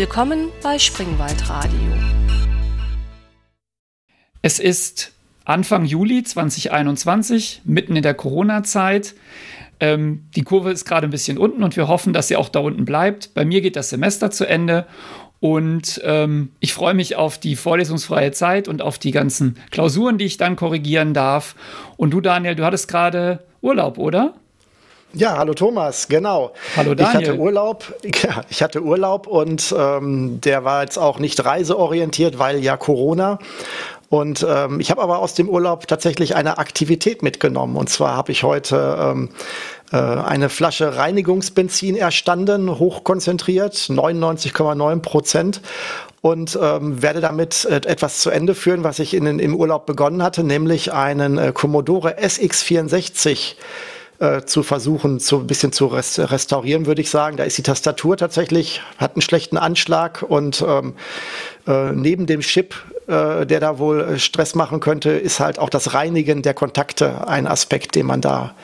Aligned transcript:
Willkommen 0.00 0.50
bei 0.62 0.78
Springwald 0.78 1.48
Radio. 1.48 1.76
Es 4.42 4.60
ist 4.60 5.10
Anfang 5.44 5.86
Juli 5.86 6.22
2021, 6.22 7.62
mitten 7.64 7.96
in 7.96 8.04
der 8.04 8.14
Corona-Zeit. 8.14 9.16
Ähm, 9.80 10.28
die 10.36 10.44
Kurve 10.44 10.70
ist 10.70 10.84
gerade 10.84 11.08
ein 11.08 11.10
bisschen 11.10 11.36
unten 11.36 11.64
und 11.64 11.74
wir 11.74 11.88
hoffen, 11.88 12.12
dass 12.12 12.28
sie 12.28 12.36
auch 12.36 12.48
da 12.48 12.60
unten 12.60 12.84
bleibt. 12.84 13.34
Bei 13.34 13.44
mir 13.44 13.60
geht 13.60 13.74
das 13.74 13.90
Semester 13.90 14.30
zu 14.30 14.46
Ende 14.46 14.86
und 15.40 16.00
ähm, 16.04 16.52
ich 16.60 16.74
freue 16.74 16.94
mich 16.94 17.16
auf 17.16 17.38
die 17.38 17.56
vorlesungsfreie 17.56 18.30
Zeit 18.30 18.68
und 18.68 18.80
auf 18.80 19.00
die 19.00 19.10
ganzen 19.10 19.56
Klausuren, 19.72 20.16
die 20.16 20.26
ich 20.26 20.36
dann 20.36 20.54
korrigieren 20.54 21.12
darf. 21.12 21.56
Und 21.96 22.10
du, 22.10 22.20
Daniel, 22.20 22.54
du 22.54 22.64
hattest 22.64 22.86
gerade 22.86 23.44
Urlaub, 23.62 23.98
oder? 23.98 24.34
Ja, 25.14 25.38
hallo 25.38 25.54
Thomas, 25.54 26.08
genau. 26.08 26.52
Hallo 26.76 26.94
Daniel. 26.94 27.22
Ich 27.22 27.28
hatte 27.28 27.38
Urlaub, 27.38 27.94
ja, 28.22 28.42
ich 28.50 28.62
hatte 28.62 28.82
Urlaub 28.82 29.26
und 29.26 29.74
ähm, 29.76 30.40
der 30.42 30.64
war 30.64 30.82
jetzt 30.82 30.98
auch 30.98 31.18
nicht 31.18 31.42
reiseorientiert, 31.44 32.38
weil 32.38 32.62
ja 32.62 32.76
Corona. 32.76 33.38
Und 34.10 34.46
ähm, 34.48 34.80
ich 34.80 34.90
habe 34.90 35.02
aber 35.02 35.18
aus 35.18 35.34
dem 35.34 35.48
Urlaub 35.48 35.86
tatsächlich 35.86 36.36
eine 36.36 36.58
Aktivität 36.58 37.22
mitgenommen. 37.22 37.76
Und 37.76 37.88
zwar 37.88 38.16
habe 38.16 38.32
ich 38.32 38.42
heute 38.42 38.96
ähm, 39.00 39.30
äh, 39.92 39.96
eine 39.96 40.50
Flasche 40.50 40.96
Reinigungsbenzin 40.96 41.96
erstanden, 41.96 42.78
hochkonzentriert, 42.78 43.74
99,9 43.74 45.00
Prozent 45.00 45.60
und 46.20 46.58
ähm, 46.60 47.02
werde 47.02 47.20
damit 47.20 47.64
äh, 47.64 47.76
etwas 47.76 48.20
zu 48.20 48.30
Ende 48.30 48.54
führen, 48.54 48.84
was 48.84 48.98
ich 48.98 49.14
in, 49.14 49.38
im 49.38 49.54
Urlaub 49.54 49.86
begonnen 49.86 50.22
hatte, 50.22 50.44
nämlich 50.44 50.92
einen 50.92 51.38
äh, 51.38 51.52
Commodore 51.52 52.18
SX64 52.18 53.56
äh, 54.18 54.42
zu 54.42 54.62
versuchen, 54.62 55.18
so 55.18 55.38
ein 55.38 55.46
bisschen 55.46 55.72
zu 55.72 55.86
restaurieren, 55.86 56.86
würde 56.86 57.00
ich 57.00 57.10
sagen. 57.10 57.36
Da 57.36 57.44
ist 57.44 57.58
die 57.58 57.62
Tastatur 57.62 58.16
tatsächlich, 58.16 58.82
hat 58.96 59.14
einen 59.14 59.22
schlechten 59.22 59.56
Anschlag 59.56 60.22
und 60.22 60.64
ähm, 60.66 60.94
äh, 61.66 61.92
neben 61.92 62.26
dem 62.26 62.40
Chip 62.40 62.74
äh, 63.08 63.46
der 63.46 63.58
da 63.58 63.78
wohl 63.78 64.00
äh, 64.02 64.18
Stress 64.18 64.54
machen 64.54 64.80
könnte, 64.80 65.10
ist 65.10 65.40
halt 65.40 65.58
auch 65.58 65.70
das 65.70 65.94
Reinigen 65.94 66.42
der 66.42 66.52
Kontakte 66.52 67.26
ein 67.26 67.46
Aspekt, 67.46 67.94
den 67.94 68.04
man 68.04 68.20
da 68.20 68.54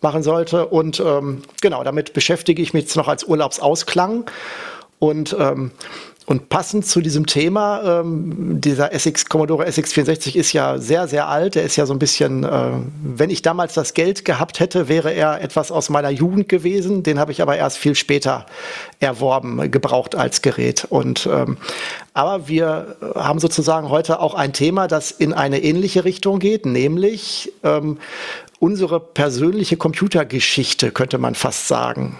machen 0.00 0.24
sollte. 0.24 0.66
Und 0.66 0.98
ähm, 0.98 1.42
genau, 1.60 1.84
damit 1.84 2.12
beschäftige 2.12 2.60
ich 2.60 2.74
mich 2.74 2.84
jetzt 2.84 2.96
noch 2.96 3.06
als 3.06 3.22
Urlaubsausklang. 3.22 4.24
Und 4.98 5.36
ähm, 5.38 5.70
und 6.26 6.48
passend 6.48 6.86
zu 6.86 7.00
diesem 7.00 7.26
Thema, 7.26 8.00
ähm, 8.00 8.60
dieser 8.60 8.92
SX, 8.92 9.26
Commodore 9.26 9.66
SX64 9.66 10.36
ist 10.36 10.52
ja 10.52 10.78
sehr, 10.78 11.08
sehr 11.08 11.28
alt. 11.28 11.56
Der 11.56 11.64
ist 11.64 11.76
ja 11.76 11.84
so 11.84 11.92
ein 11.92 11.98
bisschen, 11.98 12.44
äh, 12.44 12.70
wenn 13.02 13.30
ich 13.30 13.42
damals 13.42 13.74
das 13.74 13.94
Geld 13.94 14.24
gehabt 14.24 14.60
hätte, 14.60 14.88
wäre 14.88 15.12
er 15.12 15.40
etwas 15.42 15.72
aus 15.72 15.90
meiner 15.90 16.10
Jugend 16.10 16.48
gewesen. 16.48 17.02
Den 17.02 17.18
habe 17.18 17.32
ich 17.32 17.42
aber 17.42 17.56
erst 17.56 17.78
viel 17.78 17.94
später 17.94 18.46
erworben, 19.00 19.70
gebraucht 19.70 20.14
als 20.14 20.42
Gerät. 20.42 20.86
Und, 20.88 21.28
ähm, 21.30 21.56
aber 22.14 22.46
wir 22.46 22.96
haben 23.16 23.40
sozusagen 23.40 23.88
heute 23.88 24.20
auch 24.20 24.34
ein 24.34 24.52
Thema, 24.52 24.86
das 24.86 25.10
in 25.10 25.32
eine 25.32 25.62
ähnliche 25.62 26.04
Richtung 26.04 26.38
geht, 26.38 26.66
nämlich 26.66 27.52
ähm, 27.64 27.98
unsere 28.60 29.00
persönliche 29.00 29.76
Computergeschichte, 29.76 30.92
könnte 30.92 31.18
man 31.18 31.34
fast 31.34 31.66
sagen. 31.66 32.16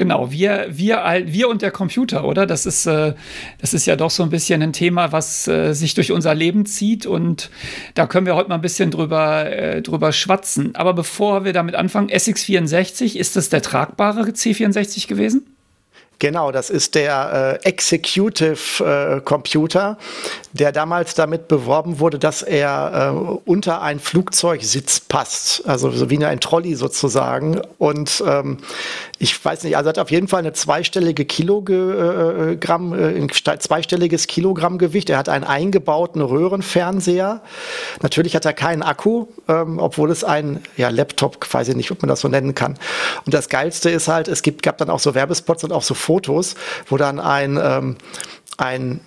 Genau, 0.00 0.30
wir, 0.30 0.66
wir, 0.70 1.24
wir 1.26 1.50
und 1.50 1.60
der 1.60 1.70
Computer, 1.70 2.24
oder? 2.24 2.46
Das 2.46 2.64
ist, 2.64 2.86
äh, 2.86 3.12
das 3.60 3.74
ist 3.74 3.84
ja 3.84 3.96
doch 3.96 4.10
so 4.10 4.22
ein 4.22 4.30
bisschen 4.30 4.62
ein 4.62 4.72
Thema, 4.72 5.12
was 5.12 5.46
äh, 5.46 5.74
sich 5.74 5.92
durch 5.92 6.10
unser 6.10 6.34
Leben 6.34 6.64
zieht 6.64 7.04
und 7.04 7.50
da 7.92 8.06
können 8.06 8.24
wir 8.24 8.34
heute 8.34 8.48
mal 8.48 8.54
ein 8.54 8.62
bisschen 8.62 8.90
drüber, 8.90 9.44
äh, 9.52 9.82
drüber 9.82 10.12
schwatzen. 10.12 10.74
Aber 10.74 10.94
bevor 10.94 11.44
wir 11.44 11.52
damit 11.52 11.74
anfangen, 11.74 12.08
SX64, 12.08 13.14
ist 13.14 13.36
das 13.36 13.50
der 13.50 13.60
tragbare 13.60 14.30
C64 14.30 15.06
gewesen? 15.06 15.44
Genau, 16.20 16.52
das 16.52 16.68
ist 16.68 16.96
der 16.96 17.58
äh, 17.64 17.66
Executive 17.66 18.84
äh, 18.84 19.20
Computer, 19.22 19.96
der 20.52 20.70
damals 20.70 21.14
damit 21.14 21.48
beworben 21.48 21.98
wurde, 21.98 22.18
dass 22.18 22.42
er 22.42 23.14
äh, 23.16 23.50
unter 23.50 23.80
ein 23.80 23.98
Flugzeugsitz 23.98 25.00
passt, 25.00 25.66
also 25.66 25.90
so 25.90 26.10
wie 26.10 26.22
ein 26.22 26.38
Trolley 26.38 26.74
sozusagen. 26.74 27.62
Und 27.78 28.22
ähm, 28.26 28.58
ich 29.22 29.44
weiß 29.44 29.64
nicht, 29.64 29.76
also 29.76 29.90
hat 29.90 29.98
auf 29.98 30.10
jeden 30.10 30.28
Fall 30.28 30.38
eine 30.38 30.54
zweistellige 30.54 31.26
Kilogramm, 31.26 32.94
äh, 32.94 33.20
ein 33.20 33.28
zweistelliges 33.28 34.26
Kilogrammgewicht. 34.26 35.10
Er 35.10 35.18
hat 35.18 35.28
einen 35.28 35.44
eingebauten 35.44 36.22
Röhrenfernseher. 36.22 37.42
Natürlich 38.00 38.34
hat 38.34 38.46
er 38.46 38.54
keinen 38.54 38.82
Akku, 38.82 39.26
ähm, 39.46 39.78
obwohl 39.78 40.10
es 40.10 40.24
ein 40.24 40.62
ja, 40.78 40.88
Laptop, 40.88 41.46
weiß 41.52 41.68
ich 41.68 41.76
nicht, 41.76 41.90
ob 41.90 42.00
man 42.00 42.08
das 42.08 42.20
so 42.20 42.28
nennen 42.28 42.54
kann. 42.54 42.78
Und 43.26 43.34
das 43.34 43.50
Geilste 43.50 43.90
ist 43.90 44.08
halt, 44.08 44.26
es 44.26 44.40
gibt, 44.40 44.62
gab 44.62 44.78
dann 44.78 44.88
auch 44.88 45.00
so 45.00 45.14
Werbespots 45.14 45.64
und 45.64 45.72
auch 45.72 45.82
so 45.82 45.92
Fotos, 45.92 46.54
wo 46.86 46.96
dann 46.96 47.20
ein, 47.20 47.60
ähm, 47.62 47.96
ein 48.56 49.00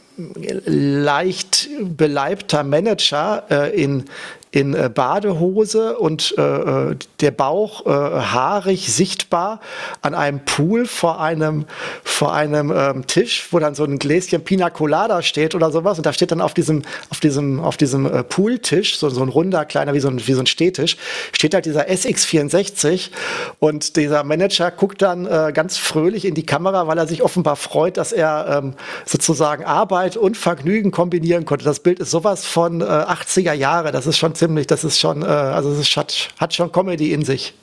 leicht 0.65 1.69
beleibter 1.81 2.63
Manager 2.63 3.45
äh, 3.49 3.81
in 3.81 4.05
in 4.53 4.75
äh, 4.75 4.89
Badehose 4.93 5.97
und 5.97 6.35
äh, 6.37 6.41
äh, 6.41 6.95
der 7.21 7.31
Bauch 7.31 7.87
äh, 7.87 7.89
haarig 7.89 8.93
sichtbar 8.93 9.59
an 10.03 10.13
einem 10.13 10.45
Pool 10.45 10.85
vor 10.85 11.19
einem, 11.19 11.65
vor 12.03 12.33
einem 12.33 12.71
ähm, 12.71 13.07
Tisch, 13.07 13.47
wo 13.49 13.57
dann 13.57 13.73
so 13.73 13.83
ein 13.83 13.97
Gläschen 13.97 14.43
Pina 14.43 14.69
Colada 14.69 15.23
steht 15.23 15.55
oder 15.55 15.71
sowas. 15.71 15.97
Und 15.97 16.05
da 16.05 16.13
steht 16.13 16.31
dann 16.31 16.39
auf 16.39 16.53
diesem, 16.53 16.83
auf 17.09 17.19
diesem, 17.19 17.61
auf 17.61 17.77
diesem 17.77 18.05
äh, 18.05 18.23
Pooltisch, 18.23 18.99
so, 18.99 19.09
so 19.09 19.23
ein 19.23 19.29
runder, 19.29 19.65
kleiner, 19.65 19.95
wie 19.95 19.99
so 19.99 20.07
ein, 20.07 20.25
wie 20.27 20.33
so 20.33 20.41
ein 20.41 20.45
Stehtisch, 20.45 20.97
steht 21.31 21.55
halt 21.55 21.65
dieser 21.65 21.87
SX64 21.87 23.09
und 23.57 23.95
dieser 23.95 24.23
Manager 24.23 24.69
guckt 24.69 25.01
dann 25.01 25.25
äh, 25.25 25.51
ganz 25.51 25.77
fröhlich 25.77 26.25
in 26.25 26.35
die 26.35 26.45
Kamera, 26.45 26.85
weil 26.85 26.99
er 26.99 27.07
sich 27.07 27.23
offenbar 27.23 27.55
freut, 27.55 27.97
dass 27.97 28.11
er 28.11 28.61
ähm, 28.61 28.75
sozusagen 29.03 29.65
Arbeit 29.65 30.15
und 30.15 30.37
Vergnügen 30.37 30.91
kombinieren 30.91 31.45
konnte. 31.45 31.65
Das 31.65 31.79
Bild 31.79 31.99
ist 31.99 32.11
sowas 32.11 32.45
von 32.45 32.81
äh, 32.81 32.83
80er 32.83 33.53
Jahre, 33.53 33.91
das 33.91 34.05
ist 34.05 34.17
schon 34.17 34.35
ziemlich, 34.43 34.67
das 34.67 34.83
ist 34.83 34.99
schon, 34.99 35.21
äh, 35.21 35.25
also 35.25 35.71
es 35.71 35.95
hat, 35.95 36.29
hat 36.37 36.53
schon 36.53 36.71
Comedy 36.71 37.13
in 37.13 37.23
sich. 37.23 37.53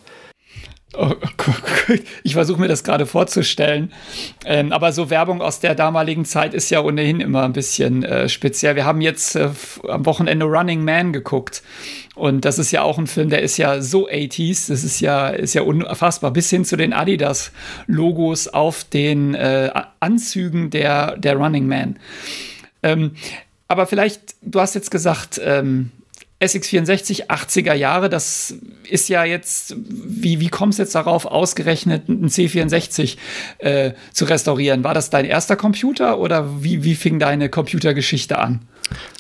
Oh, 0.97 1.13
ich 2.25 2.33
versuche 2.33 2.61
mir 2.61 2.67
das 2.67 2.83
gerade 2.83 3.07
vorzustellen. 3.07 3.93
Ähm, 4.45 4.73
aber 4.73 4.93
so 4.93 5.09
Werbung 5.09 5.41
aus 5.41 5.61
der 5.61 5.77
damaligen 5.77 6.25
Zeit 6.25 6.53
ist 6.53 6.69
ja 6.71 6.81
ohnehin 6.81 7.21
immer 7.21 7.45
ein 7.45 7.53
bisschen 7.53 8.03
äh, 8.03 8.29
speziell. 8.29 8.75
Wir 8.75 8.87
haben 8.87 9.01
jetzt 9.01 9.37
äh, 9.37 9.51
am 9.87 10.05
Wochenende 10.07 10.47
Running 10.47 10.83
Man 10.83 11.13
geguckt. 11.13 11.63
Und 12.17 12.45
das 12.45 12.59
ist 12.59 12.73
ja 12.73 12.83
auch 12.83 12.99
ein 12.99 13.07
Film, 13.07 13.31
der 13.31 13.43
ist 13.43 13.57
ja 13.57 13.81
so 13.83 14.09
80s. 14.09 14.69
Das 14.69 14.83
ist 14.83 15.01
ja, 15.01 15.29
ist 15.29 15.55
ja 15.55 15.63
unfassbar. 15.63 16.33
Bis 16.33 16.51
hin 16.51 16.65
zu 16.65 16.77
den 16.77 16.93
Adidas-Logos 16.93 18.49
auf 18.49 18.85
den 18.85 19.35
äh, 19.35 19.71
Anzügen 20.01 20.71
der, 20.71 21.17
der 21.19 21.37
Running 21.37 21.69
Man. 21.69 22.01
Ähm, 22.83 23.13
aber 23.69 23.87
vielleicht, 23.87 24.35
du 24.43 24.59
hast 24.61 24.75
jetzt 24.75 24.91
gesagt, 24.91 25.41
ähm, 25.45 25.93
SX64 26.41 27.27
80er 27.27 27.75
Jahre, 27.75 28.09
das 28.09 28.55
ist 28.89 29.09
ja 29.11 29.25
jetzt, 29.25 29.75
wie, 29.79 30.41
wie 30.41 30.49
kommst 30.49 30.79
du 30.79 30.83
jetzt 30.83 30.95
darauf, 30.95 31.27
ausgerechnet 31.27 32.09
einen 32.09 32.29
C64 32.29 33.19
äh, 33.59 33.93
zu 34.13 34.25
restaurieren? 34.25 34.83
War 34.83 34.95
das 34.95 35.11
dein 35.11 35.27
erster 35.27 35.57
Computer 35.57 36.19
oder 36.19 36.63
wie, 36.63 36.83
wie 36.83 36.95
fing 36.95 37.19
deine 37.19 37.51
Computergeschichte 37.51 38.39
an? 38.39 38.61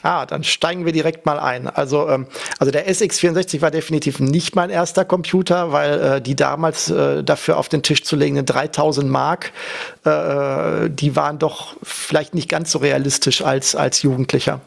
Ah, 0.03 0.25
dann 0.25 0.44
steigen 0.44 0.84
wir 0.84 0.92
direkt 0.92 1.26
mal 1.26 1.38
ein. 1.38 1.69
Also, 1.69 2.08
ähm, 2.08 2.26
also 2.58 2.72
der 2.72 2.91
SX64 2.91 3.60
war 3.60 3.70
definitiv 3.70 4.19
nicht 4.19 4.56
mein 4.56 4.70
erster 4.70 5.04
Computer, 5.04 5.72
weil 5.72 6.00
äh, 6.00 6.22
die 6.22 6.34
damals 6.34 6.91
äh, 6.91 7.22
dafür 7.22 7.58
auf 7.58 7.69
den 7.69 7.82
Tisch 7.82 8.02
zu 8.02 8.16
legenden 8.16 8.47
3000 8.47 9.08
Mark, 9.08 9.52
äh, 10.04 10.88
die 10.88 11.16
waren 11.16 11.38
doch 11.38 11.76
vielleicht 11.82 12.34
nicht 12.34 12.48
ganz 12.48 12.72
so 12.72 12.78
realistisch 12.78 13.43
als, 13.43 13.75
als 13.75 14.02
Jugendlicher. 14.02 14.61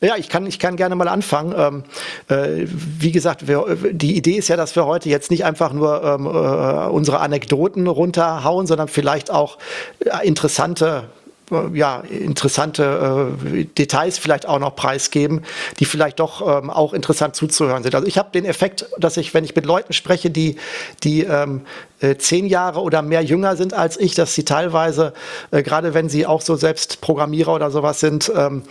Ja, 0.00 0.16
ich 0.16 0.28
kann, 0.28 0.46
ich 0.46 0.58
kann 0.58 0.76
gerne 0.76 0.94
mal 0.96 1.08
anfangen. 1.08 1.54
Ähm, 1.56 1.84
äh, 2.28 2.66
wie 2.66 3.12
gesagt, 3.12 3.46
wir, 3.46 3.76
die 3.92 4.16
Idee 4.16 4.36
ist 4.36 4.48
ja, 4.48 4.56
dass 4.56 4.76
wir 4.76 4.86
heute 4.86 5.08
jetzt 5.08 5.30
nicht 5.30 5.44
einfach 5.44 5.72
nur 5.72 6.02
ähm, 6.02 6.26
äh, 6.26 6.88
unsere 6.90 7.20
Anekdoten 7.20 7.86
runterhauen, 7.86 8.66
sondern 8.66 8.88
vielleicht 8.88 9.30
auch 9.30 9.58
äh, 10.00 10.26
interessante 10.26 11.04
äh, 11.50 11.76
ja, 11.76 12.02
interessante 12.08 13.30
äh, 13.52 13.64
Details 13.64 14.18
vielleicht 14.18 14.46
auch 14.46 14.58
noch 14.58 14.76
preisgeben, 14.76 15.42
die 15.78 15.84
vielleicht 15.84 16.20
doch 16.20 16.40
ähm, 16.40 16.70
auch 16.70 16.92
interessant 16.92 17.36
zuzuhören 17.36 17.82
sind. 17.82 17.94
Also 17.94 18.06
ich 18.06 18.18
habe 18.18 18.30
den 18.32 18.44
Effekt, 18.44 18.86
dass 18.98 19.16
ich, 19.16 19.34
wenn 19.34 19.44
ich 19.44 19.54
mit 19.54 19.66
Leuten 19.66 19.92
spreche, 19.92 20.30
die, 20.30 20.56
die 21.02 21.22
ähm, 21.22 21.62
äh, 22.04 22.18
zehn 22.18 22.46
Jahre 22.46 22.80
oder 22.80 23.02
mehr 23.02 23.22
jünger 23.22 23.56
sind 23.56 23.72
als 23.72 23.98
ich, 23.98 24.14
dass 24.14 24.34
sie 24.34 24.44
teilweise, 24.44 25.12
äh, 25.50 25.62
gerade 25.62 25.94
wenn 25.94 26.08
sie 26.08 26.26
auch 26.26 26.42
so 26.42 26.56
selbst 26.56 27.00
Programmierer 27.00 27.54
oder 27.54 27.70
sowas 27.70 28.00
sind, 28.00 28.30
ähm, 28.34 28.62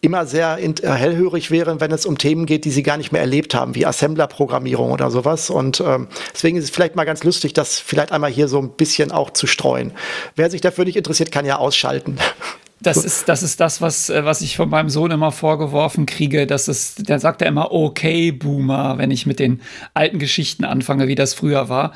immer 0.00 0.26
sehr 0.26 0.58
in, 0.58 0.74
äh, 0.82 0.90
hellhörig 0.90 1.50
wären, 1.50 1.80
wenn 1.80 1.92
es 1.92 2.06
um 2.06 2.18
Themen 2.18 2.46
geht, 2.46 2.64
die 2.64 2.70
sie 2.70 2.82
gar 2.82 2.96
nicht 2.96 3.12
mehr 3.12 3.20
erlebt 3.20 3.54
haben, 3.54 3.74
wie 3.74 3.86
Assembler-Programmierung 3.86 4.90
oder 4.90 5.10
sowas. 5.10 5.48
Und 5.50 5.80
ähm, 5.80 6.08
deswegen 6.34 6.56
ist 6.56 6.64
es 6.64 6.70
vielleicht 6.70 6.96
mal 6.96 7.04
ganz 7.04 7.22
lustig, 7.24 7.52
das 7.52 7.78
vielleicht 7.78 8.12
einmal 8.12 8.30
hier 8.30 8.48
so 8.48 8.58
ein 8.58 8.70
bisschen 8.70 9.12
auch 9.12 9.30
zu 9.30 9.46
streuen. 9.46 9.92
Wer 10.34 10.50
sich 10.50 10.60
dafür 10.60 10.84
nicht 10.84 10.96
interessiert, 10.96 11.30
kann 11.30 11.46
ja 11.46 11.58
ausschalten. 11.58 12.16
Das 12.82 13.04
ist, 13.04 13.28
das 13.28 13.42
ist 13.42 13.60
das, 13.60 13.80
was, 13.80 14.10
äh, 14.10 14.24
was 14.24 14.40
ich 14.40 14.56
von 14.56 14.68
meinem 14.68 14.88
Sohn 14.88 15.10
immer 15.10 15.30
vorgeworfen 15.30 16.06
kriege. 16.06 16.46
Das 16.46 16.68
ist, 16.68 17.08
der 17.08 17.18
sagt 17.18 17.40
ja 17.40 17.46
immer, 17.46 17.72
okay, 17.72 18.32
Boomer, 18.32 18.98
wenn 18.98 19.10
ich 19.10 19.24
mit 19.26 19.38
den 19.38 19.60
alten 19.94 20.18
Geschichten 20.18 20.64
anfange, 20.64 21.08
wie 21.08 21.14
das 21.14 21.34
früher 21.34 21.68
war. 21.68 21.92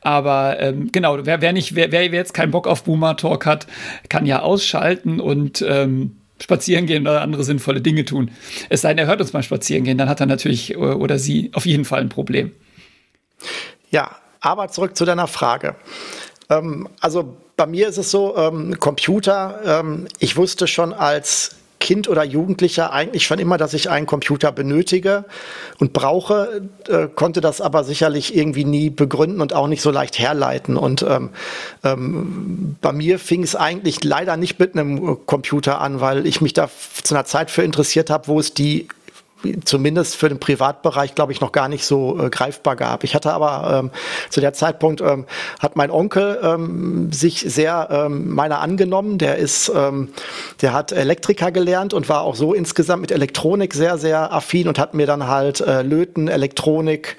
Aber 0.00 0.60
ähm, 0.60 0.90
genau, 0.92 1.18
wer, 1.24 1.40
wer 1.40 1.52
nicht, 1.52 1.74
wer, 1.74 1.90
wer 1.90 2.04
jetzt 2.04 2.34
keinen 2.34 2.52
Bock 2.52 2.66
auf 2.66 2.84
Boomer-Talk 2.84 3.44
hat, 3.46 3.66
kann 4.08 4.24
ja 4.26 4.42
ausschalten 4.42 5.20
und 5.20 5.64
ähm, 5.66 6.16
spazieren 6.40 6.86
gehen 6.86 7.06
oder 7.06 7.22
andere 7.22 7.44
sinnvolle 7.44 7.80
Dinge 7.80 8.04
tun. 8.04 8.30
Es 8.68 8.82
sei 8.82 8.90
denn, 8.90 8.98
er 8.98 9.06
hört 9.06 9.20
uns 9.20 9.32
mal 9.32 9.42
spazieren 9.42 9.84
gehen, 9.84 9.98
dann 9.98 10.08
hat 10.08 10.20
er 10.20 10.26
natürlich 10.26 10.72
äh, 10.72 10.76
oder 10.76 11.18
sie 11.18 11.50
auf 11.54 11.66
jeden 11.66 11.84
Fall 11.84 12.00
ein 12.00 12.08
Problem. 12.08 12.52
Ja, 13.90 14.16
aber 14.40 14.68
zurück 14.68 14.96
zu 14.96 15.04
deiner 15.04 15.26
Frage. 15.26 15.76
Ähm, 16.50 16.88
also 17.00 17.36
bei 17.56 17.66
mir 17.66 17.88
ist 17.88 17.98
es 17.98 18.10
so, 18.10 18.36
ähm, 18.36 18.78
Computer, 18.78 19.60
ähm, 19.64 20.08
ich 20.18 20.36
wusste 20.36 20.66
schon 20.66 20.92
als 20.92 21.56
Kind 21.80 22.08
oder 22.08 22.22
Jugendlicher 22.24 22.92
eigentlich 22.92 23.24
schon 23.24 23.38
immer, 23.38 23.56
dass 23.56 23.72
ich 23.72 23.88
einen 23.88 24.04
Computer 24.04 24.52
benötige 24.52 25.24
und 25.78 25.94
brauche, 25.94 26.60
äh, 26.88 27.08
konnte 27.08 27.40
das 27.40 27.62
aber 27.62 27.84
sicherlich 27.84 28.36
irgendwie 28.36 28.66
nie 28.66 28.90
begründen 28.90 29.40
und 29.40 29.54
auch 29.54 29.66
nicht 29.66 29.80
so 29.80 29.90
leicht 29.90 30.18
herleiten. 30.18 30.76
Und 30.76 31.02
ähm, 31.02 31.30
ähm, 31.82 32.76
bei 32.82 32.92
mir 32.92 33.18
fing 33.18 33.42
es 33.42 33.56
eigentlich 33.56 34.04
leider 34.04 34.36
nicht 34.36 34.58
mit 34.60 34.76
einem 34.76 35.24
Computer 35.24 35.80
an, 35.80 36.02
weil 36.02 36.26
ich 36.26 36.42
mich 36.42 36.52
da 36.52 36.68
zu 37.02 37.14
einer 37.14 37.24
Zeit 37.24 37.50
für 37.50 37.62
interessiert 37.62 38.10
habe, 38.10 38.28
wo 38.28 38.38
es 38.38 38.52
die 38.52 38.86
zumindest 39.64 40.16
für 40.16 40.28
den 40.28 40.38
Privatbereich, 40.38 41.14
glaube 41.14 41.32
ich, 41.32 41.40
noch 41.40 41.52
gar 41.52 41.68
nicht 41.68 41.84
so 41.84 42.18
äh, 42.18 42.30
greifbar 42.30 42.76
gab. 42.76 43.04
Ich 43.04 43.14
hatte 43.14 43.32
aber 43.32 43.78
ähm, 43.78 43.90
zu 44.28 44.40
der 44.40 44.52
Zeitpunkt 44.52 45.00
ähm, 45.00 45.26
hat 45.58 45.76
mein 45.76 45.90
Onkel 45.90 46.38
ähm, 46.42 47.12
sich 47.12 47.40
sehr 47.40 47.88
ähm, 47.90 48.34
meiner 48.34 48.60
angenommen. 48.60 49.18
Der 49.18 49.36
ist, 49.36 49.70
ähm, 49.74 50.10
der 50.60 50.72
hat 50.72 50.92
Elektriker 50.92 51.50
gelernt 51.52 51.94
und 51.94 52.08
war 52.08 52.22
auch 52.22 52.34
so 52.34 52.54
insgesamt 52.54 53.02
mit 53.02 53.12
Elektronik 53.12 53.74
sehr, 53.74 53.98
sehr 53.98 54.32
affin 54.32 54.68
und 54.68 54.78
hat 54.78 54.94
mir 54.94 55.06
dann 55.06 55.26
halt 55.26 55.60
äh, 55.60 55.82
Löten, 55.82 56.28
Elektronik 56.28 57.16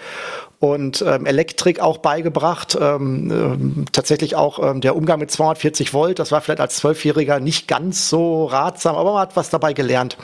und 0.61 1.03
ähm, 1.05 1.25
Elektrik 1.25 1.79
auch 1.79 1.97
beigebracht. 1.97 2.77
Ähm, 2.79 3.31
ähm, 3.31 3.85
tatsächlich 3.91 4.35
auch 4.35 4.59
ähm, 4.59 4.79
der 4.79 4.95
Umgang 4.95 5.19
mit 5.19 5.31
240 5.31 5.93
Volt. 5.93 6.19
Das 6.19 6.31
war 6.31 6.39
vielleicht 6.39 6.61
als 6.61 6.75
Zwölfjähriger 6.77 7.39
nicht 7.39 7.67
ganz 7.67 8.09
so 8.09 8.45
ratsam, 8.45 8.95
aber 8.95 9.13
man 9.13 9.21
hat 9.21 9.35
was 9.35 9.49
dabei 9.49 9.73
gelernt. 9.73 10.17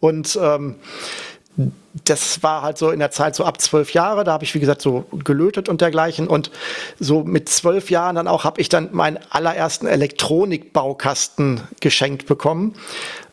Und 0.00 0.38
ähm, 0.40 0.76
das 2.04 2.42
war 2.42 2.62
halt 2.62 2.78
so 2.78 2.90
in 2.90 2.98
der 2.98 3.12
Zeit 3.12 3.36
so 3.36 3.44
ab 3.44 3.60
zwölf 3.60 3.92
Jahre, 3.92 4.24
da 4.24 4.32
habe 4.32 4.42
ich 4.42 4.54
wie 4.54 4.60
gesagt 4.60 4.82
so 4.82 5.04
gelötet 5.12 5.68
und 5.68 5.80
dergleichen. 5.80 6.26
Und 6.26 6.50
so 6.98 7.22
mit 7.22 7.48
zwölf 7.48 7.90
Jahren 7.90 8.16
dann 8.16 8.26
auch 8.26 8.44
habe 8.44 8.60
ich 8.60 8.68
dann 8.68 8.88
meinen 8.92 9.18
allerersten 9.30 9.86
Elektronikbaukasten 9.86 11.60
geschenkt 11.80 12.26
bekommen, 12.26 12.74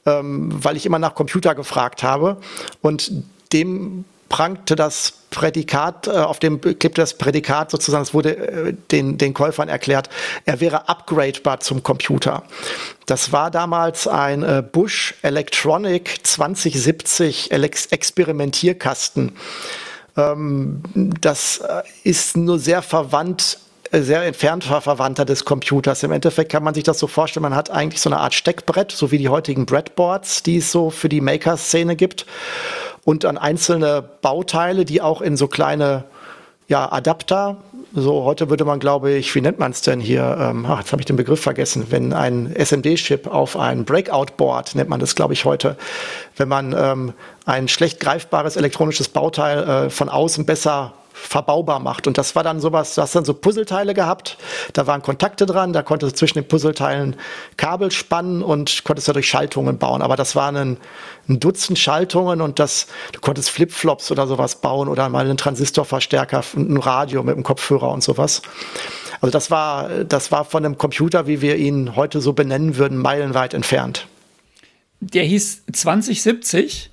ähm, 0.06 0.50
weil 0.64 0.78
ich 0.78 0.86
immer 0.86 1.00
nach 1.00 1.16
Computer 1.16 1.56
gefragt 1.56 2.04
habe. 2.04 2.38
Und 2.82 3.12
dem 3.54 4.06
prangte 4.30 4.76
das 4.76 5.14
Prädikat, 5.32 6.08
äh, 6.08 6.12
auf 6.12 6.40
dem 6.40 6.62
klebte 6.62 7.02
das 7.02 7.16
Prädikat 7.16 7.72
sozusagen, 7.72 8.04
es 8.04 8.14
wurde 8.14 8.36
äh, 8.36 8.74
den, 8.92 9.18
den 9.18 9.34
Käufern 9.34 9.70
erklärt, 9.70 10.10
er 10.46 10.60
wäre 10.60 10.88
upgradebar 10.90 11.62
zum 11.62 11.82
Computer. 11.82 12.44
Das 13.08 13.32
war 13.32 13.50
damals 13.50 14.08
ein 14.08 14.44
äh, 14.44 14.62
Bush 14.62 15.16
Electronic 15.24 16.20
2070 16.22 17.52
Experimentierkasten. 17.52 19.32
Ähm, 20.18 20.84
das 20.94 21.64
ist 22.04 22.38
nur 22.38 22.60
sehr 22.60 22.82
verwandt 22.82 23.58
sehr 23.94 24.24
entfernt 24.24 24.64
Verwandter 24.64 25.26
des 25.26 25.44
Computers. 25.44 26.04
Im 26.04 26.14
Endeffekt 26.14 26.50
kann 26.50 26.64
man 26.64 26.74
sich 26.74 26.86
das 26.86 26.98
so 26.98 27.08
vorstellen, 27.08 27.42
man 27.42 27.56
hat 27.56 27.70
eigentlich 27.70 28.00
so 28.00 28.10
eine 28.10 28.20
Art 28.20 28.34
Steckbrett, 28.34 28.90
so 28.90 29.12
wie 29.12 29.18
die 29.18 29.28
heutigen 29.28 29.66
Breadboards, 29.66 30.44
die 30.44 30.58
es 30.58 30.72
so 30.72 30.92
für 30.92 31.10
die 31.10 31.20
Maker-Szene 31.20 31.98
gibt 31.98 32.26
und 33.04 33.26
an 33.26 33.38
einzelne 33.38 34.04
Bauteile, 34.22 34.86
die 34.86 35.02
auch 35.02 35.22
in 35.22 35.38
so 35.38 35.48
kleine 35.48 36.06
ja, 36.68 36.92
Adapter, 36.92 37.58
so 37.94 38.24
heute 38.24 38.50
würde 38.50 38.64
man, 38.64 38.80
glaube 38.80 39.12
ich, 39.12 39.36
wie 39.36 39.42
nennt 39.42 39.60
man 39.60 39.72
es 39.72 39.82
denn 39.82 40.00
hier? 40.00 40.38
Ähm, 40.40 40.66
ach, 40.68 40.80
jetzt 40.80 40.94
habe 40.94 41.02
ich 41.02 41.06
den 41.06 41.18
Begriff 41.18 41.42
vergessen. 41.42 41.88
Wenn 41.90 42.14
ein 42.14 42.56
SMD-Chip 42.56 43.28
auf 43.28 43.58
ein 43.58 43.84
Breakout-Board, 43.84 44.76
nennt 44.76 44.90
man 44.90 45.02
das, 45.02 45.16
glaube 45.16 45.34
ich, 45.34 45.44
heute, 45.44 45.76
wenn 46.38 46.48
man 46.48 46.74
ähm, 46.78 47.14
ein 47.46 47.68
schlecht 47.68 48.00
greifbares 48.00 48.56
elektronisches 48.56 49.10
Bauteil 49.10 49.68
äh, 49.68 49.90
von 49.90 50.08
außen 50.08 50.46
besser 50.46 50.94
verbaubar 51.14 51.80
macht. 51.80 52.08
Und 52.08 52.18
das 52.18 52.36
war 52.36 52.44
dann 52.44 52.60
sowas, 52.60 52.96
du 52.96 53.02
hast 53.02 53.16
dann 53.16 53.26
so 53.26 53.34
Puzzleteile 53.34 53.94
gehabt, 53.94 54.38
da 54.74 54.88
waren 54.88 55.02
Kontakte 55.02 55.46
dran, 55.46 55.74
da 55.74 55.84
konntest 55.84 56.14
du 56.14 56.18
zwischen 56.18 56.40
den 56.40 56.48
Puzzleteilen 56.48 57.16
Kabel 57.58 57.92
spannen 57.92 58.44
und 58.44 58.84
konntest 58.84 59.08
dadurch 59.08 59.28
Schaltungen 59.28 59.78
bauen. 59.78 60.02
Aber 60.02 60.16
das 60.16 60.36
waren 60.36 60.56
ein, 60.56 60.78
ein 61.30 61.40
Dutzend 61.40 61.80
Schaltungen 61.80 62.42
und 62.42 62.60
das, 62.60 62.88
du 63.12 63.20
konntest 63.20 63.50
Flipflops 63.50 64.12
oder 64.12 64.28
sowas 64.28 64.56
bauen 64.56 64.88
oder 64.88 65.10
mal 65.10 65.26
einen 65.26 65.38
Transistorverstärker, 65.38 66.44
ein 66.56 66.78
Radio 66.78 67.24
mit 67.24 67.36
einem 67.36 67.44
Kopfhörer 67.44 67.90
und 67.90 68.04
sowas. 68.04 68.42
Also 69.22 69.32
das 69.32 69.52
war, 69.52 69.90
das 70.04 70.32
war 70.32 70.46
von 70.46 70.66
einem 70.66 70.78
Computer, 70.78 71.28
wie 71.28 71.42
wir 71.42 71.58
ihn 71.58 71.96
heute 71.96 72.22
so 72.22 72.34
benennen 72.34 72.78
würden, 72.78 72.98
meilenweit 72.98 73.54
entfernt. 73.54 74.08
Der 75.00 75.24
hieß 75.24 75.64
2070? 75.72 76.91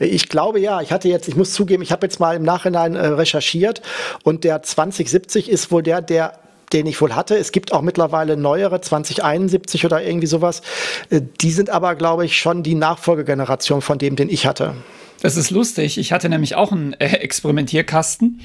Ich 0.00 0.28
glaube 0.28 0.60
ja, 0.60 0.80
ich 0.80 0.92
hatte 0.92 1.08
jetzt, 1.08 1.28
ich 1.28 1.36
muss 1.36 1.52
zugeben, 1.52 1.82
ich 1.82 1.92
habe 1.92 2.06
jetzt 2.06 2.20
mal 2.20 2.34
im 2.34 2.42
Nachhinein 2.42 2.96
äh, 2.96 3.06
recherchiert 3.06 3.82
und 4.22 4.44
der 4.44 4.62
2070 4.62 5.50
ist 5.50 5.70
wohl 5.70 5.82
der, 5.82 6.00
der 6.00 6.38
den 6.72 6.86
ich 6.86 7.00
wohl 7.00 7.14
hatte. 7.14 7.36
Es 7.36 7.50
gibt 7.50 7.72
auch 7.72 7.82
mittlerweile 7.82 8.36
neuere, 8.36 8.80
2071 8.80 9.84
oder 9.84 10.02
irgendwie 10.02 10.28
sowas. 10.28 10.62
Äh, 11.10 11.20
die 11.40 11.50
sind 11.50 11.68
aber, 11.68 11.96
glaube 11.96 12.24
ich, 12.24 12.38
schon 12.38 12.62
die 12.62 12.76
Nachfolgegeneration 12.76 13.82
von 13.82 13.98
dem, 13.98 14.16
den 14.16 14.28
ich 14.28 14.46
hatte. 14.46 14.74
Das 15.20 15.36
ist 15.36 15.50
lustig. 15.50 15.98
Ich 15.98 16.12
hatte 16.12 16.28
nämlich 16.28 16.54
auch 16.54 16.72
einen 16.72 16.94
äh, 16.94 17.06
Experimentierkasten 17.16 18.40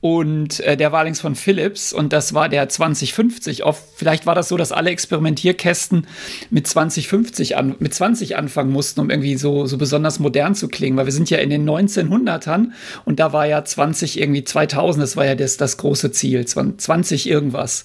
und 0.00 0.60
äh, 0.60 0.78
der 0.78 0.92
war 0.92 1.00
allerdings 1.00 1.20
von 1.20 1.34
Philips 1.34 1.92
und 1.92 2.14
das 2.14 2.32
war 2.32 2.48
der 2.48 2.68
2050. 2.68 3.64
Oft, 3.64 3.82
vielleicht 3.94 4.24
war 4.24 4.34
das 4.34 4.48
so, 4.48 4.56
dass 4.56 4.72
alle 4.72 4.90
Experimentierkästen 4.90 6.06
mit 6.48 6.66
2050 6.66 7.58
an, 7.58 7.76
mit 7.80 7.92
20 7.92 8.36
anfangen 8.36 8.72
mussten, 8.72 9.00
um 9.00 9.10
irgendwie 9.10 9.36
so, 9.36 9.66
so 9.66 9.76
besonders 9.76 10.18
modern 10.18 10.54
zu 10.54 10.68
klingen, 10.68 10.96
weil 10.96 11.04
wir 11.04 11.12
sind 11.12 11.28
ja 11.28 11.38
in 11.38 11.50
den 11.50 11.68
1900ern 11.68 12.68
und 13.04 13.20
da 13.20 13.34
war 13.34 13.46
ja 13.46 13.62
20 13.62 14.18
irgendwie 14.18 14.42
2000, 14.42 15.02
das 15.02 15.16
war 15.18 15.26
ja 15.26 15.34
das, 15.34 15.58
das 15.58 15.76
große 15.76 16.12
Ziel, 16.12 16.46
20 16.46 17.28
irgendwas. 17.28 17.84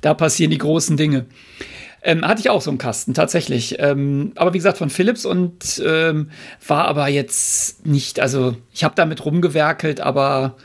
Da 0.00 0.14
passieren 0.14 0.50
die 0.50 0.58
großen 0.58 0.96
Dinge. 0.96 1.26
Ähm, 2.02 2.26
hatte 2.26 2.40
ich 2.40 2.48
auch 2.48 2.62
so 2.62 2.70
einen 2.70 2.78
Kasten, 2.78 3.12
tatsächlich. 3.12 3.76
Ähm, 3.78 4.32
aber 4.36 4.54
wie 4.54 4.58
gesagt, 4.58 4.78
von 4.78 4.88
Philips 4.88 5.26
und 5.26 5.82
ähm, 5.84 6.30
war 6.66 6.86
aber 6.86 7.08
jetzt 7.08 7.84
nicht, 7.86 8.20
also 8.20 8.56
ich 8.72 8.84
habe 8.84 8.94
damit 8.96 9.26
rumgewerkelt, 9.26 10.00
aber 10.00 10.56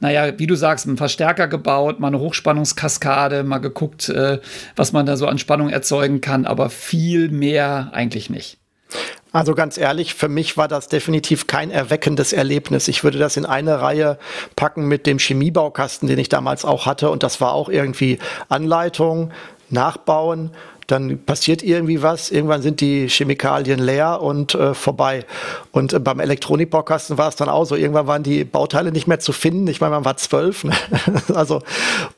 naja, 0.00 0.38
wie 0.38 0.46
du 0.46 0.54
sagst, 0.54 0.86
einen 0.86 0.96
Verstärker 0.96 1.48
gebaut, 1.48 2.00
mal 2.00 2.08
eine 2.08 2.20
Hochspannungskaskade, 2.20 3.42
mal 3.42 3.58
geguckt, 3.58 4.08
äh, 4.08 4.40
was 4.76 4.92
man 4.92 5.06
da 5.06 5.16
so 5.16 5.26
an 5.26 5.38
Spannung 5.38 5.70
erzeugen 5.70 6.20
kann, 6.20 6.46
aber 6.46 6.70
viel 6.70 7.30
mehr 7.30 7.90
eigentlich 7.92 8.30
nicht. 8.30 8.58
Also 9.32 9.54
ganz 9.54 9.76
ehrlich, 9.76 10.14
für 10.14 10.28
mich 10.28 10.56
war 10.56 10.68
das 10.68 10.88
definitiv 10.88 11.46
kein 11.46 11.70
erweckendes 11.70 12.32
Erlebnis. 12.32 12.88
Ich 12.88 13.04
würde 13.04 13.18
das 13.18 13.36
in 13.36 13.44
eine 13.44 13.80
Reihe 13.82 14.18
packen 14.56 14.86
mit 14.86 15.06
dem 15.06 15.18
Chemiebaukasten, 15.18 16.08
den 16.08 16.18
ich 16.18 16.30
damals 16.30 16.64
auch 16.64 16.86
hatte. 16.86 17.10
Und 17.10 17.22
das 17.22 17.40
war 17.40 17.52
auch 17.52 17.68
irgendwie 17.68 18.18
Anleitung, 18.48 19.32
Nachbauen, 19.68 20.50
dann 20.88 21.22
passiert 21.24 21.62
irgendwie 21.62 22.02
was, 22.02 22.30
irgendwann 22.30 22.62
sind 22.62 22.80
die 22.80 23.08
Chemikalien 23.08 23.78
leer 23.78 24.22
und 24.22 24.54
äh, 24.54 24.72
vorbei. 24.72 25.26
Und 25.70 25.92
äh, 25.92 26.00
beim 26.00 26.18
Elektronikbaukasten 26.18 27.18
war 27.18 27.28
es 27.28 27.36
dann 27.36 27.50
auch 27.50 27.66
so, 27.66 27.76
irgendwann 27.76 28.06
waren 28.06 28.22
die 28.22 28.42
Bauteile 28.44 28.90
nicht 28.90 29.06
mehr 29.06 29.20
zu 29.20 29.32
finden. 29.32 29.68
Ich 29.68 29.82
meine, 29.82 29.90
man 29.90 30.06
war 30.06 30.16
zwölf, 30.16 30.64
ne? 30.64 30.72
also 31.34 31.60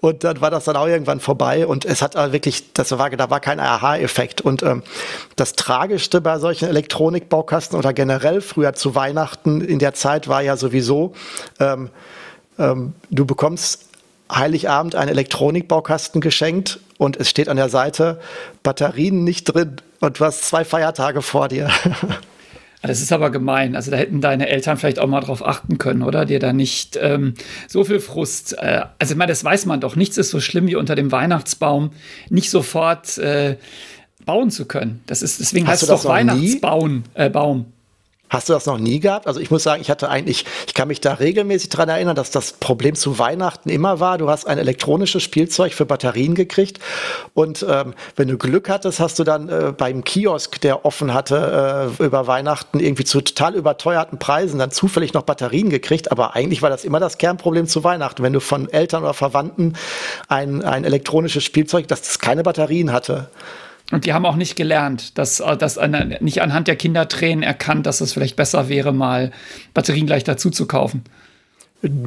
und 0.01 0.23
dann 0.23 0.41
war 0.41 0.51
das 0.51 0.65
dann 0.65 0.77
auch 0.77 0.87
irgendwann 0.87 1.19
vorbei 1.19 1.67
und 1.67 1.85
es 1.85 2.01
hat 2.01 2.15
äh, 2.15 2.33
wirklich, 2.33 2.73
das 2.73 2.97
war, 2.97 3.11
da 3.11 3.29
war 3.29 3.41
kein 3.41 3.59
Aha-Effekt. 3.59 4.41
Und 4.41 4.63
ähm, 4.63 4.85
das 5.35 5.55
Tragischste 5.55 6.21
bei 6.21 6.39
solchen 6.39 6.69
Elektronikbaukasten 6.69 7.77
oder 7.77 7.93
generell 7.93 8.41
früher 8.41 8.75
zu 8.75 8.95
Weihnachten 8.95 9.63
in 9.63 9.81
der 9.81 9.95
Zeit 9.95 10.29
war 10.29 10.43
ja 10.43 10.57
sowieso, 10.57 11.13
ähm, 11.59 11.91
ähm, 12.57 12.93
du 13.11 13.27
bekommst 13.27 13.91
Heiligabend 14.33 14.95
einen 14.95 15.11
Elektronikbaukasten 15.11 16.21
geschenkt 16.21 16.79
und 16.99 17.17
es 17.17 17.29
steht 17.29 17.49
an 17.49 17.57
der 17.57 17.69
Seite 17.69 18.21
Batterien 18.63 19.25
nicht 19.25 19.45
drin 19.45 19.77
und 20.01 20.21
du 20.21 20.25
hast 20.25 20.45
zwei 20.45 20.65
Feiertage 20.65 21.23
vor 21.23 21.49
dir. 21.49 21.71
Das 22.83 23.03
ist 23.03 23.13
aber 23.13 23.29
gemein. 23.29 23.77
Also 23.77 23.91
da 23.91 23.99
hätten 23.99 24.21
deine 24.21 24.49
Eltern 24.49 24.79
vielleicht 24.79 24.99
auch 24.99 25.07
mal 25.07 25.21
drauf 25.21 25.47
achten 25.47 25.77
können, 25.77 26.03
oder? 26.03 26.25
Dir 26.25 26.39
da 26.39 26.53
nicht 26.53 26.99
ähm, 27.01 27.35
so 27.69 27.85
viel 27.85 28.01
Frust. 28.01 28.57
Äh, 28.59 28.85
also 28.99 29.13
ich 29.13 29.19
meine, 29.19 29.33
das 29.33 29.45
weiß 29.45 29.67
man 29.67 29.81
doch. 29.81 29.97
Nichts 29.97 30.17
ist 30.17 30.31
so 30.31 30.41
schlimm 30.41 30.67
wie 30.67 30.77
unter 30.77 30.95
dem 30.95 31.13
Weihnachtsbaum 31.13 31.91
nicht 32.31 32.49
sofort 32.49 33.19
äh, 33.19 33.59
bauen 34.25 34.51
zu 34.51 34.65
können. 34.65 35.03
Das 35.07 35.21
ist 35.21 35.41
deswegen 35.41 35.67
Hast 35.67 35.83
heißt 35.83 35.83
es 35.83 35.89
doch 35.89 36.05
Weihnachtsbaum. 36.07 37.05
Äh, 37.15 37.29
Baum. 37.29 37.67
Hast 38.31 38.49
du 38.49 38.53
das 38.53 38.65
noch 38.67 38.79
nie 38.79 39.01
gehabt? 39.01 39.27
Also 39.27 39.41
ich 39.41 39.51
muss 39.51 39.65
sagen, 39.65 39.83
ich 39.83 39.91
hatte 39.91 40.09
eigentlich, 40.09 40.45
ich 40.69 40.75
kann 40.75 40.87
mich 40.87 41.01
da 41.01 41.15
regelmäßig 41.15 41.69
dran 41.69 41.89
erinnern, 41.89 42.15
dass 42.15 42.31
das 42.31 42.53
Problem 42.53 42.95
zu 42.95 43.19
Weihnachten 43.19 43.69
immer 43.69 43.99
war, 43.99 44.19
du 44.19 44.31
hast 44.31 44.47
ein 44.47 44.57
elektronisches 44.57 45.25
Spielzeug 45.25 45.75
für 45.75 45.85
Batterien 45.85 46.37
gekriegt 46.37 46.79
und 47.35 47.67
ähm, 47.69 47.93
wenn 48.15 48.29
du 48.29 48.39
Glück 48.39 48.69
hattest, 48.69 49.01
hast 49.01 49.19
du 49.19 49.25
dann 49.25 49.49
äh, 49.49 49.73
beim 49.77 50.05
Kiosk, 50.05 50.61
der 50.61 50.85
offen 50.85 51.13
hatte, 51.13 51.91
äh, 51.99 52.05
über 52.05 52.29
Weihnachten 52.29 52.79
irgendwie 52.79 53.05
zu 53.05 53.21
total 53.21 53.57
überteuerten 53.57 54.21
Preisen 54.21 54.61
dann 54.61 54.71
zufällig 54.71 55.13
noch 55.13 55.23
Batterien 55.23 55.69
gekriegt, 55.69 56.13
aber 56.13 56.37
eigentlich 56.37 56.63
war 56.63 56.71
das 56.71 56.85
immer 56.85 57.01
das 57.01 57.19
Kernproblem 57.19 57.67
zu 57.67 57.83
Weihnachten, 57.83 58.23
wenn 58.23 58.33
du 58.33 58.41
von 58.41 58.71
Eltern 58.71 59.03
oder 59.03 59.15
Verwandten 59.15 59.75
ein, 60.29 60.63
ein 60.63 60.85
elektronisches 60.85 61.43
Spielzeug, 61.43 61.89
das, 61.89 62.03
das 62.03 62.21
keine 62.21 62.45
Batterien 62.45 62.93
hatte. 62.93 63.29
Und 63.91 64.05
die 64.05 64.13
haben 64.13 64.25
auch 64.25 64.37
nicht 64.37 64.57
gelernt, 64.57 65.19
dass, 65.19 65.41
äh, 65.41 65.57
dass 65.57 65.79
eine, 65.79 66.19
nicht 66.21 66.43
anhand 66.43 66.69
der 66.69 66.77
Kindertränen 66.77 67.43
erkannt, 67.43 67.87
dass 67.87 68.01
es 68.01 68.13
vielleicht 68.13 68.37
besser 68.37 68.69
wäre, 68.69 68.93
mal 68.93 69.33
Batterien 69.75 70.07
gleich 70.07 70.25
dazu 70.25 70.51
zu 70.51 70.67
kaufen. 70.67 71.05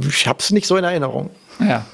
Ich 0.07 0.27
habe 0.27 0.39
es 0.39 0.51
nicht 0.51 0.67
so 0.67 0.77
in 0.77 0.83
Erinnerung. 0.83 1.29
Ja. 1.59 1.85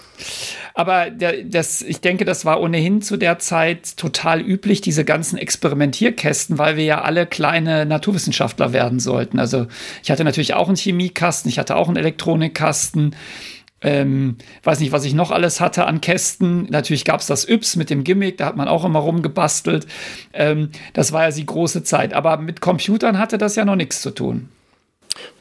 Aber 0.74 1.10
der, 1.10 1.44
das, 1.44 1.82
ich 1.82 2.02
denke, 2.02 2.26
das 2.26 2.46
war 2.46 2.62
ohnehin 2.62 3.02
zu 3.02 3.18
der 3.18 3.40
Zeit 3.40 3.98
total 3.98 4.42
üblich, 4.42 4.82
diese 4.82 5.04
ganzen 5.04 5.38
Experimentierkästen, 5.38 6.58
weil 6.58 6.78
wir 6.78 6.84
ja 6.84 7.02
alle 7.02 7.26
kleine 7.26 7.86
Naturwissenschaftler 7.86 8.72
werden 8.74 9.00
sollten. 9.00 9.40
Also 9.40 9.68
ich 10.04 10.12
hatte 10.12 10.24
natürlich 10.24 10.54
auch 10.54 10.68
einen 10.68 10.78
Chemiekasten, 10.78 11.50
ich 11.50 11.60
hatte 11.60 11.76
auch 11.76 11.88
einen 11.88 11.98
Elektronikkasten. 11.98 13.16
Ähm, 13.82 14.38
weiß 14.64 14.80
nicht, 14.80 14.92
was 14.92 15.06
ich 15.06 15.14
noch 15.14 15.32
alles 15.32 15.62
hatte 15.62 15.86
an 15.86 16.02
Kästen. 16.02 16.68
Natürlich 16.70 17.06
gab 17.06 17.22
es 17.22 17.28
das 17.28 17.48
Yps 17.48 17.76
mit 17.76 17.90
dem 17.90 18.04
Gimmick, 18.04 18.38
da 18.38 18.46
hat 18.46 18.58
man 18.58 18.68
auch 18.68 18.84
immer 18.84 19.00
rumgebastelt. 19.00 19.88
Ähm, 20.34 20.70
das 20.94 21.12
war 21.12 21.24
ja 21.24 21.32
die 21.32 21.46
große 21.46 21.84
Zeit. 21.84 22.14
Aber 22.14 22.38
mit 22.38 22.62
Computern 22.62 23.18
hatte 23.18 23.38
das 23.38 23.56
ja 23.56 23.66
noch 23.66 23.76
nichts 23.76 24.02
zu 24.02 24.12
tun. 24.12 24.50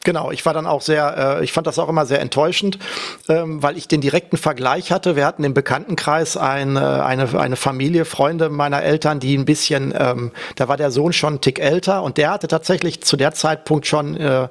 Genau, 0.05 0.31
ich 0.31 0.47
war 0.47 0.55
dann 0.55 0.67
auch 0.67 0.81
sehr, 0.81 1.39
äh, 1.39 1.45
ich 1.45 1.53
fand 1.53 1.67
das 1.67 1.79
auch 1.79 1.89
immer 1.89 2.07
sehr 2.07 2.21
enttäuschend, 2.21 2.79
ähm, 3.29 3.63
weil 3.63 3.77
ich 3.77 3.89
den 3.89 4.01
direkten 4.01 4.37
Vergleich 4.37 4.91
hatte. 4.91 5.17
Wir 5.17 5.27
hatten 5.27 5.45
im 5.45 5.55
Bekanntenkreis 5.55 6.37
eine, 6.37 7.05
eine, 7.05 7.39
eine 7.39 7.57
Familie, 7.57 8.05
Freunde 8.05 8.49
meiner 8.49 8.83
Eltern, 8.83 9.21
die 9.21 9.37
ein 9.37 9.45
bisschen, 9.45 9.93
ähm, 9.95 10.33
da 10.57 10.69
war 10.69 10.77
der 10.77 10.91
Sohn 10.91 11.13
schon 11.13 11.35
ein 11.35 11.41
Tick 11.41 11.59
älter 11.59 12.03
und 12.03 12.17
der 12.17 12.31
hatte 12.31 12.49
tatsächlich 12.49 13.03
zu 13.03 13.17
der 13.19 13.35
Zeitpunkt 13.35 13.87
schon, 13.87 14.17
äh, 14.17 14.49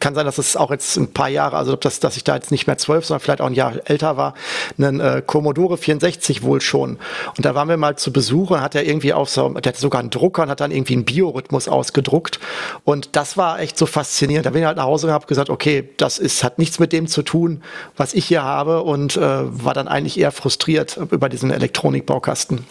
kann 0.00 0.14
sein, 0.14 0.24
dass 0.24 0.38
es 0.38 0.56
auch 0.56 0.70
jetzt 0.70 0.96
ein 0.96 1.12
paar 1.12 1.28
Jahre, 1.28 1.56
also 1.56 1.76
dass, 1.76 2.00
dass 2.00 2.16
ich 2.16 2.24
da 2.24 2.34
jetzt 2.36 2.50
nicht 2.50 2.66
mehr 2.66 2.78
zwölf, 2.78 3.04
sondern 3.04 3.20
vielleicht 3.20 3.40
auch 3.42 3.46
ein 3.46 3.54
Jahr 3.54 3.74
älter 3.84 4.16
war, 4.16 4.34
einen 4.78 5.00
äh, 5.00 5.22
Commodore 5.26 5.76
64 5.76 6.42
wohl 6.42 6.60
schon. 6.60 6.98
Und 7.36 7.44
da 7.44 7.54
waren 7.54 7.68
wir 7.68 7.76
mal 7.76 7.96
zu 7.96 8.12
Besuch 8.12 8.52
und 8.52 8.60
hat 8.60 8.74
er 8.74 8.86
irgendwie 8.86 9.12
auf 9.12 9.28
so, 9.28 9.50
der 9.50 9.72
hatte 9.72 9.80
sogar 9.80 10.00
einen 10.00 10.10
Drucker 10.10 10.44
und 10.44 10.48
hat 10.48 10.60
dann 10.60 10.70
irgendwie 10.70 10.94
einen 10.94 11.04
Biorhythmus 11.04 11.68
ausgedruckt. 11.68 12.40
Und 12.84 13.16
das 13.16 13.36
war 13.36 13.60
echt 13.60 13.76
so 13.76 13.86
faszinierend. 13.86 14.46
Da 14.46 14.50
bin 14.50 14.63
ich 14.64 14.66
halt 14.66 14.76
nach 14.76 14.84
Hause 14.84 15.06
und 15.06 15.12
habe 15.12 15.26
gesagt, 15.26 15.50
okay, 15.50 15.88
das 15.96 16.18
ist, 16.18 16.42
hat 16.42 16.58
nichts 16.58 16.78
mit 16.78 16.92
dem 16.92 17.06
zu 17.06 17.22
tun, 17.22 17.62
was 17.96 18.14
ich 18.14 18.26
hier 18.26 18.42
habe 18.42 18.82
und 18.82 19.16
äh, 19.16 19.20
war 19.20 19.74
dann 19.74 19.88
eigentlich 19.88 20.18
eher 20.18 20.32
frustriert 20.32 20.98
über 21.10 21.28
diesen 21.28 21.50
Elektronikbaukasten. 21.50 22.64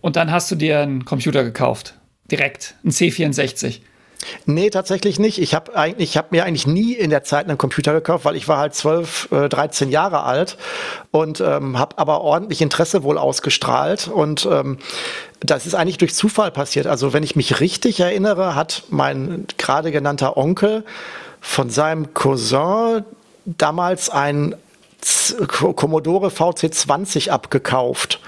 Und 0.00 0.16
dann 0.16 0.30
hast 0.30 0.50
du 0.50 0.54
dir 0.54 0.80
einen 0.80 1.04
Computer 1.04 1.44
gekauft. 1.44 1.94
Direkt, 2.30 2.74
ein 2.84 2.90
C64. 2.90 3.80
Nee, 4.46 4.70
tatsächlich 4.70 5.18
nicht. 5.18 5.38
Ich 5.38 5.54
habe 5.54 5.76
eigentlich, 5.76 6.10
ich 6.10 6.16
habe 6.16 6.28
mir 6.30 6.44
eigentlich 6.44 6.66
nie 6.66 6.92
in 6.92 7.10
der 7.10 7.24
Zeit 7.24 7.48
einen 7.48 7.58
Computer 7.58 7.92
gekauft, 7.92 8.24
weil 8.24 8.36
ich 8.36 8.48
war 8.48 8.58
halt 8.58 8.74
12, 8.74 9.28
äh, 9.32 9.48
13 9.48 9.90
Jahre 9.90 10.22
alt 10.22 10.56
und 11.10 11.40
ähm, 11.40 11.78
habe 11.78 11.98
aber 11.98 12.20
ordentlich 12.20 12.62
Interesse 12.62 13.02
wohl 13.02 13.18
ausgestrahlt 13.18 14.08
und 14.08 14.48
ähm, 14.50 14.78
das 15.44 15.66
ist 15.66 15.74
eigentlich 15.74 15.98
durch 15.98 16.14
Zufall 16.14 16.50
passiert. 16.50 16.86
Also 16.86 17.12
wenn 17.12 17.22
ich 17.22 17.36
mich 17.36 17.60
richtig 17.60 18.00
erinnere, 18.00 18.54
hat 18.54 18.84
mein 18.88 19.46
gerade 19.58 19.92
genannter 19.92 20.38
Onkel 20.38 20.84
von 21.40 21.68
seinem 21.68 22.14
Cousin 22.14 23.04
damals 23.44 24.08
ein 24.08 24.54
Commodore 25.48 26.28
VC20 26.28 27.28
abgekauft 27.28 28.20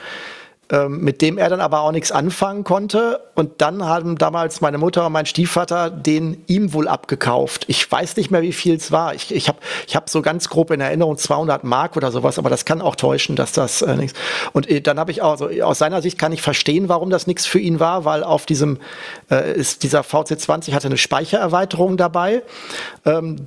mit 0.88 1.22
dem 1.22 1.38
er 1.38 1.48
dann 1.48 1.60
aber 1.60 1.82
auch 1.82 1.92
nichts 1.92 2.10
anfangen 2.10 2.64
konnte. 2.64 3.20
Und 3.34 3.60
dann 3.60 3.84
haben 3.84 4.18
damals 4.18 4.60
meine 4.60 4.78
Mutter 4.78 5.06
und 5.06 5.12
mein 5.12 5.26
Stiefvater 5.26 5.90
den 5.90 6.42
ihm 6.48 6.72
wohl 6.72 6.88
abgekauft. 6.88 7.64
Ich 7.68 7.90
weiß 7.90 8.16
nicht 8.16 8.30
mehr, 8.30 8.42
wie 8.42 8.52
viel 8.52 8.74
es 8.74 8.90
war. 8.90 9.14
Ich, 9.14 9.32
ich 9.32 9.48
habe 9.48 9.58
ich 9.86 9.94
hab 9.94 10.10
so 10.10 10.22
ganz 10.22 10.48
grob 10.48 10.72
in 10.72 10.80
Erinnerung 10.80 11.16
200 11.16 11.62
Mark 11.62 11.96
oder 11.96 12.10
sowas, 12.10 12.38
aber 12.38 12.50
das 12.50 12.64
kann 12.64 12.82
auch 12.82 12.96
täuschen, 12.96 13.36
dass 13.36 13.52
das 13.52 13.82
äh, 13.82 13.94
nichts. 13.96 14.18
Und 14.52 14.68
äh, 14.68 14.80
dann 14.80 14.98
habe 14.98 15.12
ich 15.12 15.22
auch, 15.22 15.40
also 15.40 15.48
aus 15.62 15.78
seiner 15.78 16.02
Sicht 16.02 16.18
kann 16.18 16.32
ich 16.32 16.42
verstehen, 16.42 16.88
warum 16.88 17.10
das 17.10 17.26
nichts 17.26 17.46
für 17.46 17.60
ihn 17.60 17.78
war, 17.78 18.04
weil 18.04 18.24
auf 18.24 18.46
diesem 18.46 18.78
äh, 19.30 19.52
ist 19.52 19.84
dieser 19.84 20.00
VC20 20.00 20.72
hatte 20.72 20.88
eine 20.88 20.98
Speichererweiterung 20.98 21.96
dabei. 21.96 22.42
Ähm, 23.04 23.46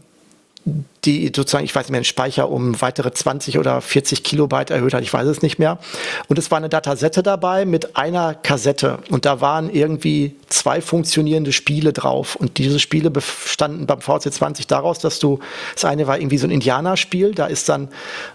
die 1.05 1.31
sozusagen, 1.33 1.65
ich 1.65 1.73
weiß 1.73 1.85
nicht 1.85 1.91
mehr, 1.91 2.01
den 2.01 2.05
Speicher 2.05 2.49
um 2.49 2.79
weitere 2.81 3.11
20 3.11 3.57
oder 3.57 3.81
40 3.81 4.23
Kilobyte 4.23 4.71
erhöht 4.71 4.93
hat, 4.93 5.03
ich 5.03 5.13
weiß 5.13 5.27
es 5.27 5.41
nicht 5.41 5.59
mehr. 5.59 5.79
Und 6.27 6.37
es 6.37 6.51
war 6.51 6.57
eine 6.57 6.69
Datasette 6.69 7.23
dabei 7.23 7.65
mit 7.65 7.95
einer 7.95 8.33
Kassette. 8.33 8.99
Und 9.09 9.25
da 9.25 9.41
waren 9.41 9.69
irgendwie 9.69 10.35
zwei 10.47 10.81
funktionierende 10.81 11.53
Spiele 11.53 11.93
drauf. 11.93 12.35
Und 12.35 12.57
diese 12.57 12.79
Spiele 12.79 13.09
bestanden 13.11 13.85
beim 13.85 13.99
VC20 13.99 14.67
daraus, 14.67 14.99
dass 14.99 15.19
du, 15.19 15.39
das 15.73 15.85
eine 15.85 16.07
war 16.07 16.19
irgendwie 16.19 16.37
so 16.37 16.47
ein 16.47 16.51
Indianerspiel, 16.51 17.33
da 17.33 17.47
ist 17.47 17.69
dann 17.69 17.89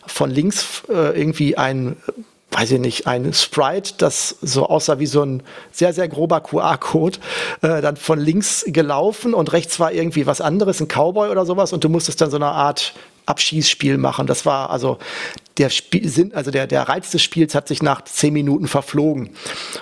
von 0.07 0.31
links 0.31 0.83
äh, 0.89 1.19
irgendwie 1.19 1.57
ein 1.59 1.97
weiß 2.55 2.71
ich 2.73 2.81
nicht, 2.81 3.07
ein 3.07 3.33
Sprite, 3.33 3.95
das 3.99 4.37
so 4.41 4.67
aussah 4.67 4.99
wie 4.99 5.07
so 5.07 5.23
ein 5.23 5.43
sehr, 5.73 5.93
sehr 5.93 6.09
grober 6.09 6.41
QR-Code, 6.41 7.19
äh, 7.63 7.83
dann 7.83 7.97
von 7.97 8.21
links 8.21 8.65
gelaufen 8.69 9.35
und 9.35 9.53
rechts 9.53 9.81
war 9.81 9.93
irgendwie 9.93 10.27
was 10.27 10.41
anderes, 10.41 10.81
ein 10.81 10.87
Cowboy 10.89 11.31
oder 11.31 11.45
sowas 11.47 11.73
und 11.73 11.83
du 11.83 11.89
musstest 11.89 12.21
dann 12.21 12.31
so 12.31 12.37
eine 12.37 12.47
Art 12.47 12.95
Abschießspiel 13.27 13.99
machen. 13.99 14.27
Das 14.27 14.47
war 14.47 14.71
also 14.71 14.99
der 15.59 15.71
Spiel, 15.71 16.31
also 16.35 16.51
der, 16.51 16.67
der 16.67 16.89
Reiz 16.89 17.11
des 17.11 17.23
Spiels 17.23 17.55
hat 17.55 17.69
sich 17.69 17.83
nach 17.83 18.03
zehn 18.05 18.33
Minuten 18.33 18.69
verflogen. 18.69 19.31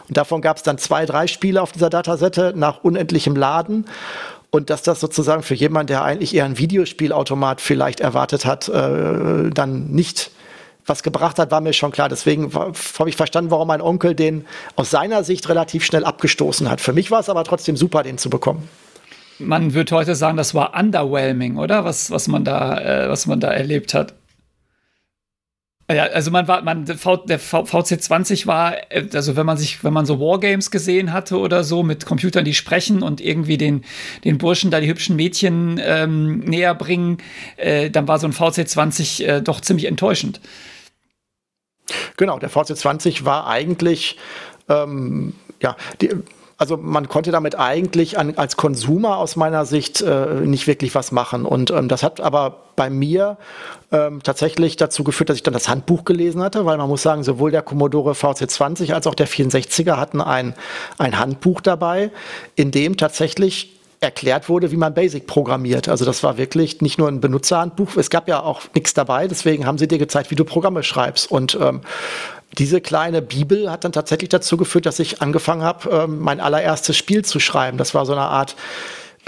Und 0.08 0.16
davon 0.16 0.40
gab 0.40 0.56
es 0.56 0.62
dann 0.62 0.78
zwei, 0.78 1.06
drei 1.06 1.26
Spiele 1.26 1.60
auf 1.60 1.72
dieser 1.72 1.90
Datasette 1.90 2.52
nach 2.56 2.84
unendlichem 2.84 3.36
Laden. 3.36 3.86
Und 4.50 4.70
dass 4.70 4.82
das 4.82 5.00
sozusagen 5.00 5.42
für 5.42 5.54
jemanden, 5.54 5.88
der 5.88 6.04
eigentlich 6.04 6.34
eher 6.34 6.44
ein 6.44 6.58
Videospielautomat 6.58 7.60
vielleicht 7.60 8.00
erwartet 8.00 8.44
hat, 8.44 8.68
äh, 8.68 9.50
dann 9.50 9.90
nicht 9.90 10.30
was 10.86 11.02
gebracht 11.02 11.38
hat, 11.38 11.50
war 11.50 11.60
mir 11.60 11.72
schon 11.72 11.92
klar. 11.92 12.08
Deswegen 12.08 12.52
habe 12.52 13.08
ich 13.08 13.16
verstanden, 13.16 13.50
warum 13.50 13.68
mein 13.68 13.80
Onkel 13.80 14.14
den 14.14 14.46
aus 14.76 14.90
seiner 14.90 15.24
Sicht 15.24 15.48
relativ 15.48 15.84
schnell 15.84 16.04
abgestoßen 16.04 16.70
hat. 16.70 16.80
Für 16.80 16.92
mich 16.92 17.10
war 17.10 17.20
es 17.20 17.28
aber 17.28 17.44
trotzdem 17.44 17.76
super, 17.76 18.02
den 18.02 18.18
zu 18.18 18.30
bekommen. 18.30 18.68
Man 19.38 19.74
würde 19.74 19.94
heute 19.94 20.14
sagen, 20.14 20.36
das 20.36 20.54
war 20.54 20.78
underwhelming, 20.78 21.56
oder? 21.56 21.84
Was, 21.84 22.10
was, 22.10 22.28
man, 22.28 22.44
da, 22.44 22.78
äh, 22.78 23.08
was 23.08 23.26
man 23.26 23.40
da 23.40 23.50
erlebt 23.50 23.94
hat. 23.94 24.14
Ja, 25.90 26.04
also 26.04 26.30
man 26.30 26.48
war, 26.48 26.62
man, 26.62 26.84
der 26.84 26.96
v, 26.96 27.14
VC20 27.16 28.46
war, 28.46 28.76
äh, 28.90 29.08
also 29.12 29.36
wenn 29.36 29.44
man 29.44 29.56
sich, 29.56 29.82
wenn 29.84 29.92
man 29.92 30.06
so 30.06 30.20
Wargames 30.20 30.70
gesehen 30.70 31.12
hatte 31.12 31.38
oder 31.38 31.64
so 31.64 31.82
mit 31.82 32.06
Computern, 32.06 32.44
die 32.44 32.54
sprechen 32.54 33.02
und 33.02 33.20
irgendwie 33.20 33.58
den, 33.58 33.84
den 34.24 34.38
Burschen 34.38 34.70
da 34.70 34.80
die 34.80 34.88
hübschen 34.88 35.16
Mädchen 35.16 35.80
ähm, 35.82 36.38
näher 36.40 36.74
bringen, 36.74 37.18
äh, 37.56 37.90
dann 37.90 38.08
war 38.08 38.18
so 38.18 38.26
ein 38.26 38.32
VC20 38.32 39.24
äh, 39.24 39.42
doch 39.42 39.60
ziemlich 39.60 39.86
enttäuschend. 39.86 40.40
Genau, 42.16 42.38
der 42.38 42.50
VC20 42.50 43.24
war 43.24 43.46
eigentlich, 43.48 44.16
ähm, 44.68 45.34
ja, 45.60 45.76
die, 46.00 46.10
also 46.62 46.76
man 46.76 47.08
konnte 47.08 47.32
damit 47.32 47.58
eigentlich 47.58 48.20
an, 48.20 48.34
als 48.36 48.56
Konsumer 48.56 49.16
aus 49.16 49.34
meiner 49.34 49.66
Sicht 49.66 50.00
äh, 50.00 50.42
nicht 50.42 50.68
wirklich 50.68 50.94
was 50.94 51.10
machen. 51.10 51.44
Und 51.44 51.72
ähm, 51.72 51.88
das 51.88 52.04
hat 52.04 52.20
aber 52.20 52.58
bei 52.76 52.88
mir 52.88 53.36
ähm, 53.90 54.22
tatsächlich 54.22 54.76
dazu 54.76 55.02
geführt, 55.02 55.28
dass 55.28 55.36
ich 55.36 55.42
dann 55.42 55.54
das 55.54 55.68
Handbuch 55.68 56.04
gelesen 56.04 56.40
hatte, 56.40 56.64
weil 56.64 56.78
man 56.78 56.88
muss 56.88 57.02
sagen, 57.02 57.24
sowohl 57.24 57.50
der 57.50 57.62
Commodore 57.62 58.12
VC20 58.12 58.92
als 58.92 59.08
auch 59.08 59.16
der 59.16 59.26
64er 59.26 59.96
hatten 59.96 60.20
ein, 60.20 60.54
ein 60.98 61.18
Handbuch 61.18 61.62
dabei, 61.62 62.12
in 62.54 62.70
dem 62.70 62.96
tatsächlich 62.96 63.80
erklärt 63.98 64.48
wurde, 64.48 64.70
wie 64.70 64.76
man 64.76 64.94
Basic 64.94 65.26
programmiert. 65.26 65.88
Also 65.88 66.04
das 66.04 66.22
war 66.22 66.38
wirklich 66.38 66.80
nicht 66.80 66.96
nur 66.96 67.08
ein 67.08 67.20
Benutzerhandbuch, 67.20 67.96
es 67.96 68.08
gab 68.08 68.28
ja 68.28 68.40
auch 68.40 68.62
nichts 68.72 68.94
dabei, 68.94 69.26
deswegen 69.26 69.66
haben 69.66 69.78
sie 69.78 69.88
dir 69.88 69.98
gezeigt, 69.98 70.30
wie 70.30 70.36
du 70.36 70.44
Programme 70.44 70.84
schreibst. 70.84 71.28
Und 71.28 71.58
ähm, 71.60 71.80
diese 72.58 72.80
kleine 72.80 73.22
Bibel 73.22 73.70
hat 73.70 73.84
dann 73.84 73.92
tatsächlich 73.92 74.28
dazu 74.28 74.56
geführt, 74.56 74.86
dass 74.86 74.98
ich 74.98 75.22
angefangen 75.22 75.62
habe, 75.62 75.88
ähm, 75.90 76.18
mein 76.18 76.40
allererstes 76.40 76.96
Spiel 76.96 77.24
zu 77.24 77.40
schreiben. 77.40 77.78
Das 77.78 77.94
war 77.94 78.04
so 78.04 78.12
eine 78.12 78.22
Art 78.22 78.56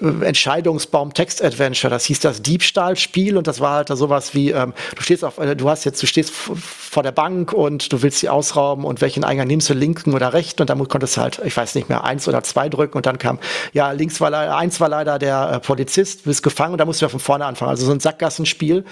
Entscheidungsbaum 0.01 1.15
Text 1.15 1.43
Adventure. 1.43 1.89
Das 1.89 2.05
hieß 2.07 2.19
das 2.19 2.43
Diebstahlspiel 2.43 3.37
und 3.37 3.47
das 3.47 3.61
war 3.61 3.77
halt 3.77 3.89
sowas 3.89 4.35
wie, 4.35 4.51
ähm, 4.51 4.75
du 4.97 5.03
stehst 5.03 5.25
auf, 5.25 5.39
äh, 5.39 5.55
du 5.55 5.71
hast 5.71 5.85
jetzt, 5.85 6.03
du 6.03 6.07
stehst 6.07 6.33
vor 6.33 7.05
der 7.05 7.13
Bank 7.13 7.53
und 7.53 7.93
du 7.93 8.03
willst 8.03 8.19
sie 8.19 8.29
ausrauben 8.29 8.85
und 8.85 9.01
welchen 9.01 9.23
Eingang 9.23 9.47
nimmst 9.47 9.71
du, 9.71 9.75
linken 9.75 10.13
oder 10.13 10.33
rechten 10.33 10.63
und 10.63 10.71
dann 10.71 10.87
konntest 10.89 11.17
du 11.17 11.21
halt, 11.21 11.41
ich 11.45 11.57
weiß 11.57 11.77
nicht 11.77 11.89
mehr, 11.89 12.03
eins 12.03 12.27
oder 12.27 12.43
zwei 12.43 12.69
drücken 12.69 12.97
und 12.97 13.07
dann 13.07 13.19
kam, 13.19 13.39
ja, 13.73 13.93
links 13.93 14.21
war 14.21 14.31
leider, 14.31 14.57
eins 14.57 14.81
war 14.81 14.89
leider 14.89 15.21
der 15.21 15.53
äh, 15.53 15.61
Polizist, 15.61 16.21
du 16.21 16.31
bist 16.31 16.43
gefangen 16.43 16.73
und 16.73 16.79
da 16.79 16.87
musst 16.87 17.01
du 17.01 17.05
ja 17.05 17.09
von 17.09 17.21
vorne 17.21 17.45
anfangen. 17.45 17.71
Also 17.71 17.87
so 17.87 17.93
ein 17.93 18.01
Sackgassenspiel, 18.01 18.85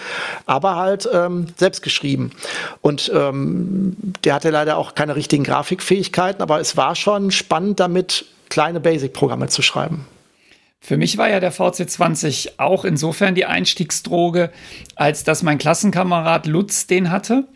aber 0.47 0.77
halt 0.77 1.09
ähm, 1.13 1.47
selbst 1.57 1.83
geschrieben. 1.83 2.31
Und 2.81 3.11
ähm, 3.13 3.97
der 4.23 4.35
hatte 4.35 4.51
leider 4.51 4.77
auch 4.77 4.95
keine 4.95 5.17
richtigen 5.17 5.43
Grafikfähigkeiten, 5.43 6.43
aber 6.43 6.61
es 6.61 6.77
war 6.77 6.95
schon 6.95 7.33
spannend 7.33 7.81
damit, 7.81 8.25
kleine 8.49 8.79
Basic-Programme 8.79 9.49
zu 9.49 9.63
schreiben. 9.63 10.07
Für 10.85 10.97
mich 10.97 11.17
war 11.17 11.31
ja 11.31 11.39
der 11.39 11.53
VC20 11.53 12.55
auch 12.57 12.85
insofern 12.85 13.37
die 13.37 13.45
Einstiegsdroge, 13.45 14.51
als 14.97 15.23
dass 15.23 15.45
mein 15.45 15.59
Klassenkamerad 15.59 16.49
Lutz 16.49 16.89
den 16.89 17.13
hatte. 17.13 17.47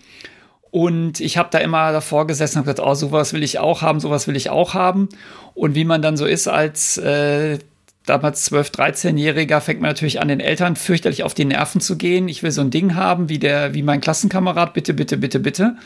Und 0.70 1.18
ich 1.18 1.36
habe 1.36 1.48
da 1.50 1.58
immer 1.58 1.90
davor 1.90 2.28
gesessen 2.28 2.58
und 2.58 2.64
gesagt, 2.66 2.78
oh, 2.78 2.94
sowas 2.94 3.32
will 3.32 3.42
ich 3.42 3.58
auch 3.58 3.82
haben, 3.82 3.98
sowas 3.98 4.28
will 4.28 4.36
ich 4.36 4.48
auch 4.48 4.74
haben. 4.74 5.08
Und 5.54 5.74
wie 5.74 5.84
man 5.84 6.02
dann 6.02 6.16
so 6.16 6.24
ist 6.24 6.46
als 6.46 6.98
äh, 6.98 7.58
damals 8.04 8.48
12-, 8.52 8.72
13-Jähriger, 8.72 9.60
fängt 9.60 9.80
man 9.80 9.90
natürlich 9.90 10.20
an, 10.20 10.28
den 10.28 10.38
Eltern 10.38 10.76
fürchterlich 10.76 11.24
auf 11.24 11.34
die 11.34 11.46
Nerven 11.46 11.80
zu 11.80 11.96
gehen. 11.98 12.28
Ich 12.28 12.44
will 12.44 12.52
so 12.52 12.60
ein 12.60 12.70
Ding 12.70 12.94
haben, 12.94 13.28
wie, 13.28 13.40
der, 13.40 13.74
wie 13.74 13.82
mein 13.82 14.00
Klassenkamerad, 14.00 14.72
bitte, 14.72 14.94
bitte, 14.94 15.16
bitte, 15.16 15.40
bitte. 15.40 15.76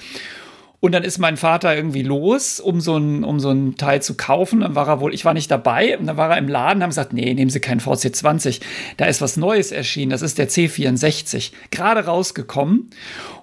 Und 0.80 0.92
dann 0.92 1.04
ist 1.04 1.18
mein 1.18 1.36
Vater 1.36 1.76
irgendwie 1.76 2.02
los, 2.02 2.58
um 2.58 2.80
so 2.80 2.96
ein, 2.96 3.22
um 3.22 3.38
so 3.38 3.50
ein 3.50 3.76
Teil 3.76 4.00
zu 4.00 4.16
kaufen. 4.16 4.60
Dann 4.60 4.74
war 4.74 4.88
er 4.88 5.00
wohl, 5.00 5.12
ich 5.12 5.26
war 5.26 5.34
nicht 5.34 5.50
dabei, 5.50 5.98
und 5.98 6.06
dann 6.06 6.16
war 6.16 6.30
er 6.30 6.38
im 6.38 6.48
Laden, 6.48 6.82
haben 6.82 6.88
gesagt, 6.88 7.12
nee, 7.12 7.34
nehmen 7.34 7.50
Sie 7.50 7.60
keinen 7.60 7.80
VC20. 7.80 8.60
Da 8.96 9.04
ist 9.04 9.20
was 9.20 9.36
Neues 9.36 9.72
erschienen, 9.72 10.10
das 10.10 10.22
ist 10.22 10.38
der 10.38 10.48
C64. 10.48 11.52
Gerade 11.70 12.06
rausgekommen. 12.06 12.90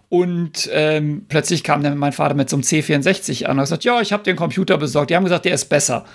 Und 0.10 0.70
ähm, 0.74 1.26
plötzlich 1.28 1.64
kam 1.64 1.84
dann 1.84 1.98
mein 1.98 2.14
Vater 2.14 2.34
mit 2.34 2.50
so 2.50 2.56
einem 2.56 2.64
C64 2.64 3.46
an 3.46 3.52
und 3.52 3.58
hat 3.58 3.66
gesagt, 3.66 3.84
ja, 3.84 4.02
ich 4.02 4.14
habe 4.14 4.24
den 4.24 4.36
Computer 4.36 4.78
besorgt. 4.78 5.12
Die 5.12 5.16
haben 5.16 5.26
gesagt, 5.26 5.46
der 5.46 5.54
ist 5.54 5.66
besser. 5.66 6.06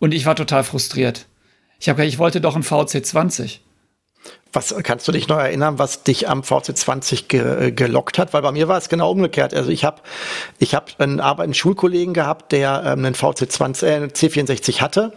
Und 0.00 0.12
ich 0.12 0.26
war 0.26 0.34
total 0.34 0.64
frustriert. 0.64 1.26
Ich 1.80 1.88
habe 1.88 1.96
gesagt, 1.98 2.12
ich 2.12 2.18
wollte 2.18 2.40
doch 2.40 2.56
einen 2.56 2.64
VC20. 2.64 3.60
Was 4.52 4.74
kannst 4.82 5.06
du 5.06 5.12
dich 5.12 5.28
noch 5.28 5.38
erinnern, 5.38 5.78
was 5.78 6.04
dich 6.04 6.28
am 6.28 6.40
VC20 6.40 7.28
ge, 7.28 7.70
gelockt 7.70 8.18
hat? 8.18 8.32
Weil 8.32 8.42
bei 8.42 8.52
mir 8.52 8.66
war 8.68 8.78
es 8.78 8.88
genau 8.88 9.10
umgekehrt. 9.10 9.52
Also 9.52 9.70
ich 9.70 9.84
habe 9.84 10.00
ich 10.58 10.74
hab 10.74 10.98
einen, 10.98 11.20
einen 11.20 11.54
Schulkollegen 11.54 12.14
gehabt, 12.14 12.52
der 12.52 12.82
ähm, 12.86 13.04
einen 13.04 13.14
VC20, 13.14 13.86
äh, 13.86 14.04
C64 14.06 14.80
hatte 14.80 15.12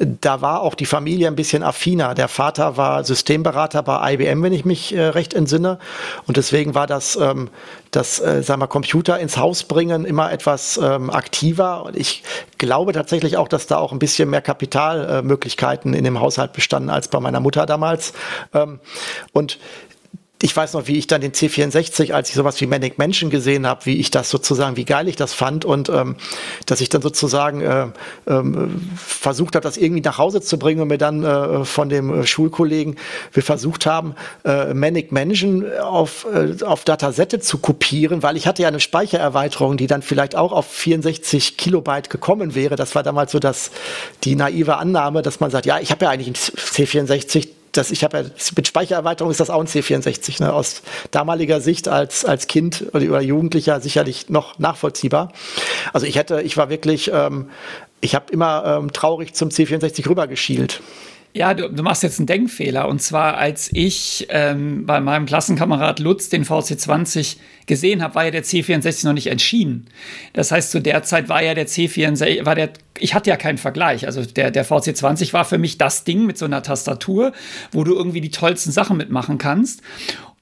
da 0.00 0.40
war 0.40 0.62
auch 0.62 0.74
die 0.74 0.86
Familie 0.86 1.26
ein 1.28 1.36
bisschen 1.36 1.62
affiner. 1.62 2.14
Der 2.14 2.28
Vater 2.28 2.78
war 2.78 3.04
Systemberater 3.04 3.82
bei 3.82 4.14
IBM, 4.14 4.42
wenn 4.42 4.52
ich 4.54 4.64
mich 4.64 4.94
äh, 4.94 5.02
recht 5.02 5.34
entsinne. 5.34 5.78
Und 6.26 6.38
deswegen 6.38 6.74
war 6.74 6.86
das, 6.86 7.16
ähm, 7.16 7.50
das 7.90 8.18
äh, 8.18 8.42
sagen 8.42 8.62
wir, 8.62 8.66
Computer 8.66 9.18
ins 9.18 9.36
Haus 9.36 9.64
bringen 9.64 10.06
immer 10.06 10.32
etwas 10.32 10.80
ähm, 10.82 11.10
aktiver. 11.10 11.84
Und 11.84 11.96
ich 11.96 12.22
glaube 12.56 12.92
tatsächlich 12.92 13.36
auch, 13.36 13.48
dass 13.48 13.66
da 13.66 13.76
auch 13.76 13.92
ein 13.92 13.98
bisschen 13.98 14.30
mehr 14.30 14.40
Kapitalmöglichkeiten 14.40 15.92
äh, 15.92 15.98
in 15.98 16.04
dem 16.04 16.18
Haushalt 16.18 16.54
bestanden 16.54 16.88
als 16.88 17.08
bei 17.08 17.20
meiner 17.20 17.40
Mutter 17.40 17.66
damals. 17.66 18.14
Ähm, 18.54 18.80
und 19.32 19.58
ich 20.42 20.56
weiß 20.56 20.72
noch, 20.72 20.86
wie 20.86 20.96
ich 20.96 21.06
dann 21.06 21.20
den 21.20 21.32
C64, 21.32 22.12
als 22.12 22.30
ich 22.30 22.34
sowas 22.34 22.60
wie 22.60 22.66
Manic 22.66 22.96
Mansion 22.96 23.28
gesehen 23.28 23.66
habe, 23.66 23.84
wie 23.84 23.96
ich 23.96 24.10
das 24.10 24.30
sozusagen, 24.30 24.76
wie 24.76 24.86
geil 24.86 25.06
ich 25.06 25.16
das 25.16 25.34
fand 25.34 25.66
und 25.66 25.90
ähm, 25.90 26.16
dass 26.64 26.80
ich 26.80 26.88
dann 26.88 27.02
sozusagen 27.02 27.60
äh, 27.60 27.88
ähm, 28.26 28.90
versucht 28.96 29.54
habe, 29.54 29.62
das 29.62 29.76
irgendwie 29.76 30.00
nach 30.00 30.16
Hause 30.16 30.40
zu 30.40 30.58
bringen 30.58 30.80
und 30.80 30.88
mir 30.88 30.96
dann 30.96 31.24
äh, 31.24 31.64
von 31.66 31.90
dem 31.90 32.22
äh, 32.22 32.26
Schulkollegen 32.26 32.96
wir 33.32 33.42
versucht 33.42 33.84
haben, 33.84 34.14
äh, 34.44 34.72
Manic 34.72 35.12
Mansion 35.12 35.66
auf, 35.78 36.26
äh, 36.32 36.64
auf 36.64 36.84
Datasette 36.84 37.40
zu 37.40 37.58
kopieren, 37.58 38.22
weil 38.22 38.38
ich 38.38 38.46
hatte 38.46 38.62
ja 38.62 38.68
eine 38.68 38.80
Speichererweiterung, 38.80 39.76
die 39.76 39.88
dann 39.88 40.00
vielleicht 40.00 40.36
auch 40.36 40.52
auf 40.52 40.66
64 40.66 41.58
Kilobyte 41.58 42.08
gekommen 42.08 42.54
wäre. 42.54 42.76
Das 42.76 42.94
war 42.94 43.02
damals 43.02 43.32
so 43.32 43.40
das, 43.40 43.70
die 44.24 44.36
naive 44.36 44.78
Annahme, 44.78 45.20
dass 45.20 45.40
man 45.40 45.50
sagt, 45.50 45.66
ja, 45.66 45.78
ich 45.80 45.90
habe 45.90 46.06
ja 46.06 46.10
eigentlich 46.10 46.28
ein 46.28 46.34
C64, 46.34 47.59
das, 47.72 47.90
ich 47.90 48.04
habe 48.04 48.18
ja, 48.18 48.24
mit 48.56 48.66
Speichererweiterung 48.66 49.30
ist 49.30 49.40
das 49.40 49.50
auch 49.50 49.60
ein 49.60 49.66
C64, 49.66 50.42
ne, 50.42 50.52
aus 50.52 50.82
damaliger 51.10 51.60
Sicht 51.60 51.88
als, 51.88 52.24
als 52.24 52.46
Kind 52.46 52.86
oder, 52.92 53.20
Jugendlicher 53.20 53.80
sicherlich 53.80 54.28
noch 54.28 54.58
nachvollziehbar. 54.58 55.32
Also 55.92 56.06
ich 56.06 56.16
hätte, 56.16 56.42
ich 56.42 56.56
war 56.56 56.70
wirklich, 56.70 57.10
ähm, 57.12 57.50
ich 58.00 58.14
habe 58.14 58.32
immer 58.32 58.78
ähm, 58.78 58.92
traurig 58.92 59.34
zum 59.34 59.50
C64 59.50 60.08
rübergeschielt. 60.08 60.80
Ja, 61.32 61.54
du, 61.54 61.68
du, 61.68 61.82
machst 61.84 62.02
jetzt 62.02 62.18
einen 62.18 62.26
Denkfehler. 62.26 62.88
Und 62.88 63.00
zwar, 63.00 63.36
als 63.36 63.70
ich 63.72 64.26
ähm, 64.30 64.84
bei 64.84 65.00
meinem 65.00 65.26
Klassenkamerad 65.26 66.00
Lutz 66.00 66.28
den 66.28 66.44
VC20 66.44 67.36
gesehen 67.66 68.02
habe, 68.02 68.16
war 68.16 68.24
ja 68.24 68.30
der 68.32 68.42
C64 68.42 69.06
noch 69.06 69.12
nicht 69.12 69.28
entschieden. 69.28 69.86
Das 70.32 70.50
heißt, 70.50 70.72
zu 70.72 70.80
der 70.80 71.04
Zeit 71.04 71.28
war 71.28 71.40
ja 71.40 71.54
der 71.54 71.68
C64, 71.68 72.44
war 72.44 72.56
der, 72.56 72.70
ich 72.98 73.14
hatte 73.14 73.30
ja 73.30 73.36
keinen 73.36 73.58
Vergleich. 73.58 74.06
Also 74.06 74.24
der, 74.24 74.50
der 74.50 74.66
VC20 74.66 75.32
war 75.32 75.44
für 75.44 75.58
mich 75.58 75.78
das 75.78 76.02
Ding 76.02 76.26
mit 76.26 76.36
so 76.36 76.46
einer 76.46 76.64
Tastatur, 76.64 77.32
wo 77.70 77.84
du 77.84 77.94
irgendwie 77.94 78.20
die 78.20 78.30
tollsten 78.30 78.72
Sachen 78.72 78.96
mitmachen 78.96 79.38
kannst 79.38 79.82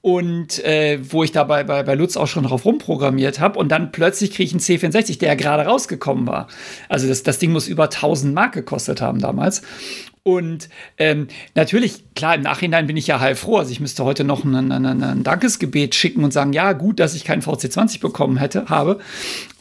und 0.01 0.63
äh, 0.63 0.99
wo 1.11 1.23
ich 1.23 1.31
dabei 1.33 1.65
bei, 1.65 1.83
bei 1.83 1.93
Lutz 1.93 2.15
auch 2.15 2.27
schon 2.27 2.45
drauf 2.45 2.63
rumprogrammiert 2.63 3.39
habe 3.39 3.59
und 3.59 3.69
dann 3.69 3.91
plötzlich 3.91 4.31
kriege 4.31 4.43
ich 4.43 4.51
einen 4.53 4.61
C64, 4.61 5.19
der 5.19 5.29
ja 5.29 5.35
gerade 5.35 5.63
rausgekommen 5.63 6.25
war. 6.25 6.47
Also 6.87 7.07
das, 7.07 7.23
das 7.23 7.37
Ding 7.37 7.51
muss 7.51 7.67
über 7.67 7.85
1000 7.85 8.33
Mark 8.33 8.53
gekostet 8.53 9.01
haben 9.01 9.19
damals 9.19 9.61
und 10.29 10.69
ähm, 10.99 11.27
natürlich, 11.55 12.03
klar, 12.13 12.35
im 12.35 12.41
Nachhinein 12.41 12.85
bin 12.85 12.95
ich 12.97 13.07
ja 13.07 13.19
heilfroh. 13.19 13.57
Also 13.57 13.71
ich 13.71 13.79
müsste 13.79 14.05
heute 14.05 14.23
noch 14.23 14.43
ein, 14.43 14.71
ein, 14.71 14.85
ein 14.85 15.23
Dankesgebet 15.23 15.95
schicken 15.95 16.23
und 16.23 16.31
sagen, 16.31 16.53
ja, 16.53 16.73
gut, 16.73 16.99
dass 16.99 17.15
ich 17.15 17.23
keinen 17.23 17.41
VC20 17.41 17.99
bekommen 17.99 18.37
hätte, 18.37 18.69
habe. 18.69 18.99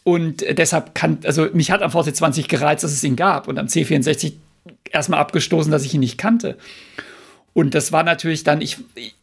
Und 0.05 0.45
deshalb 0.59 0.95
kann, 0.95 1.21
also 1.25 1.47
mich 1.55 1.71
hat 1.71 1.81
am 1.81 1.91
VC20 1.91 2.49
gereizt, 2.49 2.85
dass 2.85 2.93
es 2.93 3.03
ihn 3.03 3.17
gab 3.17 3.49
und 3.49 3.59
am 3.59 3.67
C64 3.67 4.35
erstmal 4.91 5.21
abgestoßen, 5.21 5.73
dass 5.73 5.87
ich 5.87 5.95
ihn 5.95 6.01
nicht 6.01 6.19
kannte. 6.19 6.59
Und 7.59 7.75
das 7.75 7.91
war 7.91 8.05
natürlich 8.05 8.45
dann, 8.45 8.61
ich, 8.61 8.77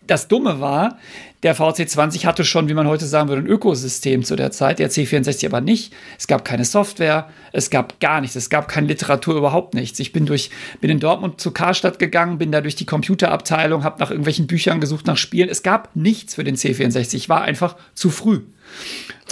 das 0.06 0.28
Dumme 0.28 0.60
war, 0.60 0.98
der 1.44 1.56
VC20 1.56 2.26
hatte 2.26 2.44
schon, 2.44 2.68
wie 2.68 2.74
man 2.74 2.86
heute 2.86 3.06
sagen 3.06 3.30
würde, 3.30 3.44
ein 3.44 3.48
Ökosystem 3.48 4.26
zu 4.26 4.36
der 4.36 4.52
Zeit, 4.52 4.80
der 4.80 4.92
C64 4.92 5.46
aber 5.46 5.62
nicht. 5.62 5.94
Es 6.20 6.28
gab 6.28 6.44
keine 6.44 6.66
Software, 6.66 7.30
es 7.54 7.70
gab 7.70 8.02
gar 8.02 8.20
nichts, 8.20 8.36
es 8.36 8.50
gab 8.50 8.68
keine 8.68 8.88
Literatur, 8.88 9.38
überhaupt 9.38 9.74
nichts. 9.74 10.00
Ich 10.00 10.12
bin 10.12 10.26
durch, 10.26 10.50
bin 10.82 10.90
in 10.90 11.00
Dortmund 11.00 11.40
zu 11.40 11.52
Karstadt 11.52 11.98
gegangen, 11.98 12.38
bin 12.38 12.52
da 12.52 12.60
durch 12.60 12.76
die 12.76 12.86
Computerabteilung, 12.86 13.86
habe 13.86 14.02
nach 14.02 14.10
irgendwelchen 14.10 14.48
Büchern 14.48 14.82
gesucht, 14.82 15.08
nach 15.08 15.16
Spielen. 15.16 15.48
Es 15.48 15.64
gab 15.64 15.96
nichts 15.96 16.36
für 16.36 16.44
den 16.44 16.58
C64, 16.58 17.16
ich 17.16 17.30
war 17.30 17.44
einfach 17.44 17.78
zu 17.94 18.10
früh. 18.10 18.42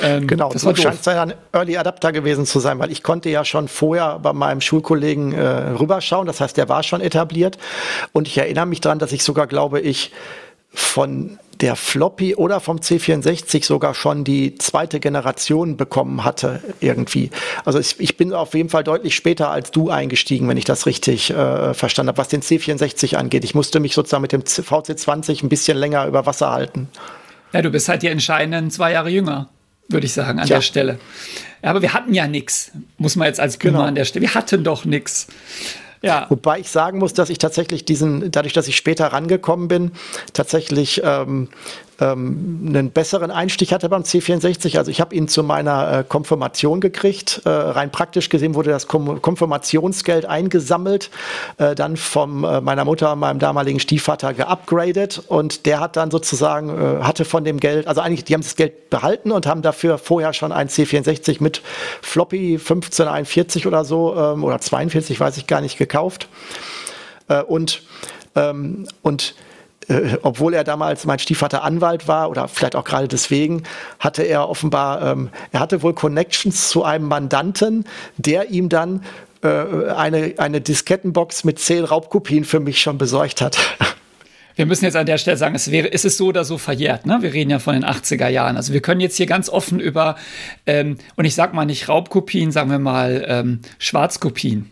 Ähm, 0.02 0.26
genau, 0.28 0.50
das 0.52 0.65
war 0.65 0.76
scheint 0.76 1.08
ein 1.08 1.34
Early 1.52 1.78
Adapter 1.78 2.12
gewesen 2.12 2.46
zu 2.46 2.60
sein, 2.60 2.80
weil 2.80 2.91
ich 2.91 3.04
konnte 3.04 3.30
ja 3.30 3.46
schon 3.46 3.67
vorher 3.67 4.19
bei 4.19 4.34
meinem 4.34 4.60
Schulkollegen 4.60 5.34
äh, 5.34 5.48
rüberschauen. 5.72 6.26
Das 6.26 6.41
heißt, 6.41 6.58
der 6.58 6.67
war 6.67 6.84
schon 6.84 7.02
etabliert. 7.02 7.58
Und 8.12 8.28
ich 8.28 8.38
erinnere 8.38 8.65
mich 8.65 8.82
daran, 8.82 9.00
dass 9.00 9.12
ich 9.12 9.24
sogar, 9.24 9.46
glaube 9.46 9.80
ich, 9.80 10.12
von 10.74 11.38
der 11.62 11.76
Floppy 11.76 12.36
oder 12.36 12.60
vom 12.60 12.78
C64 12.78 13.63
sogar 13.63 13.93
schon 13.93 14.24
die 14.24 14.56
zweite 14.56 15.00
Generation 15.00 15.78
bekommen 15.78 16.24
hatte 16.24 16.62
irgendwie. 16.80 17.30
Also 17.63 17.78
ich, 17.78 18.00
ich 18.00 18.17
bin 18.17 18.34
auf 18.34 18.56
jeden 18.56 18.69
Fall 18.69 18.84
deutlich 18.84 19.15
später 19.15 19.52
als 19.52 19.69
du 19.69 19.91
eingestiegen, 19.91 20.48
wenn 20.50 20.58
ich 20.58 20.65
das 20.65 20.88
richtig 20.88 21.30
äh, 21.30 21.76
verstanden 21.76 22.10
habe, 22.10 22.17
was 22.17 22.28
den 22.30 22.41
C64 22.41 23.15
angeht. 23.15 23.43
Ich 23.43 23.54
musste 23.54 23.80
mich 23.80 23.93
sozusagen 23.93 24.24
mit 24.24 24.32
dem 24.32 24.41
VC20 24.41 25.43
ein 25.43 25.50
bisschen 25.50 25.78
länger 25.78 26.08
über 26.08 26.26
Wasser 26.26 26.52
halten. 26.52 26.89
Ja, 27.54 27.62
du 27.62 27.70
bist 27.70 27.88
halt 27.88 28.02
die 28.02 28.08
entscheidenden 28.08 28.72
zwei 28.72 28.92
Jahre 28.92 29.10
jünger 29.10 29.50
würde 29.89 30.06
ich 30.06 30.13
sagen, 30.13 30.39
an 30.39 30.48
ja. 30.48 30.56
der 30.56 30.62
Stelle. 30.62 31.00
Ja, 31.63 31.70
aber 31.70 31.82
wir 31.82 31.94
hatten 31.94 32.13
ja 32.13 32.28
nichts, 32.28 32.72
muss 32.98 33.16
man 33.16 33.28
jetzt 33.28 33.39
als 33.39 33.58
Boomer 33.58 33.72
genau. 33.72 33.88
an 33.88 33.96
der 33.96 34.06
Stelle. 34.06 34.24
Wir 34.26 34.34
hatten 34.34 34.63
doch 34.63 34.86
nichts. 34.86 35.28
Ja. 36.02 36.26
Wobei 36.30 36.60
ich 36.60 36.70
sagen 36.70 37.00
muss, 37.00 37.13
dass 37.13 37.30
ich 37.30 37.38
tatsächlich 37.38 37.86
diesen, 37.86 38.30
dadurch, 38.30 38.52
dass 38.52 38.68
ich 38.68 38.76
später 38.76 39.08
rangekommen 39.08 39.70
bin, 39.70 39.92
tatsächlich 40.34 41.02
ähm, 41.04 41.48
ähm, 41.99 42.65
einen 42.67 42.91
besseren 42.91 43.32
Einstieg 43.32 43.71
hatte 43.71 43.89
beim 43.89 44.03
C64. 44.03 44.77
Also 44.77 44.91
ich 44.91 44.99
habe 45.01 45.15
ihn 45.15 45.27
zu 45.27 45.43
meiner 45.43 45.99
äh, 45.99 46.03
Konfirmation 46.03 46.82
gekriegt. 46.82 47.41
Äh, 47.45 47.49
rein 47.49 47.91
praktisch 47.91 48.29
gesehen 48.29 48.56
wurde 48.56 48.71
das 48.71 48.88
Kom 48.88 49.21
Konfirmationsgeld 49.21 50.25
eingesammelt, 50.25 51.10
äh, 51.58 51.75
dann 51.75 51.97
von 51.97 52.43
äh, 52.43 52.62
meiner 52.62 52.86
Mutter 52.86 53.15
meinem 53.15 53.39
damaligen 53.39 53.79
Stiefvater 53.79 54.34
geupgradet 54.34 55.21
und 55.27 55.65
der 55.65 55.79
hat 55.79 55.95
dann 55.95 56.10
sozusagen, 56.12 56.69
äh, 56.69 57.03
hatte 57.03 57.25
von 57.25 57.43
dem 57.43 57.60
Geld, 57.60 57.88
also 57.88 58.01
eigentlich, 58.01 58.23
die 58.23 58.34
haben 58.34 58.41
das 58.41 58.56
Geld 58.56 58.89
behalten 58.89 59.32
und 59.32 59.45
haben 59.45 59.62
dafür 59.62 59.97
vorher 59.97 60.34
schon 60.34 60.51
ein 60.51 60.69
C64 60.69 61.41
mit 61.41 61.62
Floppy 62.01 62.53
1541 62.53 63.67
oder 63.67 63.86
so 63.86 64.15
ähm, 64.15 64.43
oder 64.43 64.60
42, 64.60 65.19
weiß 65.19 65.38
ich 65.38 65.47
gar 65.47 65.62
nicht, 65.62 65.77
gekauft. 65.77 66.27
Äh, 67.27 67.41
und 67.43 67.84
ähm, 68.36 68.88
und 69.01 69.36
äh, 69.88 70.17
obwohl 70.22 70.54
er 70.54 70.63
damals 70.63 71.06
mein 71.06 71.19
Stiefvater 71.19 71.63
Anwalt 71.63 72.08
war 72.08 72.30
oder 72.30 72.48
vielleicht 72.48 72.76
auch 72.76 72.84
gerade 72.84 73.08
deswegen, 73.08 73.63
hatte 74.00 74.24
er 74.24 74.50
offenbar, 74.50 75.02
ähm, 75.02 75.30
er 75.52 75.60
hatte 75.60 75.82
wohl 75.82 75.93
Connections 75.93 76.69
zu 76.69 76.84
einem 76.84 77.08
Mandanten, 77.08 77.86
der 78.17 78.50
ihm 78.50 78.69
dann 78.69 79.04
äh, 79.43 79.89
eine, 79.89 80.36
eine 80.38 80.62
Diskettenbox 80.62 81.43
mit 81.43 81.60
zehn 81.60 81.84
Raubkopien 81.84 82.46
für 82.46 82.60
mich 82.60 82.82
schon 82.82 82.98
besorgt 82.98 83.41
hat. 83.41 83.58
Wir 84.56 84.67
müssen 84.67 84.86
jetzt 84.86 84.96
an 84.96 85.08
der 85.08 85.17
Stelle 85.17 85.36
sagen, 85.36 85.56
es 85.56 85.72
wäre, 85.72 85.88
ist 85.88 86.06
es 86.06 86.15
so 86.15 86.28
oder 86.28 86.46
so 86.46 86.60
verjährt, 86.60 87.08
ne? 87.08 87.17
Wir 87.22 87.34
reden 87.34 87.50
ja 87.50 87.58
von 87.58 87.74
den 87.74 87.84
80er 87.84 88.28
Jahren. 88.28 88.56
Also 88.56 88.72
wir 88.72 88.82
können 88.82 89.02
jetzt 89.02 89.17
hier 89.17 89.26
ganz 89.26 89.50
offen 89.50 89.80
über, 89.80 90.15
ähm, 90.67 91.00
und 91.15 91.26
ich 91.26 91.34
sag 91.34 91.56
mal 91.56 91.65
nicht 91.65 91.89
Raubkopien, 91.89 92.52
sagen 92.52 92.69
wir 92.69 92.78
mal 92.78 93.26
ähm, 93.28 93.62
Schwarzkopien 93.80 94.69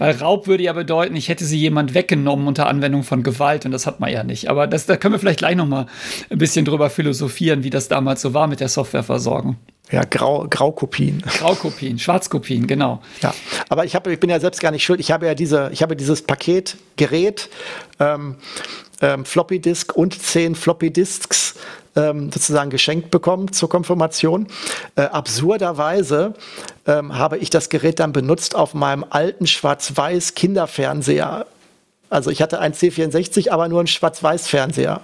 weil 0.00 0.16
Raub 0.16 0.46
würde 0.46 0.62
ja 0.62 0.72
bedeuten, 0.72 1.14
ich 1.14 1.28
hätte 1.28 1.44
sie 1.44 1.58
jemand 1.58 1.92
weggenommen 1.92 2.48
unter 2.48 2.66
Anwendung 2.66 3.02
von 3.02 3.22
Gewalt 3.22 3.66
und 3.66 3.72
das 3.72 3.86
hat 3.86 4.00
man 4.00 4.10
ja 4.10 4.24
nicht. 4.24 4.48
Aber 4.48 4.66
das, 4.66 4.86
da 4.86 4.96
können 4.96 5.12
wir 5.12 5.18
vielleicht 5.18 5.40
gleich 5.40 5.56
noch 5.56 5.66
mal 5.66 5.86
ein 6.30 6.38
bisschen 6.38 6.64
drüber 6.64 6.88
philosophieren, 6.88 7.64
wie 7.64 7.70
das 7.70 7.88
damals 7.88 8.22
so 8.22 8.32
war 8.32 8.46
mit 8.46 8.60
der 8.60 8.70
Softwareversorgung. 8.70 9.56
Ja, 9.90 10.04
Grau, 10.04 10.46
Graukopien. 10.48 11.22
Graukopien, 11.38 11.98
Schwarzkopien, 11.98 12.66
genau. 12.66 13.02
Ja, 13.20 13.34
aber 13.68 13.84
ich, 13.84 13.94
hab, 13.94 14.06
ich 14.06 14.18
bin 14.18 14.30
ja 14.30 14.40
selbst 14.40 14.60
gar 14.60 14.70
nicht 14.70 14.84
schuld. 14.84 15.00
Ich 15.00 15.12
habe 15.12 15.26
ja 15.26 15.34
diese, 15.34 15.68
ich 15.70 15.82
habe 15.82 15.96
dieses 15.96 16.22
Paket, 16.22 16.78
Gerät, 16.96 17.50
ähm, 17.98 18.36
ähm, 19.02 19.26
Floppy 19.26 19.60
Disk 19.60 19.94
und 19.94 20.18
zehn 20.18 20.54
Floppy 20.54 20.90
Disks 20.90 21.56
ähm, 22.00 22.32
sozusagen 22.32 22.70
geschenkt 22.70 23.10
bekommen 23.10 23.52
zur 23.52 23.68
Konfirmation. 23.68 24.46
Äh, 24.96 25.02
absurderweise 25.02 26.34
ähm, 26.86 27.16
habe 27.16 27.38
ich 27.38 27.50
das 27.50 27.68
Gerät 27.68 28.00
dann 28.00 28.12
benutzt 28.12 28.54
auf 28.54 28.74
meinem 28.74 29.04
alten 29.08 29.46
Schwarz-Weiß 29.46 30.34
Kinderfernseher. 30.34 31.46
Also 32.08 32.30
ich 32.30 32.42
hatte 32.42 32.58
ein 32.60 32.72
C64, 32.72 33.50
aber 33.50 33.68
nur 33.68 33.80
einen 33.80 33.86
Schwarz-Weiß-Fernseher. 33.86 35.00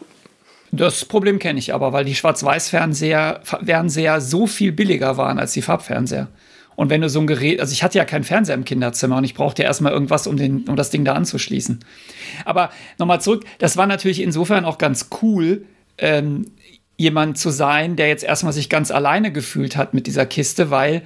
Das 0.73 1.05
Problem 1.05 1.39
kenne 1.39 1.59
ich 1.59 1.73
aber, 1.73 1.93
weil 1.93 2.05
die 2.05 2.15
Schwarz-Weiß-Fernseher 2.15 3.41
Fernseher 3.45 4.21
so 4.21 4.47
viel 4.47 4.73
billiger 4.73 5.17
waren 5.17 5.39
als 5.39 5.53
die 5.53 5.63
Farbfernseher. 5.63 6.29
Und 6.75 6.91
wenn 6.91 7.01
du 7.01 7.09
so 7.09 7.21
ein 7.21 7.27
Gerät, 7.27 7.61
also 7.61 7.73
ich 7.73 7.83
hatte 7.83 7.97
ja 7.97 8.05
keinen 8.05 8.25
Fernseher 8.25 8.55
im 8.55 8.65
Kinderzimmer 8.65 9.17
und 9.17 9.25
ich 9.25 9.35
brauchte 9.35 9.63
ja 9.63 9.69
erstmal 9.69 9.93
irgendwas, 9.93 10.27
um, 10.27 10.37
den, 10.37 10.65
um 10.69 10.77
das 10.77 10.91
Ding 10.91 11.05
da 11.05 11.15
anzuschließen. 11.15 11.81
Aber 12.45 12.71
nochmal 12.99 13.21
zurück, 13.21 13.45
das 13.59 13.77
war 13.77 13.87
natürlich 13.87 14.21
insofern 14.21 14.65
auch 14.67 14.77
ganz 14.77 15.09
cool, 15.23 15.65
ähm, 15.99 16.51
jemand 16.99 17.37
zu 17.37 17.51
sein, 17.51 17.97
der 17.97 18.09
jetzt 18.09 18.25
erstmal 18.25 18.53
sich 18.53 18.69
ganz 18.69 18.91
alleine 18.91 19.31
gefühlt 19.31 19.77
hat 19.77 19.93
mit 19.93 20.07
dieser 20.07 20.25
Kiste, 20.25 20.71
weil 20.71 21.03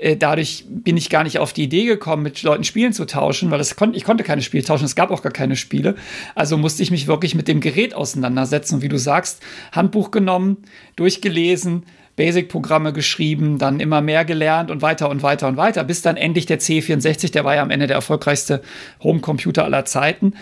äh, 0.00 0.16
dadurch 0.16 0.64
bin 0.68 0.96
ich 0.96 1.10
gar 1.10 1.24
nicht 1.24 1.38
auf 1.38 1.52
die 1.52 1.64
Idee 1.64 1.84
gekommen, 1.84 2.22
mit 2.22 2.42
Leuten 2.42 2.64
Spielen 2.64 2.94
zu 2.94 3.04
tauschen, 3.04 3.50
weil 3.50 3.62
kon 3.76 3.92
ich 3.94 4.04
konnte 4.04 4.24
keine 4.24 4.42
Spiele 4.42 4.64
tauschen, 4.64 4.86
es 4.86 4.96
gab 4.96 5.10
auch 5.10 5.22
gar 5.22 5.32
keine 5.32 5.56
Spiele. 5.56 5.94
Also 6.34 6.56
musste 6.56 6.82
ich 6.82 6.90
mich 6.90 7.06
wirklich 7.06 7.34
mit 7.34 7.48
dem 7.48 7.60
Gerät 7.60 7.94
auseinandersetzen 7.94 8.80
wie 8.80 8.88
du 8.88 8.98
sagst, 8.98 9.42
Handbuch 9.72 10.10
genommen, 10.10 10.58
durchgelesen, 10.96 11.84
Basic-Programme 12.16 12.94
geschrieben, 12.94 13.58
dann 13.58 13.78
immer 13.78 14.00
mehr 14.00 14.24
gelernt 14.24 14.70
und 14.70 14.80
weiter 14.80 15.10
und 15.10 15.22
weiter 15.22 15.48
und 15.48 15.58
weiter, 15.58 15.84
bis 15.84 16.00
dann 16.00 16.16
endlich 16.16 16.46
der 16.46 16.58
C64, 16.58 17.30
der 17.30 17.44
war 17.44 17.54
ja 17.54 17.62
am 17.62 17.70
Ende 17.70 17.86
der 17.86 17.96
erfolgreichste 17.96 18.62
Homecomputer 19.02 19.64
aller 19.64 19.84
Zeiten, 19.84 20.32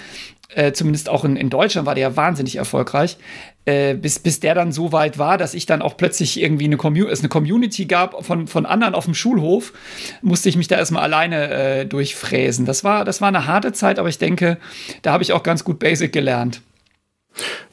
äh, 0.50 0.72
zumindest 0.72 1.08
auch 1.08 1.24
in, 1.24 1.36
in 1.36 1.50
Deutschland 1.50 1.86
war 1.86 1.94
der 1.94 2.08
ja 2.08 2.16
wahnsinnig 2.16 2.56
erfolgreich, 2.56 3.16
äh, 3.64 3.94
bis, 3.94 4.18
bis 4.18 4.40
der 4.40 4.54
dann 4.54 4.72
so 4.72 4.92
weit 4.92 5.18
war, 5.18 5.38
dass 5.38 5.54
ich 5.54 5.66
dann 5.66 5.82
auch 5.82 5.96
plötzlich 5.96 6.40
irgendwie 6.40 6.64
eine, 6.64 6.76
Commu 6.76 7.06
es 7.06 7.20
eine 7.20 7.28
Community 7.28 7.86
gab 7.86 8.24
von, 8.24 8.46
von 8.46 8.66
anderen 8.66 8.94
auf 8.94 9.06
dem 9.06 9.14
Schulhof, 9.14 9.72
musste 10.22 10.48
ich 10.48 10.56
mich 10.56 10.68
da 10.68 10.76
erstmal 10.76 11.02
alleine 11.02 11.50
äh, 11.50 11.86
durchfräsen. 11.86 12.66
Das 12.66 12.84
war, 12.84 13.04
das 13.04 13.20
war 13.20 13.28
eine 13.28 13.46
harte 13.46 13.72
Zeit, 13.72 13.98
aber 13.98 14.08
ich 14.08 14.18
denke, 14.18 14.58
da 15.02 15.12
habe 15.12 15.22
ich 15.22 15.32
auch 15.32 15.42
ganz 15.42 15.64
gut 15.64 15.78
Basic 15.78 16.12
gelernt. 16.12 16.60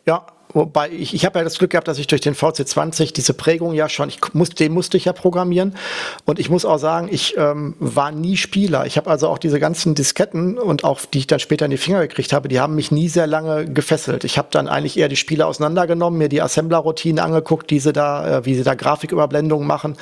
Ja, 0.05 0.25
Wobei 0.53 0.89
ich, 0.89 1.13
ich 1.13 1.25
habe 1.25 1.39
ja 1.39 1.43
das 1.43 1.57
Glück 1.57 1.71
gehabt, 1.71 1.87
dass 1.87 1.97
ich 1.97 2.07
durch 2.07 2.21
den 2.21 2.35
VC20 2.35 3.13
diese 3.13 3.33
Prägung 3.33 3.73
ja 3.73 3.89
schon, 3.89 4.09
ich 4.09 4.19
muss, 4.33 4.49
den 4.49 4.73
musste 4.73 4.97
ich 4.97 5.05
ja 5.05 5.13
programmieren. 5.13 5.75
Und 6.25 6.39
ich 6.39 6.49
muss 6.49 6.65
auch 6.65 6.77
sagen, 6.77 7.07
ich 7.11 7.37
ähm, 7.37 7.75
war 7.79 8.11
nie 8.11 8.37
Spieler. 8.37 8.85
Ich 8.85 8.97
habe 8.97 9.09
also 9.09 9.29
auch 9.29 9.37
diese 9.37 9.59
ganzen 9.59 9.95
Disketten 9.95 10.57
und 10.57 10.83
auch 10.83 11.01
die 11.05 11.19
ich 11.19 11.27
dann 11.27 11.39
später 11.39 11.65
in 11.65 11.71
die 11.71 11.77
Finger 11.77 12.01
gekriegt 12.01 12.33
habe, 12.33 12.47
die 12.47 12.59
haben 12.59 12.75
mich 12.75 12.91
nie 12.91 13.07
sehr 13.07 13.27
lange 13.27 13.65
gefesselt. 13.65 14.23
Ich 14.23 14.37
habe 14.37 14.49
dann 14.51 14.67
eigentlich 14.67 14.97
eher 14.97 15.07
die 15.07 15.15
Spiele 15.15 15.45
auseinandergenommen, 15.45 16.17
mir 16.17 16.29
die 16.29 16.41
Assembler-Routinen 16.41 17.23
angeguckt, 17.23 17.69
die 17.69 17.79
sie 17.79 17.93
da, 17.93 18.39
äh, 18.39 18.45
wie 18.45 18.55
sie 18.55 18.63
da 18.63 18.75
Grafiküberblendungen 18.75 19.67
machen. 19.67 19.97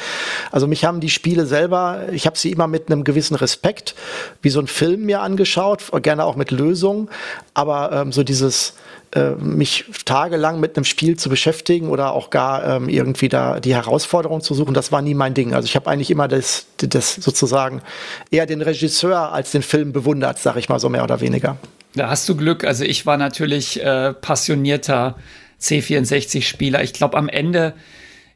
Also 0.52 0.68
mich 0.68 0.86
haben 0.86 1.00
die 1.00 1.10
Spiele 1.10 1.46
selber, 1.46 2.04
ich 2.12 2.26
habe 2.26 2.38
sie 2.38 2.52
immer 2.52 2.68
mit 2.68 2.92
einem 2.92 3.04
gewissen 3.04 3.36
Respekt, 3.36 3.96
wie 4.42 4.50
so 4.50 4.60
ein 4.60 4.68
Film 4.68 5.06
mir 5.06 5.22
angeschaut, 5.22 5.84
gerne 6.02 6.26
auch 6.26 6.36
mit 6.36 6.52
Lösungen. 6.52 7.10
Aber 7.54 7.92
ähm, 7.92 8.12
so 8.12 8.24
dieses 8.24 8.74
äh, 9.16 9.32
mich 9.32 9.86
tagelang 10.06 10.60
mit 10.60 10.78
einem 10.78 10.84
Spiel 10.84 11.18
zu 11.18 11.30
beschäftigen 11.30 11.90
oder 11.90 12.14
auch 12.14 12.30
gar 12.30 12.64
ähm, 12.64 12.90
irgendwie 12.90 13.28
da 13.28 13.60
die 13.60 13.74
Herausforderung 13.74 14.42
zu 14.42 14.54
suchen, 14.54 14.74
das 14.74 14.92
war 14.92 15.02
nie 15.02 15.16
mein 15.16 15.34
Ding. 15.34 15.54
Also 15.54 15.66
ich 15.66 15.76
habe 15.76 15.90
eigentlich 15.90 16.12
immer 16.12 16.28
das, 16.28 16.68
das 16.78 17.16
sozusagen 17.16 17.82
eher 18.30 18.46
den 18.46 18.62
Regisseur 18.62 19.32
als 19.32 19.52
den 19.52 19.64
Film 19.64 19.94
bewundert, 19.94 20.40
sag 20.40 20.58
ich 20.58 20.70
mal 20.70 20.80
so 20.80 20.90
mehr 20.90 21.04
oder 21.04 21.22
weniger. 21.22 21.58
Da 21.96 22.10
hast 22.10 22.30
du 22.30 22.36
Glück. 22.36 22.64
Also 22.64 22.84
ich 22.84 23.06
war 23.06 23.18
natürlich 23.18 23.84
äh, 23.84 24.14
passionierter 24.14 25.16
C64-Spieler. 25.60 26.84
Ich 26.84 26.94
glaube, 26.94 27.18
am 27.18 27.30
Ende 27.30 27.74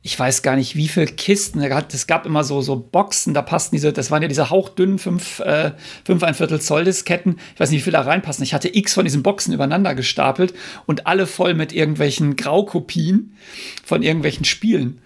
ich 0.05 0.19
weiß 0.19 0.41
gar 0.41 0.57
nicht, 0.57 0.75
wie 0.75 0.89
viele 0.89 1.05
Kisten. 1.05 1.61
Es 1.61 2.07
gab 2.07 2.25
immer 2.25 2.43
so, 2.43 2.61
so 2.61 2.75
Boxen, 2.75 3.33
da 3.33 3.41
passten 3.41 3.77
diese, 3.77 3.93
das 3.93 4.11
waren 4.11 4.21
ja 4.21 4.27
diese 4.27 4.49
hauchdünnen 4.49 4.99
5, 4.99 5.39
äh, 5.39 5.71
5 6.03 6.23
ein 6.23 6.33
Viertel 6.33 6.59
Zoll 6.59 6.83
Disketten. 6.83 7.39
Ich 7.53 7.59
weiß 7.61 7.71
nicht, 7.71 7.79
wie 7.79 7.83
viele 7.83 7.97
da 7.97 8.01
reinpassen. 8.01 8.43
Ich 8.43 8.53
hatte 8.53 8.75
x 8.75 8.93
von 8.93 9.05
diesen 9.05 9.23
Boxen 9.23 9.53
übereinander 9.53 9.95
gestapelt 9.95 10.53
und 10.85 11.07
alle 11.07 11.25
voll 11.25 11.53
mit 11.53 11.71
irgendwelchen 11.71 12.35
Graukopien 12.35 13.37
von 13.85 14.03
irgendwelchen 14.03 14.43
Spielen. 14.43 14.99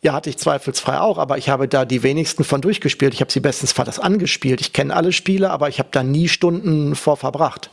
Ja, 0.00 0.14
hatte 0.14 0.30
ich 0.30 0.38
zweifelsfrei 0.38 0.98
auch, 0.98 1.18
aber 1.18 1.36
ich 1.36 1.50
habe 1.50 1.68
da 1.68 1.84
die 1.84 2.02
wenigsten 2.02 2.42
von 2.42 2.62
durchgespielt. 2.62 3.12
Ich 3.12 3.20
habe 3.20 3.30
sie 3.30 3.40
bestens 3.40 3.74
das 3.74 3.98
angespielt. 3.98 4.62
Ich 4.62 4.72
kenne 4.72 4.96
alle 4.96 5.12
Spiele, 5.12 5.50
aber 5.50 5.68
ich 5.68 5.78
habe 5.78 5.90
da 5.92 6.02
nie 6.02 6.28
Stunden 6.28 6.96
vor 6.96 7.18
verbracht 7.18 7.70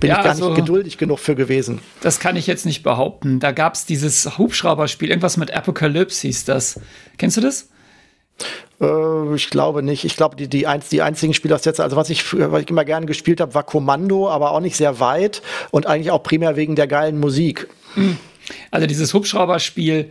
bin 0.00 0.10
ja, 0.10 0.18
ich 0.18 0.22
gar 0.22 0.30
also, 0.32 0.50
nicht 0.50 0.56
geduldig 0.56 0.98
genug 0.98 1.18
für 1.18 1.34
gewesen. 1.34 1.80
Das 2.00 2.20
kann 2.20 2.36
ich 2.36 2.46
jetzt 2.46 2.66
nicht 2.66 2.82
behaupten. 2.82 3.40
Da 3.40 3.52
gab 3.52 3.74
es 3.74 3.84
dieses 3.84 4.38
Hubschrauberspiel, 4.38 5.08
irgendwas 5.08 5.36
mit 5.36 5.52
Apocalypse 5.52 6.26
hieß 6.26 6.44
das. 6.44 6.80
Kennst 7.16 7.36
du 7.36 7.40
das? 7.40 7.68
Äh, 8.80 9.34
ich 9.34 9.50
glaube 9.50 9.82
nicht. 9.82 10.04
Ich 10.04 10.16
glaube, 10.16 10.36
die, 10.36 10.48
die, 10.48 10.66
einz, 10.66 10.88
die 10.88 11.02
einzigen 11.02 11.34
Spiele 11.34 11.54
aus 11.54 11.64
jetzt, 11.64 11.80
also 11.80 11.96
was 11.96 12.10
ich, 12.10 12.32
was 12.32 12.62
ich 12.62 12.70
immer 12.70 12.84
gerne 12.84 13.06
gespielt 13.06 13.40
habe, 13.40 13.54
war 13.54 13.64
Kommando, 13.64 14.28
aber 14.28 14.52
auch 14.52 14.60
nicht 14.60 14.76
sehr 14.76 15.00
weit 15.00 15.42
und 15.70 15.86
eigentlich 15.86 16.10
auch 16.10 16.22
primär 16.22 16.56
wegen 16.56 16.76
der 16.76 16.86
geilen 16.86 17.18
Musik. 17.18 17.68
Also 18.70 18.86
dieses 18.86 19.12
Hubschrauberspiel, 19.14 20.10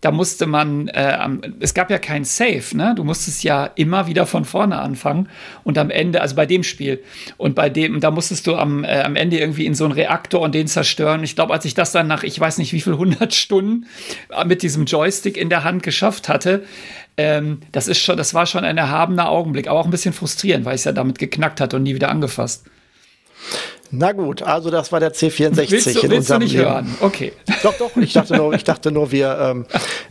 da 0.00 0.12
musste 0.12 0.46
man, 0.46 0.88
äh, 0.88 1.18
es 1.58 1.74
gab 1.74 1.90
ja 1.90 1.98
kein 1.98 2.24
Save, 2.24 2.64
ne? 2.72 2.94
Du 2.96 3.02
musstest 3.02 3.42
ja 3.42 3.64
immer 3.74 4.06
wieder 4.06 4.26
von 4.26 4.44
vorne 4.44 4.78
anfangen 4.78 5.28
und 5.64 5.76
am 5.76 5.90
Ende, 5.90 6.20
also 6.20 6.36
bei 6.36 6.46
dem 6.46 6.62
Spiel 6.62 7.02
und 7.36 7.54
bei 7.54 7.68
dem, 7.68 7.98
da 8.00 8.10
musstest 8.10 8.46
du 8.46 8.54
am, 8.54 8.84
äh, 8.84 9.02
am 9.02 9.16
Ende 9.16 9.38
irgendwie 9.38 9.66
in 9.66 9.74
so 9.74 9.84
einen 9.84 9.92
Reaktor 9.92 10.40
und 10.40 10.54
den 10.54 10.68
zerstören. 10.68 11.24
Ich 11.24 11.34
glaube, 11.34 11.52
als 11.52 11.64
ich 11.64 11.74
das 11.74 11.90
dann 11.90 12.06
nach, 12.06 12.22
ich 12.22 12.38
weiß 12.38 12.58
nicht 12.58 12.72
wie 12.72 12.80
viel, 12.80 12.92
100 12.92 13.34
Stunden 13.34 13.86
mit 14.46 14.62
diesem 14.62 14.84
Joystick 14.84 15.36
in 15.36 15.48
der 15.48 15.64
Hand 15.64 15.82
geschafft 15.82 16.28
hatte, 16.28 16.64
ähm, 17.16 17.60
das 17.72 17.88
ist 17.88 17.98
schon, 17.98 18.16
das 18.16 18.34
war 18.34 18.46
schon 18.46 18.64
ein 18.64 18.78
erhabener 18.78 19.28
Augenblick, 19.28 19.66
aber 19.66 19.80
auch 19.80 19.84
ein 19.84 19.90
bisschen 19.90 20.14
frustrierend, 20.14 20.64
weil 20.64 20.76
ich 20.76 20.82
es 20.82 20.84
ja 20.84 20.92
damit 20.92 21.18
geknackt 21.18 21.60
hatte 21.60 21.76
und 21.76 21.82
nie 21.82 21.96
wieder 21.96 22.10
angefasst. 22.10 22.66
Na 23.90 24.12
gut, 24.12 24.42
also 24.42 24.70
das 24.70 24.92
war 24.92 25.00
der 25.00 25.14
C64 25.14 25.70
willst 25.70 25.86
du, 25.86 25.90
in 25.90 26.10
willst 26.10 26.12
unserem 26.12 26.40
du 26.40 26.44
nicht 26.44 26.52
Leben. 26.54 26.68
hören? 26.68 26.96
Okay. 27.00 27.32
Doch, 27.62 27.74
doch, 27.76 27.96
ich 27.96 28.12
dachte 28.12 28.36
nur, 28.36 28.52
ich 28.52 28.62
dachte 28.62 28.92
nur 28.92 29.10
wir, 29.10 29.36
ähm, 29.40 29.66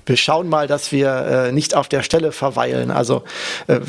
wir 0.05 0.17
schauen 0.17 0.49
mal, 0.49 0.67
dass 0.67 0.91
wir 0.91 1.47
äh, 1.47 1.51
nicht 1.53 1.75
auf 1.75 1.87
der 1.87 2.03
Stelle 2.03 2.33
verweilen. 2.33 2.91
Also, 2.91 3.23
äh, 3.67 3.79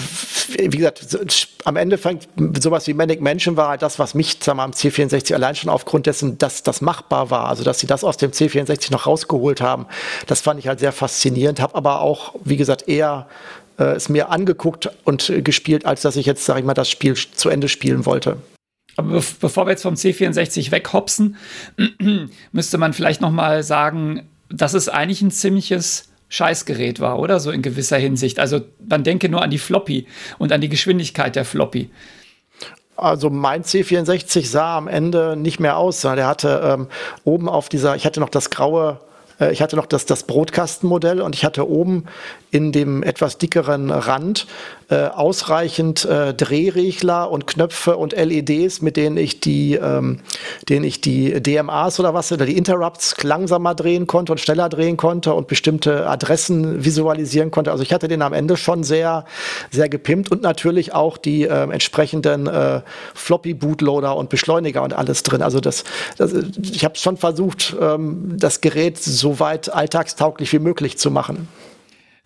wie 0.57 0.77
gesagt, 0.77 1.01
so, 1.09 1.19
am 1.65 1.75
Ende 1.77 1.99
fängt 1.99 2.29
sowas 2.61 2.87
wie 2.87 2.95
Manic 2.95 3.21
Mansion 3.21 3.57
war 3.57 3.71
halt 3.71 3.83
das, 3.83 3.99
was 3.99 4.15
mich 4.15 4.39
wir, 4.39 4.61
am 4.61 4.71
C64 4.71 5.35
allein 5.35 5.57
schon 5.57 5.71
aufgrund 5.71 6.07
dessen, 6.07 6.39
dass 6.39 6.63
das 6.63 6.81
machbar 6.81 7.31
war, 7.31 7.49
also 7.49 7.65
dass 7.65 7.81
sie 7.81 7.89
das 7.89 8.05
aus 8.05 8.17
dem 8.17 8.31
C64 8.31 8.93
noch 8.93 9.07
rausgeholt 9.07 9.61
haben, 9.61 9.87
das 10.29 10.41
fand 10.41 10.61
ich 10.61 10.69
halt 10.69 10.79
sehr 10.79 10.93
faszinierend, 10.93 11.61
habe 11.61 11.75
aber 11.75 12.01
auch, 12.01 12.35
wie 12.45 12.57
gesagt, 12.57 12.87
eher 12.89 13.27
äh, 13.79 13.85
es 13.85 14.09
mir 14.09 14.31
angeguckt 14.31 14.91
und 15.05 15.33
gespielt, 15.39 15.85
als 15.85 16.03
dass 16.03 16.15
ich 16.17 16.27
jetzt, 16.27 16.45
sage 16.45 16.61
ich 16.61 16.67
mal, 16.67 16.75
das 16.75 16.89
Spiel 16.91 17.15
zu 17.15 17.49
Ende 17.49 17.69
spielen 17.69 18.07
wollte. 18.07 18.37
Aber 18.99 19.23
bevor 19.41 19.67
wir 19.67 19.71
jetzt 19.71 19.83
vom 19.83 19.95
C64 19.95 20.73
weghopsen, 20.73 21.37
müsste 22.53 22.79
man 22.79 22.93
vielleicht 22.93 23.21
noch 23.21 23.31
mal 23.31 23.63
sagen, 23.63 24.29
dass 24.51 24.75
es 24.75 24.89
eigentlich 24.89 25.23
ein 25.23 25.31
ziemliches 25.31 26.09
Scheißgerät 26.29 26.99
war, 26.99 27.21
oder? 27.21 27.39
So 27.39 27.53
in 27.53 27.63
gewisser 27.63 27.97
Hinsicht. 27.97 28.41
Also 28.41 28.61
man 28.85 29.05
denke 29.05 29.29
nur 29.29 29.41
an 29.41 29.51
die 29.51 29.59
Floppy 29.59 30.09
und 30.39 30.51
an 30.51 30.61
die 30.61 30.69
Geschwindigkeit 30.69 31.37
der 31.37 31.45
Floppy. 31.45 31.91
Also 32.97 33.31
mein 33.31 33.63
C64 33.63 34.47
sah 34.49 34.77
am 34.77 34.89
Ende 34.89 35.37
nicht 35.37 35.61
mehr 35.61 35.77
aus. 35.77 36.01
Der 36.01 36.27
hatte 36.27 36.61
ähm, 36.65 36.89
oben 37.23 37.49
auf 37.49 37.69
dieser, 37.69 37.95
ich 37.95 38.05
hatte 38.05 38.19
noch 38.19 38.31
das 38.31 38.51
graue 38.51 38.99
äh, 39.41 39.53
ich 39.53 39.63
hatte 39.63 39.77
noch 39.77 39.87
das, 39.87 40.07
das 40.07 40.25
Brotkastenmodell 40.25 41.21
und 41.21 41.35
ich 41.35 41.45
hatte 41.45 41.69
oben 41.69 42.05
in 42.51 42.73
dem 42.73 43.03
etwas 43.03 43.39
dickeren 43.39 43.91
Rand 43.91 44.47
äh, 44.91 45.07
ausreichend 45.07 46.07
äh, 46.07 46.33
Drehregler 46.33 47.31
und 47.31 47.47
Knöpfe 47.47 47.97
und 47.97 48.15
LEDs, 48.17 48.81
mit 48.81 48.97
denen 48.97 49.19
ich 49.19 49.41
die, 49.41 49.75
ähm, 49.75 50.21
denen 50.69 50.85
ich 50.85 51.03
die 51.03 51.43
DMAs 51.43 52.01
oder 52.01 52.15
was 52.15 52.33
oder 52.33 52.47
die 52.47 52.57
Interrupts 52.57 53.23
langsamer 53.23 53.75
drehen 53.75 54.07
konnte 54.07 54.33
und 54.33 54.39
schneller 54.39 54.71
drehen 54.71 54.97
konnte 54.97 55.35
und 55.35 55.47
bestimmte 55.47 56.09
Adressen 56.09 56.85
visualisieren 56.85 57.51
konnte. 57.51 57.71
Also 57.71 57.83
ich 57.83 57.93
hatte 57.93 58.09
den 58.09 58.23
am 58.23 58.33
Ende 58.33 58.57
schon 58.57 58.83
sehr, 58.83 59.27
sehr 59.71 59.91
gepimpt 59.91 60.31
und 60.31 60.41
natürlich 60.41 60.95
auch 60.95 61.19
die 61.19 61.43
äh, 61.43 61.71
entsprechenden 61.71 62.47
äh, 62.47 62.81
Floppy 63.15 63.53
Bootloader 63.53 64.17
und 64.17 64.31
Beschleuniger 64.31 64.83
und 64.83 64.95
alles 64.95 65.23
drin. 65.23 65.43
Also 65.43 65.61
das, 65.61 65.85
das 66.17 66.33
ich 66.63 66.85
habe 66.85 66.97
schon 66.97 67.19
versucht, 67.19 67.77
ähm, 67.79 68.37
das 68.39 68.63
Gerät 68.63 68.99
so 68.99 69.28
weit 69.39 69.73
alltagstauglich 69.73 70.53
wie 70.53 70.59
möglich 70.59 70.99
zu 70.99 71.11
machen. 71.11 71.49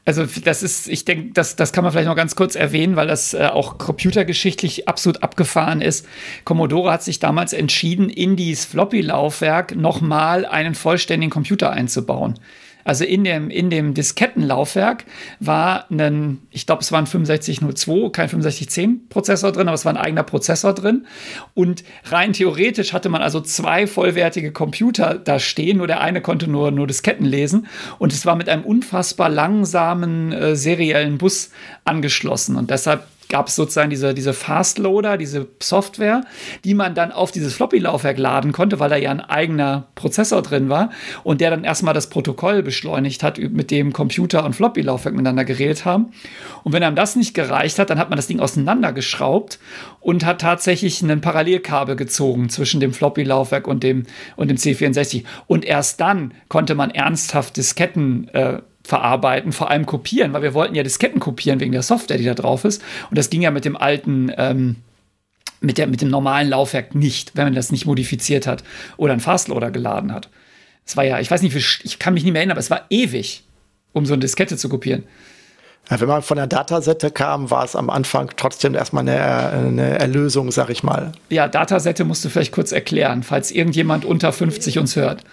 Also 0.05 0.27
das 0.27 0.65
ist, 0.65 0.89
ich 0.89 1.05
denke, 1.05 1.33
das, 1.33 1.55
das 1.55 1.73
kann 1.73 1.85
man 1.85 1.93
vielleicht 1.93 2.09
noch 2.09 2.17
ganz 2.17 2.35
kurz 2.35 2.57
erwähnen, 2.57 2.97
weil 2.97 3.07
das 3.07 3.35
äh, 3.35 3.47
auch 3.47 3.79
computergeschichtlich 3.79 4.89
absolut 4.89 5.23
abgefahren 5.23 5.81
ist. 5.81 6.07
Commodore 6.45 6.91
hat 6.91 7.05
sich 7.05 7.21
damals 7.21 7.53
entschieden, 7.53 8.11
in 8.11 8.35
dieses 8.35 8.65
Floppy-Laufwerk 8.65 9.77
nochmal 9.77 10.45
einen 10.45 10.75
vollständigen 10.75 11.31
Computer 11.31 11.71
einzubauen. 11.71 12.41
Also 12.85 13.05
in 13.05 13.25
dem, 13.25 13.51
in 13.51 13.71
dem 13.71 13.95
Diskettenlaufwerk 13.95 15.05
war 15.41 15.91
ein, 15.91 16.43
ich 16.51 16.67
glaube, 16.67 16.83
es 16.83 16.93
war 16.93 17.01
ein 17.01 17.07
6502, 17.07 18.11
kein 18.11 18.29
6510 18.29 19.09
Prozessor 19.09 19.53
drin, 19.53 19.69
aber 19.69 19.75
es 19.75 19.85
war 19.85 19.93
ein 19.93 19.99
eigener 19.99 20.23
Prozessor 20.23 20.75
drin. 20.75 21.07
Und 21.55 21.85
rein 22.05 22.33
theoretisch 22.33 22.93
hatte 22.93 23.09
man 23.09 23.23
also 23.23 23.41
zwei 23.41 23.87
vollwertige 23.87 24.53
Computer 24.53 25.15
da 25.15 25.39
stehen, 25.39 25.79
nur 25.79 25.87
der 25.87 26.01
eine 26.01 26.21
konnte 26.21 26.49
nur, 26.49 26.71
nur 26.71 26.87
Disketten 26.87 27.27
lesen. 27.27 27.67
Und 27.99 28.13
es 28.13 28.27
war 28.27 28.37
mit 28.37 28.49
einem 28.49 28.65
unfassbar 28.65 29.29
langsamen 29.29 30.33
äh, 30.33 30.57
seriellen 30.57 31.19
Bus 31.19 31.51
angeschlossen. 31.85 32.57
Und 32.57 32.71
deshalb 32.71 33.07
gab 33.33 33.49
es 33.49 33.57
sozusagen 33.57 33.89
diese, 33.89 34.13
diese 34.13 34.35
Fastloader, 34.35 35.17
diese 35.17 35.49
Software, 35.61 36.21
die 36.65 36.75
man 36.75 36.95
dann 36.95 37.11
auf 37.11 37.33
dieses 37.33 37.55
Floppy-Laufwerk 37.55 38.19
laden 38.19 38.53
konnte, 38.53 38.79
weil 38.79 38.91
da 38.91 38.97
ja 38.97 39.11
ein 39.11 39.23
eigener 39.23 39.89
Prozessor 39.95 40.43
drin 40.43 40.69
war 40.69 40.91
und 41.25 41.41
der 41.41 41.49
dann 41.49 41.65
erstmal 41.65 41.95
das 41.95 42.11
Protokoll 42.11 42.63
beschleunigt 42.63 43.23
hat, 43.23 43.39
mit 43.39 43.71
dem 43.71 43.95
Computer 43.95 44.45
und 44.45 44.55
Floppy-Laufwerk 44.55 45.15
miteinander 45.15 45.47
geredet 45.47 45.87
haben. 45.87 46.13
Und 46.63 46.75
wenn 46.75 46.83
einem 46.83 46.95
das 46.95 47.17
nicht 47.17 47.33
gereicht 47.33 47.79
hat, 47.79 47.89
dann 47.89 47.99
hat 47.99 48.11
man 48.11 48.19
das 48.19 48.27
Ding 48.27 48.39
auseinandergeschraubt 48.39 49.59
und 50.01 50.27
hat 50.27 50.43
tatsächlich 50.43 51.01
ein 51.01 51.23
Parallelkabel 51.23 51.97
gezogen 51.97 52.51
zwischen 52.51 52.81
dem 52.81 52.93
Floppy-Laufwerk 52.93 53.67
und 53.67 53.83
dem, 53.83 54.05
und 54.37 54.49
dem 54.49 54.59
C64. 54.59 55.25
Und 55.47 55.65
erst 55.65 56.01
dann 56.03 56.35
konnte 56.49 56.75
man 56.75 56.91
ernsthaft 56.91 57.57
Disketten 57.57 58.29
äh, 58.29 58.61
verarbeiten, 58.85 59.53
vor 59.53 59.71
allem 59.71 59.87
kopieren, 59.87 60.33
weil 60.33 60.43
wir 60.43 60.55
wollten 60.55 60.75
ja 60.75 60.83
Disketten 60.83 61.21
kopieren 61.21 61.61
wegen 61.61 61.73
der 61.73 61.83
Software, 61.83 62.19
die 62.19 62.25
da 62.25 62.35
drauf 62.35 62.65
ist. 62.65 62.83
Und 63.11 63.19
das 63.19 63.31
ging 63.31 63.43
ja 63.43 63.51
mit 63.51 63.65
dem 63.65 63.77
alten, 63.77 64.33
ähm, 64.37 64.77
mit, 65.61 65.79
der, 65.79 65.87
mit 65.87 66.01
dem 66.01 66.09
normalen 66.09 66.49
Laufwerk 66.49 66.95
nicht, 66.95 67.37
wenn 67.37 67.45
man 67.45 67.55
das 67.55 67.71
nicht 67.71 67.87
modifiziert 67.87 68.47
hat 68.47 68.65
oder 68.97 69.13
einen 69.13 69.21
Fastloader 69.21 69.71
geladen 69.71 70.13
hat. 70.13 70.29
Es 70.85 70.97
war 70.97 71.05
ja, 71.05 71.21
ich 71.21 71.31
weiß 71.31 71.43
nicht, 71.43 71.55
ich 71.55 71.99
kann 71.99 72.15
mich 72.15 72.25
nicht 72.25 72.33
mehr 72.33 72.41
erinnern, 72.41 72.57
aber 72.57 72.61
es 72.61 72.71
war 72.71 72.87
ewig, 72.91 73.45
um 73.93 74.05
so 74.05 74.15
eine 74.15 74.21
Diskette 74.21 74.57
zu 74.57 74.69
kopieren. 74.69 75.05
Ja, 75.91 76.01
wenn 76.01 76.09
man 76.09 76.23
von 76.23 76.37
der 76.37 76.47
Datasette 76.47 77.11
kam, 77.11 77.51
war 77.51 77.65
es 77.65 77.75
am 77.77 77.91
Anfang 77.91 78.31
trotzdem 78.37 78.75
erstmal 78.75 79.09
eine, 79.09 79.21
eine 79.51 79.99
Erlösung, 79.99 80.51
sag 80.51 80.71
ich 80.71 80.83
mal. 80.83 81.13
Ja, 81.29 81.49
Datasette 81.49 82.05
musst 82.05 82.25
du 82.25 82.29
vielleicht 82.29 82.53
kurz 82.53 82.73
erklären, 82.73 83.23
falls 83.23 83.51
irgendjemand 83.51 84.05
unter 84.05 84.33
50 84.33 84.79
uns 84.79 84.97
hört. 84.97 85.25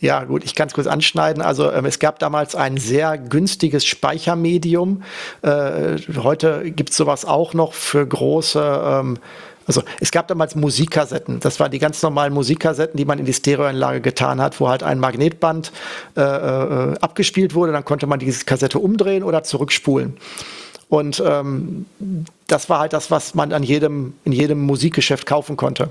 Ja, 0.00 0.24
gut, 0.24 0.44
ich 0.44 0.54
kann 0.54 0.68
es 0.68 0.74
kurz 0.74 0.86
anschneiden. 0.86 1.42
Also 1.42 1.70
ähm, 1.72 1.86
es 1.86 1.98
gab 1.98 2.18
damals 2.18 2.54
ein 2.54 2.76
sehr 2.76 3.16
günstiges 3.16 3.86
Speichermedium. 3.86 5.02
Äh, 5.42 5.96
heute 6.16 6.70
gibt 6.70 6.90
es 6.90 6.96
sowas 6.96 7.24
auch 7.24 7.54
noch 7.54 7.72
für 7.72 8.06
große. 8.06 8.82
Ähm, 8.84 9.18
also 9.66 9.82
es 10.00 10.12
gab 10.12 10.28
damals 10.28 10.54
Musikkassetten. 10.54 11.40
Das 11.40 11.58
waren 11.58 11.70
die 11.70 11.78
ganz 11.78 12.02
normalen 12.02 12.32
Musikkassetten, 12.32 12.96
die 12.96 13.04
man 13.04 13.18
in 13.18 13.24
die 13.24 13.32
Stereoanlage 13.32 14.00
getan 14.00 14.40
hat, 14.40 14.60
wo 14.60 14.68
halt 14.68 14.82
ein 14.82 15.00
Magnetband 15.00 15.72
äh, 16.16 16.20
äh, 16.20 16.94
abgespielt 17.00 17.54
wurde. 17.54 17.72
Dann 17.72 17.84
konnte 17.84 18.06
man 18.06 18.18
diese 18.18 18.44
Kassette 18.44 18.78
umdrehen 18.78 19.22
oder 19.22 19.42
zurückspulen. 19.42 20.16
Und 20.88 21.22
ähm, 21.26 21.86
das 22.46 22.68
war 22.68 22.78
halt 22.80 22.92
das, 22.92 23.10
was 23.10 23.34
man 23.34 23.52
an 23.52 23.62
jedem, 23.62 24.14
in 24.24 24.32
jedem 24.32 24.60
Musikgeschäft 24.60 25.26
kaufen 25.26 25.56
konnte. 25.56 25.90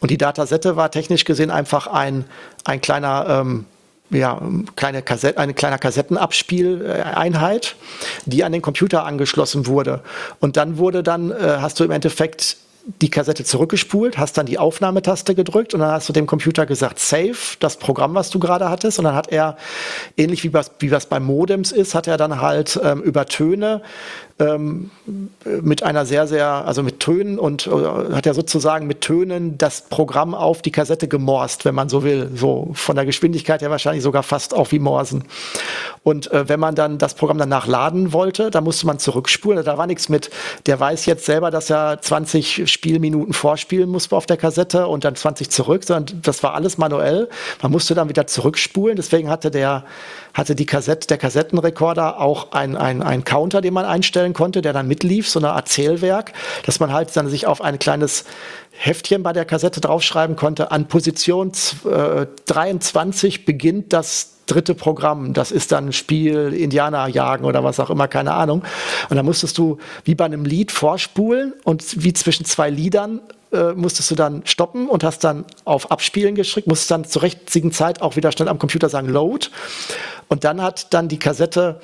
Und 0.00 0.10
die 0.10 0.18
Datasette 0.18 0.76
war 0.76 0.90
technisch 0.90 1.24
gesehen 1.24 1.50
einfach 1.50 1.86
ein, 1.86 2.24
ein 2.64 2.80
kleiner, 2.80 3.26
ähm, 3.28 3.64
ja, 4.10 4.40
kleine 4.76 5.02
Kassette, 5.02 5.38
eine 5.38 5.54
kleine 5.54 5.78
Kassettenabspieleinheit, 5.78 7.76
die 8.26 8.44
an 8.44 8.52
den 8.52 8.62
Computer 8.62 9.04
angeschlossen 9.04 9.66
wurde. 9.66 10.02
Und 10.38 10.56
dann 10.56 10.78
wurde 10.78 11.02
dann, 11.02 11.30
äh, 11.30 11.58
hast 11.60 11.80
du 11.80 11.84
im 11.84 11.90
Endeffekt 11.90 12.58
die 13.02 13.10
Kassette 13.10 13.42
zurückgespult, 13.44 14.16
hast 14.16 14.38
dann 14.38 14.46
die 14.46 14.58
Aufnahmetaste 14.58 15.34
gedrückt 15.34 15.74
und 15.74 15.80
dann 15.80 15.90
hast 15.90 16.08
du 16.08 16.12
dem 16.12 16.26
Computer 16.26 16.66
gesagt, 16.66 17.00
save, 17.00 17.36
das 17.58 17.78
Programm, 17.78 18.14
was 18.14 18.30
du 18.30 18.38
gerade 18.38 18.70
hattest. 18.70 18.98
Und 18.98 19.06
dann 19.06 19.16
hat 19.16 19.32
er, 19.32 19.56
ähnlich 20.16 20.44
wie 20.44 20.52
was, 20.52 20.70
wie 20.78 20.92
was 20.92 21.06
bei 21.06 21.18
Modems 21.18 21.72
ist, 21.72 21.94
hat 21.94 22.06
er 22.06 22.16
dann 22.16 22.40
halt 22.40 22.78
ähm, 22.82 23.02
über 23.02 23.26
Töne 23.26 23.82
ähm, 24.38 24.90
mit 25.62 25.82
einer 25.82 26.04
sehr, 26.04 26.26
sehr, 26.26 26.46
also 26.46 26.82
mit 26.82 27.00
Tönen 27.00 27.38
und 27.38 27.66
äh, 27.66 27.70
hat 28.14 28.26
er 28.26 28.34
sozusagen 28.34 28.86
mit 28.86 29.00
Tönen 29.00 29.56
das 29.56 29.82
Programm 29.88 30.34
auf 30.34 30.60
die 30.60 30.70
Kassette 30.70 31.08
gemorst, 31.08 31.64
wenn 31.64 31.74
man 31.74 31.88
so 31.88 32.04
will. 32.04 32.30
So 32.34 32.70
von 32.74 32.96
der 32.96 33.06
Geschwindigkeit 33.06 33.62
her 33.62 33.70
wahrscheinlich 33.70 34.02
sogar 34.02 34.22
fast 34.22 34.52
auch 34.52 34.72
wie 34.72 34.78
Morsen. 34.78 35.24
Und 36.02 36.30
äh, 36.32 36.48
wenn 36.50 36.60
man 36.60 36.74
dann 36.74 36.98
das 36.98 37.14
Programm 37.14 37.38
danach 37.38 37.66
laden 37.66 38.12
wollte, 38.12 38.50
da 38.50 38.60
musste 38.60 38.86
man 38.86 38.98
zurückspulen. 38.98 39.64
Da 39.64 39.78
war 39.78 39.86
nichts 39.86 40.10
mit, 40.10 40.30
der 40.66 40.78
weiß 40.78 41.06
jetzt 41.06 41.24
selber, 41.24 41.50
dass 41.50 41.70
er 41.70 42.02
20 42.02 42.70
Spielminuten 42.70 43.32
vorspielen 43.32 43.88
muss 43.88 44.12
auf 44.12 44.26
der 44.26 44.36
Kassette 44.36 44.86
und 44.86 45.04
dann 45.04 45.16
20 45.16 45.50
zurück, 45.50 45.84
sondern 45.84 46.20
das 46.22 46.42
war 46.42 46.54
alles 46.54 46.76
manuell. 46.76 47.30
Man 47.62 47.72
musste 47.72 47.94
dann 47.94 48.10
wieder 48.10 48.26
zurückspulen. 48.26 48.96
Deswegen 48.96 49.30
hatte 49.30 49.50
der 49.50 49.84
hatte 50.36 50.54
die 50.54 50.66
Kassette, 50.66 51.06
der 51.06 51.16
Kassettenrekorder 51.16 52.20
auch 52.20 52.52
ein, 52.52 52.76
ein, 52.76 53.24
Counter, 53.24 53.62
den 53.62 53.72
man 53.72 53.86
einstellen 54.26 54.32
konnte, 54.34 54.62
der 54.62 54.72
dann 54.72 54.88
mitlief, 54.88 55.28
so 55.28 55.38
eine 55.38 55.48
Erzählwerk, 55.48 56.32
dass 56.64 56.80
man 56.80 56.92
halt 56.92 57.16
dann 57.16 57.28
sich 57.28 57.46
auf 57.46 57.60
ein 57.60 57.78
kleines 57.78 58.24
Heftchen 58.72 59.22
bei 59.22 59.32
der 59.32 59.44
Kassette 59.44 59.80
draufschreiben 59.80 60.36
konnte. 60.36 60.70
An 60.70 60.86
Position 60.88 61.52
äh, 61.84 62.26
23 62.46 63.44
beginnt 63.44 63.92
das 63.92 64.32
dritte 64.46 64.74
Programm. 64.74 65.32
Das 65.32 65.50
ist 65.50 65.72
dann 65.72 65.92
Spiel 65.92 66.52
Indianer 66.52 67.08
jagen 67.08 67.44
oder 67.44 67.64
was 67.64 67.80
auch 67.80 67.90
immer, 67.90 68.06
keine 68.06 68.32
Ahnung. 68.32 68.62
Und 69.08 69.16
da 69.16 69.22
musstest 69.22 69.58
du 69.58 69.78
wie 70.04 70.14
bei 70.14 70.24
einem 70.24 70.44
Lied 70.44 70.70
vorspulen 70.70 71.52
und 71.64 72.02
wie 72.02 72.12
zwischen 72.12 72.44
zwei 72.44 72.70
Liedern 72.70 73.20
äh, 73.56 73.74
musstest 73.74 74.10
du 74.10 74.14
dann 74.14 74.42
stoppen 74.44 74.88
und 74.88 75.02
hast 75.02 75.24
dann 75.24 75.44
auf 75.64 75.90
Abspielen 75.90 76.34
geschickt, 76.34 76.66
musstest 76.66 76.90
dann 76.90 77.04
zur 77.04 77.22
richtigen 77.22 77.72
Zeit 77.72 78.02
auch 78.02 78.16
wieder 78.16 78.30
schnell 78.32 78.48
am 78.48 78.58
Computer 78.58 78.88
sagen 78.88 79.08
Load. 79.08 79.48
Und 80.28 80.44
dann 80.44 80.60
hat 80.60 80.92
dann 80.92 81.08
die 81.08 81.18
Kassette 81.18 81.80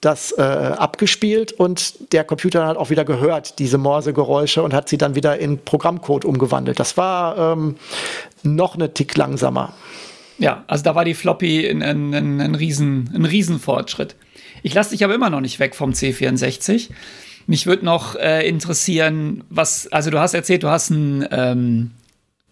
das 0.00 0.32
äh, 0.32 0.42
abgespielt 0.42 1.52
und 1.52 2.12
der 2.12 2.24
Computer 2.24 2.66
hat 2.66 2.76
auch 2.76 2.90
wieder 2.90 3.04
gehört, 3.04 3.58
diese 3.58 3.78
Morse-Geräusche 3.78 4.62
und 4.62 4.74
hat 4.74 4.88
sie 4.88 4.98
dann 4.98 5.14
wieder 5.14 5.38
in 5.38 5.58
Programmcode 5.64 6.24
umgewandelt. 6.24 6.80
Das 6.80 6.96
war 6.96 7.38
ähm, 7.38 7.76
noch 8.42 8.74
eine 8.74 8.92
Tick 8.92 9.16
langsamer. 9.16 9.74
Ja, 10.38 10.64
also 10.66 10.82
da 10.82 10.94
war 10.96 11.04
die 11.04 11.14
Floppy 11.14 11.68
ein, 11.68 11.82
ein, 11.82 12.12
ein, 12.12 12.40
ein, 12.40 12.54
Riesen, 12.56 13.10
ein 13.14 13.24
Riesenfortschritt. 13.24 14.16
Ich 14.64 14.74
lasse 14.74 14.90
dich 14.90 15.04
aber 15.04 15.14
immer 15.14 15.30
noch 15.30 15.40
nicht 15.40 15.60
weg 15.60 15.76
vom 15.76 15.92
C64. 15.92 16.90
Mich 17.46 17.66
würde 17.66 17.84
noch 17.84 18.16
äh, 18.16 18.46
interessieren, 18.48 19.44
was, 19.50 19.86
also 19.92 20.10
du 20.10 20.18
hast 20.18 20.34
erzählt, 20.34 20.62
du 20.62 20.68
hast 20.68 20.90
ein, 20.90 21.26
ähm, 21.30 21.90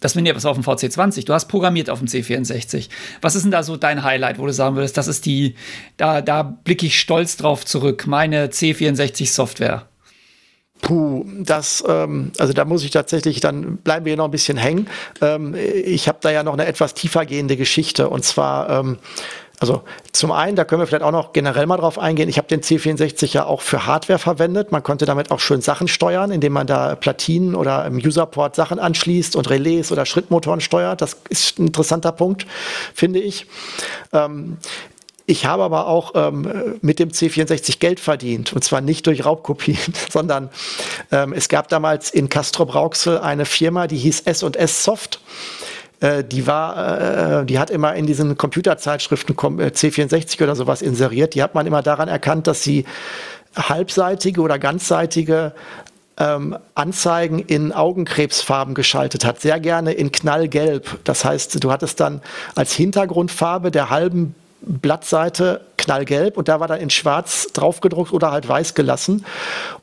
das 0.01 0.15
bin 0.15 0.27
ja 0.27 0.35
was 0.35 0.45
auf 0.45 0.57
dem 0.57 0.65
VC20, 0.65 1.25
du 1.25 1.33
hast 1.33 1.47
programmiert 1.47 1.89
auf 1.89 2.01
dem 2.01 2.09
C64. 2.09 2.89
Was 3.21 3.35
ist 3.35 3.45
denn 3.45 3.53
da 3.53 3.63
so 3.63 3.77
dein 3.77 4.03
Highlight, 4.03 4.39
wo 4.39 4.47
du 4.47 4.53
sagen 4.53 4.77
würdest, 4.77 4.97
das 4.97 5.09
ist 5.09 5.25
die, 5.27 5.55
da, 5.97 6.21
da 6.21 6.43
blicke 6.43 6.87
ich 6.87 6.99
stolz 6.99 7.37
drauf 7.37 7.65
zurück, 7.65 8.07
meine 8.07 8.49
C64-Software? 8.49 9.87
Puh, 10.83 11.25
das, 11.39 11.85
ähm, 11.89 12.33
also 12.39 12.53
da 12.53 12.65
muss 12.65 12.83
ich 12.83 12.91
tatsächlich, 12.91 13.39
dann 13.39 13.77
bleiben 13.77 14.05
wir 14.05 14.11
hier 14.11 14.17
noch 14.17 14.25
ein 14.25 14.33
bisschen 14.33 14.57
hängen. 14.57 14.89
Ähm, 15.21 15.55
ich 15.55 16.09
habe 16.09 16.19
da 16.21 16.33
ja 16.33 16.43
noch 16.43 16.55
eine 16.55 16.67
etwas 16.67 16.95
tiefergehende 16.95 17.57
Geschichte 17.57 18.09
und 18.09 18.25
zwar 18.25 18.69
ähm, 18.69 18.99
also 19.63 19.85
zum 20.11 20.33
einen, 20.33 20.57
da 20.57 20.65
können 20.65 20.83
wir 20.83 20.89
vielleicht 20.89 21.05
auch 21.05 21.13
noch 21.13 21.33
generell 21.33 21.67
mal 21.67 21.77
drauf 21.77 21.97
eingehen, 21.97 22.29
ich 22.29 22.37
habe 22.37 22.49
den 22.49 22.63
C64 22.63 23.33
ja 23.33 23.47
auch 23.47 23.61
für 23.61 23.87
Hardware 23.87 24.19
verwendet. 24.19 24.73
Man 24.73 24.83
konnte 24.83 25.05
damit 25.07 25.31
auch 25.31 25.39
schön 25.39 25.61
Sachen 25.61 25.87
steuern, 25.87 26.33
indem 26.33 26.53
man 26.53 26.67
da 26.67 26.97
Platinen 26.97 27.55
oder 27.55 27.87
im 27.87 27.97
Userport 27.97 28.57
Sachen 28.57 28.81
anschließt 28.81 29.37
und 29.37 29.49
Relais 29.49 29.93
oder 29.93 30.05
Schrittmotoren 30.05 30.61
steuert. 30.61 31.01
Das 31.01 31.17
ist 31.29 31.61
ein 31.61 31.69
interessanter 31.69 32.11
Punkt, 32.11 32.45
finde 32.93 33.21
ich. 33.21 33.47
Ähm, 34.13 34.57
ich 35.27 35.47
habe 35.47 35.63
aber 35.63 35.87
auch 35.87 36.11
ähm, 36.17 36.79
mit 36.83 36.99
dem 36.99 37.11
C64 37.11 37.79
Geld 37.79 38.01
verdient. 38.01 38.53
Und 38.53 38.65
zwar 38.65 38.81
nicht 38.81 39.07
durch 39.07 39.25
Raubkopien, 39.25 39.79
sondern 40.11 40.51
ähm, 41.13 41.33
es 41.33 41.49
gab 41.49 41.69
damals 41.69 42.11
in 42.11 42.29
Castro-Brauxel 42.29 43.19
eine 43.19 43.45
Firma, 43.45 43.87
die 43.87 43.99
hieß 43.99 44.23
S&S 44.23 44.83
Soft. 44.83 45.21
Äh, 46.03 46.25
die 46.25 46.47
war, 46.47 47.41
äh, 47.41 47.47
die 47.47 47.59
hat 47.59 47.71
immer 47.71 47.95
in 47.95 48.07
diesen 48.07 48.37
Computerzeitschriften 48.37 49.35
äh, 49.61 49.69
C64 49.69 50.43
oder 50.43 50.57
sowas 50.57 50.83
inseriert. 50.83 51.35
Die 51.35 51.43
hat 51.43 51.55
man 51.55 51.67
immer 51.67 51.83
daran 51.83 52.09
erkannt, 52.09 52.47
dass 52.47 52.63
sie 52.63 52.85
halbseitige 53.57 54.41
oder 54.41 54.59
ganzseitige 54.59 55.53
ähm, 56.19 56.57
Anzeigen 56.75 57.39
in 57.39 57.73
Augenkrebsfarben 57.73 58.75
geschaltet 58.75 59.25
hat, 59.25 59.41
sehr 59.41 59.61
gerne 59.61 59.93
in 59.93 60.11
knallgelb. 60.11 60.99
Das 61.05 61.25
heißt, 61.25 61.63
du 61.63 61.71
hattest 61.71 62.01
dann 62.01 62.21
als 62.55 62.73
Hintergrundfarbe 62.73 63.71
der 63.71 63.89
halben 63.89 64.35
Blattseite 64.65 65.63
knallgelb 65.77 66.37
und 66.37 66.49
da 66.49 66.61
war 66.61 66.69
dann 66.69 66.81
in 66.81 66.91
schwarz 66.91 67.49
draufgedruckt 67.53 68.13
oder 68.13 68.31
halt 68.31 68.49
weiß 68.49 68.75
gelassen. 68.75 69.25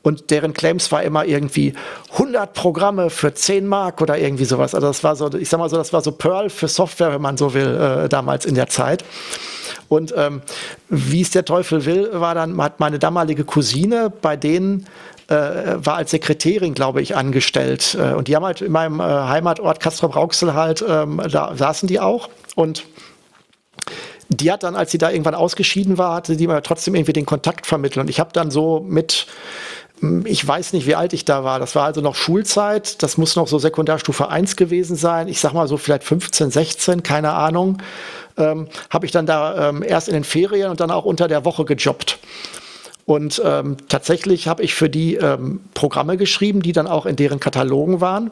Und 0.02 0.30
deren 0.30 0.54
Claims 0.54 0.90
war 0.92 1.02
immer 1.02 1.24
irgendwie 1.24 1.74
100 2.12 2.52
Programme 2.54 3.10
für 3.10 3.34
10 3.34 3.66
Mark 3.66 4.00
oder 4.00 4.18
irgendwie 4.18 4.44
sowas. 4.44 4.74
Also 4.74 4.86
das 4.86 5.04
war 5.04 5.16
so, 5.16 5.32
ich 5.34 5.48
sag 5.48 5.58
mal 5.58 5.68
so, 5.68 5.76
das 5.76 5.92
war 5.92 6.00
so 6.00 6.12
Pearl 6.12 6.50
für 6.50 6.68
Software, 6.68 7.12
wenn 7.12 7.22
man 7.22 7.36
so 7.36 7.54
will, 7.54 7.76
äh, 7.76 8.08
damals 8.08 8.46
in 8.46 8.54
der 8.54 8.68
Zeit. 8.68 9.04
Und 9.88 10.14
ähm, 10.16 10.42
wie 10.88 11.20
es 11.20 11.30
der 11.30 11.44
Teufel 11.44 11.84
will, 11.84 12.10
war 12.12 12.34
dann, 12.34 12.60
hat 12.62 12.80
meine 12.80 12.98
damalige 12.98 13.44
Cousine 13.44 14.10
bei 14.10 14.36
denen 14.36 14.86
äh, 15.28 15.34
war 15.84 15.96
als 15.96 16.10
Sekretärin, 16.10 16.74
glaube 16.74 17.02
ich, 17.02 17.16
angestellt. 17.16 17.96
Äh, 17.98 18.14
und 18.14 18.28
die 18.28 18.36
haben 18.36 18.44
halt 18.44 18.60
in 18.62 18.72
meinem 18.72 19.00
äh, 19.00 19.02
Heimatort 19.02 19.80
Castro 19.80 20.08
Brauxel 20.08 20.54
halt, 20.54 20.84
ähm, 20.86 21.20
da 21.30 21.54
saßen 21.56 21.88
die 21.88 22.00
auch. 22.00 22.28
Und 22.56 22.84
die 24.30 24.50
hat 24.50 24.62
dann, 24.62 24.76
als 24.76 24.92
sie 24.92 24.98
da 24.98 25.10
irgendwann 25.10 25.34
ausgeschieden 25.34 25.98
war, 25.98 26.14
hatte 26.14 26.36
die 26.36 26.46
mir 26.46 26.62
trotzdem 26.62 26.94
irgendwie 26.94 27.12
den 27.12 27.26
Kontakt 27.26 27.66
vermittelt. 27.66 28.04
Und 28.04 28.10
ich 28.10 28.20
habe 28.20 28.30
dann 28.32 28.50
so 28.50 28.84
mit 28.88 29.26
hm, 30.00 30.24
ich 30.24 30.46
weiß 30.46 30.72
nicht, 30.72 30.86
wie 30.86 30.94
alt 30.94 31.12
ich 31.12 31.24
da 31.24 31.44
war. 31.44 31.58
Das 31.58 31.74
war 31.74 31.84
also 31.84 32.00
noch 32.00 32.14
Schulzeit. 32.14 33.02
Das 33.02 33.18
muss 33.18 33.36
noch 33.36 33.48
so 33.48 33.58
Sekundarstufe 33.58 34.28
1 34.28 34.56
gewesen 34.56 34.96
sein. 34.96 35.28
Ich 35.28 35.40
sag 35.40 35.52
mal 35.52 35.68
so 35.68 35.76
vielleicht 35.76 36.04
15, 36.04 36.50
16, 36.50 37.02
keine 37.02 37.32
Ahnung. 37.32 37.78
Ähm, 38.36 38.68
habe 38.88 39.06
ich 39.06 39.12
dann 39.12 39.26
da 39.26 39.68
ähm, 39.68 39.82
erst 39.82 40.08
in 40.08 40.14
den 40.14 40.24
Ferien 40.24 40.70
und 40.70 40.80
dann 40.80 40.90
auch 40.90 41.04
unter 41.04 41.28
der 41.28 41.44
Woche 41.44 41.64
gejobbt. 41.64 42.18
Und 43.10 43.42
ähm, 43.44 43.76
tatsächlich 43.88 44.46
habe 44.46 44.62
ich 44.62 44.72
für 44.72 44.88
die 44.88 45.16
ähm, 45.16 45.62
Programme 45.74 46.16
geschrieben, 46.16 46.62
die 46.62 46.70
dann 46.70 46.86
auch 46.86 47.06
in 47.06 47.16
deren 47.16 47.40
Katalogen 47.40 48.00
waren. 48.00 48.30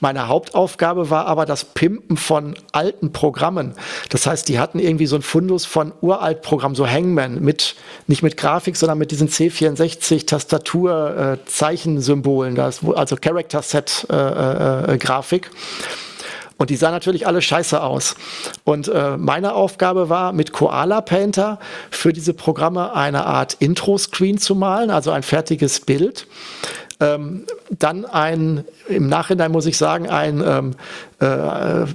Meine 0.00 0.26
Hauptaufgabe 0.26 1.10
war 1.10 1.26
aber 1.26 1.44
das 1.44 1.66
Pimpen 1.66 2.16
von 2.16 2.54
alten 2.72 3.12
Programmen. 3.12 3.74
Das 4.08 4.26
heißt, 4.26 4.48
die 4.48 4.58
hatten 4.58 4.78
irgendwie 4.78 5.04
so 5.04 5.16
ein 5.16 5.22
Fundus 5.22 5.66
von 5.66 5.92
uralt 6.00 6.40
Programmen, 6.40 6.74
so 6.74 6.88
Hangman, 6.88 7.42
mit, 7.42 7.76
nicht 8.06 8.22
mit 8.22 8.38
Grafik, 8.38 8.76
sondern 8.76 8.96
mit 8.96 9.10
diesen 9.10 9.28
C64 9.28 10.24
Tastatur 10.24 11.36
äh, 11.42 11.44
Zeichensymbolen, 11.44 12.58
also 12.58 13.16
Character 13.20 13.60
Set 13.60 14.06
äh, 14.10 14.14
äh, 14.16 14.94
äh. 14.94 14.98
Und 16.58 16.70
die 16.70 16.76
sahen 16.76 16.92
natürlich 16.92 17.26
alle 17.26 17.42
scheiße 17.42 17.82
aus. 17.82 18.14
Und 18.64 18.88
äh, 18.88 19.16
meine 19.16 19.54
Aufgabe 19.54 20.08
war, 20.08 20.32
mit 20.32 20.52
Koala 20.52 21.00
Painter 21.02 21.58
für 21.90 22.12
diese 22.12 22.32
Programme 22.32 22.94
eine 22.94 23.26
Art 23.26 23.54
Intro-Screen 23.58 24.38
zu 24.38 24.54
malen, 24.54 24.90
also 24.90 25.10
ein 25.10 25.22
fertiges 25.22 25.80
Bild. 25.80 26.26
Ähm, 26.98 27.44
dann 27.70 28.06
ein, 28.06 28.64
im 28.88 29.08
Nachhinein 29.08 29.52
muss 29.52 29.66
ich 29.66 29.76
sagen, 29.76 30.08
ein 30.08 30.42
ähm, 30.46 30.74
äh, 31.20 31.86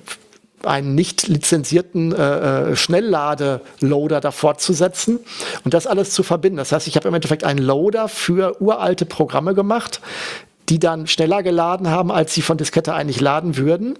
einen 0.64 0.96
nicht 0.96 1.28
lizenzierten 1.28 2.14
äh, 2.14 2.72
äh 2.72 2.76
Schnellladeloader 2.76 4.22
davor 4.22 4.58
zu 4.58 4.74
setzen 4.74 5.20
und 5.64 5.74
das 5.74 5.88
alles 5.88 6.12
zu 6.12 6.24
verbinden. 6.24 6.58
Das 6.58 6.72
heißt, 6.72 6.88
ich 6.88 6.96
habe 6.96 7.08
im 7.08 7.16
Endeffekt 7.16 7.44
einen 7.44 7.60
Loader 7.60 8.08
für 8.08 8.62
uralte 8.62 9.06
Programme 9.06 9.54
gemacht, 9.54 10.02
die 10.72 10.80
dann 10.80 11.06
schneller 11.06 11.44
geladen 11.44 11.90
haben, 11.90 12.14
als 12.14 12.34
sie 12.34 12.42
von 12.42 12.58
Diskette 12.58 12.94
eigentlich 12.94 13.20
laden 13.20 13.58
würden, 13.58 14.00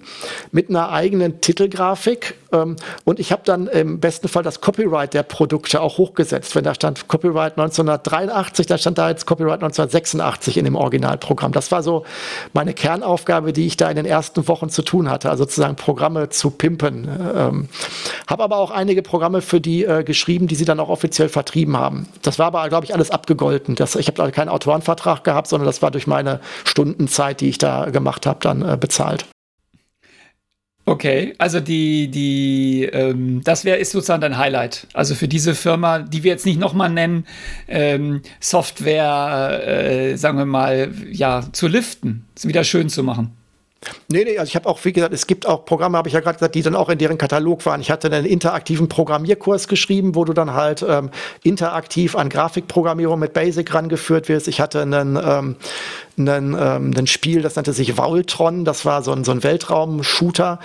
mit 0.52 0.70
einer 0.70 0.90
eigenen 0.90 1.42
Titelgrafik. 1.42 2.34
Ähm, 2.52 2.76
und 3.04 3.20
ich 3.20 3.32
habe 3.32 3.42
dann 3.44 3.66
im 3.66 4.00
besten 4.00 4.28
Fall 4.28 4.42
das 4.42 4.60
Copyright 4.60 5.14
der 5.14 5.22
Produkte 5.22 5.80
auch 5.80 5.98
hochgesetzt. 5.98 6.54
Wenn 6.54 6.64
da 6.64 6.74
stand 6.74 7.08
Copyright 7.08 7.58
1983, 7.58 8.66
dann 8.66 8.78
stand 8.78 8.98
da 8.98 9.10
jetzt 9.10 9.26
Copyright 9.26 9.62
1986 9.62 10.56
in 10.56 10.64
dem 10.64 10.76
Originalprogramm. 10.76 11.52
Das 11.52 11.70
war 11.72 11.82
so 11.82 12.04
meine 12.52 12.74
Kernaufgabe, 12.74 13.52
die 13.52 13.66
ich 13.66 13.76
da 13.76 13.90
in 13.90 13.96
den 13.96 14.06
ersten 14.06 14.46
Wochen 14.48 14.70
zu 14.70 14.82
tun 14.82 15.10
hatte, 15.10 15.30
also 15.30 15.42
sozusagen 15.42 15.76
Programme 15.76 16.28
zu 16.28 16.50
pimpen. 16.50 17.08
Ähm, 17.34 17.68
habe 18.26 18.44
aber 18.44 18.58
auch 18.58 18.70
einige 18.70 19.02
Programme 19.02 19.42
für 19.42 19.60
die 19.60 19.84
äh, 19.84 20.04
geschrieben, 20.04 20.46
die 20.46 20.54
sie 20.54 20.64
dann 20.64 20.80
auch 20.80 20.88
offiziell 20.88 21.28
vertrieben 21.28 21.76
haben. 21.76 22.08
Das 22.22 22.38
war 22.38 22.46
aber, 22.46 22.68
glaube 22.68 22.84
ich, 22.84 22.94
alles 22.94 23.10
abgegolten. 23.10 23.74
Das, 23.74 23.96
ich 23.96 24.06
habe 24.06 24.30
keinen 24.30 24.48
Autorenvertrag 24.48 25.24
gehabt, 25.24 25.48
sondern 25.48 25.66
das 25.66 25.82
war 25.82 25.90
durch 25.90 26.06
meine 26.06 26.40
Stundenzeit, 26.64 27.40
die 27.40 27.48
ich 27.48 27.58
da 27.58 27.86
gemacht 27.86 28.26
habe, 28.26 28.38
dann 28.40 28.62
äh, 28.62 28.76
bezahlt. 28.78 29.26
Okay, 30.84 31.34
also 31.38 31.60
die, 31.60 32.08
die, 32.08 32.84
ähm, 32.92 33.40
das 33.44 33.64
wäre 33.64 33.78
ist 33.78 33.92
sozusagen 33.92 34.20
dein 34.20 34.36
Highlight. 34.36 34.88
Also 34.94 35.14
für 35.14 35.28
diese 35.28 35.54
Firma, 35.54 36.00
die 36.00 36.24
wir 36.24 36.32
jetzt 36.32 36.44
nicht 36.44 36.58
nochmal 36.58 36.90
nennen, 36.90 37.24
ähm, 37.68 38.22
Software, 38.40 39.62
äh, 39.64 40.16
sagen 40.16 40.38
wir 40.38 40.44
mal, 40.44 40.92
ja, 41.08 41.44
zu 41.52 41.68
liften, 41.68 42.24
es 42.34 42.48
wieder 42.48 42.64
schön 42.64 42.88
zu 42.88 43.04
machen. 43.04 43.30
Nee, 44.08 44.24
nee, 44.24 44.38
also 44.38 44.48
ich 44.48 44.56
habe 44.56 44.68
auch, 44.68 44.84
wie 44.84 44.92
gesagt, 44.92 45.12
es 45.12 45.26
gibt 45.26 45.46
auch 45.46 45.64
Programme, 45.64 45.98
habe 45.98 46.08
ich 46.08 46.14
ja 46.14 46.20
gerade 46.20 46.36
gesagt, 46.36 46.54
die 46.54 46.62
dann 46.62 46.76
auch 46.76 46.88
in 46.88 46.98
deren 46.98 47.18
Katalog 47.18 47.66
waren. 47.66 47.80
Ich 47.80 47.90
hatte 47.90 48.08
einen 48.08 48.26
interaktiven 48.26 48.88
Programmierkurs 48.88 49.66
geschrieben, 49.66 50.14
wo 50.14 50.24
du 50.24 50.32
dann 50.32 50.52
halt 50.52 50.84
ähm, 50.88 51.10
interaktiv 51.42 52.14
an 52.14 52.28
Grafikprogrammierung 52.28 53.18
mit 53.18 53.32
Basic 53.32 53.72
rangeführt 53.74 54.28
wirst. 54.28 54.46
Ich 54.46 54.60
hatte 54.60 54.82
einen, 54.82 55.16
ähm, 55.16 55.56
einen, 56.28 56.56
ähm, 56.58 56.94
ein 56.96 57.06
Spiel, 57.06 57.42
das 57.42 57.56
nannte 57.56 57.72
sich 57.72 57.96
Vaultron, 57.96 58.64
das 58.64 58.84
war 58.84 59.02
so 59.02 59.12
ein, 59.12 59.24
so 59.24 59.32
ein 59.32 59.42
Weltraum-Shooter. 59.42 60.58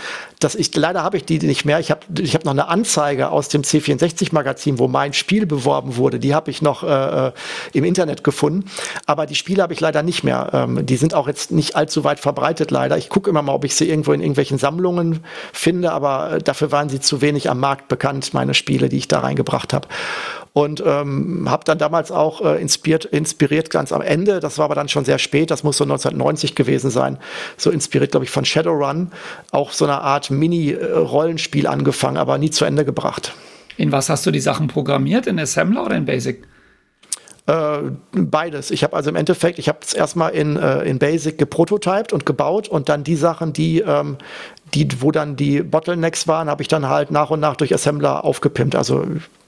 Ich, 0.58 0.76
leider 0.76 1.04
habe 1.04 1.18
ich 1.18 1.26
die 1.26 1.40
nicht 1.40 1.66
mehr. 1.66 1.80
Ich 1.80 1.92
habe 1.92 2.02
ich 2.20 2.36
hab 2.36 2.46
noch 2.46 2.52
eine 2.52 2.68
Anzeige 2.68 3.30
aus 3.30 3.50
dem 3.50 3.64
C64-Magazin, 3.64 4.80
wo 4.80 4.88
mein 4.88 5.14
Spiel 5.14 5.46
beworben 5.46 5.98
wurde. 5.98 6.20
Die 6.20 6.36
habe 6.36 6.52
ich 6.52 6.62
noch 6.62 6.84
äh, 6.84 7.28
äh, 7.28 7.32
im 7.74 7.84
Internet 7.84 8.24
gefunden. 8.24 8.70
Aber 9.06 9.26
die 9.26 9.36
Spiele 9.36 9.64
habe 9.64 9.74
ich 9.74 9.80
leider 9.80 10.04
nicht 10.04 10.24
mehr. 10.24 10.50
Ähm, 10.54 10.86
die 10.86 10.98
sind 10.98 11.14
auch 11.14 11.28
jetzt 11.28 11.52
nicht 11.52 11.76
allzu 11.76 12.04
weit 12.04 12.20
verbreitet, 12.20 12.72
leider. 12.72 12.98
Ich 12.98 13.10
gucke 13.10 13.30
immer 13.30 13.42
mal, 13.42 13.54
ob 13.54 13.66
ich 13.66 13.76
sie 13.76 13.90
irgendwo 13.90 14.14
in 14.14 14.22
irgendwelchen 14.22 14.58
Sammlungen 14.58 15.24
finde, 15.54 15.92
aber 15.92 16.34
äh, 16.34 16.40
dafür 16.40 16.72
waren 16.72 16.90
sie 16.90 17.00
zu 17.00 17.22
wenig 17.22 17.50
am 17.50 17.60
Markt 17.60 17.88
bekannt, 17.88 18.34
meine 18.34 18.54
Spiele, 18.54 18.90
die 18.90 18.98
ich 18.98 19.08
da 19.08 19.20
reingebracht 19.20 19.74
habe 19.74 19.88
und 20.58 20.82
ähm, 20.84 21.46
habe 21.52 21.66
dann 21.66 21.78
damals 21.78 22.12
auch 22.12 22.42
äh, 22.42 22.60
inspiriert, 22.60 23.06
inspiriert 23.06 23.70
ganz 23.70 23.92
am 23.92 24.02
Ende, 24.02 24.40
das 24.40 24.58
war 24.58 24.66
aber 24.66 24.74
dann 24.74 24.90
schon 24.90 25.06
sehr 25.06 25.20
spät, 25.20 25.52
das 25.52 25.64
muss 25.64 25.78
so 25.78 25.84
1990 25.84 26.56
gewesen 26.56 26.90
sein, 26.90 27.20
so 27.58 27.70
inspiriert, 27.70 28.10
glaube 28.10 28.24
ich, 28.24 28.32
von 28.32 28.44
Shadowrun, 28.44 29.12
auch 29.52 29.72
so 29.72 29.86
eine 29.86 30.02
Art 30.02 30.32
Mini-Rollenspiel 30.32 31.68
angefangen, 31.68 32.18
aber 32.18 32.40
nie 32.40 32.50
zu 32.50 32.66
Ende 32.66 32.86
gebracht. 32.86 33.36
In 33.78 33.92
was 33.92 34.10
hast 34.10 34.26
du 34.26 34.32
die 34.32 34.40
Sachen 34.40 34.68
programmiert? 34.68 35.28
In 35.28 35.40
Assembler 35.40 35.86
oder 35.86 35.96
in 35.96 36.06
Basic? 36.06 36.44
Äh, 37.46 37.92
beides. 38.14 38.72
Ich 38.72 38.84
habe 38.84 38.96
also 38.96 39.12
im 39.12 39.16
Endeffekt, 39.16 39.60
ich 39.60 39.70
habe 39.70 39.78
es 39.84 39.94
erstmal 39.94 40.32
in, 40.32 40.58
äh, 40.58 40.82
in 40.86 40.98
Basic 40.98 41.38
geprototyped 41.38 42.14
und 42.14 42.26
gebaut 42.26 42.68
und 42.68 42.90
dann 42.90 43.04
die 43.04 43.16
Sachen, 43.16 43.54
die, 43.54 43.82
ähm, 43.82 44.18
die, 44.74 44.88
wo 45.04 45.12
dann 45.12 45.36
die 45.36 45.62
Bottlenecks 45.62 46.28
waren, 46.28 46.50
habe 46.50 46.64
ich 46.64 46.68
dann 46.68 46.90
halt 46.90 47.12
nach 47.12 47.30
und 47.30 47.42
nach 47.42 47.58
durch 47.58 47.76
Assembler 47.76 48.26
aufgepimpt. 48.26 48.76
Also, 48.76 49.06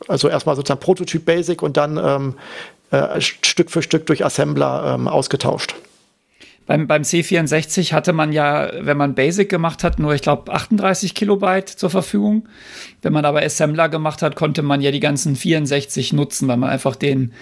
also 0.09 0.27
erstmal 0.27 0.55
sozusagen 0.55 0.81
Prototyp 0.81 1.25
Basic 1.25 1.61
und 1.61 1.77
dann 1.77 1.97
ähm, 1.97 2.35
äh, 2.91 3.21
Stück 3.21 3.71
für 3.71 3.81
Stück 3.81 4.05
durch 4.07 4.25
Assembler 4.25 4.95
ähm, 4.95 5.07
ausgetauscht. 5.07 5.75
Beim, 6.69 6.85
beim 6.85 7.01
C64 7.01 7.93
hatte 7.93 8.13
man 8.13 8.31
ja, 8.31 8.69
wenn 8.79 8.95
man 8.95 9.15
Basic 9.15 9.49
gemacht 9.49 9.83
hat, 9.83 9.97
nur, 9.97 10.13
ich 10.13 10.21
glaube, 10.21 10.53
38 10.53 11.15
Kilobyte 11.15 11.67
zur 11.67 11.89
Verfügung. 11.89 12.47
Wenn 13.01 13.11
man 13.11 13.25
aber 13.25 13.41
Assembler 13.41 13.89
gemacht 13.89 14.21
hat, 14.21 14.35
konnte 14.35 14.61
man 14.61 14.79
ja 14.79 14.91
die 14.91 14.99
ganzen 14.99 15.35
64 15.35 16.13
nutzen, 16.13 16.47
weil 16.47 16.57
man 16.57 16.69
einfach 16.69 16.95
den, 16.95 17.33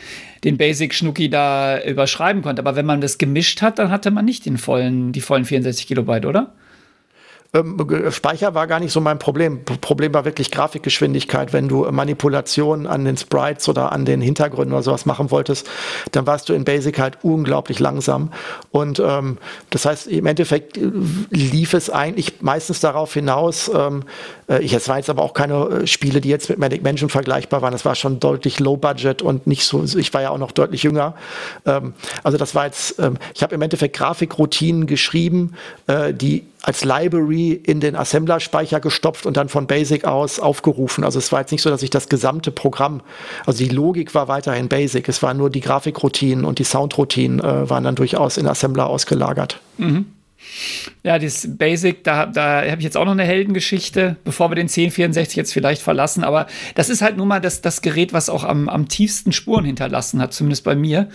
den 0.45 0.55
Basic-Schnucki 0.55 1.29
da 1.29 1.83
überschreiben 1.83 2.41
konnte. 2.41 2.61
Aber 2.61 2.77
wenn 2.77 2.85
man 2.85 3.01
das 3.01 3.17
gemischt 3.17 3.61
hat, 3.61 3.79
dann 3.79 3.91
hatte 3.91 4.11
man 4.11 4.23
nicht 4.23 4.45
den 4.45 4.57
vollen, 4.57 5.11
die 5.11 5.19
vollen 5.19 5.43
64 5.43 5.87
Kilobyte, 5.87 6.25
oder? 6.25 6.53
Ähm, 7.53 8.11
Speicher 8.11 8.53
war 8.53 8.67
gar 8.67 8.79
nicht 8.79 8.91
so 8.91 9.01
mein 9.01 9.19
Problem. 9.19 9.63
Problem 9.63 10.13
war 10.13 10.25
wirklich 10.25 10.51
Grafikgeschwindigkeit. 10.51 11.53
Wenn 11.53 11.67
du 11.67 11.89
Manipulationen 11.91 12.87
an 12.87 13.05
den 13.05 13.17
Sprites 13.17 13.69
oder 13.69 13.91
an 13.91 14.05
den 14.05 14.21
Hintergründen 14.21 14.73
oder 14.73 14.83
sowas 14.83 15.05
machen 15.05 15.31
wolltest, 15.31 15.69
dann 16.11 16.27
warst 16.27 16.49
du 16.49 16.53
in 16.53 16.63
Basic 16.63 16.99
halt 16.99 17.19
unglaublich 17.23 17.79
langsam. 17.79 18.31
Und 18.71 18.99
ähm, 18.99 19.37
das 19.69 19.85
heißt, 19.85 20.07
im 20.07 20.25
Endeffekt 20.25 20.77
äh, 20.77 20.91
lief 21.29 21.73
es 21.73 21.89
eigentlich 21.89 22.41
meistens 22.41 22.79
darauf 22.79 23.13
hinaus, 23.13 23.71
ähm, 23.73 24.03
äh, 24.47 24.65
es 24.65 24.87
war 24.89 24.97
jetzt 24.97 25.09
aber 25.09 25.23
auch 25.23 25.33
keine 25.33 25.55
äh, 25.55 25.87
Spiele, 25.87 26.21
die 26.21 26.29
jetzt 26.29 26.49
mit 26.49 26.59
Manic 26.59 26.83
Mansion 26.83 27.09
vergleichbar 27.09 27.61
waren. 27.61 27.71
Das 27.71 27.85
war 27.85 27.95
schon 27.95 28.19
deutlich 28.19 28.59
Low 28.59 28.77
Budget 28.77 29.21
und 29.21 29.47
nicht 29.47 29.65
so, 29.65 29.83
ich 29.83 30.13
war 30.13 30.21
ja 30.21 30.29
auch 30.29 30.37
noch 30.37 30.51
deutlich 30.51 30.83
jünger. 30.83 31.15
Ähm, 31.65 31.93
also 32.23 32.37
das 32.37 32.55
war 32.55 32.65
jetzt, 32.65 32.99
ähm, 32.99 33.17
ich 33.33 33.43
habe 33.43 33.55
im 33.55 33.61
Endeffekt 33.61 33.95
Grafikroutinen 33.95 34.85
geschrieben, 34.85 35.53
äh, 35.87 36.13
die 36.13 36.45
als 36.67 36.83
Library 36.83 37.53
in 37.53 37.79
den 37.79 37.95
Assembler-Speicher 37.95 38.81
gestopft 38.81 39.25
und 39.25 39.37
dann 39.37 39.47
von 39.47 39.67
Basic 39.67 40.03
aus 40.03 40.37
aufgerufen. 40.41 41.05
Also 41.05 41.17
es 41.17 41.31
war 41.31 41.39
jetzt 41.39 41.53
nicht 41.53 41.61
so, 41.61 41.69
dass 41.69 41.81
ich 41.81 41.91
das 41.91 42.09
gesamte 42.09 42.51
Programm, 42.51 42.99
also 43.45 43.63
die 43.63 43.69
Logik 43.69 44.13
war 44.13 44.27
weiterhin 44.27 44.67
Basic, 44.67 45.07
es 45.07 45.23
waren 45.23 45.37
nur 45.37 45.49
die 45.49 45.61
Grafikroutinen 45.61 46.43
und 46.43 46.59
die 46.59 46.65
Soundroutinen 46.65 47.39
äh, 47.39 47.69
waren 47.69 47.85
dann 47.85 47.95
durchaus 47.95 48.35
in 48.35 48.45
Assembler 48.47 48.87
ausgelagert. 48.87 49.61
Mhm. 49.77 50.07
Ja, 51.03 51.19
das 51.19 51.47
Basic, 51.57 52.03
da, 52.03 52.25
da 52.25 52.57
habe 52.61 52.77
ich 52.77 52.83
jetzt 52.83 52.97
auch 52.97 53.05
noch 53.05 53.11
eine 53.13 53.23
Heldengeschichte, 53.23 54.17
bevor 54.23 54.51
wir 54.51 54.55
den 54.55 54.67
1064 54.67 55.35
jetzt 55.35 55.53
vielleicht 55.53 55.81
verlassen. 55.81 56.23
Aber 56.23 56.47
das 56.75 56.89
ist 56.89 57.01
halt 57.01 57.17
nun 57.17 57.27
mal 57.27 57.39
das, 57.39 57.61
das 57.61 57.81
Gerät, 57.81 58.13
was 58.13 58.29
auch 58.29 58.43
am, 58.43 58.69
am 58.69 58.87
tiefsten 58.87 59.31
Spuren 59.31 59.65
hinterlassen 59.65 60.21
hat, 60.21 60.33
zumindest 60.33 60.63
bei 60.63 60.75
mir. 60.75 61.09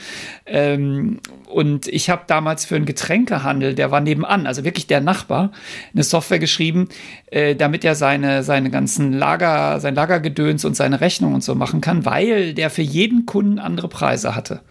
Ähm, 0.47 1.21
und 1.47 1.87
ich 1.89 2.11
habe 2.11 2.23
damals 2.27 2.65
für 2.65 2.77
einen 2.77 2.87
Getränkehandel, 2.87 3.75
der 3.75 3.91
war 3.91 4.01
nebenan, 4.01 4.47
also 4.47 4.65
wirklich 4.65 4.87
der 4.87 5.01
Nachbar, 5.01 5.53
eine 5.93 6.03
Software 6.03 6.39
geschrieben, 6.39 6.89
äh, 7.27 7.55
damit 7.55 7.85
er 7.85 7.95
seine, 7.95 8.43
seine 8.43 8.71
ganzen 8.71 9.13
Lager, 9.13 9.79
sein 9.81 9.95
Lagergedöns 9.95 10.65
und 10.65 10.77
seine 10.77 11.01
Rechnung 11.01 11.35
und 11.35 11.45
so 11.45 11.55
machen 11.55 11.81
kann, 11.81 12.05
weil 12.05 12.55
der 12.55 12.71
für 12.71 12.83
jeden 12.83 13.27
Kunden 13.27 13.59
andere 13.59 13.89
Preise 13.89 14.35
hatte. 14.35 14.63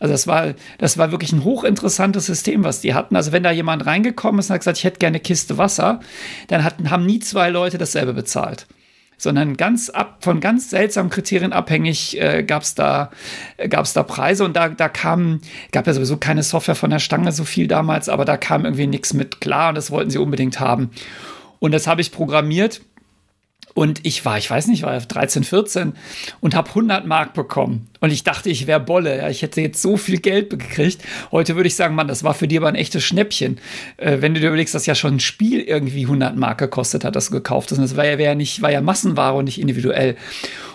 Also 0.00 0.12
das 0.12 0.26
war, 0.26 0.54
das 0.78 0.98
war 0.98 1.12
wirklich 1.12 1.32
ein 1.32 1.44
hochinteressantes 1.44 2.26
System, 2.26 2.64
was 2.64 2.80
die 2.80 2.94
hatten. 2.94 3.16
Also 3.16 3.32
wenn 3.32 3.42
da 3.42 3.50
jemand 3.50 3.86
reingekommen 3.86 4.40
ist 4.40 4.50
und 4.50 4.54
hat 4.54 4.60
gesagt, 4.60 4.78
ich 4.78 4.84
hätte 4.84 4.98
gerne 4.98 5.16
eine 5.16 5.20
Kiste 5.20 5.56
Wasser, 5.56 6.00
dann 6.48 6.64
hatten, 6.64 6.90
haben 6.90 7.06
nie 7.06 7.20
zwei 7.20 7.50
Leute 7.50 7.78
dasselbe 7.78 8.12
bezahlt. 8.12 8.66
Sondern 9.16 9.56
ganz 9.56 9.90
ab, 9.90 10.18
von 10.20 10.40
ganz 10.40 10.70
seltsamen 10.70 11.10
Kriterien 11.10 11.52
abhängig 11.52 12.20
äh, 12.20 12.42
gab 12.42 12.62
es 12.62 12.74
da, 12.74 13.10
äh, 13.56 13.68
gab's 13.68 13.92
da 13.92 14.02
Preise 14.02 14.44
und 14.44 14.56
da, 14.56 14.68
da 14.68 14.88
kam, 14.88 15.40
gab 15.70 15.86
ja 15.86 15.94
sowieso 15.94 16.16
keine 16.16 16.42
Software 16.42 16.74
von 16.74 16.90
der 16.90 16.98
Stange 16.98 17.30
so 17.30 17.44
viel 17.44 17.68
damals, 17.68 18.08
aber 18.08 18.24
da 18.24 18.36
kam 18.36 18.64
irgendwie 18.64 18.88
nichts 18.88 19.14
mit 19.14 19.40
klar 19.40 19.68
und 19.68 19.76
das 19.76 19.92
wollten 19.92 20.10
sie 20.10 20.18
unbedingt 20.18 20.58
haben. 20.58 20.90
Und 21.60 21.72
das 21.72 21.86
habe 21.86 22.00
ich 22.00 22.10
programmiert 22.10 22.82
Und 23.74 24.06
ich 24.06 24.24
war, 24.24 24.38
ich 24.38 24.48
weiß 24.48 24.68
nicht, 24.68 24.84
war 24.84 24.98
13, 24.98 25.42
14 25.42 25.94
und 26.40 26.54
habe 26.54 26.68
100 26.68 27.06
Mark 27.06 27.34
bekommen. 27.34 27.88
Und 28.00 28.12
ich 28.12 28.22
dachte, 28.22 28.48
ich 28.48 28.68
wäre 28.68 28.78
Bolle. 28.78 29.18
Ja, 29.18 29.28
ich 29.28 29.42
hätte 29.42 29.60
jetzt 29.60 29.82
so 29.82 29.96
viel 29.96 30.18
Geld 30.18 30.50
gekriegt. 30.50 31.02
Heute 31.32 31.56
würde 31.56 31.66
ich 31.66 31.74
sagen, 31.74 31.96
Mann, 31.96 32.06
das 32.06 32.22
war 32.22 32.34
für 32.34 32.46
dich 32.46 32.58
aber 32.58 32.68
ein 32.68 32.76
echtes 32.76 33.02
Schnäppchen. 33.02 33.58
Äh, 33.96 34.18
wenn 34.20 34.32
du 34.32 34.40
dir 34.40 34.48
überlegst, 34.48 34.74
dass 34.76 34.86
ja 34.86 34.94
schon 34.94 35.16
ein 35.16 35.20
Spiel 35.20 35.60
irgendwie 35.60 36.02
100 36.02 36.36
Mark 36.36 36.58
gekostet 36.58 37.04
hat, 37.04 37.16
das 37.16 37.26
du 37.26 37.32
gekauft 37.32 37.72
hast. 37.72 37.78
Und 37.78 37.84
das 37.84 37.96
war 37.96 38.06
ja, 38.06 38.12
war 38.12 38.24
ja 38.24 38.34
nicht, 38.36 38.62
war 38.62 38.70
ja 38.70 38.80
Massenware 38.80 39.34
und 39.34 39.46
nicht 39.46 39.60
individuell. 39.60 40.16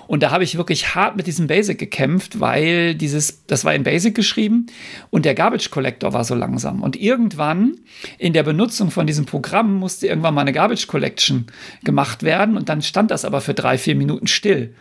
Und 0.09 0.23
da 0.23 0.31
habe 0.31 0.43
ich 0.43 0.57
wirklich 0.57 0.95
hart 0.95 1.17
mit 1.17 1.27
diesem 1.27 1.45
Basic 1.45 1.77
gekämpft, 1.77 2.39
weil 2.39 2.95
dieses, 2.95 3.45
das 3.45 3.63
war 3.63 3.75
in 3.75 3.83
Basic 3.83 4.15
geschrieben 4.15 4.65
und 5.11 5.23
der 5.23 5.35
Garbage 5.35 5.69
Collector 5.69 6.13
war 6.13 6.23
so 6.23 6.33
langsam. 6.33 6.81
Und 6.81 6.99
irgendwann 6.99 7.75
in 8.17 8.33
der 8.33 8.41
Benutzung 8.41 8.89
von 8.89 9.05
diesem 9.05 9.27
Programm 9.27 9.75
musste 9.75 10.07
irgendwann 10.07 10.33
mal 10.33 10.41
eine 10.41 10.51
Garbage 10.51 10.87
Collection 10.87 11.45
gemacht 11.83 12.23
werden 12.23 12.57
und 12.57 12.69
dann 12.69 12.81
stand 12.81 13.11
das 13.11 13.23
aber 13.23 13.39
für 13.39 13.53
drei, 13.53 13.77
vier 13.77 13.93
Minuten 13.93 14.25
still. 14.25 14.73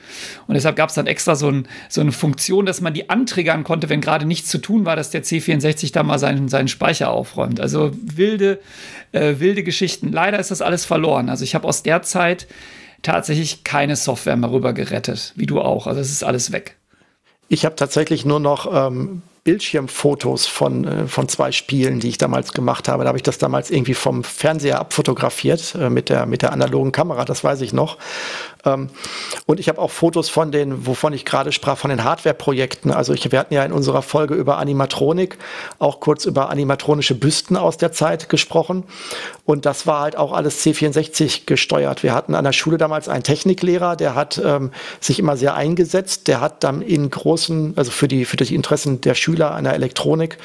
Und 0.47 0.55
deshalb 0.55 0.77
gab 0.77 0.89
es 0.89 0.95
dann 0.95 1.07
extra 1.07 1.37
so, 1.37 1.51
ein, 1.51 1.69
so, 1.91 2.01
eine 2.01 2.13
Funktion, 2.13 2.65
dass 2.65 2.81
man 2.81 2.95
die 2.95 3.11
antriggern 3.11 3.65
konnte, 3.65 3.91
wenn 3.91 4.01
gerade 4.01 4.25
nichts 4.25 4.49
zu 4.49 4.57
tun 4.57 4.87
war, 4.87 4.97
dass 4.97 5.11
der 5.11 5.25
C64 5.25 5.93
da 5.93 6.05
mal 6.05 6.19
seinen, 6.19 6.49
seinen 6.49 6.69
Speicher 6.69 7.11
aufräumt. 7.11 7.61
Also 7.61 7.91
wilde, 8.01 8.61
äh, 9.13 9.35
wilde 9.41 9.63
Geschichten. 9.63 10.11
Leider 10.11 10.39
ist 10.39 10.51
das 10.51 10.63
alles 10.63 10.87
verloren. 10.87 11.29
Also 11.29 11.45
ich 11.45 11.55
habe 11.55 11.69
aus 11.69 11.83
der 11.83 12.01
Zeit 12.01 12.47
tatsächlich 13.03 13.65
keine 13.65 13.97
Software 13.97 14.37
mehr 14.37 14.51
rüber 14.51 14.73
gerettet, 14.73 15.33
wie 15.37 15.47
du 15.47 15.61
auch. 15.61 15.87
Also 15.87 16.01
es 16.01 16.11
ist 16.11 16.25
alles 16.25 16.53
weg. 16.53 16.77
Ich 17.49 17.65
habe 17.65 17.77
tatsächlich 17.77 18.25
nur 18.25 18.41
noch 18.41 18.71
ähm, 18.73 19.23
Bildschirmfotos 19.49 20.47
von, 20.47 20.85
äh, 20.85 21.07
von 21.07 21.27
zwei 21.27 21.53
Spielen, 21.53 22.01
die 22.01 22.09
ich 22.11 22.19
damals 22.19 22.53
gemacht 22.53 22.87
habe. 22.87 23.05
Da 23.05 23.09
habe 23.09 23.17
ich 23.17 23.23
das 23.23 23.39
damals 23.39 23.71
irgendwie 23.71 23.95
vom 23.95 24.23
Fernseher 24.23 24.79
abfotografiert 24.79 25.75
äh, 25.75 25.89
mit, 25.89 26.11
der, 26.11 26.27
mit 26.27 26.43
der 26.43 26.53
analogen 26.53 26.93
Kamera, 26.93 27.25
das 27.25 27.43
weiß 27.43 27.63
ich 27.63 27.73
noch. 27.73 27.97
Ähm, 28.69 28.89
und 29.47 29.61
ich 29.61 29.69
habe 29.69 29.81
auch 29.81 29.91
Fotos 29.91 30.29
von 30.29 30.53
den, 30.53 30.87
wovon 30.87 31.13
ich 31.13 31.25
gerade 31.25 31.53
sprach, 31.53 31.79
von 31.79 31.91
den 31.91 32.05
Hardware-Projekten. 32.05 32.91
Also 32.91 33.13
ich, 33.13 33.31
wir 33.31 33.39
hatten 33.39 33.55
ja 33.55 33.65
in 33.65 33.73
unserer 33.73 34.03
Folge 34.03 34.35
über 34.35 34.59
Animatronik 34.59 35.39
auch 35.79 36.01
kurz 36.01 36.25
über 36.25 36.51
animatronische 36.51 37.15
Büsten 37.15 37.57
aus 37.57 37.77
der 37.77 37.93
Zeit 37.93 38.29
gesprochen. 38.29 38.85
Und 39.45 39.65
das 39.65 39.87
war 39.87 40.01
halt 40.01 40.17
auch 40.17 40.33
alles 40.33 40.65
C64 40.65 41.47
gesteuert. 41.47 42.03
Wir 42.03 42.15
hatten 42.15 42.35
an 42.35 42.45
der 42.45 42.53
Schule 42.53 42.79
damals 42.79 43.09
einen 43.09 43.23
Techniklehrer, 43.23 43.97
der 43.97 44.15
hat 44.15 44.41
ähm, 44.45 44.73
sich 45.01 45.19
immer 45.19 45.37
sehr 45.37 45.55
eingesetzt. 45.55 46.29
Der 46.29 46.41
hat 46.41 46.65
dann 46.65 46.83
in 46.83 47.09
großen, 47.09 47.75
also 47.77 47.91
für 47.91 48.09
die, 48.09 48.25
für 48.25 48.37
die 48.37 48.55
Interessen 48.55 49.01
der 49.01 49.15
Schüler 49.15 49.53
an 49.53 49.65
der 49.65 49.75
Elektronik, 49.75 50.39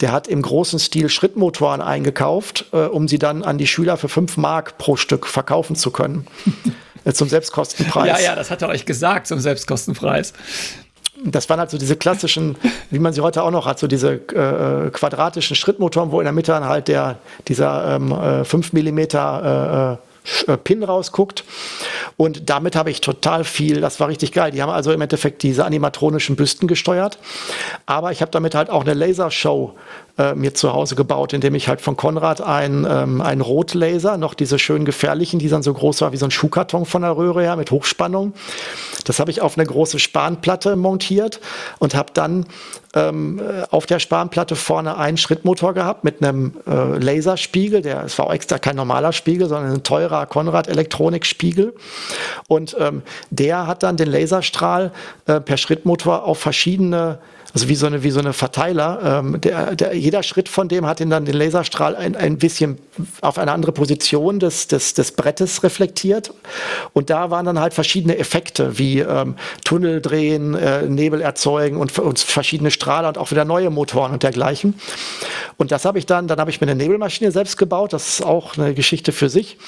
der 0.00 0.12
hat 0.12 0.28
im 0.28 0.42
großen 0.42 0.78
Stil 0.78 1.08
Schrittmotoren 1.08 1.80
eingekauft, 1.80 2.66
äh, 2.72 2.84
um 2.84 3.08
sie 3.08 3.18
dann 3.18 3.42
an 3.42 3.58
die 3.58 3.66
Schüler 3.66 3.96
für 3.96 4.08
fünf 4.08 4.36
Mark 4.36 4.78
pro 4.78 4.96
Stück 4.96 5.26
verkaufen 5.26 5.76
zu 5.76 5.90
können. 5.90 6.26
Äh, 7.04 7.12
zum 7.12 7.28
Selbstkostenpreis. 7.64 8.20
Ja, 8.20 8.30
ja, 8.30 8.34
das 8.34 8.50
hat 8.50 8.62
er 8.62 8.68
euch 8.68 8.84
gesagt, 8.84 9.26
zum 9.26 9.40
Selbstkostenpreis. 9.40 10.32
Das 11.24 11.48
waren 11.48 11.60
halt 11.60 11.70
so 11.70 11.78
diese 11.78 11.96
klassischen, 11.96 12.56
wie 12.90 12.98
man 12.98 13.12
sie 13.12 13.20
heute 13.20 13.42
auch 13.42 13.50
noch 13.50 13.66
hat, 13.66 13.78
so 13.78 13.86
diese 13.86 14.14
äh, 14.14 14.90
quadratischen 14.90 15.54
Schrittmotoren, 15.54 16.10
wo 16.10 16.20
in 16.20 16.24
der 16.24 16.32
Mitte 16.32 16.52
dann 16.52 16.64
halt 16.64 16.88
der, 16.88 17.18
dieser 17.46 17.96
ähm, 17.96 18.12
äh, 18.12 18.44
5 18.44 18.72
mm 18.72 18.98
äh, 18.98 19.96
äh, 20.46 20.56
Pin 20.56 20.82
rausguckt. 20.82 21.44
Und 22.16 22.48
damit 22.50 22.76
habe 22.76 22.90
ich 22.90 23.00
total 23.00 23.44
viel, 23.44 23.80
das 23.80 24.00
war 24.00 24.08
richtig 24.08 24.32
geil. 24.32 24.50
Die 24.50 24.62
haben 24.62 24.70
also 24.70 24.92
im 24.92 25.00
Endeffekt 25.00 25.42
diese 25.42 25.64
animatronischen 25.64 26.36
Büsten 26.36 26.68
gesteuert. 26.68 27.18
Aber 27.86 28.12
ich 28.12 28.20
habe 28.20 28.30
damit 28.30 28.54
halt 28.54 28.70
auch 28.70 28.82
eine 28.82 28.94
Lasershow 28.94 29.74
äh, 30.18 30.34
mir 30.34 30.54
zu 30.54 30.72
Hause 30.72 30.94
gebaut, 30.94 31.32
indem 31.32 31.54
ich 31.54 31.68
halt 31.68 31.80
von 31.80 31.96
Konrad 31.96 32.40
ein, 32.40 32.86
ähm, 32.88 33.20
ein 33.20 33.40
Rotlaser, 33.40 34.18
noch 34.18 34.34
diese 34.34 34.58
schön 34.58 34.84
gefährlichen, 34.84 35.38
die 35.38 35.48
dann 35.48 35.62
so 35.62 35.72
groß 35.72 36.02
war 36.02 36.12
wie 36.12 36.16
so 36.16 36.26
ein 36.26 36.30
Schuhkarton 36.30 36.84
von 36.84 37.02
der 37.02 37.16
Röhre 37.16 37.42
her 37.42 37.56
mit 37.56 37.70
Hochspannung. 37.70 38.34
Das 39.04 39.20
habe 39.20 39.30
ich 39.30 39.40
auf 39.40 39.56
eine 39.56 39.66
große 39.66 39.98
Spanplatte 39.98 40.76
montiert 40.76 41.40
und 41.78 41.94
habe 41.94 42.10
dann 42.12 42.46
ähm, 42.94 43.40
äh, 43.40 43.62
auf 43.70 43.86
der 43.86 43.98
Spanplatte 43.98 44.54
vorne 44.54 44.96
einen 44.98 45.16
Schrittmotor 45.16 45.72
gehabt 45.72 46.04
mit 46.04 46.22
einem 46.22 46.54
äh, 46.66 46.98
Laserspiegel. 46.98 47.82
Der, 47.82 48.04
es 48.04 48.18
war 48.18 48.26
auch 48.26 48.32
extra 48.32 48.58
kein 48.58 48.76
normaler 48.76 49.12
Spiegel, 49.12 49.48
sondern 49.48 49.72
ein 49.72 49.82
teurer 49.82 50.26
Konrad 50.26 50.68
Elektronikspiegel. 50.68 51.74
Und 52.48 52.76
ähm, 52.78 53.02
der 53.30 53.66
hat 53.66 53.82
dann 53.82 53.96
den 53.96 54.10
Laserstrahl 54.10 54.92
äh, 55.26 55.40
per 55.40 55.56
Schrittmotor 55.56 56.24
auf 56.24 56.38
verschiedene 56.38 57.18
also 57.54 57.68
wie 57.68 57.74
so 57.74 57.86
eine, 57.86 58.02
wie 58.02 58.10
so 58.10 58.20
eine 58.20 58.32
Verteiler. 58.32 59.20
Ähm, 59.24 59.40
der, 59.40 59.76
der, 59.76 59.94
jeder 59.94 60.22
Schritt 60.22 60.48
von 60.48 60.68
dem 60.68 60.86
hat 60.86 61.00
ihn 61.00 61.10
dann 61.10 61.24
den 61.24 61.34
Laserstrahl 61.34 61.96
ein, 61.96 62.16
ein 62.16 62.38
bisschen 62.38 62.78
auf 63.20 63.38
eine 63.38 63.52
andere 63.52 63.72
Position 63.72 64.40
des, 64.40 64.68
des, 64.68 64.94
des 64.94 65.12
Brettes 65.12 65.62
reflektiert. 65.62 66.32
Und 66.94 67.10
da 67.10 67.30
waren 67.30 67.44
dann 67.44 67.60
halt 67.60 67.74
verschiedene 67.74 68.16
Effekte, 68.18 68.78
wie 68.78 69.00
ähm, 69.00 69.36
Tunnel 69.64 70.00
drehen, 70.00 70.54
äh, 70.54 70.82
Nebel 70.88 71.20
erzeugen 71.20 71.76
und, 71.76 71.98
und 71.98 72.18
verschiedene 72.18 72.70
Strahler 72.70 73.08
und 73.08 73.18
auch 73.18 73.30
wieder 73.30 73.44
neue 73.44 73.68
Motoren 73.70 74.12
und 74.12 74.22
dergleichen. 74.22 74.74
Und 75.58 75.72
das 75.72 75.84
habe 75.84 75.98
ich 75.98 76.06
dann, 76.06 76.28
dann 76.28 76.40
habe 76.40 76.50
ich 76.50 76.60
mir 76.60 76.68
eine 76.68 76.82
Nebelmaschine 76.82 77.32
selbst 77.32 77.58
gebaut. 77.58 77.92
Das 77.92 78.08
ist 78.08 78.24
auch 78.24 78.56
eine 78.56 78.72
Geschichte 78.72 79.12
für 79.12 79.28
sich. 79.28 79.58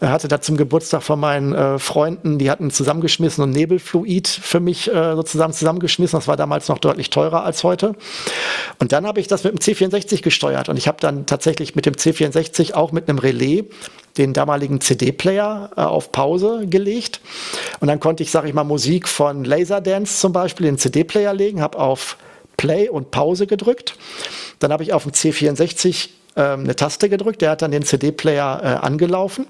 Er 0.00 0.10
hatte 0.10 0.28
da 0.28 0.40
zum 0.40 0.56
Geburtstag 0.56 1.02
von 1.02 1.18
meinen 1.18 1.52
äh, 1.54 1.78
Freunden, 1.80 2.38
die 2.38 2.50
hatten 2.50 2.70
zusammengeschmissen 2.70 3.42
und 3.42 3.50
Nebelfluid 3.50 4.28
für 4.28 4.60
mich 4.60 4.92
äh, 4.92 5.14
sozusagen 5.16 5.52
zusammengeschmissen. 5.52 6.16
Das 6.16 6.28
war 6.28 6.36
damals 6.36 6.68
noch 6.68 6.78
deutlich 6.78 7.10
teurer 7.10 7.31
teurer 7.32 7.44
als 7.44 7.64
heute. 7.64 7.94
Und 8.78 8.92
dann 8.92 9.06
habe 9.06 9.20
ich 9.20 9.28
das 9.28 9.44
mit 9.44 9.52
dem 9.52 9.58
C64 9.58 10.22
gesteuert 10.22 10.68
und 10.68 10.76
ich 10.76 10.88
habe 10.88 10.98
dann 11.00 11.26
tatsächlich 11.26 11.74
mit 11.74 11.86
dem 11.86 11.94
C64 11.94 12.74
auch 12.74 12.92
mit 12.92 13.08
einem 13.08 13.18
Relais 13.18 13.64
den 14.18 14.34
damaligen 14.34 14.80
CD-Player 14.80 15.70
äh, 15.76 15.80
auf 15.80 16.12
Pause 16.12 16.66
gelegt. 16.66 17.20
Und 17.80 17.88
dann 17.88 17.98
konnte 17.98 18.22
ich, 18.22 18.30
sage 18.30 18.48
ich 18.48 18.54
mal, 18.54 18.64
Musik 18.64 19.08
von 19.08 19.44
Laserdance 19.44 20.20
zum 20.20 20.32
Beispiel 20.32 20.66
in 20.66 20.74
den 20.74 20.78
CD-Player 20.78 21.32
legen, 21.32 21.62
habe 21.62 21.78
auf 21.78 22.18
Play 22.58 22.88
und 22.88 23.10
Pause 23.10 23.46
gedrückt. 23.46 23.96
Dann 24.58 24.70
habe 24.70 24.82
ich 24.82 24.92
auf 24.92 25.04
dem 25.04 25.12
C64 25.12 26.08
ähm, 26.08 26.21
eine 26.40 26.76
Taste 26.76 27.08
gedrückt, 27.08 27.42
der 27.42 27.50
hat 27.50 27.62
dann 27.62 27.70
den 27.70 27.82
CD-Player 27.82 28.60
äh, 28.62 28.66
angelaufen 28.84 29.46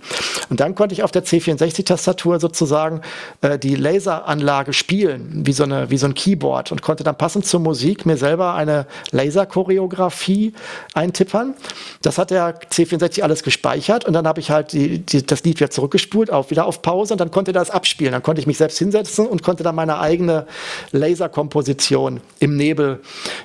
und 0.51 0.61
dann 0.61 0.75
konnte 0.75 0.95
ich 0.95 1.03
auf 1.03 1.11
der 1.11 1.25
C64-Tastatur 1.25 2.41
sozusagen 2.41 3.01
äh, 3.41 3.59
die 3.59 3.75
Laseranlage 3.75 4.73
spielen, 4.73 5.43
wie 5.47 5.53
so, 5.53 5.63
eine, 5.65 5.91
wie 5.91 5.99
so 5.99 6.07
ein 6.07 6.15
Keyboard 6.15 6.73
und 6.73 6.83
konnte 6.83 7.05
dann 7.05 7.17
passend 7.17 7.47
zur 7.47 7.61
Musik 7.61 8.05
mir 8.07 8.17
selber 8.17 8.55
eine 8.55 8.87
Laser-Choreografie 9.13 10.53
eintippern. 10.95 11.55
Das 12.03 12.19
hat 12.19 12.31
der 12.31 12.61
C64 12.61 13.23
alles 13.23 13.43
gespeichert 13.43 14.05
und 14.05 14.13
dann 14.13 14.27
habe 14.27 14.41
ich 14.41 14.51
halt 14.51 14.73
die, 14.73 14.99
die, 14.99 15.25
das 15.25 15.45
Lied 15.45 15.61
wieder 15.61 15.71
zurückgespult, 15.71 16.31
auf, 16.31 16.51
wieder 16.51 16.67
auf 16.67 16.83
Pause 16.83 17.15
und 17.15 17.21
dann 17.21 17.31
konnte 17.31 17.53
das 17.53 17.71
abspielen. 17.71 18.13
Dann 18.13 18.23
konnte 18.23 18.41
ich 18.41 18.47
mich 18.47 18.59
selbst 18.59 18.79
hinsetzen 18.79 19.27
und 19.27 19.43
konnte 19.43 19.63
dann 19.63 19.75
meine 19.75 19.99
eigene 19.99 20.47
Laserkomposition 20.91 22.21
im 22.41 22.57
Nebel 22.57 23.01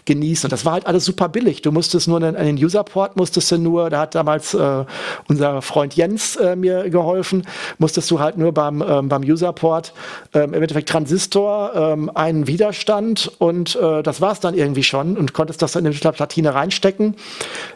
genießen. 0.06 0.48
Und 0.48 0.52
das 0.52 0.66
war 0.66 0.74
halt 0.74 0.88
alles 0.88 1.06
super 1.06 1.30
billig. 1.30 1.62
Du 1.62 1.72
musstest 1.72 2.08
nur 2.08 2.18
einen, 2.18 2.36
einen 2.36 2.58
User-Port 2.58 3.16
musstest 3.28 3.52
du 3.52 3.58
nur, 3.58 3.90
da 3.90 4.00
hat 4.00 4.16
damals 4.16 4.54
äh, 4.54 4.86
unser 5.28 5.62
Freund 5.62 5.94
Jens 5.98 6.38
äh, 6.38 6.56
mir 6.56 6.90
geholfen, 6.90 7.46
musstest 7.78 8.10
du 8.10 8.22
halt 8.22 8.38
nur 8.38 8.54
beim, 8.54 8.82
ähm, 8.82 9.10
beim 9.10 9.22
Userport 9.22 9.92
ähm, 10.34 10.54
im 10.54 10.62
Endeffekt 10.62 10.88
Transistor, 10.88 11.74
ähm, 11.76 12.10
einen 12.16 12.48
Widerstand 12.48 13.30
und 13.40 13.76
äh, 13.76 14.02
das 14.02 14.22
war 14.22 14.32
es 14.32 14.40
dann 14.40 14.56
irgendwie 14.56 14.84
schon 14.84 15.18
und 15.18 15.34
konntest 15.34 15.62
das 15.62 15.74
dann 15.74 15.86
in 15.86 15.92
die 15.92 15.98
Platine 15.98 16.56
reinstecken. 16.56 17.16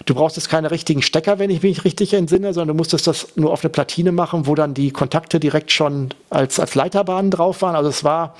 Du 0.05 0.15
brauchst 0.15 0.41
keine 0.49 0.71
richtigen 0.71 1.01
Stecker, 1.01 1.37
wenn 1.37 1.49
ich 1.49 1.61
mich 1.61 1.83
richtig 1.83 2.13
entsinne, 2.13 2.53
sondern 2.53 2.69
du 2.69 2.73
musstest 2.75 3.07
das 3.07 3.27
nur 3.35 3.51
auf 3.51 3.61
eine 3.61 3.69
Platine 3.69 4.13
machen, 4.13 4.47
wo 4.47 4.55
dann 4.55 4.73
die 4.73 4.91
Kontakte 4.91 5.41
direkt 5.41 5.71
schon 5.71 6.09
als, 6.29 6.61
als 6.61 6.75
Leiterbahnen 6.75 7.29
drauf 7.29 7.61
waren. 7.61 7.75
Also 7.75 7.89
es 7.89 8.05
war, 8.05 8.35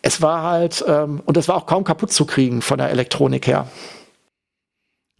es 0.00 0.22
war 0.22 0.42
halt, 0.42 0.82
ähm, 0.88 1.20
und 1.26 1.36
es 1.36 1.46
war 1.46 1.56
auch 1.56 1.66
kaum 1.66 1.84
kaputt 1.84 2.10
zu 2.10 2.24
kriegen 2.24 2.62
von 2.62 2.78
der 2.78 2.88
Elektronik 2.88 3.46
her. 3.46 3.66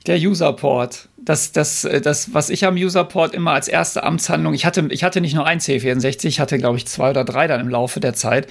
Der 0.07 0.17
Userport. 0.17 1.09
Das, 1.17 1.53
das, 1.53 1.87
das, 2.03 2.33
was 2.33 2.49
ich 2.49 2.65
am 2.65 2.77
Userport 2.77 3.35
immer 3.35 3.53
als 3.53 3.69
erste 3.69 4.03
Amtshandlung, 4.03 4.55
ich 4.55 4.65
hatte, 4.65 4.89
ich 4.91 5.05
hatte 5.05 5.21
nicht 5.21 5.35
nur 5.35 5.47
ein 5.47 5.59
C64, 5.61 6.27
ich 6.27 6.41
hatte, 6.41 6.57
glaube 6.57 6.79
ich, 6.79 6.87
zwei 6.87 7.11
oder 7.11 7.25
drei 7.25 7.47
dann 7.47 7.61
im 7.61 7.69
Laufe 7.69 8.01
der 8.01 8.15
Zeit. 8.15 8.47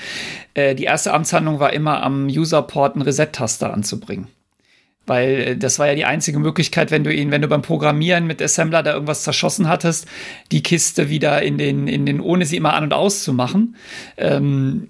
Äh, 0.53 0.75
die 0.75 0.83
erste 0.83 1.13
Amtshandlung 1.13 1.59
war 1.59 1.73
immer 1.73 2.03
am 2.03 2.27
Userport 2.27 2.93
einen 2.95 3.01
Reset-Taster 3.01 3.73
anzubringen. 3.73 4.27
Weil 5.07 5.29
äh, 5.29 5.57
das 5.57 5.79
war 5.79 5.87
ja 5.87 5.95
die 5.95 6.05
einzige 6.05 6.37
Möglichkeit, 6.37 6.91
wenn 6.91 7.03
du 7.03 7.11
ihn, 7.11 7.31
wenn 7.31 7.41
du 7.41 7.47
beim 7.47 7.63
Programmieren 7.63 8.27
mit 8.27 8.41
Assembler 8.41 8.83
da 8.83 8.93
irgendwas 8.93 9.23
zerschossen 9.23 9.67
hattest, 9.67 10.05
die 10.51 10.61
Kiste 10.61 11.09
wieder 11.09 11.41
in 11.41 11.57
den, 11.57 11.87
in 11.87 12.05
den, 12.05 12.19
ohne 12.19 12.45
sie 12.45 12.57
immer 12.57 12.73
an- 12.73 12.83
und 12.83 12.93
auszumachen, 12.93 13.75
ähm, 14.17 14.89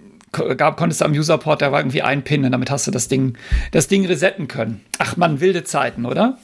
gab, 0.57 0.77
konntest 0.77 1.01
du 1.01 1.05
am 1.05 1.11
Userport, 1.11 1.61
da 1.61 1.71
war 1.71 1.79
irgendwie 1.79 2.01
ein 2.01 2.23
Pin 2.23 2.45
und 2.45 2.51
damit 2.51 2.69
hast 2.71 2.87
du 2.87 2.91
das 2.91 3.07
Ding, 3.07 3.37
das 3.71 3.87
Ding 3.87 4.05
resetten 4.05 4.47
können. 4.47 4.81
Ach 4.99 5.17
man, 5.17 5.39
wilde 5.39 5.63
Zeiten, 5.63 6.05
oder? 6.05 6.37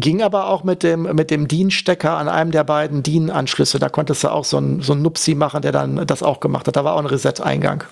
Ging 0.00 0.22
aber 0.22 0.48
auch 0.48 0.64
mit 0.64 0.82
dem, 0.82 1.02
mit 1.02 1.30
dem 1.30 1.48
DIN-Stecker 1.48 2.16
an 2.16 2.28
einem 2.28 2.50
der 2.50 2.64
beiden 2.64 3.02
DIN-Anschlüsse. 3.02 3.78
Da 3.78 3.88
konntest 3.88 4.24
du 4.24 4.28
auch 4.28 4.44
so 4.44 4.56
einen 4.56 4.80
so 4.82 4.94
Nupsi 4.94 5.34
machen, 5.34 5.62
der 5.62 5.72
dann 5.72 6.06
das 6.06 6.22
auch 6.22 6.40
gemacht 6.40 6.66
hat. 6.66 6.76
Da 6.76 6.84
war 6.84 6.94
auch 6.94 7.00
ein 7.00 7.06
Reset-Eingang. 7.06 7.84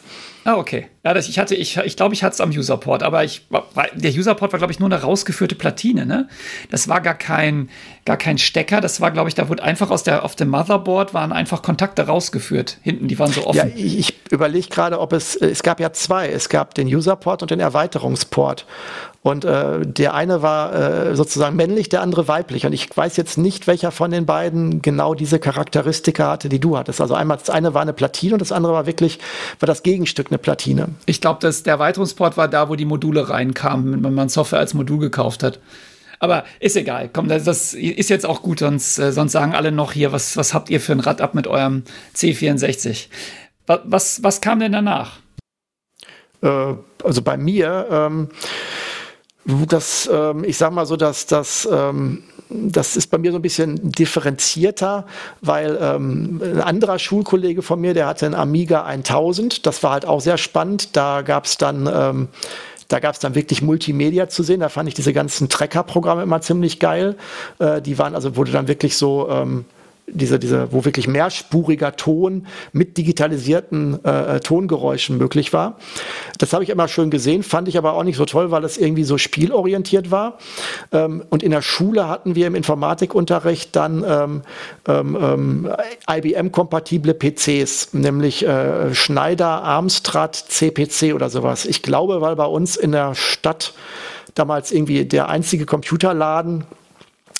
Ah, 0.44 0.56
okay. 0.56 0.86
Ja, 1.04 1.14
das, 1.14 1.28
ich 1.28 1.38
hatte, 1.38 1.54
ich, 1.54 1.76
ich 1.76 1.96
glaube, 1.96 2.14
ich 2.14 2.22
hatte 2.22 2.34
es 2.34 2.40
am 2.40 2.50
Userport, 2.50 3.02
aber 3.02 3.24
ich, 3.24 3.46
der 3.94 4.12
Userport 4.12 4.52
war, 4.52 4.58
glaube 4.58 4.72
ich, 4.72 4.78
nur 4.78 4.88
eine 4.88 5.02
rausgeführte 5.02 5.54
Platine, 5.54 6.06
ne? 6.06 6.28
Das 6.70 6.88
war 6.88 7.00
gar 7.00 7.14
kein, 7.14 7.68
gar 8.04 8.16
kein 8.16 8.38
Stecker, 8.38 8.80
das 8.80 9.00
war, 9.00 9.10
glaube 9.10 9.28
ich, 9.28 9.34
da 9.34 9.48
wurde 9.48 9.62
einfach 9.62 9.90
aus 9.90 10.02
der, 10.02 10.24
auf 10.24 10.36
dem 10.36 10.48
Motherboard 10.48 11.14
waren 11.14 11.32
einfach 11.32 11.62
Kontakte 11.62 12.06
rausgeführt. 12.06 12.78
Hinten, 12.82 13.08
die 13.08 13.18
waren 13.18 13.32
so 13.32 13.46
offen. 13.46 13.56
Ja, 13.56 13.66
ich, 13.74 13.98
ich 13.98 14.14
überlege 14.30 14.68
gerade, 14.68 15.00
ob 15.00 15.12
es, 15.12 15.36
es 15.36 15.62
gab 15.62 15.80
ja 15.80 15.92
zwei. 15.92 16.28
Es 16.28 16.48
gab 16.48 16.74
den 16.74 16.86
Userport 16.86 17.42
und 17.42 17.50
den 17.50 17.60
Erweiterungsport. 17.60 18.66
Und 19.28 19.44
äh, 19.44 19.80
der 19.82 20.14
eine 20.14 20.40
war 20.40 20.74
äh, 20.74 21.14
sozusagen 21.14 21.54
männlich, 21.54 21.90
der 21.90 22.00
andere 22.00 22.28
weiblich. 22.28 22.64
Und 22.64 22.72
ich 22.72 22.88
weiß 22.96 23.18
jetzt 23.18 23.36
nicht, 23.36 23.66
welcher 23.66 23.90
von 23.90 24.10
den 24.10 24.24
beiden 24.24 24.80
genau 24.80 25.12
diese 25.12 25.38
Charakteristika 25.38 26.30
hatte, 26.30 26.48
die 26.48 26.58
du 26.58 26.78
hattest. 26.78 27.02
Also 27.02 27.12
einmal 27.12 27.36
das 27.36 27.50
eine 27.50 27.74
war 27.74 27.82
eine 27.82 27.92
Platine 27.92 28.32
und 28.32 28.38
das 28.40 28.52
andere 28.52 28.72
war 28.72 28.86
wirklich, 28.86 29.18
war 29.60 29.66
das 29.66 29.82
Gegenstück 29.82 30.28
eine 30.30 30.38
Platine. 30.38 30.88
Ich 31.04 31.20
glaube, 31.20 31.40
der 31.40 31.70
Erweiterungsport 31.70 32.38
war 32.38 32.48
da, 32.48 32.70
wo 32.70 32.74
die 32.74 32.86
Module 32.86 33.28
reinkamen, 33.28 34.02
wenn 34.02 34.14
man 34.14 34.30
Software 34.30 34.60
als 34.60 34.72
Modul 34.72 34.98
gekauft 34.98 35.42
hat. 35.42 35.60
Aber 36.20 36.44
ist 36.58 36.78
egal. 36.78 37.10
Komm, 37.12 37.28
das, 37.28 37.44
das 37.44 37.74
ist 37.74 38.08
jetzt 38.08 38.24
auch 38.24 38.40
gut, 38.40 38.60
sonst, 38.60 38.98
äh, 38.98 39.12
sonst 39.12 39.32
sagen 39.32 39.54
alle 39.54 39.72
noch 39.72 39.92
hier, 39.92 40.10
was, 40.10 40.38
was 40.38 40.54
habt 40.54 40.70
ihr 40.70 40.80
für 40.80 40.92
ein 40.92 41.00
Rad 41.00 41.20
ab 41.20 41.34
mit 41.34 41.46
eurem 41.46 41.82
C64? 42.16 43.08
Was, 43.66 43.80
was, 43.84 44.22
was 44.22 44.40
kam 44.40 44.60
denn 44.60 44.72
danach? 44.72 45.18
Äh, 46.40 46.76
also 47.04 47.20
bei 47.20 47.36
mir, 47.36 47.86
ähm, 47.90 48.28
das, 49.66 50.08
ähm, 50.12 50.44
ich 50.44 50.58
sag 50.58 50.72
mal 50.72 50.86
so, 50.86 50.96
dass 50.96 51.26
das, 51.26 51.66
ähm, 51.70 52.22
das 52.50 52.96
ist 52.96 53.10
bei 53.10 53.18
mir 53.18 53.32
so 53.32 53.38
ein 53.38 53.42
bisschen 53.42 53.92
differenzierter, 53.92 55.06
weil 55.40 55.78
ähm, 55.80 56.40
ein 56.42 56.60
anderer 56.60 56.98
Schulkollege 56.98 57.62
von 57.62 57.80
mir, 57.80 57.94
der 57.94 58.06
hatte 58.06 58.26
einen 58.26 58.34
Amiga 58.34 58.84
1000, 58.84 59.66
das 59.66 59.82
war 59.82 59.92
halt 59.92 60.06
auch 60.06 60.20
sehr 60.20 60.38
spannend. 60.38 60.96
Da 60.96 61.22
gab 61.22 61.46
es 61.46 61.56
dann 61.56 61.88
ähm, 61.92 62.28
da 62.88 63.00
gab 63.00 63.14
es 63.14 63.20
dann 63.20 63.34
wirklich 63.34 63.60
Multimedia 63.60 64.30
zu 64.30 64.42
sehen. 64.42 64.60
Da 64.60 64.70
fand 64.70 64.88
ich 64.88 64.94
diese 64.94 65.12
ganzen 65.12 65.50
Tracker-Programme 65.50 66.22
immer 66.22 66.40
ziemlich 66.40 66.80
geil. 66.80 67.16
Äh, 67.58 67.82
die 67.82 67.98
waren 67.98 68.14
also, 68.14 68.36
wurde 68.36 68.50
dann 68.50 68.66
wirklich 68.66 68.96
so 68.96 69.28
ähm, 69.28 69.66
diese, 70.10 70.38
diese, 70.38 70.72
wo 70.72 70.84
wirklich 70.84 71.08
mehrspuriger 71.08 71.96
Ton 71.96 72.46
mit 72.72 72.96
digitalisierten 72.96 74.04
äh, 74.04 74.36
äh, 74.36 74.40
Tongeräuschen 74.40 75.18
möglich 75.18 75.52
war. 75.52 75.76
Das 76.38 76.52
habe 76.52 76.64
ich 76.64 76.70
immer 76.70 76.88
schön 76.88 77.10
gesehen, 77.10 77.42
fand 77.42 77.68
ich 77.68 77.78
aber 77.78 77.94
auch 77.94 78.04
nicht 78.04 78.16
so 78.16 78.24
toll, 78.24 78.50
weil 78.50 78.64
es 78.64 78.78
irgendwie 78.78 79.04
so 79.04 79.18
spielorientiert 79.18 80.10
war. 80.10 80.38
Ähm, 80.92 81.24
und 81.30 81.42
in 81.42 81.50
der 81.50 81.62
Schule 81.62 82.08
hatten 82.08 82.34
wir 82.34 82.46
im 82.46 82.54
Informatikunterricht 82.54 83.74
dann 83.76 84.04
ähm, 84.06 84.42
ähm, 84.86 85.18
ähm 85.20 85.70
IBM-kompatible 86.10 87.14
PCs, 87.14 87.92
nämlich 87.92 88.46
äh, 88.46 88.94
Schneider, 88.94 89.62
Armstrad, 89.62 90.36
CPC 90.36 91.14
oder 91.14 91.30
sowas. 91.30 91.66
Ich 91.66 91.82
glaube, 91.82 92.20
weil 92.20 92.36
bei 92.36 92.46
uns 92.46 92.76
in 92.76 92.92
der 92.92 93.14
Stadt 93.14 93.74
damals 94.34 94.72
irgendwie 94.72 95.04
der 95.04 95.28
einzige 95.28 95.66
Computerladen 95.66 96.64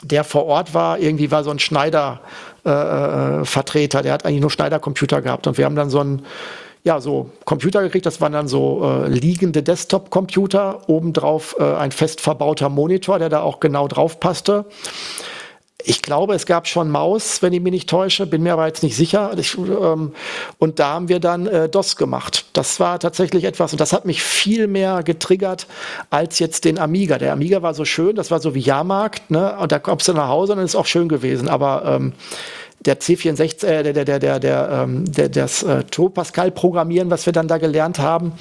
der 0.03 0.25
vor 0.25 0.47
Ort 0.47 0.75
war, 0.75 0.99
irgendwie 0.99 1.31
war 1.31 1.45
so 1.45 1.51
ein 1.51 1.59
Schneider 1.59 2.21
äh, 2.69 3.41
äh, 3.41 3.45
Vertreter, 3.45 4.03
der 4.03 4.13
hat 4.13 4.25
eigentlich 4.25 4.41
nur 4.41 4.51
Schneider-Computer 4.51 5.23
gehabt. 5.23 5.47
Und 5.47 5.59
wir 5.59 5.65
haben 5.65 5.77
dann 5.77 5.91
so 5.91 6.01
ein 6.01 6.23
ja, 6.85 7.01
so 7.01 7.31
Computer 7.45 7.83
gekriegt, 7.83 8.07
das 8.07 8.21
waren 8.21 8.33
dann 8.33 8.49
so 8.49 8.83
äh, 9.05 9.09
liegende 9.09 9.63
Desktop-Computer, 9.63 10.89
obendrauf 10.89 11.57
äh, 11.59 11.65
ein 11.65 11.91
fest 11.91 12.21
verbauter 12.21 12.69
Monitor, 12.69 13.19
der 13.19 13.29
da 13.29 13.41
auch 13.41 13.61
genau 13.61 13.89
drauf 13.89 14.21
passte. 14.21 14.65
Ich 15.85 16.03
glaube, 16.03 16.35
es 16.35 16.45
gab 16.45 16.67
schon 16.67 16.91
Maus, 16.91 17.41
wenn 17.41 17.53
ich 17.53 17.61
mich 17.61 17.73
nicht 17.73 17.89
täusche, 17.89 18.27
bin 18.27 18.43
mir 18.43 18.55
aber 18.55 18.67
jetzt 18.67 18.83
nicht 18.83 18.97
sicher. 18.97 19.31
Ich, 19.39 19.57
ähm, 19.57 20.13
und 20.59 20.81
da 20.81 20.95
haben 20.95 21.09
wir 21.09 21.21
dann 21.21 21.47
äh, 21.47 21.69
DOS 21.69 21.95
gemacht. 21.95 22.47
Das 22.53 22.81
war 22.81 22.99
tatsächlich 22.99 23.45
etwas, 23.45 23.71
und 23.71 23.81
das 23.81 23.93
hat 23.93 24.05
mich 24.05 24.21
viel 24.21 24.67
mehr 24.67 25.05
getriggert 25.05 25.69
als 26.11 26.41
jetzt 26.41 26.65
den 26.65 26.79
Amiga. 26.79 27.19
Der 27.19 27.33
Amiga 27.33 27.63
war 27.63 27.75
so 27.75 27.85
schön, 27.85 28.17
das 28.17 28.33
war 28.33 28.41
so 28.41 28.57
wie 28.57 28.61
Jahrmarkt, 28.61 29.31
ne? 29.31 29.57
Und 29.59 29.71
da 29.71 29.79
kommst 29.79 30.09
du 30.09 30.15
nach 30.15 30.29
Hause 30.29 30.53
und 30.53 30.59
dann 30.59 30.67
ist 30.67 30.75
auch 30.75 30.87
schön 30.87 31.09
gewesen. 31.09 31.49
Aber 31.49 31.85
ähm, 31.85 32.13
der 32.81 33.01
C64, 33.01 33.67
äh, 33.67 33.93
der, 33.93 34.05
der, 34.05 34.19
der, 34.19 34.41
der, 34.41 34.69
ähm, 34.71 35.05
der, 35.11 35.29
das 35.29 35.63
äh, 35.63 35.83
Pascal-Programmieren, 35.85 37.11
was 37.11 37.27
wir 37.27 37.33
dann 37.33 37.49
da 37.49 37.59
gelernt 37.59 37.99
haben, 37.99 38.33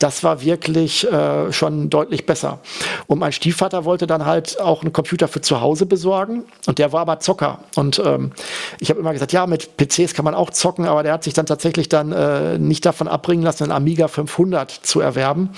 das 0.00 0.24
war 0.24 0.42
wirklich 0.42 1.06
äh, 1.10 1.52
schon 1.52 1.90
deutlich 1.90 2.26
besser. 2.26 2.58
Und 3.06 3.18
mein 3.18 3.32
Stiefvater 3.32 3.84
wollte 3.84 4.06
dann 4.06 4.24
halt 4.24 4.58
auch 4.60 4.82
einen 4.82 4.92
Computer 4.92 5.28
für 5.28 5.42
zu 5.42 5.60
Hause 5.60 5.86
besorgen 5.86 6.44
und 6.66 6.78
der 6.78 6.92
war 6.92 7.02
aber 7.02 7.20
Zocker. 7.20 7.58
Und 7.76 8.02
ähm, 8.04 8.32
ich 8.80 8.90
habe 8.90 8.98
immer 8.98 9.12
gesagt, 9.12 9.32
ja, 9.32 9.46
mit 9.46 9.76
PCs 9.76 10.14
kann 10.14 10.24
man 10.24 10.34
auch 10.34 10.50
zocken, 10.50 10.86
aber 10.86 11.02
der 11.02 11.12
hat 11.12 11.22
sich 11.22 11.34
dann 11.34 11.46
tatsächlich 11.46 11.88
dann 11.88 12.12
äh, 12.12 12.58
nicht 12.58 12.86
davon 12.86 13.08
abbringen 13.08 13.44
lassen, 13.44 13.64
einen 13.64 13.72
Amiga 13.72 14.08
500 14.08 14.70
zu 14.70 15.00
erwerben. 15.00 15.50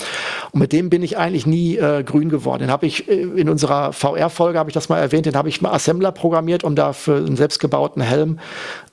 Und 0.51 0.61
mit 0.61 0.73
dem 0.73 0.91
bin 0.91 1.03
ich 1.03 1.17
eigentlich 1.17 1.47
nie 1.47 1.77
äh, 1.77 2.03
grün 2.03 2.29
geworden. 2.29 2.63
Den 2.63 2.71
habe 2.71 2.87
ich 2.87 3.09
äh, 3.09 3.23
in 3.23 3.49
unserer 3.49 3.93
VR-Folge, 3.93 4.59
habe 4.59 4.71
ich 4.71 4.75
das 4.75 4.89
mal 4.89 4.99
erwähnt, 4.99 5.27
den 5.27 5.37
habe 5.37 5.49
ich 5.49 5.63
mal 5.63 5.71
Assembler 5.71 6.11
programmiert, 6.11 6.65
um 6.65 6.75
da 6.75 6.93
für 6.93 7.17
einen 7.17 7.37
selbstgebauten 7.37 8.03
Helm 8.03 8.41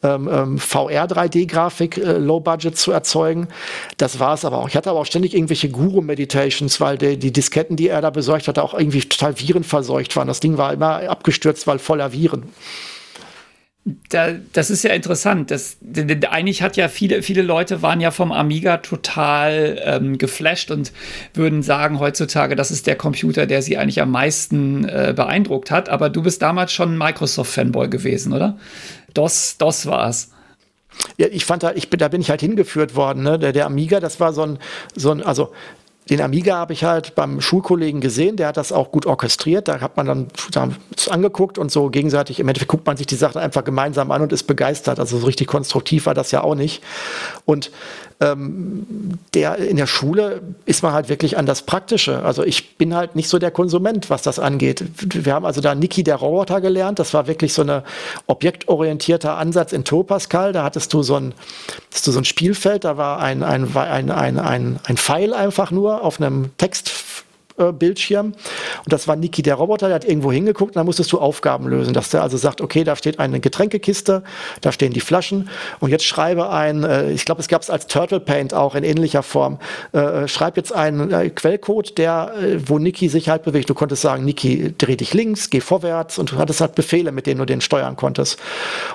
ähm, 0.03 0.29
ähm 0.31 0.57
VR 0.57 1.05
3D-Grafik 1.05 1.97
äh, 1.97 2.17
Low 2.17 2.39
Budget 2.39 2.77
zu 2.77 2.91
erzeugen. 2.91 3.47
Das 3.97 4.19
war 4.19 4.33
es 4.33 4.45
aber 4.45 4.59
auch. 4.59 4.69
Ich 4.69 4.75
hatte 4.75 4.89
aber 4.89 4.99
auch 4.99 5.05
ständig 5.05 5.33
irgendwelche 5.33 5.69
Guru-Meditations, 5.69 6.79
weil 6.81 6.97
die, 6.97 7.17
die 7.17 7.31
Disketten, 7.31 7.75
die 7.75 7.89
er 7.89 8.01
da 8.01 8.09
besorgt 8.09 8.47
hatte, 8.47 8.63
auch 8.63 8.73
irgendwie 8.73 9.01
total 9.01 9.39
virenverseucht 9.39 10.15
waren. 10.15 10.27
Das 10.27 10.39
Ding 10.39 10.57
war 10.57 10.73
immer 10.73 11.09
abgestürzt, 11.09 11.67
weil 11.67 11.79
voller 11.79 12.11
Viren 12.13 12.43
da, 14.09 14.33
das 14.53 14.69
ist 14.69 14.83
ja 14.83 14.91
interessant. 14.93 15.51
Das, 15.51 15.77
eigentlich 16.29 16.61
hat 16.61 16.77
ja 16.77 16.87
viele, 16.89 17.23
viele 17.23 17.41
Leute 17.41 17.81
waren 17.81 18.01
ja 18.01 18.11
vom 18.11 18.31
Amiga 18.31 18.77
total 18.77 19.81
ähm, 19.83 20.17
geflasht 20.17 20.69
und 20.71 20.91
würden 21.33 21.63
sagen 21.63 21.99
heutzutage, 21.99 22.55
das 22.55 22.71
ist 22.71 22.87
der 22.87 22.95
Computer, 22.95 23.45
der 23.45 23.61
sie 23.61 23.77
eigentlich 23.77 24.01
am 24.01 24.11
meisten 24.11 24.85
äh, 24.85 25.13
beeindruckt 25.15 25.71
hat. 25.71 25.89
Aber 25.89 26.09
du 26.09 26.21
bist 26.21 26.41
damals 26.41 26.71
schon 26.71 26.97
Microsoft-Fanboy 26.97 27.89
gewesen, 27.89 28.33
oder? 28.33 28.57
DOS, 29.13 29.57
DOS 29.57 29.85
war 29.85 30.09
es. 30.09 30.31
Ja, 31.17 31.27
ich 31.31 31.45
fand 31.45 31.63
da, 31.63 31.71
ich 31.71 31.89
bin, 31.89 31.99
da 31.99 32.07
bin 32.07 32.21
ich 32.21 32.29
halt 32.29 32.41
hingeführt 32.41 32.95
worden. 32.95 33.23
Ne? 33.23 33.39
Der, 33.39 33.53
der 33.53 33.65
Amiga, 33.65 33.99
das 33.99 34.19
war 34.19 34.33
so 34.33 34.43
ein, 34.43 34.59
so 34.95 35.11
ein, 35.11 35.23
also 35.23 35.51
den 36.09 36.21
Amiga 36.21 36.55
habe 36.55 36.73
ich 36.73 36.83
halt 36.83 37.13
beim 37.13 37.39
Schulkollegen 37.39 38.01
gesehen, 38.01 38.35
der 38.35 38.47
hat 38.47 38.57
das 38.57 38.71
auch 38.71 38.91
gut 38.91 39.05
orchestriert. 39.05 39.67
Da 39.67 39.79
hat 39.79 39.95
man 39.95 40.07
dann 40.07 40.27
da 40.51 40.69
angeguckt 41.09 41.59
und 41.59 41.71
so 41.71 41.89
gegenseitig, 41.89 42.39
im 42.39 42.47
Endeffekt 42.47 42.71
guckt 42.71 42.87
man 42.87 42.97
sich 42.97 43.05
die 43.05 43.15
Sachen 43.15 43.39
einfach 43.39 43.63
gemeinsam 43.63 44.09
an 44.09 44.23
und 44.23 44.33
ist 44.33 44.43
begeistert. 44.43 44.99
Also 44.99 45.19
so 45.19 45.27
richtig 45.27 45.47
konstruktiv 45.47 46.07
war 46.07 46.15
das 46.15 46.31
ja 46.31 46.41
auch 46.41 46.55
nicht. 46.55 46.83
Und 47.45 47.71
ähm, 48.21 49.17
der 49.33 49.57
in 49.57 49.77
der 49.77 49.87
Schule 49.87 50.41
ist 50.65 50.83
man 50.83 50.91
halt 50.91 51.07
wirklich 51.07 51.37
an 51.37 51.45
das 51.45 51.61
Praktische. 51.61 52.23
Also 52.23 52.43
ich 52.43 52.77
bin 52.77 52.93
halt 52.93 53.15
nicht 53.15 53.29
so 53.29 53.39
der 53.39 53.51
Konsument, 53.51 54.09
was 54.09 54.21
das 54.21 54.39
angeht. 54.39 54.83
Wir 54.97 55.33
haben 55.33 55.45
also 55.45 55.61
da 55.61 55.73
Niki 55.73 56.03
der 56.03 56.17
Roboter 56.17 56.59
gelernt. 56.59 56.99
Das 56.99 57.13
war 57.13 57.27
wirklich 57.27 57.53
so 57.53 57.61
ein 57.61 57.81
objektorientierter 58.27 59.37
Ansatz 59.37 59.71
in 59.71 59.83
Pascal. 59.83 60.51
Da 60.51 60.63
hattest 60.63 60.93
du 60.93 61.01
so 61.01 61.15
ein, 61.15 61.33
hattest 61.87 62.07
du 62.07 62.11
so 62.11 62.19
ein 62.19 62.25
Spielfeld, 62.25 62.83
da 62.83 62.97
war 62.97 63.19
ein, 63.19 63.41
ein, 63.43 63.75
ein, 63.75 64.11
ein, 64.11 64.39
ein, 64.39 64.79
ein 64.83 64.97
Pfeil 64.97 65.33
einfach 65.33 65.71
nur 65.71 66.03
auf 66.03 66.19
einem 66.19 66.51
Text 66.57 66.91
Bildschirm. 67.73 68.27
Und 68.27 68.93
das 68.93 69.07
war 69.07 69.15
Niki 69.15 69.41
der 69.41 69.55
Roboter, 69.55 69.87
der 69.87 69.95
hat 69.95 70.05
irgendwo 70.05 70.31
hingeguckt 70.31 70.71
und 70.71 70.75
dann 70.77 70.85
musstest 70.85 71.11
du 71.11 71.19
Aufgaben 71.19 71.67
lösen, 71.67 71.93
dass 71.93 72.09
der 72.09 72.21
also 72.21 72.37
sagt, 72.37 72.61
okay, 72.61 72.83
da 72.83 72.95
steht 72.95 73.19
eine 73.19 73.39
Getränkekiste, 73.39 74.23
da 74.61 74.71
stehen 74.71 74.93
die 74.93 74.99
Flaschen 74.99 75.49
und 75.79 75.89
jetzt 75.89 76.05
schreibe 76.05 76.49
ein, 76.49 76.83
äh, 76.83 77.11
ich 77.11 77.25
glaube, 77.25 77.41
es 77.41 77.47
gab 77.47 77.61
es 77.61 77.69
als 77.69 77.87
Turtle 77.87 78.19
Paint 78.19 78.53
auch 78.53 78.75
in 78.75 78.83
ähnlicher 78.83 79.23
Form, 79.23 79.59
äh, 79.93 79.99
äh 79.99 80.27
schreib 80.27 80.57
jetzt 80.57 80.73
einen 80.73 81.11
äh, 81.11 81.29
Quellcode, 81.29 81.97
der, 81.97 82.33
äh, 82.41 82.57
wo 82.67 82.79
Niki 82.79 83.09
sich 83.09 83.29
halt 83.29 83.43
bewegt. 83.43 83.69
Du 83.69 83.73
konntest 83.73 84.01
sagen, 84.01 84.25
Niki, 84.25 84.73
dreh 84.77 84.95
dich 84.95 85.13
links, 85.13 85.49
geh 85.49 85.59
vorwärts 85.59 86.17
und 86.17 86.31
du 86.31 86.37
hattest 86.37 86.61
halt 86.61 86.75
Befehle, 86.75 87.11
mit 87.11 87.27
denen 87.27 87.39
du 87.39 87.45
den 87.45 87.61
steuern 87.61 87.95
konntest. 87.95 88.39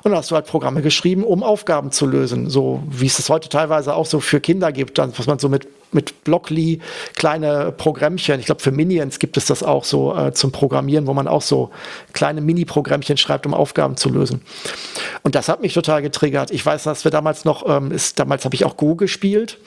Und 0.02 0.10
dann 0.10 0.18
hast 0.18 0.30
du 0.30 0.34
halt 0.34 0.46
Programme 0.46 0.82
geschrieben, 0.82 1.24
um 1.24 1.42
Aufgaben 1.42 1.90
zu 1.90 2.06
lösen, 2.06 2.50
so 2.50 2.82
wie 2.88 3.06
es 3.06 3.18
es 3.18 3.28
heute 3.28 3.48
teilweise 3.48 3.94
auch 3.94 4.06
so 4.06 4.20
für 4.20 4.40
Kinder 4.40 4.72
gibt, 4.72 4.98
was 4.98 5.26
man 5.26 5.38
so 5.38 5.48
mit 5.48 5.66
mit 5.94 6.24
Blockly 6.24 6.80
kleine 7.14 7.72
Programmchen. 7.72 8.40
Ich 8.40 8.46
glaube, 8.46 8.60
für 8.60 8.72
Minions 8.72 9.18
gibt 9.18 9.36
es 9.36 9.46
das 9.46 9.62
auch 9.62 9.84
so 9.84 10.16
äh, 10.16 10.32
zum 10.32 10.52
Programmieren, 10.52 11.06
wo 11.06 11.14
man 11.14 11.28
auch 11.28 11.42
so 11.42 11.70
kleine 12.12 12.40
Mini-Programmchen 12.40 13.16
schreibt, 13.16 13.46
um 13.46 13.54
Aufgaben 13.54 13.96
zu 13.96 14.08
lösen. 14.08 14.42
Und 15.22 15.34
das 15.34 15.48
hat 15.48 15.60
mich 15.60 15.74
total 15.74 16.02
getriggert. 16.02 16.50
Ich 16.50 16.64
weiß, 16.64 16.84
dass 16.84 17.04
wir 17.04 17.10
damals 17.10 17.44
noch, 17.44 17.68
ähm, 17.68 17.90
ist, 17.92 18.18
damals 18.18 18.44
habe 18.44 18.54
ich 18.54 18.64
auch 18.64 18.76
Go 18.76 18.94
gespielt 18.94 19.58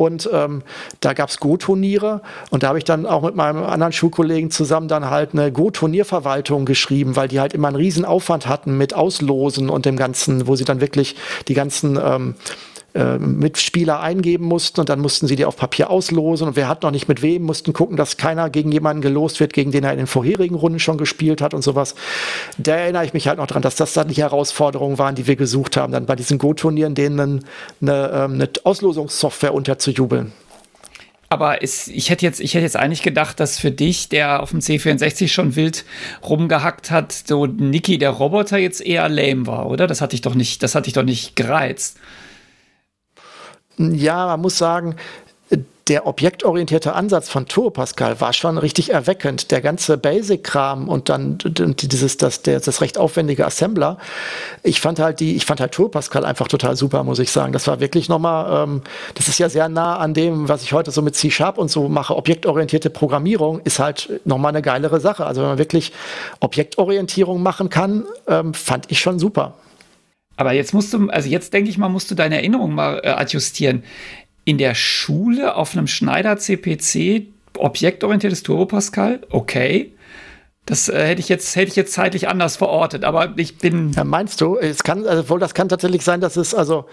und 0.00 0.30
ähm, 0.32 0.62
da 1.00 1.12
gab 1.12 1.28
es 1.28 1.40
Go-Turniere 1.40 2.22
und 2.48 2.62
da 2.62 2.68
habe 2.68 2.78
ich 2.78 2.84
dann 2.84 3.04
auch 3.04 3.22
mit 3.22 3.36
meinem 3.36 3.62
anderen 3.62 3.92
Schulkollegen 3.92 4.50
zusammen 4.50 4.88
dann 4.88 5.10
halt 5.10 5.34
eine 5.34 5.52
Go-Turnierverwaltung 5.52 6.64
geschrieben, 6.64 7.16
weil 7.16 7.28
die 7.28 7.38
halt 7.38 7.52
immer 7.52 7.68
einen 7.68 7.76
riesen 7.76 8.06
Aufwand 8.06 8.46
hatten 8.46 8.78
mit 8.78 8.94
Auslosen 8.94 9.68
und 9.68 9.84
dem 9.84 9.96
Ganzen, 9.96 10.46
wo 10.46 10.56
sie 10.56 10.64
dann 10.64 10.80
wirklich 10.80 11.16
die 11.48 11.54
ganzen 11.54 11.98
ähm, 12.02 12.34
äh, 12.94 13.18
Mitspieler 13.18 14.00
eingeben 14.00 14.44
mussten 14.44 14.80
und 14.80 14.88
dann 14.88 15.00
mussten 15.00 15.26
sie 15.26 15.36
die 15.36 15.44
auf 15.44 15.56
Papier 15.56 15.90
auslosen 15.90 16.48
und 16.48 16.56
wer 16.56 16.68
hat 16.68 16.82
noch 16.82 16.90
nicht 16.90 17.08
mit 17.08 17.22
wem, 17.22 17.42
mussten 17.42 17.72
gucken, 17.72 17.96
dass 17.96 18.16
keiner 18.16 18.50
gegen 18.50 18.72
jemanden 18.72 19.00
gelost 19.02 19.40
wird, 19.40 19.52
gegen 19.52 19.70
den 19.70 19.84
er 19.84 19.92
in 19.92 19.98
den 19.98 20.06
vorherigen 20.06 20.54
Runden 20.56 20.78
schon 20.78 20.98
gespielt 20.98 21.40
hat 21.40 21.54
und 21.54 21.62
sowas. 21.62 21.94
Da 22.58 22.76
erinnere 22.76 23.04
ich 23.04 23.14
mich 23.14 23.28
halt 23.28 23.38
noch 23.38 23.46
dran, 23.46 23.62
dass 23.62 23.76
das 23.76 23.92
dann 23.92 24.08
die 24.08 24.14
Herausforderungen 24.14 24.98
waren, 24.98 25.14
die 25.14 25.26
wir 25.26 25.36
gesucht 25.36 25.76
haben, 25.76 25.92
dann 25.92 26.06
bei 26.06 26.16
diesen 26.16 26.38
Go-Turnieren 26.38 26.94
denen 26.94 27.44
eine, 27.80 28.10
ähm, 28.12 28.34
eine 28.34 28.50
Auslosungssoftware 28.64 29.54
unterzujubeln. 29.54 30.32
Aber 31.32 31.62
es, 31.62 31.86
ich 31.86 32.10
hätte 32.10 32.26
jetzt, 32.26 32.40
ich 32.40 32.54
hätte 32.54 32.64
jetzt 32.64 32.76
eigentlich 32.76 33.02
gedacht, 33.02 33.38
dass 33.38 33.56
für 33.56 33.70
dich, 33.70 34.08
der 34.08 34.42
auf 34.42 34.50
dem 34.50 34.58
C64 34.58 35.28
schon 35.28 35.54
wild 35.54 35.84
rumgehackt 36.28 36.90
hat, 36.90 37.12
so 37.12 37.46
Niki 37.46 37.98
der 37.98 38.10
Roboter 38.10 38.58
jetzt 38.58 38.84
eher 38.84 39.08
lame 39.08 39.46
war, 39.46 39.66
oder? 39.66 39.86
Das 39.86 40.00
hatte 40.00 40.16
ich 40.16 40.22
doch 40.22 40.34
nicht, 40.34 40.64
das 40.64 40.74
hatte 40.74 40.88
ich 40.88 40.94
doch 40.94 41.04
nicht 41.04 41.36
gereizt. 41.36 41.98
Ja, 43.80 44.26
man 44.26 44.40
muss 44.40 44.58
sagen, 44.58 44.96
der 45.90 46.06
objektorientierte 46.06 46.92
Ansatz 46.92 47.28
von 47.28 47.46
Turbo 47.46 47.70
Pascal 47.70 48.20
war 48.20 48.32
schon 48.32 48.58
richtig 48.58 48.92
erweckend. 48.92 49.50
Der 49.50 49.60
ganze 49.60 49.98
Basic-Kram 49.98 50.88
und 50.88 51.08
dann 51.08 51.38
dieses, 51.42 52.16
das, 52.16 52.42
der, 52.42 52.60
das 52.60 52.80
recht 52.80 52.96
aufwendige 52.96 53.44
Assembler. 53.44 53.98
Ich 54.62 54.80
fand 54.80 55.00
halt 55.00 55.18
die, 55.18 55.34
ich 55.34 55.46
fand 55.46 55.60
halt 55.60 55.72
Turbo 55.72 55.90
Pascal 55.90 56.24
einfach 56.24 56.46
total 56.46 56.76
super, 56.76 57.02
muss 57.02 57.18
ich 57.18 57.32
sagen. 57.32 57.52
Das 57.52 57.66
war 57.66 57.80
wirklich 57.80 58.08
nochmal, 58.08 58.68
ähm, 58.68 58.82
das 59.14 59.26
ist 59.26 59.38
ja 59.38 59.48
sehr 59.48 59.68
nah 59.68 59.96
an 59.96 60.14
dem, 60.14 60.48
was 60.48 60.62
ich 60.62 60.72
heute 60.72 60.92
so 60.92 61.02
mit 61.02 61.16
C-Sharp 61.16 61.58
und 61.58 61.72
so 61.72 61.88
mache. 61.88 62.14
Objektorientierte 62.14 62.88
Programmierung 62.88 63.60
ist 63.64 63.80
halt 63.80 64.20
nochmal 64.24 64.50
eine 64.50 64.62
geilere 64.62 65.00
Sache. 65.00 65.26
Also 65.26 65.40
wenn 65.40 65.48
man 65.48 65.58
wirklich 65.58 65.92
Objektorientierung 66.38 67.42
machen 67.42 67.68
kann, 67.68 68.04
ähm, 68.28 68.54
fand 68.54 68.92
ich 68.92 69.00
schon 69.00 69.18
super. 69.18 69.54
Aber 70.40 70.52
jetzt 70.52 70.72
musst 70.72 70.94
du, 70.94 71.10
also 71.10 71.28
jetzt 71.28 71.52
denke 71.52 71.68
ich 71.68 71.76
mal, 71.76 71.90
musst 71.90 72.10
du 72.10 72.14
deine 72.14 72.36
Erinnerung 72.36 72.74
mal 72.74 73.02
äh, 73.04 73.08
adjustieren 73.08 73.84
in 74.46 74.56
der 74.56 74.74
Schule 74.74 75.54
auf 75.54 75.76
einem 75.76 75.86
Schneider 75.86 76.38
CPC 76.38 77.26
objektorientiertes 77.58 78.42
Turbo 78.42 78.64
Pascal, 78.64 79.20
okay. 79.28 79.92
Das 80.64 80.88
äh, 80.88 81.08
hätte 81.08 81.20
ich 81.20 81.28
jetzt 81.28 81.56
hätte 81.56 81.68
ich 81.68 81.76
jetzt 81.76 81.92
zeitlich 81.92 82.28
anders 82.28 82.56
verortet, 82.56 83.04
aber 83.04 83.34
ich 83.36 83.58
bin. 83.58 83.92
Ja, 83.92 84.04
meinst 84.04 84.40
du? 84.40 84.56
Es 84.56 84.82
kann, 84.82 85.06
also 85.06 85.28
wohl, 85.28 85.40
das 85.40 85.52
kann 85.52 85.68
tatsächlich 85.68 86.02
sein, 86.02 86.22
dass 86.22 86.36
es 86.36 86.54
also 86.54 86.86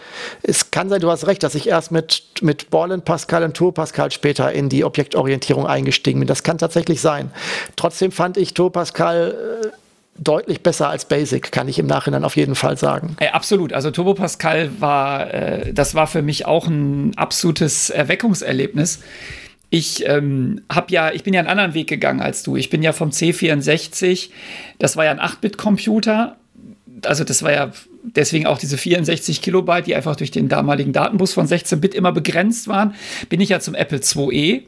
es 0.44 0.72
kann 0.72 0.90
sein, 0.90 1.00
du 1.00 1.10
hast 1.10 1.26
recht, 1.28 1.42
dass 1.42 1.56
ich 1.56 1.70
erst 1.70 1.92
mit 1.92 2.24
mit 2.42 2.70
Ball 2.70 2.98
Pascal 3.00 3.44
und 3.44 3.56
Turbo 3.56 3.74
Pascal 3.74 4.12
später 4.12 4.52
in 4.52 4.68
die 4.68 4.84
Objektorientierung 4.84 5.66
eingestiegen 5.66 6.20
bin. 6.20 6.28
Das 6.28 6.44
kann 6.44 6.58
tatsächlich 6.58 7.00
sein. 7.00 7.32
Trotzdem 7.78 8.12
fand 8.12 8.36
ich 8.36 8.54
Turbo 8.54 8.72
Pascal 8.72 9.62
äh, 9.64 9.68
deutlich 10.20 10.62
besser 10.62 10.90
als 10.90 11.06
Basic, 11.06 11.52
kann 11.52 11.68
ich 11.68 11.80
im 11.80 11.86
Nachhinein 11.86 12.24
auf 12.24 12.36
jeden 12.36 12.56
Fall 12.56 12.78
sagen. 12.78 13.16
Äh, 13.20 13.30
absolut. 13.30 13.74
Also 13.74 13.92
Turbo 13.92 14.14
Pascal 14.14 14.70
war, 14.80 15.34
äh, 15.34 15.74
das 15.74 15.96
war 15.96 16.08
für 16.08 16.22
mich 16.22 16.46
auch 16.46 16.68
ein 16.68 17.14
absolutes 17.16 17.90
Erweckungserlebnis. 17.90 19.00
Ich 19.70 20.08
ähm, 20.08 20.62
habe 20.72 20.92
ja, 20.92 21.12
ich 21.12 21.24
bin 21.24 21.34
ja 21.34 21.42
einen 21.42 21.50
anderen 21.50 21.74
Weg 21.74 21.88
gegangen 21.88 22.22
als 22.22 22.44
du. 22.44 22.56
Ich 22.56 22.70
bin 22.70 22.82
ja 22.82 22.94
vom 22.94 23.10
C64, 23.10 24.30
das 24.80 24.96
war 24.96 25.06
ja 25.06 25.12
ein 25.12 25.20
8-Bit-Computer. 25.20 26.38
Also 27.06 27.24
das 27.24 27.44
war 27.44 27.52
ja 27.52 27.72
deswegen 28.04 28.46
auch 28.48 28.58
diese 28.58 28.78
64 28.78 29.42
Kilobyte, 29.42 29.88
die 29.88 29.96
einfach 29.96 30.16
durch 30.16 30.32
den 30.32 30.48
damaligen 30.48 30.94
Datenbus 30.94 31.34
von 31.34 31.48
16 31.48 31.82
Bit 31.82 31.94
immer 31.94 32.12
begrenzt 32.12 32.68
waren, 32.68 32.96
bin 33.30 33.42
ich 33.42 33.50
ja 33.50 33.60
zum 33.60 33.76
Apple 33.76 34.00
IIe 34.00 34.64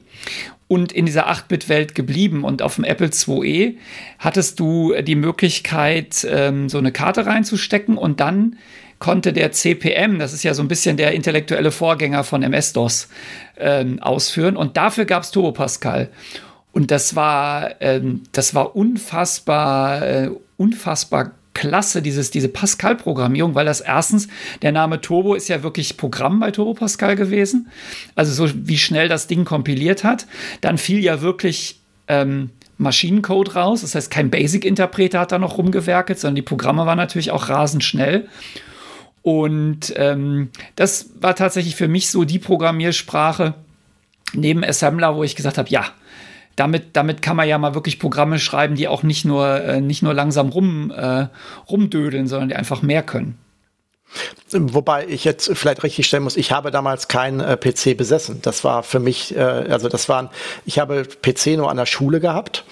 und 0.68 0.92
in 0.92 1.06
dieser 1.06 1.30
8-Bit-Welt 1.30 1.96
geblieben. 1.96 2.44
Und 2.44 2.62
auf 2.62 2.76
dem 2.76 2.84
Apple 2.84 3.10
IIe 3.10 3.78
hattest 4.20 4.60
du 4.60 4.94
die 5.02 5.16
Möglichkeit, 5.16 6.26
ähm, 6.30 6.70
so 6.70 6.78
eine 6.78 6.92
Karte 6.92 7.26
reinzustecken 7.26 7.98
und 7.98 8.20
dann 8.20 8.58
konnte 9.00 9.34
der 9.34 9.52
CPM, 9.52 10.20
das 10.20 10.34
ist 10.34 10.44
ja 10.44 10.54
so 10.54 10.62
ein 10.62 10.68
bisschen 10.68 10.98
der 10.98 11.14
intellektuelle 11.14 11.72
Vorgänger 11.72 12.24
von 12.24 12.44
MS-DOS, 12.44 13.08
ähm, 13.58 14.00
ausführen. 14.02 14.58
Und 14.58 14.78
dafür 14.78 15.06
gab 15.06 15.24
es 15.24 15.32
Turbo 15.32 15.54
Pascal. 15.54 16.10
Und 16.72 16.92
das 16.92 17.16
war, 17.16 17.82
ähm, 17.82 18.24
das 18.32 18.54
war 18.54 18.76
unfassbar, 18.76 20.02
äh, 20.02 20.30
unfassbar 20.58 21.32
klasse, 21.54 22.02
dieses, 22.02 22.32
diese 22.32 22.50
Pascal-Programmierung, 22.50 23.56
weil 23.56 23.66
das 23.66 23.82
erstens, 23.82 24.28
der 24.62 24.72
Name 24.72 25.02
Turbo 25.02 25.34
ist 25.34 25.50
ja 25.50 25.64
wirklich 25.64 25.98
Programm 25.98 26.40
bei 26.40 26.52
Turbo 26.52 26.74
Pascal 26.74 27.16
gewesen. 27.16 27.70
Also 28.16 28.34
so 28.34 28.54
wie 28.56 28.78
schnell 28.78 29.10
das 29.10 29.28
Ding 29.28 29.46
kompiliert 29.46 30.04
hat. 30.04 30.28
Dann 30.62 30.78
fiel 30.78 31.00
ja 31.00 31.22
wirklich 31.22 31.80
ähm, 32.08 32.52
Maschinencode 32.78 33.56
raus. 33.56 33.82
Das 33.82 33.96
heißt, 33.96 34.10
kein 34.10 34.30
Basic-Interpreter 34.30 35.20
hat 35.20 35.32
da 35.32 35.40
noch 35.40 35.58
rumgewerkelt, 35.58 36.20
sondern 36.20 36.36
die 36.36 36.42
Programme 36.42 36.86
waren 36.86 36.98
natürlich 36.98 37.32
auch 37.32 37.50
rasend 37.50 37.84
schnell. 37.84 38.28
Und 39.22 39.94
ähm, 39.98 40.50
das 40.76 41.10
war 41.20 41.36
tatsächlich 41.36 41.76
für 41.76 41.88
mich 41.88 42.10
so 42.10 42.24
die 42.24 42.40
Programmiersprache 42.40 43.54
neben 44.34 44.64
Assembler, 44.64 45.16
wo 45.16 45.24
ich 45.24 45.36
gesagt 45.36 45.58
habe, 45.58 45.70
ja, 45.70 45.86
damit, 46.60 46.96
damit 46.98 47.22
kann 47.22 47.38
man 47.38 47.48
ja 47.48 47.58
mal 47.58 47.74
wirklich 47.74 48.00
Programme 48.00 48.40
schreiben, 48.40 48.76
die 48.76 48.88
auch 48.88 49.04
nicht 49.04 49.26
nur, 49.26 49.62
äh, 49.62 49.82
nicht 49.82 50.04
nur 50.04 50.14
langsam 50.14 50.50
rum, 50.50 50.92
äh, 50.92 51.28
rumdödeln, 51.70 52.28
sondern 52.28 52.50
die 52.50 52.56
einfach 52.56 52.82
mehr 52.82 53.04
können. 53.04 53.38
Wobei 54.52 55.06
ich 55.08 55.24
jetzt 55.24 55.52
vielleicht 55.54 55.84
richtig 55.84 56.08
stellen 56.08 56.24
muss, 56.24 56.36
ich 56.36 56.52
habe 56.52 56.72
damals 56.72 57.08
keinen 57.08 57.40
äh, 57.40 57.56
PC 57.56 57.96
besessen. 57.96 58.40
Das 58.42 58.64
war 58.64 58.82
für 58.82 59.00
mich, 59.00 59.36
äh, 59.36 59.40
also 59.40 59.88
das 59.88 60.10
waren, 60.10 60.30
ich 60.66 60.80
habe 60.80 61.04
PC 61.04 61.58
nur 61.58 61.70
an 61.70 61.78
der 61.78 61.86
Schule 61.86 62.20
gehabt 62.20 62.66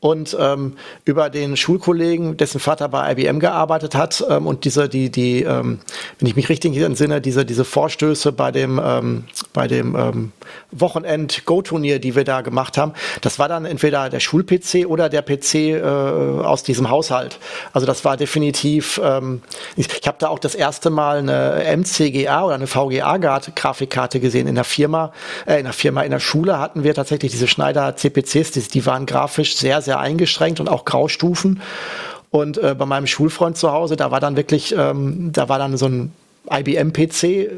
und 0.00 0.34
ähm, 0.40 0.76
über 1.04 1.28
den 1.28 1.56
Schulkollegen, 1.56 2.38
dessen 2.38 2.58
Vater 2.58 2.88
bei 2.88 3.12
IBM 3.12 3.38
gearbeitet 3.38 3.94
hat 3.94 4.24
ähm, 4.28 4.46
und 4.46 4.64
diese, 4.64 4.88
die, 4.88 5.10
die, 5.10 5.42
ähm, 5.42 5.80
wenn 6.18 6.28
ich 6.28 6.36
mich 6.36 6.48
richtig 6.48 6.74
entsinne, 6.76 7.20
diese, 7.20 7.44
diese 7.44 7.66
Vorstöße 7.66 8.32
bei 8.32 8.50
dem, 8.50 8.80
ähm, 8.82 9.24
bei 9.52 9.68
dem 9.68 9.94
ähm, 9.94 10.32
Wochenend-Go-Turnier, 10.72 11.98
die 11.98 12.16
wir 12.16 12.24
da 12.24 12.40
gemacht 12.40 12.78
haben, 12.78 12.92
das 13.20 13.38
war 13.38 13.48
dann 13.48 13.66
entweder 13.66 14.08
der 14.08 14.20
Schul-PC 14.20 14.86
oder 14.86 15.10
der 15.10 15.20
PC 15.20 15.54
äh, 15.54 15.82
aus 15.82 16.62
diesem 16.62 16.88
Haushalt. 16.88 17.38
Also 17.74 17.86
das 17.86 18.02
war 18.02 18.16
definitiv, 18.16 18.98
ähm, 19.04 19.42
ich, 19.76 19.88
ich 20.00 20.08
habe 20.08 20.16
da 20.18 20.28
auch 20.28 20.38
das 20.38 20.54
erste 20.54 20.88
Mal 20.88 21.18
eine 21.18 21.76
MCGA 21.76 22.44
oder 22.44 22.54
eine 22.54 22.66
VGA-Grafikkarte 22.66 24.18
gesehen 24.18 24.46
in 24.46 24.54
der 24.54 24.64
Firma, 24.64 25.12
äh, 25.44 25.58
in 25.58 25.64
der 25.64 25.74
Firma, 25.74 26.02
in 26.02 26.10
der 26.10 26.20
Schule 26.20 26.58
hatten 26.58 26.84
wir 26.84 26.94
tatsächlich 26.94 27.32
diese 27.32 27.48
Schneider 27.48 27.96
CPCs, 27.96 28.52
die, 28.52 28.60
die 28.62 28.86
waren 28.86 29.04
grafisch 29.04 29.56
sehr, 29.56 29.82
sehr 29.82 29.89
sehr 29.90 29.98
eingeschränkt 29.98 30.60
und 30.60 30.68
auch 30.68 30.84
Graustufen. 30.84 31.60
Und 32.30 32.58
äh, 32.58 32.76
bei 32.78 32.86
meinem 32.86 33.08
Schulfreund 33.08 33.56
zu 33.56 33.72
Hause, 33.72 33.96
da 33.96 34.12
war 34.12 34.20
dann 34.20 34.36
wirklich, 34.36 34.72
ähm, 34.76 35.32
da 35.32 35.48
war 35.48 35.58
dann 35.58 35.76
so 35.76 35.86
ein 35.86 36.12
IBM-PC, 36.48 37.50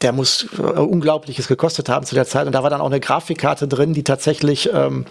der 0.00 0.12
muss 0.12 0.46
äh, 0.56 0.62
Unglaubliches 0.62 1.48
gekostet 1.48 1.88
haben 1.88 2.06
zu 2.06 2.14
der 2.14 2.26
Zeit. 2.26 2.46
Und 2.46 2.52
da 2.52 2.62
war 2.62 2.70
dann 2.70 2.80
auch 2.80 2.86
eine 2.86 3.00
Grafikkarte 3.00 3.66
drin, 3.66 3.92
die 3.92 4.04
tatsächlich 4.04 4.70
ähm, 4.72 5.06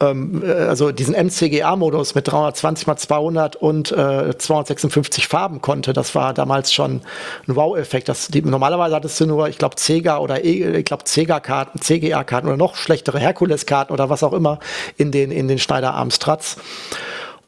ähm, 0.00 0.42
äh, 0.44 0.52
also 0.52 0.92
diesen 0.92 1.14
MCGA-Modus 1.14 2.14
mit 2.14 2.28
320 2.28 2.86
mal 2.86 2.96
200 2.96 3.56
und 3.56 3.90
äh, 3.92 4.36
256 4.36 5.28
Farben 5.28 5.60
konnte. 5.60 5.92
Das 5.92 6.14
war 6.14 6.34
damals 6.34 6.72
schon 6.72 7.02
ein 7.46 7.56
Wow-Effekt. 7.56 8.10
normalerweise 8.44 8.94
hattest 8.94 9.20
du 9.20 9.26
nur, 9.26 9.48
ich 9.48 9.58
glaube, 9.58 9.76
Cega 9.76 10.18
oder 10.18 10.44
e, 10.44 10.78
ich 10.78 10.84
glaube 10.84 11.04
Cega-Karten, 11.04 11.80
CGA-Karten 11.80 12.46
oder 12.46 12.56
noch 12.56 12.76
schlechtere 12.76 13.18
Herkules-Karten 13.18 13.92
oder 13.92 14.08
was 14.10 14.22
auch 14.22 14.32
immer 14.32 14.58
in 14.96 15.10
den 15.10 15.30
in 15.30 15.48
den 15.48 15.58
Schneider 15.58 15.94
Armstrats. 15.94 16.56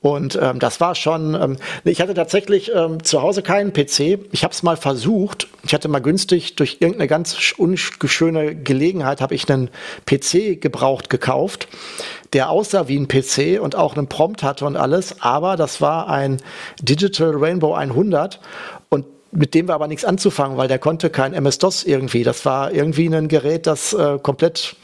Und 0.02 0.38
ähm, 0.40 0.58
das 0.58 0.80
war 0.80 0.94
schon, 0.94 1.34
ähm, 1.34 1.56
ich 1.84 2.00
hatte 2.00 2.14
tatsächlich 2.14 2.72
ähm, 2.74 3.04
zu 3.04 3.20
Hause 3.20 3.42
keinen 3.42 3.72
PC. 3.74 4.18
Ich 4.32 4.44
habe 4.44 4.52
es 4.52 4.62
mal 4.62 4.78
versucht. 4.78 5.46
Ich 5.62 5.74
hatte 5.74 5.88
mal 5.88 6.00
günstig 6.00 6.56
durch 6.56 6.78
irgendeine 6.80 7.06
ganz 7.06 7.54
unschöne 7.58 8.54
Gelegenheit 8.56 9.20
habe 9.20 9.34
ich 9.34 9.50
einen 9.50 9.68
PC 10.06 10.58
gebraucht 10.58 11.10
gekauft, 11.10 11.68
der 12.32 12.50
aussah 12.50 12.88
wie 12.88 12.96
ein 12.96 13.08
PC 13.08 13.60
und 13.60 13.74
auch 13.76 13.96
einen 13.96 14.06
Prompt 14.06 14.42
hatte 14.42 14.64
und 14.64 14.76
alles. 14.76 15.16
Aber 15.20 15.56
das 15.56 15.80
war 15.80 16.08
ein 16.08 16.40
Digital 16.80 17.32
Rainbow 17.34 17.74
100 17.74 18.40
und 18.88 19.06
mit 19.32 19.54
dem 19.54 19.68
war 19.68 19.76
aber 19.76 19.88
nichts 19.88 20.04
anzufangen, 20.04 20.56
weil 20.56 20.68
der 20.68 20.78
konnte 20.78 21.10
kein 21.10 21.34
MS-DOS 21.34 21.84
irgendwie. 21.84 22.24
Das 22.24 22.44
war 22.44 22.72
irgendwie 22.72 23.06
ein 23.06 23.28
Gerät, 23.28 23.66
das 23.66 23.92
äh, 23.92 24.18
komplett 24.20 24.76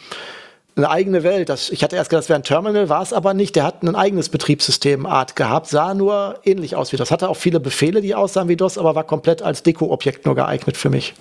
eine 0.76 0.90
eigene 0.90 1.22
Welt. 1.22 1.48
Das, 1.48 1.70
ich 1.70 1.82
hatte 1.82 1.96
erst 1.96 2.10
gedacht, 2.10 2.24
das 2.24 2.28
wäre 2.28 2.38
ein 2.38 2.44
Terminal, 2.44 2.88
war 2.88 3.02
es 3.02 3.12
aber 3.12 3.34
nicht. 3.34 3.56
Der 3.56 3.64
hat 3.64 3.82
ein 3.82 3.96
eigenes 3.96 4.28
Betriebssystem 4.28 5.06
Art 5.06 5.34
gehabt, 5.34 5.68
sah 5.68 5.94
nur 5.94 6.38
ähnlich 6.44 6.76
aus 6.76 6.92
wie 6.92 6.96
das. 6.96 7.10
Hatte 7.10 7.28
auch 7.28 7.36
viele 7.36 7.60
Befehle, 7.60 8.02
die 8.02 8.14
aussahen 8.14 8.48
wie 8.48 8.56
DOS, 8.56 8.78
aber 8.78 8.94
war 8.94 9.04
komplett 9.04 9.42
als 9.42 9.62
Deko-Objekt 9.62 10.26
nur 10.26 10.34
geeignet 10.34 10.76
für 10.76 10.90
mich. 10.90 11.14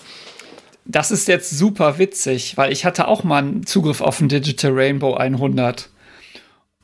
Das 0.85 1.09
ist 1.09 1.27
jetzt 1.27 1.49
super 1.49 1.97
witzig, 1.97 2.57
weil 2.57 2.71
ich 2.71 2.85
hatte 2.85 3.07
auch 3.07 3.23
mal 3.23 3.39
einen 3.39 3.65
Zugriff 3.65 4.01
auf 4.01 4.19
ein 4.19 4.29
Digital 4.29 4.71
Rainbow 4.73 5.15
100. 5.15 5.89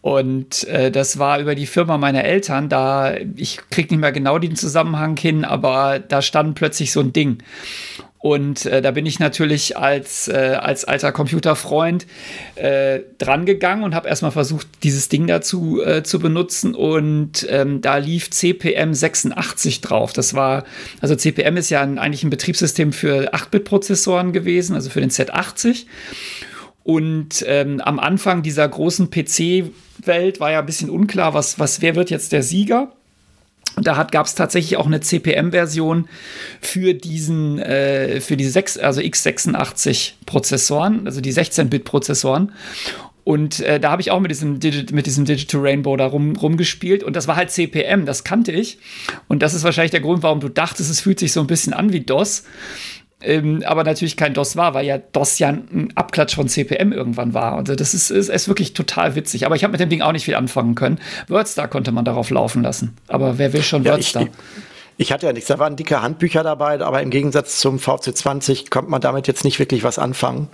Und 0.01 0.63
äh, 0.67 0.91
das 0.91 1.19
war 1.19 1.39
über 1.39 1.53
die 1.53 1.67
Firma 1.67 1.97
meiner 1.97 2.23
Eltern. 2.23 2.69
Da, 2.69 3.15
ich 3.35 3.59
krieg 3.69 3.91
nicht 3.91 3.99
mehr 3.99 4.11
genau 4.11 4.39
den 4.39 4.55
Zusammenhang 4.55 5.15
hin, 5.15 5.45
aber 5.45 5.99
da 5.99 6.21
stand 6.21 6.55
plötzlich 6.55 6.91
so 6.91 7.01
ein 7.01 7.13
Ding. 7.13 7.43
Und 8.21 8.67
äh, 8.67 8.83
da 8.83 8.91
bin 8.91 9.07
ich 9.07 9.17
natürlich 9.17 9.77
als, 9.77 10.27
äh, 10.27 10.57
als 10.59 10.85
alter 10.85 11.11
Computerfreund 11.11 12.05
äh, 12.53 12.99
drangegangen 13.17 13.83
und 13.83 13.95
habe 13.95 14.07
erstmal 14.07 14.31
versucht, 14.31 14.67
dieses 14.83 15.09
Ding 15.09 15.25
dazu 15.25 15.81
äh, 15.83 16.03
zu 16.03 16.19
benutzen. 16.19 16.75
Und 16.75 17.47
ähm, 17.49 17.81
da 17.81 17.97
lief 17.97 18.29
CPM 18.29 18.93
86 18.93 19.81
drauf. 19.81 20.13
Das 20.13 20.35
war, 20.35 20.65
also 20.99 21.15
CPM 21.15 21.57
ist 21.57 21.71
ja 21.71 21.81
ein, 21.81 21.97
eigentlich 21.97 22.23
ein 22.23 22.29
Betriebssystem 22.29 22.93
für 22.93 23.33
8-Bit-Prozessoren 23.33 24.33
gewesen, 24.33 24.75
also 24.75 24.91
für 24.91 25.01
den 25.01 25.09
Z80. 25.09 25.85
Und 26.83 27.45
ähm, 27.47 27.79
am 27.81 27.99
Anfang 27.99 28.41
dieser 28.41 28.67
großen 28.67 29.11
PC-Welt 29.11 30.39
war 30.39 30.51
ja 30.51 30.59
ein 30.59 30.65
bisschen 30.65 30.89
unklar, 30.89 31.33
was, 31.33 31.59
was, 31.59 31.81
wer 31.81 31.95
wird 31.95 32.09
jetzt 32.09 32.31
der 32.31 32.43
Sieger? 32.43 32.91
Und 33.75 33.87
da 33.87 34.03
gab 34.03 34.25
es 34.25 34.35
tatsächlich 34.35 34.77
auch 34.77 34.85
eine 34.85 34.99
CPM-Version 34.99 36.09
für 36.59 36.93
diesen, 36.93 37.59
äh, 37.59 38.19
für 38.19 38.35
die 38.35 38.45
6, 38.45 38.79
also 38.79 38.99
x86-Prozessoren, 38.99 41.05
also 41.05 41.21
die 41.21 41.33
16-Bit-Prozessoren. 41.33 42.51
Und 43.23 43.59
äh, 43.61 43.79
da 43.79 43.91
habe 43.91 44.01
ich 44.01 44.11
auch 44.11 44.19
mit 44.19 44.31
diesem, 44.31 44.59
Digi 44.59 44.93
mit 44.93 45.05
diesem 45.05 45.25
Digital 45.25 45.61
Rainbow 45.61 45.95
da 45.95 46.07
rum, 46.07 46.35
rumgespielt. 46.35 47.03
Und 47.03 47.15
das 47.15 47.27
war 47.27 47.35
halt 47.35 47.51
CPM, 47.51 48.05
das 48.05 48.23
kannte 48.23 48.51
ich. 48.51 48.79
Und 49.27 49.43
das 49.43 49.53
ist 49.53 49.63
wahrscheinlich 49.63 49.91
der 49.91 50.01
Grund, 50.01 50.23
warum 50.23 50.39
du 50.39 50.49
dachtest, 50.49 50.89
es 50.89 51.01
fühlt 51.01 51.19
sich 51.19 51.31
so 51.31 51.39
ein 51.39 51.47
bisschen 51.47 51.73
an 51.73 51.93
wie 51.93 52.01
DOS 52.01 52.43
ähm, 53.21 53.63
aber 53.65 53.83
natürlich 53.83 54.17
kein 54.17 54.33
DOS 54.33 54.55
war, 54.55 54.73
weil 54.73 54.85
ja 54.85 54.97
DOS 54.97 55.39
ja 55.39 55.49
ein 55.49 55.89
Abklatsch 55.95 56.35
von 56.35 56.47
CPM 56.47 56.91
irgendwann 56.91 57.33
war. 57.33 57.53
Also 57.53 57.75
das 57.75 57.93
ist, 57.93 58.09
ist, 58.09 58.29
ist 58.29 58.47
wirklich 58.47 58.73
total 58.73 59.15
witzig. 59.15 59.45
Aber 59.45 59.55
ich 59.55 59.63
habe 59.63 59.71
mit 59.71 59.79
dem 59.79 59.89
Ding 59.89 60.01
auch 60.01 60.11
nicht 60.11 60.25
viel 60.25 60.35
anfangen 60.35 60.75
können. 60.75 60.99
WordStar 61.27 61.67
konnte 61.67 61.91
man 61.91 62.05
darauf 62.05 62.29
laufen 62.29 62.63
lassen. 62.63 62.97
Aber 63.07 63.37
wer 63.37 63.53
will 63.53 63.63
schon 63.63 63.83
ja, 63.83 63.93
WordStar? 63.93 64.23
Ich, 64.23 64.29
ich 64.97 65.11
hatte 65.11 65.25
ja 65.25 65.33
nichts, 65.33 65.47
da 65.47 65.57
waren 65.57 65.75
dicke 65.75 66.01
Handbücher 66.01 66.43
dabei, 66.43 66.79
aber 66.79 67.01
im 67.01 67.09
Gegensatz 67.09 67.59
zum 67.59 67.77
VC20 67.77 68.69
konnte 68.69 68.91
man 68.91 69.01
damit 69.01 69.27
jetzt 69.27 69.43
nicht 69.43 69.57
wirklich 69.57 69.83
was 69.83 69.97
anfangen. 69.97 70.47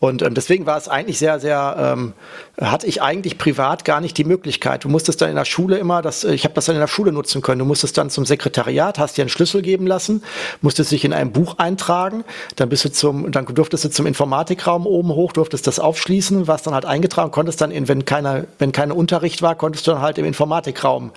Und 0.00 0.22
ähm, 0.22 0.34
deswegen 0.34 0.66
war 0.66 0.76
es 0.76 0.88
eigentlich 0.88 1.18
sehr, 1.18 1.40
sehr, 1.40 1.76
ähm, 1.78 2.12
hatte 2.60 2.86
ich 2.86 3.00
eigentlich 3.00 3.38
privat 3.38 3.84
gar 3.84 4.00
nicht 4.00 4.18
die 4.18 4.24
Möglichkeit. 4.24 4.84
Du 4.84 4.88
musstest 4.88 5.22
dann 5.22 5.30
in 5.30 5.36
der 5.36 5.44
Schule 5.44 5.78
immer, 5.78 6.02
das, 6.02 6.24
ich 6.24 6.44
habe 6.44 6.54
das 6.54 6.66
dann 6.66 6.76
in 6.76 6.80
der 6.80 6.88
Schule 6.88 7.12
nutzen 7.12 7.42
können. 7.42 7.60
Du 7.60 7.64
musstest 7.64 7.96
dann 7.96 8.10
zum 8.10 8.26
Sekretariat, 8.26 8.98
hast 8.98 9.16
dir 9.16 9.22
einen 9.22 9.30
Schlüssel 9.30 9.62
geben 9.62 9.86
lassen, 9.86 10.22
musstest 10.60 10.90
dich 10.90 11.04
in 11.04 11.12
ein 11.12 11.32
Buch 11.32 11.58
eintragen, 11.58 12.24
dann 12.56 12.68
bist 12.68 12.84
du 12.84 12.92
zum, 12.92 13.30
dann 13.32 13.46
durftest 13.46 13.84
du 13.84 13.90
zum 13.90 14.06
Informatikraum 14.06 14.86
oben 14.86 15.10
hoch, 15.10 15.32
durftest 15.32 15.66
das 15.66 15.78
aufschließen, 15.78 16.46
warst 16.46 16.66
dann 16.66 16.74
halt 16.74 16.84
eingetragen, 16.84 17.30
konntest 17.30 17.60
dann, 17.60 17.70
in, 17.70 17.88
wenn 17.88 18.04
keiner, 18.04 18.44
wenn 18.58 18.72
kein 18.72 18.92
Unterricht 18.92 19.42
war, 19.42 19.54
konntest 19.54 19.86
du 19.86 19.92
dann 19.92 20.02
halt 20.02 20.18
im 20.18 20.24
Informatikraum 20.24 21.12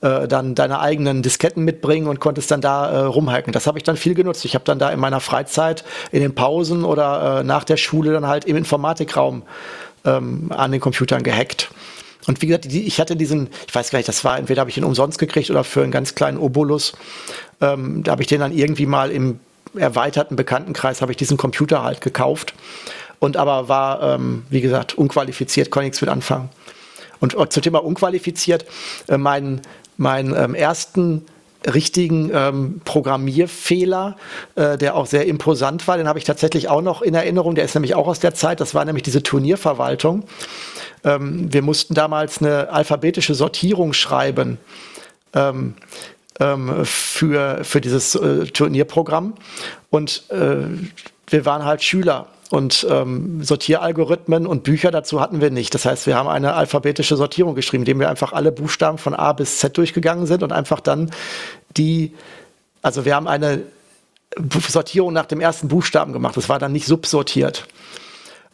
äh, 0.00 0.28
dann 0.28 0.54
deine 0.54 0.80
eigenen 0.80 1.22
Disketten 1.22 1.64
mitbringen 1.64 2.06
und 2.06 2.20
konntest 2.20 2.50
dann 2.50 2.60
da 2.60 2.90
äh, 2.90 2.98
rumhacken. 3.00 3.52
Das 3.52 3.66
habe 3.66 3.78
ich 3.78 3.84
dann 3.84 3.96
viel 3.96 4.14
genutzt. 4.14 4.44
Ich 4.44 4.54
habe 4.54 4.64
dann 4.64 4.78
da 4.78 4.90
in 4.90 5.00
meiner 5.00 5.20
Freizeit, 5.20 5.84
in 6.12 6.20
den 6.20 6.34
Pausen 6.34 6.84
oder 6.84 7.40
äh, 7.40 7.44
nach 7.44 7.64
der 7.64 7.76
Schule 7.76 8.12
dann 8.22 8.30
halt 8.30 8.44
im 8.44 8.56
Informatikraum 8.56 9.42
ähm, 10.04 10.50
an 10.50 10.72
den 10.72 10.80
Computern 10.80 11.22
gehackt. 11.22 11.70
Und 12.26 12.42
wie 12.42 12.46
gesagt, 12.46 12.66
ich 12.66 13.00
hatte 13.00 13.16
diesen, 13.16 13.48
ich 13.66 13.74
weiß 13.74 13.90
gar 13.90 13.98
nicht, 13.98 14.08
das 14.08 14.22
war, 14.24 14.38
entweder 14.38 14.60
habe 14.60 14.70
ich 14.70 14.76
ihn 14.76 14.84
umsonst 14.84 15.18
gekriegt 15.18 15.50
oder 15.50 15.64
für 15.64 15.82
einen 15.82 15.90
ganz 15.92 16.14
kleinen 16.14 16.36
Obolus. 16.36 16.92
Ähm, 17.60 18.02
da 18.02 18.12
habe 18.12 18.22
ich 18.22 18.28
den 18.28 18.40
dann 18.40 18.52
irgendwie 18.52 18.86
mal 18.86 19.10
im 19.10 19.40
erweiterten 19.74 20.36
Bekanntenkreis, 20.36 21.00
habe 21.00 21.12
ich 21.12 21.16
diesen 21.16 21.36
Computer 21.36 21.82
halt 21.82 22.00
gekauft. 22.00 22.54
Und 23.18 23.36
aber 23.36 23.68
war, 23.68 24.02
ähm, 24.02 24.44
wie 24.50 24.60
gesagt, 24.60 24.96
unqualifiziert, 24.96 25.70
konnte 25.70 25.86
nichts 25.86 26.00
mit 26.00 26.10
anfangen. 26.10 26.50
Und 27.20 27.34
zum 27.52 27.62
Thema 27.62 27.82
unqualifiziert, 27.82 28.64
äh, 29.08 29.16
mein, 29.16 29.62
meinen 29.96 30.34
ähm, 30.36 30.54
ersten 30.54 31.24
richtigen 31.66 32.30
ähm, 32.32 32.80
Programmierfehler, 32.84 34.16
äh, 34.54 34.78
der 34.78 34.94
auch 34.94 35.06
sehr 35.06 35.26
imposant 35.26 35.86
war. 35.88 35.96
Den 35.96 36.08
habe 36.08 36.18
ich 36.18 36.24
tatsächlich 36.24 36.68
auch 36.68 36.82
noch 36.82 37.02
in 37.02 37.14
Erinnerung. 37.14 37.54
Der 37.54 37.64
ist 37.64 37.74
nämlich 37.74 37.94
auch 37.94 38.06
aus 38.06 38.20
der 38.20 38.34
Zeit. 38.34 38.60
Das 38.60 38.74
war 38.74 38.84
nämlich 38.84 39.02
diese 39.02 39.22
Turnierverwaltung. 39.22 40.24
Ähm, 41.04 41.52
wir 41.52 41.62
mussten 41.62 41.94
damals 41.94 42.40
eine 42.40 42.70
alphabetische 42.70 43.34
Sortierung 43.34 43.92
schreiben 43.92 44.58
ähm, 45.34 45.74
ähm 46.40 46.84
für, 46.84 47.64
für 47.64 47.80
dieses 47.80 48.14
äh, 48.14 48.46
Turnierprogramm. 48.46 49.34
Und 49.90 50.30
äh, 50.30 50.66
wir 51.26 51.44
waren 51.44 51.64
halt 51.64 51.82
Schüler 51.82 52.28
und 52.50 52.86
ähm, 52.88 53.42
Sortieralgorithmen 53.42 54.46
und 54.46 54.62
Bücher 54.62 54.90
dazu 54.90 55.20
hatten 55.20 55.40
wir 55.40 55.50
nicht. 55.50 55.74
Das 55.74 55.84
heißt, 55.84 56.06
wir 56.06 56.16
haben 56.16 56.28
eine 56.28 56.54
alphabetische 56.54 57.16
Sortierung 57.16 57.54
geschrieben, 57.54 57.82
indem 57.82 58.00
wir 58.00 58.08
einfach 58.08 58.32
alle 58.32 58.52
Buchstaben 58.52 58.98
von 58.98 59.14
A 59.14 59.32
bis 59.32 59.58
Z 59.58 59.76
durchgegangen 59.76 60.26
sind 60.26 60.42
und 60.42 60.52
einfach 60.52 60.80
dann 60.80 61.10
die, 61.76 62.14
also 62.80 63.04
wir 63.04 63.14
haben 63.14 63.28
eine 63.28 63.62
Sortierung 64.68 65.12
nach 65.12 65.26
dem 65.26 65.40
ersten 65.40 65.68
Buchstaben 65.68 66.12
gemacht. 66.12 66.36
Das 66.36 66.48
war 66.48 66.58
dann 66.58 66.72
nicht 66.72 66.86
subsortiert. 66.86 67.66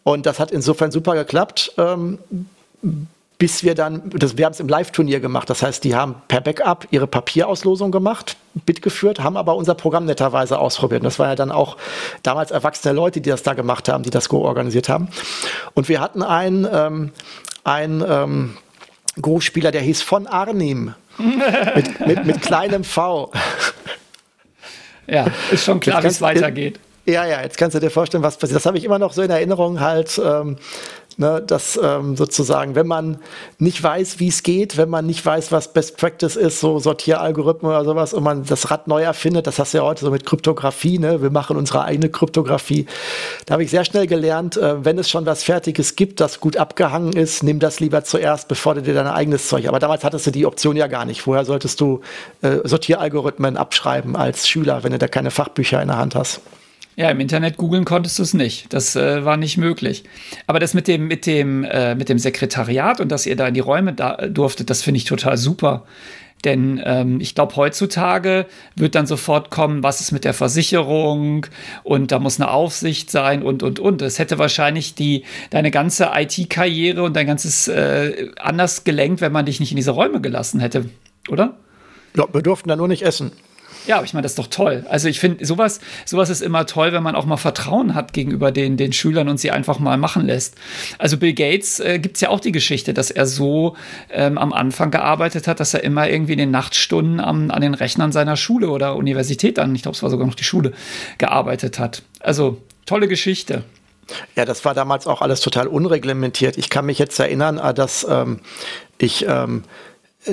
Und 0.02 0.26
das 0.26 0.40
hat 0.40 0.50
insofern 0.50 0.90
super 0.90 1.14
geklappt. 1.14 1.72
Ähm, 1.78 2.18
bis 3.38 3.64
wir 3.64 3.74
dann, 3.74 4.10
das, 4.10 4.36
wir 4.36 4.44
haben 4.44 4.52
es 4.52 4.60
im 4.60 4.68
Live-Turnier 4.68 5.20
gemacht. 5.20 5.50
Das 5.50 5.62
heißt, 5.62 5.82
die 5.84 5.94
haben 5.94 6.16
per 6.28 6.40
Backup 6.40 6.86
ihre 6.90 7.06
Papierauslosung 7.06 7.90
gemacht, 7.90 8.36
Bit 8.66 8.82
geführt, 8.82 9.20
haben 9.20 9.36
aber 9.36 9.56
unser 9.56 9.74
Programm 9.74 10.04
netterweise 10.04 10.58
ausprobiert. 10.58 11.00
Und 11.00 11.06
das 11.06 11.18
waren 11.18 11.28
ja 11.28 11.34
dann 11.34 11.50
auch 11.50 11.76
damals 12.22 12.52
erwachsene 12.52 12.94
Leute, 12.94 13.20
die 13.20 13.30
das 13.30 13.42
da 13.42 13.54
gemacht 13.54 13.88
haben, 13.88 14.04
die 14.04 14.10
das 14.10 14.28
Go 14.28 14.38
organisiert 14.38 14.88
haben. 14.88 15.08
Und 15.74 15.88
wir 15.88 16.00
hatten 16.00 16.22
einen, 16.22 16.66
ähm, 16.72 17.10
einen 17.64 18.04
ähm, 18.06 18.56
Go-Spieler, 19.20 19.72
der 19.72 19.82
hieß 19.82 20.02
von 20.02 20.26
Arnim. 20.26 20.94
mit, 21.74 22.06
mit, 22.06 22.24
mit 22.24 22.42
kleinem 22.42 22.82
V. 22.82 23.30
Ja, 25.06 25.26
ist 25.50 25.64
schon 25.64 25.80
klar, 25.80 26.02
wie 26.02 26.08
es 26.08 26.20
weitergeht. 26.20 26.80
Ja, 27.06 27.26
ja, 27.26 27.42
jetzt 27.42 27.58
kannst 27.58 27.74
du 27.74 27.80
dir 27.80 27.90
vorstellen, 27.90 28.22
was 28.22 28.38
passiert. 28.38 28.56
Das 28.56 28.64
habe 28.64 28.78
ich 28.78 28.84
immer 28.84 28.98
noch 28.98 29.12
so 29.12 29.20
in 29.20 29.30
Erinnerung 29.30 29.80
halt. 29.80 30.20
Ähm, 30.24 30.56
Ne, 31.16 31.40
dass 31.46 31.78
ähm, 31.80 32.16
sozusagen, 32.16 32.74
wenn 32.74 32.88
man 32.88 33.18
nicht 33.60 33.80
weiß, 33.80 34.18
wie 34.18 34.26
es 34.26 34.42
geht, 34.42 34.76
wenn 34.76 34.88
man 34.88 35.06
nicht 35.06 35.24
weiß, 35.24 35.52
was 35.52 35.72
Best 35.72 35.96
Practice 35.96 36.34
ist, 36.34 36.58
so 36.58 36.80
Sortieralgorithmen 36.80 37.70
oder 37.70 37.84
sowas, 37.84 38.12
und 38.12 38.24
man 38.24 38.44
das 38.44 38.72
Rad 38.72 38.88
neu 38.88 39.02
erfindet, 39.02 39.46
das 39.46 39.60
hast 39.60 39.74
du 39.74 39.78
ja 39.78 39.84
heute 39.84 40.04
so 40.04 40.10
mit 40.10 40.26
Kryptographie, 40.26 40.98
ne? 40.98 41.22
wir 41.22 41.30
machen 41.30 41.56
unsere 41.56 41.84
eigene 41.84 42.08
Kryptographie. 42.08 42.86
Da 43.46 43.52
habe 43.52 43.62
ich 43.62 43.70
sehr 43.70 43.84
schnell 43.84 44.08
gelernt, 44.08 44.56
äh, 44.56 44.84
wenn 44.84 44.98
es 44.98 45.08
schon 45.08 45.24
was 45.24 45.44
Fertiges 45.44 45.94
gibt, 45.94 46.18
das 46.18 46.40
gut 46.40 46.56
abgehangen 46.56 47.12
ist, 47.12 47.44
nimm 47.44 47.60
das 47.60 47.78
lieber 47.78 48.02
zuerst, 48.02 48.48
bevor 48.48 48.74
du 48.74 48.82
dir 48.82 48.94
dein 48.94 49.06
eigenes 49.06 49.46
Zeug. 49.46 49.68
Aber 49.68 49.78
damals 49.78 50.02
hattest 50.02 50.26
du 50.26 50.32
die 50.32 50.46
Option 50.46 50.74
ja 50.74 50.88
gar 50.88 51.04
nicht. 51.04 51.28
Woher 51.28 51.44
solltest 51.44 51.80
du 51.80 52.00
äh, 52.42 52.58
Sortieralgorithmen 52.64 53.56
abschreiben 53.56 54.16
als 54.16 54.48
Schüler, 54.48 54.82
wenn 54.82 54.90
du 54.90 54.98
da 54.98 55.06
keine 55.06 55.30
Fachbücher 55.30 55.80
in 55.80 55.86
der 55.86 55.98
Hand 55.98 56.16
hast? 56.16 56.40
Ja, 56.96 57.10
im 57.10 57.18
Internet 57.18 57.56
googeln 57.56 57.84
konntest 57.84 58.18
du 58.18 58.22
es 58.22 58.34
nicht. 58.34 58.72
Das 58.72 58.94
äh, 58.94 59.24
war 59.24 59.36
nicht 59.36 59.56
möglich. 59.56 60.04
Aber 60.46 60.60
das 60.60 60.74
mit 60.74 60.86
dem, 60.86 61.08
mit 61.08 61.26
dem, 61.26 61.64
äh, 61.64 61.94
mit 61.94 62.08
dem 62.08 62.18
Sekretariat 62.18 63.00
und 63.00 63.10
dass 63.10 63.26
ihr 63.26 63.36
da 63.36 63.48
in 63.48 63.54
die 63.54 63.60
Räume 63.60 63.92
da, 63.92 64.16
durftet, 64.28 64.70
das 64.70 64.82
finde 64.82 64.98
ich 64.98 65.04
total 65.04 65.36
super. 65.36 65.84
Denn 66.44 66.80
ähm, 66.84 67.20
ich 67.20 67.34
glaube, 67.34 67.56
heutzutage 67.56 68.46
wird 68.76 68.94
dann 68.94 69.06
sofort 69.06 69.50
kommen, 69.50 69.82
was 69.82 70.00
ist 70.00 70.12
mit 70.12 70.24
der 70.24 70.34
Versicherung 70.34 71.46
und 71.82 72.12
da 72.12 72.18
muss 72.18 72.38
eine 72.38 72.50
Aufsicht 72.50 73.10
sein 73.10 73.42
und, 73.42 73.62
und, 73.62 73.80
und. 73.80 74.02
Es 74.02 74.18
hätte 74.18 74.38
wahrscheinlich 74.38 74.94
die, 74.94 75.24
deine 75.50 75.70
ganze 75.70 76.10
IT-Karriere 76.14 77.02
und 77.02 77.16
dein 77.16 77.26
ganzes 77.26 77.66
äh, 77.68 78.30
anders 78.38 78.84
gelenkt, 78.84 79.22
wenn 79.22 79.32
man 79.32 79.46
dich 79.46 79.58
nicht 79.58 79.72
in 79.72 79.76
diese 79.76 79.92
Räume 79.92 80.20
gelassen 80.20 80.60
hätte, 80.60 80.90
oder? 81.30 81.56
Ja, 82.14 82.26
wir 82.32 82.42
durften 82.42 82.68
da 82.68 82.76
nur 82.76 82.88
nicht 82.88 83.02
essen. 83.02 83.32
Ja, 83.86 83.96
aber 83.96 84.04
ich 84.06 84.14
meine, 84.14 84.22
das 84.22 84.32
ist 84.32 84.38
doch 84.38 84.46
toll. 84.46 84.84
Also 84.88 85.08
ich 85.08 85.20
finde, 85.20 85.44
sowas, 85.44 85.80
sowas 86.06 86.30
ist 86.30 86.40
immer 86.40 86.64
toll, 86.64 86.92
wenn 86.92 87.02
man 87.02 87.14
auch 87.14 87.26
mal 87.26 87.36
Vertrauen 87.36 87.94
hat 87.94 88.12
gegenüber 88.12 88.50
den, 88.50 88.76
den 88.76 88.92
Schülern 88.92 89.28
und 89.28 89.38
sie 89.38 89.50
einfach 89.50 89.78
mal 89.78 89.98
machen 89.98 90.26
lässt. 90.26 90.54
Also 90.98 91.18
Bill 91.18 91.34
Gates 91.34 91.80
äh, 91.80 91.98
gibt 91.98 92.16
es 92.16 92.22
ja 92.22 92.30
auch 92.30 92.40
die 92.40 92.52
Geschichte, 92.52 92.94
dass 92.94 93.10
er 93.10 93.26
so 93.26 93.76
ähm, 94.10 94.38
am 94.38 94.52
Anfang 94.52 94.90
gearbeitet 94.90 95.46
hat, 95.46 95.60
dass 95.60 95.74
er 95.74 95.84
immer 95.84 96.08
irgendwie 96.08 96.32
in 96.32 96.38
den 96.38 96.50
Nachtstunden 96.50 97.20
am, 97.20 97.50
an 97.50 97.60
den 97.60 97.74
Rechnern 97.74 98.10
seiner 98.10 98.36
Schule 98.36 98.70
oder 98.70 98.96
Universität 98.96 99.58
dann, 99.58 99.74
ich 99.74 99.82
glaube, 99.82 99.96
es 99.96 100.02
war 100.02 100.10
sogar 100.10 100.26
noch 100.26 100.34
die 100.34 100.44
Schule, 100.44 100.72
gearbeitet 101.18 101.78
hat. 101.78 102.02
Also 102.20 102.62
tolle 102.86 103.06
Geschichte. 103.06 103.64
Ja, 104.34 104.44
das 104.44 104.64
war 104.64 104.74
damals 104.74 105.06
auch 105.06 105.22
alles 105.22 105.40
total 105.40 105.66
unreglementiert. 105.66 106.58
Ich 106.58 106.70
kann 106.70 106.86
mich 106.86 106.98
jetzt 106.98 107.18
erinnern, 107.18 107.58
äh, 107.58 107.74
dass 107.74 108.06
ähm, 108.08 108.40
ich 108.98 109.26
ähm, 109.28 109.64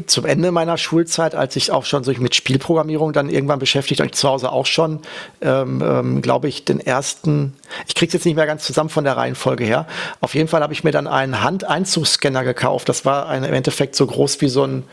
zum 0.05 0.25
Ende 0.25 0.51
meiner 0.51 0.77
Schulzeit, 0.77 1.35
als 1.35 1.55
ich 1.55 1.71
auch 1.71 1.85
schon 1.85 2.03
so 2.03 2.11
mit 2.13 2.35
Spielprogrammierung 2.35 3.13
dann 3.13 3.29
irgendwann 3.29 3.59
beschäftigt, 3.59 4.01
und 4.01 4.15
zu 4.15 4.29
Hause 4.29 4.51
auch 4.51 4.65
schon, 4.65 4.99
ähm, 5.41 5.81
ähm, 5.85 6.21
glaube 6.21 6.47
ich, 6.47 6.65
den 6.65 6.79
ersten, 6.79 7.53
ich 7.87 7.95
kriege 7.95 8.13
jetzt 8.13 8.25
nicht 8.25 8.35
mehr 8.35 8.45
ganz 8.45 8.63
zusammen 8.63 8.89
von 8.89 9.03
der 9.03 9.17
Reihenfolge 9.17 9.63
her. 9.63 9.87
Auf 10.21 10.35
jeden 10.35 10.47
Fall 10.47 10.61
habe 10.61 10.73
ich 10.73 10.83
mir 10.83 10.91
dann 10.91 11.07
einen 11.07 11.43
Handeinzugsscanner 11.43 12.43
gekauft. 12.43 12.89
Das 12.89 13.05
war 13.05 13.27
ein, 13.27 13.43
im 13.43 13.53
Endeffekt 13.53 13.95
so 13.95 14.07
groß 14.07 14.41
wie 14.41 14.49
so 14.49 14.65
ein 14.65 14.83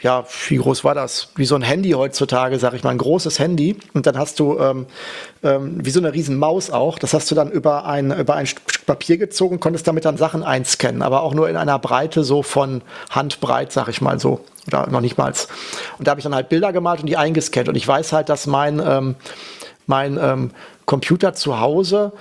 ja, 0.00 0.24
wie 0.48 0.56
groß 0.56 0.82
war 0.82 0.94
das? 0.94 1.28
Wie 1.36 1.44
so 1.44 1.54
ein 1.54 1.62
Handy 1.62 1.90
heutzutage, 1.90 2.58
sag 2.58 2.74
ich 2.74 2.82
mal, 2.82 2.90
ein 2.90 2.98
großes 2.98 3.38
Handy. 3.38 3.76
Und 3.92 4.06
dann 4.06 4.18
hast 4.18 4.40
du 4.40 4.58
ähm, 4.58 4.86
ähm, 5.42 5.84
wie 5.84 5.90
so 5.90 6.00
eine 6.00 6.12
riesen 6.12 6.36
Maus 6.36 6.70
auch. 6.70 6.98
Das 6.98 7.14
hast 7.14 7.30
du 7.30 7.34
dann 7.34 7.50
über 7.50 7.86
ein, 7.86 8.10
über 8.10 8.34
ein 8.34 8.46
Stück 8.46 8.64
Papier 8.86 9.16
gezogen, 9.16 9.60
konntest 9.60 9.86
damit 9.86 10.04
dann 10.04 10.16
Sachen 10.16 10.42
einscannen, 10.42 11.00
aber 11.00 11.22
auch 11.22 11.32
nur 11.32 11.48
in 11.48 11.56
einer 11.56 11.78
Breite 11.78 12.22
so 12.22 12.42
von 12.42 12.82
Handbreit, 13.10 13.72
sag 13.72 13.88
ich 13.88 14.00
mal 14.00 14.18
so. 14.18 14.40
Oder 14.66 14.88
noch 14.88 15.00
nicht 15.00 15.16
mal. 15.16 15.32
Und 15.98 16.06
da 16.06 16.10
habe 16.10 16.20
ich 16.20 16.24
dann 16.24 16.34
halt 16.34 16.48
Bilder 16.48 16.72
gemalt 16.72 17.00
und 17.00 17.06
die 17.06 17.16
eingescannt. 17.16 17.68
Und 17.68 17.76
ich 17.76 17.86
weiß 17.86 18.12
halt, 18.12 18.28
dass 18.28 18.46
mein, 18.46 18.82
ähm, 18.84 19.14
mein 19.86 20.18
ähm, 20.20 20.50
Computer 20.86 21.34
zu 21.34 21.60
Hause 21.60 22.12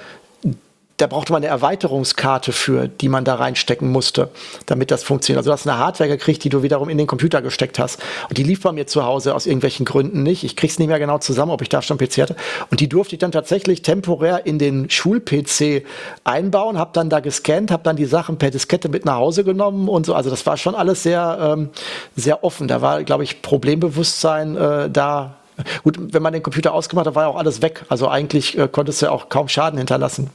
da 0.98 1.08
brauchte 1.08 1.34
man 1.34 1.42
eine 1.42 1.52
Erweiterungskarte 1.52 2.52
für, 2.52 2.88
die 2.88 3.10
man 3.10 3.26
da 3.26 3.36
reinstecken 3.36 3.92
musste, 3.92 4.30
damit 4.68 4.92
das 4.92 5.04
funktioniert. 5.04 5.40
Also 5.40 5.50
du 5.50 5.54
hast 5.54 5.68
eine 5.68 5.80
Hardware 5.80 6.08
gekriegt, 6.08 6.44
die 6.44 6.50
du 6.50 6.62
wiederum 6.62 6.88
in 6.88 7.00
den 7.00 7.08
Computer 7.08 7.42
gesteckt 7.42 7.80
hast. 7.80 8.00
Und 8.30 8.38
die 8.38 8.44
lief 8.44 8.62
bei 8.62 8.72
mir 8.72 8.86
zu 8.86 9.04
Hause 9.04 9.34
aus 9.34 9.48
irgendwelchen 9.48 9.86
Gründen 9.86 10.22
nicht. 10.22 10.44
Ich 10.44 10.56
krieg's 10.56 10.78
nicht 10.78 10.88
mehr 10.88 11.00
genau 11.00 11.18
zusammen, 11.18 11.52
ob 11.52 11.64
ich 11.64 11.70
da 11.70 11.82
schon 11.82 11.98
PC 11.98 12.20
hatte. 12.20 12.36
Und 12.70 12.80
die 12.80 12.88
durfte 12.88 13.16
ich 13.16 13.20
dann 13.20 13.32
tatsächlich 13.32 13.82
temporär 13.82 14.46
in 14.46 14.60
den 14.60 14.90
Schul-PC 14.90 15.84
einbauen, 16.24 16.78
habe 16.78 16.92
dann 16.94 17.10
da 17.10 17.22
gescannt, 17.22 17.72
habe 17.72 17.84
dann 17.84 17.96
die 17.96 18.06
Sachen 18.06 18.38
per 18.38 18.52
Diskette 18.52 18.88
mit 18.88 19.04
nach 19.04 19.16
Hause 19.16 19.44
genommen 19.44 19.90
und 19.90 20.06
so. 20.06 20.14
Also 20.14 20.30
das 20.30 20.46
war 20.46 20.58
schon 20.58 20.76
alles 20.76 21.02
sehr, 21.02 21.56
ähm, 21.58 21.70
sehr 22.16 22.44
offen. 22.44 22.68
Da 22.68 22.82
war, 22.82 23.04
glaube 23.04 23.24
ich, 23.24 23.42
Problembewusstsein 23.42 24.56
äh, 24.56 24.90
da 24.92 25.38
Gut, 25.84 25.98
wenn 26.00 26.24
man 26.24 26.34
den 26.34 26.42
Computer 26.42 26.74
ausgemacht 26.74 27.06
hat, 27.06 27.16
war 27.16 27.24
ja 27.24 27.30
auch 27.30 27.36
alles 27.36 27.62
weg. 27.62 27.86
Also 27.90 28.08
eigentlich 28.08 28.58
äh, 28.58 28.68
konntest 28.68 29.02
du 29.02 29.08
ja 29.08 29.12
auch 29.12 29.30
kaum 29.30 29.48
Schaden 29.48 29.78
hinterlassen. 29.78 30.32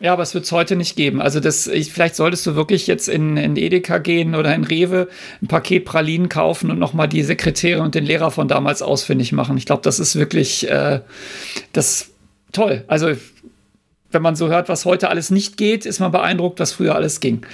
Ja, 0.00 0.12
aber 0.12 0.22
es 0.22 0.34
wird 0.34 0.44
es 0.44 0.52
heute 0.52 0.76
nicht 0.76 0.94
geben. 0.94 1.22
Also 1.22 1.40
das, 1.40 1.66
ich, 1.66 1.92
vielleicht 1.92 2.16
solltest 2.16 2.46
du 2.46 2.54
wirklich 2.54 2.86
jetzt 2.86 3.08
in, 3.08 3.36
in 3.38 3.56
Edeka 3.56 3.98
gehen 3.98 4.34
oder 4.34 4.54
in 4.54 4.64
Rewe 4.64 5.08
ein 5.40 5.46
Paket 5.46 5.86
Pralinen 5.86 6.28
kaufen 6.28 6.70
und 6.70 6.78
nochmal 6.78 7.08
die 7.08 7.22
Sekretäre 7.22 7.80
und 7.80 7.94
den 7.94 8.04
Lehrer 8.04 8.30
von 8.30 8.46
damals 8.46 8.82
ausfindig 8.82 9.32
machen. 9.32 9.56
Ich 9.56 9.64
glaube, 9.64 9.82
das 9.82 9.98
ist 9.98 10.16
wirklich 10.16 10.68
äh, 10.70 11.00
das 11.72 12.10
toll. 12.52 12.84
Also 12.88 13.12
wenn 14.10 14.22
man 14.22 14.36
so 14.36 14.48
hört, 14.48 14.68
was 14.68 14.84
heute 14.84 15.08
alles 15.08 15.30
nicht 15.30 15.56
geht, 15.56 15.86
ist 15.86 15.98
man 15.98 16.12
beeindruckt, 16.12 16.60
was 16.60 16.72
früher 16.72 16.94
alles 16.94 17.20
ging. 17.20 17.46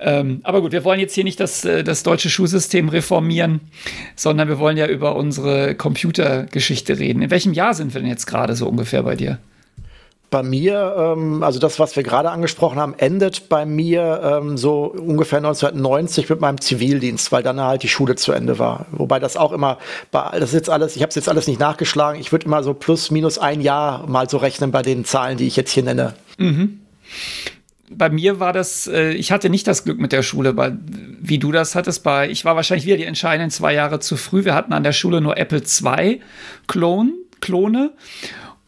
Ähm, 0.00 0.40
aber 0.42 0.60
gut, 0.62 0.72
wir 0.72 0.84
wollen 0.84 1.00
jetzt 1.00 1.14
hier 1.14 1.24
nicht 1.24 1.38
das, 1.38 1.64
äh, 1.64 1.84
das 1.84 2.02
deutsche 2.02 2.30
Schulsystem 2.30 2.88
reformieren, 2.88 3.60
sondern 4.16 4.48
wir 4.48 4.58
wollen 4.58 4.76
ja 4.76 4.86
über 4.86 5.16
unsere 5.16 5.74
Computergeschichte 5.74 6.98
reden. 6.98 7.22
In 7.22 7.30
welchem 7.30 7.52
Jahr 7.52 7.74
sind 7.74 7.94
wir 7.94 8.00
denn 8.00 8.10
jetzt 8.10 8.26
gerade 8.26 8.56
so 8.56 8.66
ungefähr 8.68 9.02
bei 9.02 9.16
dir? 9.16 9.38
Bei 10.34 10.42
mir, 10.42 10.96
ähm, 10.98 11.44
also 11.44 11.60
das, 11.60 11.78
was 11.78 11.94
wir 11.94 12.02
gerade 12.02 12.28
angesprochen 12.28 12.80
haben, 12.80 12.94
endet 12.98 13.48
bei 13.48 13.64
mir 13.64 14.20
ähm, 14.42 14.56
so 14.56 14.86
ungefähr 14.86 15.36
1990 15.36 16.28
mit 16.28 16.40
meinem 16.40 16.60
Zivildienst, 16.60 17.30
weil 17.30 17.44
dann 17.44 17.60
halt 17.60 17.84
die 17.84 17.88
Schule 17.88 18.16
zu 18.16 18.32
Ende 18.32 18.58
war. 18.58 18.86
Wobei 18.90 19.20
das 19.20 19.36
auch 19.36 19.52
immer, 19.52 19.78
das 20.10 20.42
ist 20.42 20.54
jetzt 20.54 20.70
alles, 20.70 20.96
ich 20.96 21.02
habe 21.02 21.10
es 21.10 21.14
jetzt 21.14 21.28
alles 21.28 21.46
nicht 21.46 21.60
nachgeschlagen, 21.60 22.20
ich 22.20 22.32
würde 22.32 22.46
immer 22.46 22.64
so 22.64 22.74
plus 22.74 23.12
minus 23.12 23.38
ein 23.38 23.60
Jahr 23.60 24.08
mal 24.08 24.28
so 24.28 24.38
rechnen 24.38 24.72
bei 24.72 24.82
den 24.82 25.04
Zahlen, 25.04 25.38
die 25.38 25.46
ich 25.46 25.54
jetzt 25.54 25.70
hier 25.70 25.84
nenne. 25.84 26.14
Mhm. 26.36 26.80
Bei 27.90 28.10
mir 28.10 28.40
war 28.40 28.52
das, 28.52 28.88
äh, 28.88 29.12
ich 29.12 29.30
hatte 29.30 29.50
nicht 29.50 29.68
das 29.68 29.84
Glück 29.84 30.00
mit 30.00 30.10
der 30.10 30.24
Schule, 30.24 30.56
weil, 30.56 30.76
wie 31.20 31.38
du 31.38 31.52
das 31.52 31.76
hattest. 31.76 32.02
Bei, 32.02 32.28
ich 32.28 32.44
war 32.44 32.56
wahrscheinlich 32.56 32.86
wieder 32.86 32.96
die 32.96 33.04
entscheidenden 33.04 33.52
zwei 33.52 33.72
Jahre 33.72 34.00
zu 34.00 34.16
früh. 34.16 34.44
Wir 34.44 34.56
hatten 34.56 34.72
an 34.72 34.82
der 34.82 34.90
Schule 34.90 35.20
nur 35.20 35.36
Apple 35.38 35.62
II 35.62 36.20
Klon, 36.66 37.12
Klone 37.40 37.92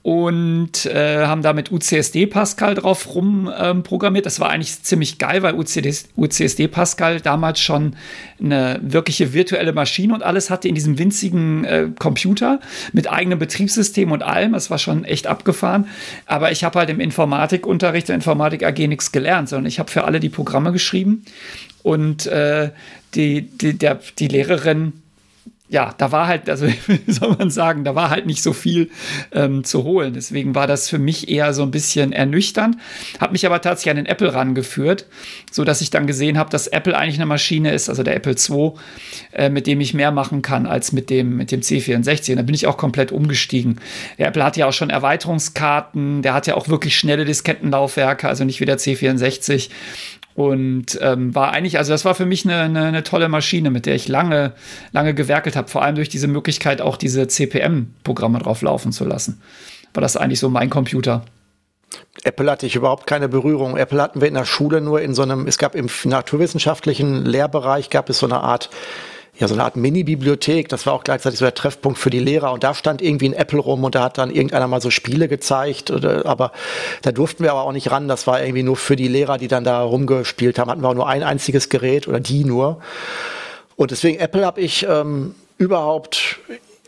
und 0.07 0.87
äh, 0.87 1.27
haben 1.27 1.43
da 1.43 1.53
mit 1.53 1.73
UCSD 1.73 2.27
Pascal 2.27 2.77
drauf 2.77 3.13
rumprogrammiert. 3.13 4.23
Ähm, 4.23 4.27
das 4.27 4.39
war 4.39 4.51
eigentlich 4.51 4.81
ziemlich 4.85 5.19
geil, 5.19 5.43
weil 5.43 5.57
UCD, 5.57 5.93
UCSD 6.17 6.69
Pascal 6.69 7.21
damals 7.21 7.59
schon 7.59 7.97
eine 8.41 8.79
wirkliche 8.85 9.33
virtuelle 9.33 9.73
Maschine 9.73 10.15
und 10.15 10.23
alles 10.23 10.49
hatte 10.49 10.69
in 10.69 10.77
diesem 10.77 11.01
winzigen 11.01 11.65
äh, 11.65 11.89
Computer 11.99 12.61
mit 12.93 13.11
eigenem 13.11 13.41
Betriebssystem 13.41 14.13
und 14.13 14.23
allem. 14.23 14.53
Das 14.53 14.71
war 14.71 14.79
schon 14.79 15.03
echt 15.03 15.27
abgefahren. 15.27 15.89
Aber 16.27 16.53
ich 16.53 16.63
habe 16.63 16.79
halt 16.79 16.91
im 16.91 17.01
Informatikunterricht 17.01 18.07
der 18.07 18.15
Informatik 18.15 18.63
AG 18.63 18.87
nichts 18.87 19.11
gelernt, 19.11 19.49
sondern 19.49 19.67
ich 19.67 19.81
habe 19.81 19.91
für 19.91 20.05
alle 20.05 20.21
die 20.21 20.29
Programme 20.29 20.71
geschrieben 20.71 21.25
und 21.83 22.29
äh, 22.29 22.71
die, 23.17 23.43
die, 23.43 23.77
der, 23.77 23.99
die 24.21 24.29
Lehrerin 24.29 24.93
ja, 25.69 25.95
da 25.99 26.12
war 26.12 26.29
halt, 26.29 26.49
also 26.49 26.67
wie 26.87 27.12
soll 27.12 27.37
man 27.37 27.51
sagen, 27.51 27.85
da 27.85 27.95
war 27.95 28.11
halt 28.11 28.27
nicht 28.27 28.43
so 28.43 28.53
viel 28.53 28.91
ähm, 29.33 29.64
zu 29.64 29.83
holen. 29.83 30.14
Deswegen 30.14 30.55
war 30.55 30.67
das 30.67 30.89
für 30.89 30.99
mich 30.99 31.29
eher 31.29 31.53
so 31.55 31.62
ein 31.62 31.71
bisschen 31.71 32.12
ernüchternd. 32.12 32.77
Hat 33.21 33.33
mich 33.33 33.47
aber 33.47 33.61
tatsächlich 33.61 33.91
an 33.91 33.97
den 33.97 34.07
Apple 34.07 34.33
rangeführt, 34.33 35.07
so 35.51 35.64
dass 35.64 35.81
ich 35.81 35.91
dann 35.91 36.07
gesehen 36.07 36.39
habe, 36.39 36.51
dass 36.51 36.69
Apple 36.69 36.97
eigentlich 36.97 37.17
eine 37.17 37.27
Maschine 37.27 37.73
ist, 37.73 37.89
also 37.89 38.03
der 38.03 38.14
Apple 38.14 38.37
II, 38.37 38.73
äh, 39.33 39.49
mit 39.49 39.67
dem 39.67 39.81
ich 39.81 39.93
mehr 39.93 40.12
machen 40.12 40.43
kann 40.43 40.67
als 40.67 40.93
mit 40.93 41.11
dem, 41.11 41.37
mit 41.37 41.51
dem 41.51 41.61
C64. 41.61 42.31
Und 42.31 42.37
da 42.37 42.43
bin 42.43 42.55
ich 42.55 42.67
auch 42.67 42.77
komplett 42.77 43.11
umgestiegen. 43.11 43.81
Der 44.19 44.29
Apple 44.29 44.45
hat 44.45 44.57
ja 44.57 44.67
auch 44.67 44.73
schon 44.73 44.91
Erweiterungskarten, 44.91 46.23
der 46.23 46.35
hat 46.35 46.47
ja 46.47 46.55
auch 46.55 46.69
wirklich 46.69 46.97
schnelle 46.97 47.25
Diskettenlaufwerke, 47.25 48.29
also 48.29 48.45
nicht 48.45 48.61
wie 48.61 48.67
der 48.67 48.79
C64. 48.79 49.69
Und 50.37 50.99
ähm, 51.01 51.34
war 51.34 51.53
eigentlich, 51.53 51.78
also 51.78 51.93
das 51.93 52.05
war 52.05 52.14
für 52.14 52.26
mich 52.26 52.45
eine, 52.45 52.61
eine, 52.61 52.84
eine 52.84 53.03
tolle 53.03 53.30
Maschine, 53.30 53.70
mit 53.70 53.87
der 53.87 53.95
ich 53.95 54.07
lange, 54.07 54.53
lange 54.93 55.14
gewerkelt 55.14 55.57
habe. 55.57 55.68
Vor 55.68 55.82
allem 55.82 55.95
durch 55.95 56.11
diese 56.11 56.28
Möglichkeit, 56.28 56.82
auch 56.82 56.99
diese 56.99 57.26
CPM-Programme 57.26 58.39
drauf 58.39 58.61
laufen 58.61 58.93
zu 58.93 59.07
lassen. 59.07 59.41
War 59.95 60.03
das 60.03 60.18
eigentlich 60.18 60.39
so 60.39 60.51
mein 60.51 60.68
Computer. 60.68 61.24
Apple 62.22 62.51
hatte 62.51 62.66
ich 62.66 62.76
überhaupt 62.76 63.07
keine 63.07 63.30
Berührung. 63.30 63.78
Apple 63.78 64.03
hatten 64.03 64.20
wir 64.20 64.28
in 64.28 64.34
der 64.34 64.45
Schule 64.45 64.82
nur 64.82 65.01
in 65.01 65.14
so 65.14 65.22
einem, 65.22 65.47
es 65.47 65.57
gab 65.57 65.74
im 65.74 65.89
naturwissenschaftlichen 66.05 67.24
Lehrbereich 67.24 67.89
gab 67.89 68.11
es 68.11 68.18
so 68.18 68.26
eine 68.26 68.41
Art 68.41 68.68
ja, 69.39 69.49
so 69.49 69.55
eine 69.55 69.64
Art 69.64 69.76
Mini-Bibliothek. 69.76 70.68
Das 70.68 70.87
war 70.87 70.95
auch 70.95 71.05
gleichzeitig 71.05 71.39
so 71.39 71.45
der 71.45 71.55
Treffpunkt 71.55 71.99
für 71.99 72.09
die 72.09 72.20
Lehrer. 72.20 72.53
Und 72.53 72.64
da 72.64 72.72
stand 72.72 73.03
irgendwie 73.03 73.28
ein 73.28 73.34
Apple 73.34 73.59
rum 73.59 73.84
und 73.84 73.95
da 73.95 74.05
hat 74.05 74.16
dann 74.16 74.30
irgendeiner 74.30 74.66
mal 74.66 74.80
so 74.80 74.91
Spiele 74.91 75.28
gezeigt. 75.28 75.91
Oder, 75.91 76.24
aber 76.24 76.53
da 77.03 77.12
durften 77.12 77.45
wir 77.45 77.51
aber 77.51 77.62
auch 77.62 77.72
nicht 77.72 77.91
ran. 77.91 78.09
Das 78.09 78.26
war 78.26 78.41
irgendwie 78.41 78.62
nur 78.62 78.76
für 78.76 78.97
die 78.97 79.09
Lehrer, 79.09 79.37
die 79.37 79.49
dann 79.49 79.64
da 79.64 79.82
rumgespielt 79.82 80.59
haben. 80.59 80.70
Hatten 80.70 80.82
wir 80.82 80.89
auch 80.89 80.95
nur 80.95 81.09
ein 81.09 81.22
einziges 81.22 81.68
Gerät 81.68 82.09
oder 82.09 82.18
die 82.18 82.45
nur. 82.45 82.80
Und 83.76 83.91
deswegen 83.91 84.18
Apple 84.18 84.47
habe 84.47 84.62
ich 84.62 84.87
ähm, 84.89 85.34
überhaupt 85.59 86.39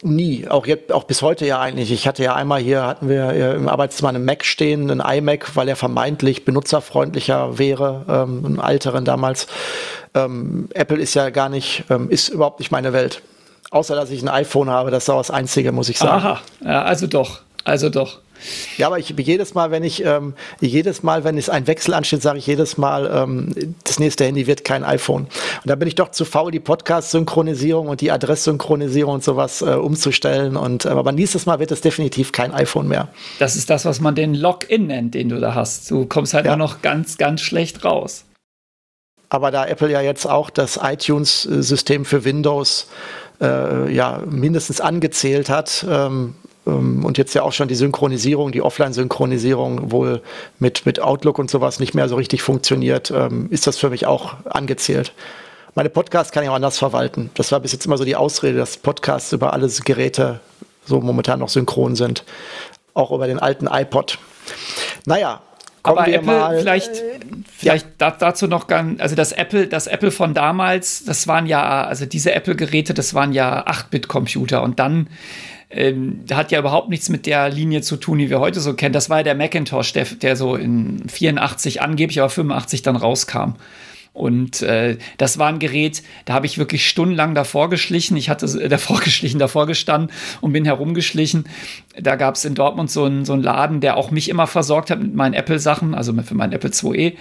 Nie, 0.02 0.46
auch 0.48 0.66
jetzt, 0.66 0.92
auch 0.92 1.04
bis 1.04 1.22
heute 1.22 1.44
ja 1.44 1.60
eigentlich. 1.60 1.90
Ich 1.90 2.06
hatte 2.06 2.22
ja 2.22 2.34
einmal 2.34 2.60
hier, 2.60 2.86
hatten 2.86 3.08
wir 3.08 3.54
im 3.54 3.68
Arbeitszimmer 3.68 4.10
einen 4.10 4.24
Mac 4.24 4.44
stehen, 4.44 4.90
einen 4.90 5.00
iMac, 5.00 5.56
weil 5.56 5.68
er 5.68 5.76
vermeintlich 5.76 6.44
benutzerfreundlicher 6.44 7.58
wäre, 7.58 8.04
ähm, 8.08 8.44
einen 8.44 8.60
alteren 8.60 9.04
damals. 9.04 9.48
Ähm, 10.14 10.68
Apple 10.74 10.98
ist 10.98 11.14
ja 11.14 11.30
gar 11.30 11.48
nicht, 11.48 11.84
ähm, 11.90 12.10
ist 12.10 12.28
überhaupt 12.28 12.60
nicht 12.60 12.70
meine 12.70 12.92
Welt. 12.92 13.22
Außer, 13.70 13.96
dass 13.96 14.10
ich 14.10 14.22
ein 14.22 14.28
iPhone 14.28 14.70
habe, 14.70 14.90
das 14.90 15.04
ist 15.04 15.10
auch 15.10 15.18
das 15.18 15.30
Einzige, 15.30 15.72
muss 15.72 15.88
ich 15.88 15.98
sagen. 15.98 16.24
Aha, 16.24 16.40
ja, 16.64 16.82
also 16.82 17.06
doch, 17.06 17.40
also 17.64 17.88
doch. 17.90 18.20
Ja, 18.76 18.86
aber 18.86 18.98
ich 18.98 19.14
jedes 19.16 19.54
Mal, 19.54 19.70
wenn 19.70 19.84
ich 19.84 20.04
ähm, 20.04 20.34
jedes 20.60 21.02
Mal, 21.02 21.24
wenn 21.24 21.36
es 21.38 21.48
ein 21.48 21.66
Wechsel 21.66 21.94
ansteht, 21.94 22.22
sage 22.22 22.38
ich 22.38 22.46
jedes 22.46 22.78
Mal, 22.78 23.10
ähm, 23.12 23.74
das 23.84 23.98
nächste 23.98 24.24
Handy 24.24 24.46
wird 24.46 24.64
kein 24.64 24.84
iPhone. 24.84 25.24
Und 25.24 25.30
da 25.64 25.74
bin 25.74 25.88
ich 25.88 25.94
doch 25.94 26.10
zu 26.10 26.24
faul, 26.24 26.50
die 26.50 26.60
Podcast-Synchronisierung 26.60 27.88
und 27.88 28.00
die 28.00 28.10
Adress-Synchronisierung 28.10 29.14
und 29.14 29.24
sowas 29.24 29.62
äh, 29.62 29.70
umzustellen. 29.70 30.56
Und 30.56 30.84
äh, 30.84 30.88
aber 30.88 31.12
nächstes 31.12 31.46
Mal 31.46 31.58
wird 31.58 31.70
es 31.70 31.80
definitiv 31.80 32.32
kein 32.32 32.52
iPhone 32.52 32.88
mehr. 32.88 33.08
Das 33.38 33.56
ist 33.56 33.70
das, 33.70 33.84
was 33.84 34.00
man 34.00 34.14
den 34.14 34.34
Login 34.34 34.86
nennt, 34.86 35.14
den 35.14 35.28
du 35.28 35.40
da 35.40 35.54
hast. 35.54 35.90
Du 35.90 36.06
kommst 36.06 36.34
halt 36.34 36.46
ja. 36.46 36.56
nur 36.56 36.66
noch 36.66 36.82
ganz, 36.82 37.18
ganz 37.18 37.40
schlecht 37.40 37.84
raus. 37.84 38.24
Aber 39.30 39.50
da 39.50 39.66
Apple 39.66 39.90
ja 39.90 40.00
jetzt 40.00 40.26
auch 40.26 40.50
das 40.50 40.78
iTunes-System 40.82 42.04
für 42.04 42.24
Windows 42.24 42.88
äh, 43.40 43.92
ja 43.92 44.22
mindestens 44.28 44.80
angezählt 44.80 45.50
hat, 45.50 45.86
ähm, 45.88 46.34
und 46.68 47.18
jetzt 47.18 47.34
ja 47.34 47.42
auch 47.42 47.52
schon 47.52 47.68
die 47.68 47.74
Synchronisierung, 47.74 48.52
die 48.52 48.62
Offline-Synchronisierung 48.62 49.90
wohl 49.90 50.22
mit, 50.58 50.86
mit 50.86 51.00
Outlook 51.00 51.38
und 51.38 51.50
sowas 51.50 51.80
nicht 51.80 51.94
mehr 51.94 52.08
so 52.08 52.16
richtig 52.16 52.42
funktioniert, 52.42 53.10
ähm, 53.10 53.48
ist 53.50 53.66
das 53.66 53.78
für 53.78 53.90
mich 53.90 54.06
auch 54.06 54.34
angezählt. 54.44 55.12
Meine 55.74 55.90
Podcasts 55.90 56.32
kann 56.32 56.42
ich 56.42 56.48
auch 56.48 56.54
anders 56.54 56.78
verwalten. 56.78 57.30
Das 57.34 57.52
war 57.52 57.60
bis 57.60 57.72
jetzt 57.72 57.86
immer 57.86 57.98
so 57.98 58.04
die 58.04 58.16
Ausrede, 58.16 58.58
dass 58.58 58.76
Podcasts 58.76 59.32
über 59.32 59.52
alle 59.52 59.68
Geräte 59.84 60.40
so 60.84 61.00
momentan 61.00 61.38
noch 61.38 61.48
synchron 61.48 61.94
sind. 61.94 62.24
Auch 62.94 63.12
über 63.12 63.26
den 63.26 63.38
alten 63.38 63.68
iPod. 63.68 64.18
Naja, 65.04 65.40
aber 65.82 66.08
Apple 66.08 66.22
mal, 66.22 66.58
vielleicht, 66.58 66.96
äh, 66.96 67.20
vielleicht 67.56 67.86
ja. 68.00 68.10
dazu 68.10 68.46
noch 68.46 68.66
ganz, 68.66 69.00
also 69.00 69.14
das 69.14 69.32
Apple, 69.32 69.68
das 69.68 69.86
Apple 69.86 70.10
von 70.10 70.34
damals, 70.34 71.04
das 71.04 71.26
waren 71.26 71.46
ja, 71.46 71.84
also 71.84 72.06
diese 72.06 72.32
Apple-Geräte, 72.32 72.94
das 72.94 73.14
waren 73.14 73.32
ja 73.32 73.66
8-Bit-Computer 73.66 74.62
und 74.62 74.78
dann 74.78 75.08
ähm, 75.70 76.24
hat 76.32 76.50
ja 76.50 76.58
überhaupt 76.58 76.88
nichts 76.88 77.08
mit 77.08 77.26
der 77.26 77.50
Linie 77.50 77.82
zu 77.82 77.96
tun, 77.96 78.18
die 78.18 78.30
wir 78.30 78.40
heute 78.40 78.60
so 78.60 78.74
kennen. 78.74 78.92
Das 78.92 79.10
war 79.10 79.18
ja 79.18 79.22
der 79.24 79.34
Macintosh, 79.34 79.92
der, 79.92 80.04
der 80.04 80.36
so 80.36 80.56
in 80.56 81.08
84 81.08 81.82
angeblich, 81.82 82.20
aber 82.20 82.30
85 82.30 82.82
dann 82.82 82.96
rauskam. 82.96 83.54
Und 84.18 84.62
äh, 84.62 84.96
das 85.16 85.38
war 85.38 85.48
ein 85.48 85.60
Gerät, 85.60 86.02
da 86.24 86.34
habe 86.34 86.46
ich 86.46 86.58
wirklich 86.58 86.88
stundenlang 86.88 87.36
davor 87.36 87.70
geschlichen. 87.70 88.16
Ich 88.16 88.28
hatte 88.28 88.46
äh, 88.46 88.68
davor 88.68 88.98
geschlichen, 89.04 89.38
davor 89.38 89.66
gestanden 89.66 90.10
und 90.40 90.52
bin 90.52 90.64
herumgeschlichen. 90.64 91.44
Da 91.96 92.16
gab 92.16 92.34
es 92.34 92.44
in 92.44 92.56
Dortmund 92.56 92.90
so 92.90 93.04
einen 93.04 93.24
so 93.24 93.36
Laden, 93.36 93.80
der 93.80 93.96
auch 93.96 94.10
mich 94.10 94.28
immer 94.28 94.48
versorgt 94.48 94.90
hat 94.90 95.00
mit 95.00 95.14
meinen 95.14 95.34
Apple-Sachen, 95.34 95.94
also 95.94 96.12
für 96.22 96.34
meinen 96.34 96.52
Apple 96.52 96.70
IIe. 96.70 97.16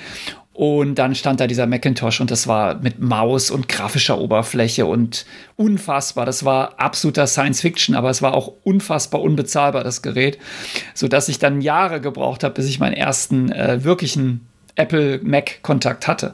Und 0.57 0.95
dann 0.95 1.13
stand 1.13 1.39
da 1.39 1.45
dieser 1.45 1.67
Macintosh 1.67 2.19
und 2.19 2.31
das 2.31 2.47
war 2.47 2.79
mit 2.79 2.99
Maus 2.99 3.51
und 3.51 3.69
grafischer 3.69 4.17
Oberfläche 4.17 4.87
und 4.87 5.27
unfassbar. 5.55 6.25
Das 6.25 6.45
war 6.45 6.79
absoluter 6.79 7.27
Science 7.27 7.61
Fiction, 7.61 7.93
aber 7.93 8.09
es 8.09 8.23
war 8.23 8.33
auch 8.33 8.51
unfassbar 8.63 9.21
unbezahlbar, 9.21 9.83
das 9.83 10.01
Gerät, 10.01 10.39
sodass 10.95 11.29
ich 11.29 11.37
dann 11.37 11.61
Jahre 11.61 12.01
gebraucht 12.01 12.43
habe, 12.43 12.55
bis 12.55 12.65
ich 12.65 12.79
meinen 12.79 12.93
ersten 12.93 13.51
äh, 13.51 13.83
wirklichen 13.83 14.47
Apple 14.73 15.19
Mac 15.21 15.61
Kontakt 15.61 16.07
hatte. 16.07 16.33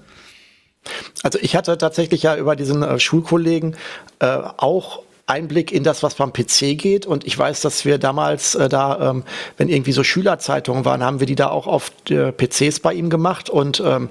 Also 1.22 1.38
ich 1.42 1.58
hatte 1.58 1.78
tatsächlich 1.78 2.24
ja 2.24 2.38
über 2.38 2.56
diesen 2.56 2.82
äh, 2.82 3.00
Schulkollegen 3.00 3.76
äh, 4.20 4.38
auch 4.56 5.02
Einblick 5.34 5.72
in 5.72 5.84
das, 5.84 6.04
was 6.04 6.16
beim 6.16 6.32
PC 6.32 6.78
geht. 6.78 7.06
Und 7.06 7.26
ich 7.26 7.38
weiß, 7.38 7.62
dass 7.62 7.86
wir 7.86 7.98
damals 7.98 8.54
äh, 8.56 8.70
da, 8.70 9.10
ähm, 9.10 9.24
wenn 9.58 9.68
irgendwie 9.68 9.92
so 9.92 10.04
Schülerzeitungen 10.04 10.86
waren, 10.86 11.04
haben 11.04 11.20
wir 11.20 11.28
die 11.28 11.36
da 11.36 11.50
auch 11.50 11.66
auf 11.66 11.92
äh, 12.10 12.32
PCs 12.32 12.80
bei 12.80 12.94
ihm 12.94 13.10
gemacht. 13.10 13.50
Und 13.50 13.82
ähm, 13.86 14.10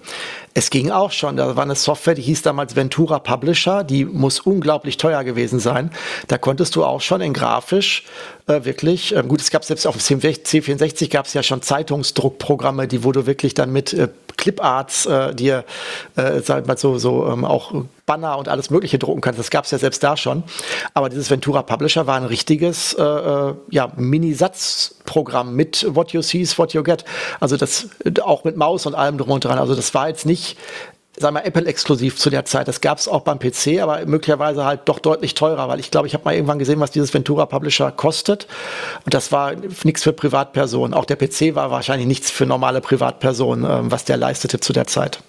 es 0.54 0.70
ging 0.70 0.90
auch 0.90 1.12
schon. 1.12 1.36
Da 1.36 1.56
war 1.56 1.62
eine 1.62 1.76
Software, 1.76 2.14
die 2.14 2.22
hieß 2.22 2.42
damals 2.42 2.74
Ventura 2.74 3.20
Publisher. 3.20 3.84
Die 3.84 4.04
muss 4.04 4.40
unglaublich 4.40 4.96
teuer 4.96 5.22
gewesen 5.22 5.60
sein. 5.60 5.90
Da 6.26 6.38
konntest 6.38 6.74
du 6.74 6.84
auch 6.84 7.00
schon 7.00 7.20
in 7.20 7.32
grafisch 7.32 8.04
äh, 8.46 8.64
wirklich, 8.64 9.14
äh, 9.14 9.22
gut, 9.22 9.40
es 9.40 9.50
gab 9.50 9.64
selbst 9.64 9.86
auf 9.86 9.96
dem 9.96 10.18
C64 10.20 11.08
gab 11.08 11.26
es 11.26 11.34
ja 11.34 11.42
schon 11.42 11.62
Zeitungsdruckprogramme, 11.62 12.88
die 12.88 13.04
wo 13.04 13.12
du 13.12 13.26
wirklich 13.26 13.54
dann 13.54 13.72
mit 13.72 13.92
äh, 13.92 14.08
Cliparts 14.36 15.06
äh, 15.06 15.34
dir, 15.34 15.64
äh, 16.16 16.40
sag 16.40 16.66
mal 16.66 16.76
so, 16.76 16.98
so 16.98 17.26
ähm, 17.26 17.44
auch 17.44 17.72
Banner 18.06 18.36
und 18.36 18.48
alles 18.48 18.70
Mögliche 18.70 18.98
drucken 18.98 19.20
kannst. 19.20 19.38
Das 19.38 19.50
gab 19.50 19.64
es 19.64 19.70
ja 19.70 19.78
selbst 19.78 20.02
da 20.02 20.16
schon. 20.16 20.42
Aber 20.92 21.08
dieses 21.08 21.30
Ventura 21.30 21.62
Publisher 21.62 22.06
war 22.06 22.16
ein 22.16 22.24
richtiges 22.24 22.94
äh, 22.94 23.02
äh, 23.02 23.54
ja, 23.70 23.92
Mini-Satzprogramm 23.96 25.54
mit 25.54 25.86
What 25.88 26.12
You 26.12 26.22
See 26.22 26.40
is 26.40 26.58
What 26.58 26.74
You 26.74 26.82
Get. 26.82 27.04
Also 27.40 27.56
das 27.56 27.88
auch 28.22 28.44
mit 28.44 28.56
Maus 28.56 28.86
und 28.86 28.94
allem 28.94 29.18
drum 29.18 29.30
und 29.30 29.44
dran. 29.44 29.58
Also 29.58 29.74
das 29.74 29.94
war 29.94 30.08
jetzt 30.08 30.26
nicht 30.26 30.56
sagen 31.22 31.34
wir, 31.34 31.46
Apple-exklusiv 31.46 32.18
zu 32.18 32.28
der 32.28 32.44
Zeit. 32.44 32.68
Das 32.68 32.82
gab 32.82 32.98
es 32.98 33.08
auch 33.08 33.22
beim 33.22 33.38
PC, 33.38 33.80
aber 33.80 34.04
möglicherweise 34.04 34.64
halt 34.64 34.82
doch 34.84 34.98
deutlich 34.98 35.34
teurer, 35.34 35.68
weil 35.68 35.80
ich 35.80 35.90
glaube, 35.90 36.06
ich 36.06 36.14
habe 36.14 36.24
mal 36.24 36.34
irgendwann 36.34 36.58
gesehen, 36.58 36.80
was 36.80 36.90
dieses 36.90 37.14
Ventura 37.14 37.46
Publisher 37.46 37.90
kostet. 37.90 38.46
Und 39.04 39.14
das 39.14 39.32
war 39.32 39.52
nichts 39.84 40.02
für 40.02 40.12
Privatpersonen. 40.12 40.92
Auch 40.92 41.06
der 41.06 41.16
PC 41.16 41.54
war 41.54 41.70
wahrscheinlich 41.70 42.06
nichts 42.06 42.30
für 42.30 42.44
normale 42.44 42.82
Privatpersonen, 42.82 43.64
ähm, 43.64 43.90
was 43.90 44.04
der 44.04 44.18
leistete 44.18 44.60
zu 44.60 44.74
der 44.74 44.86
Zeit. 44.86 45.22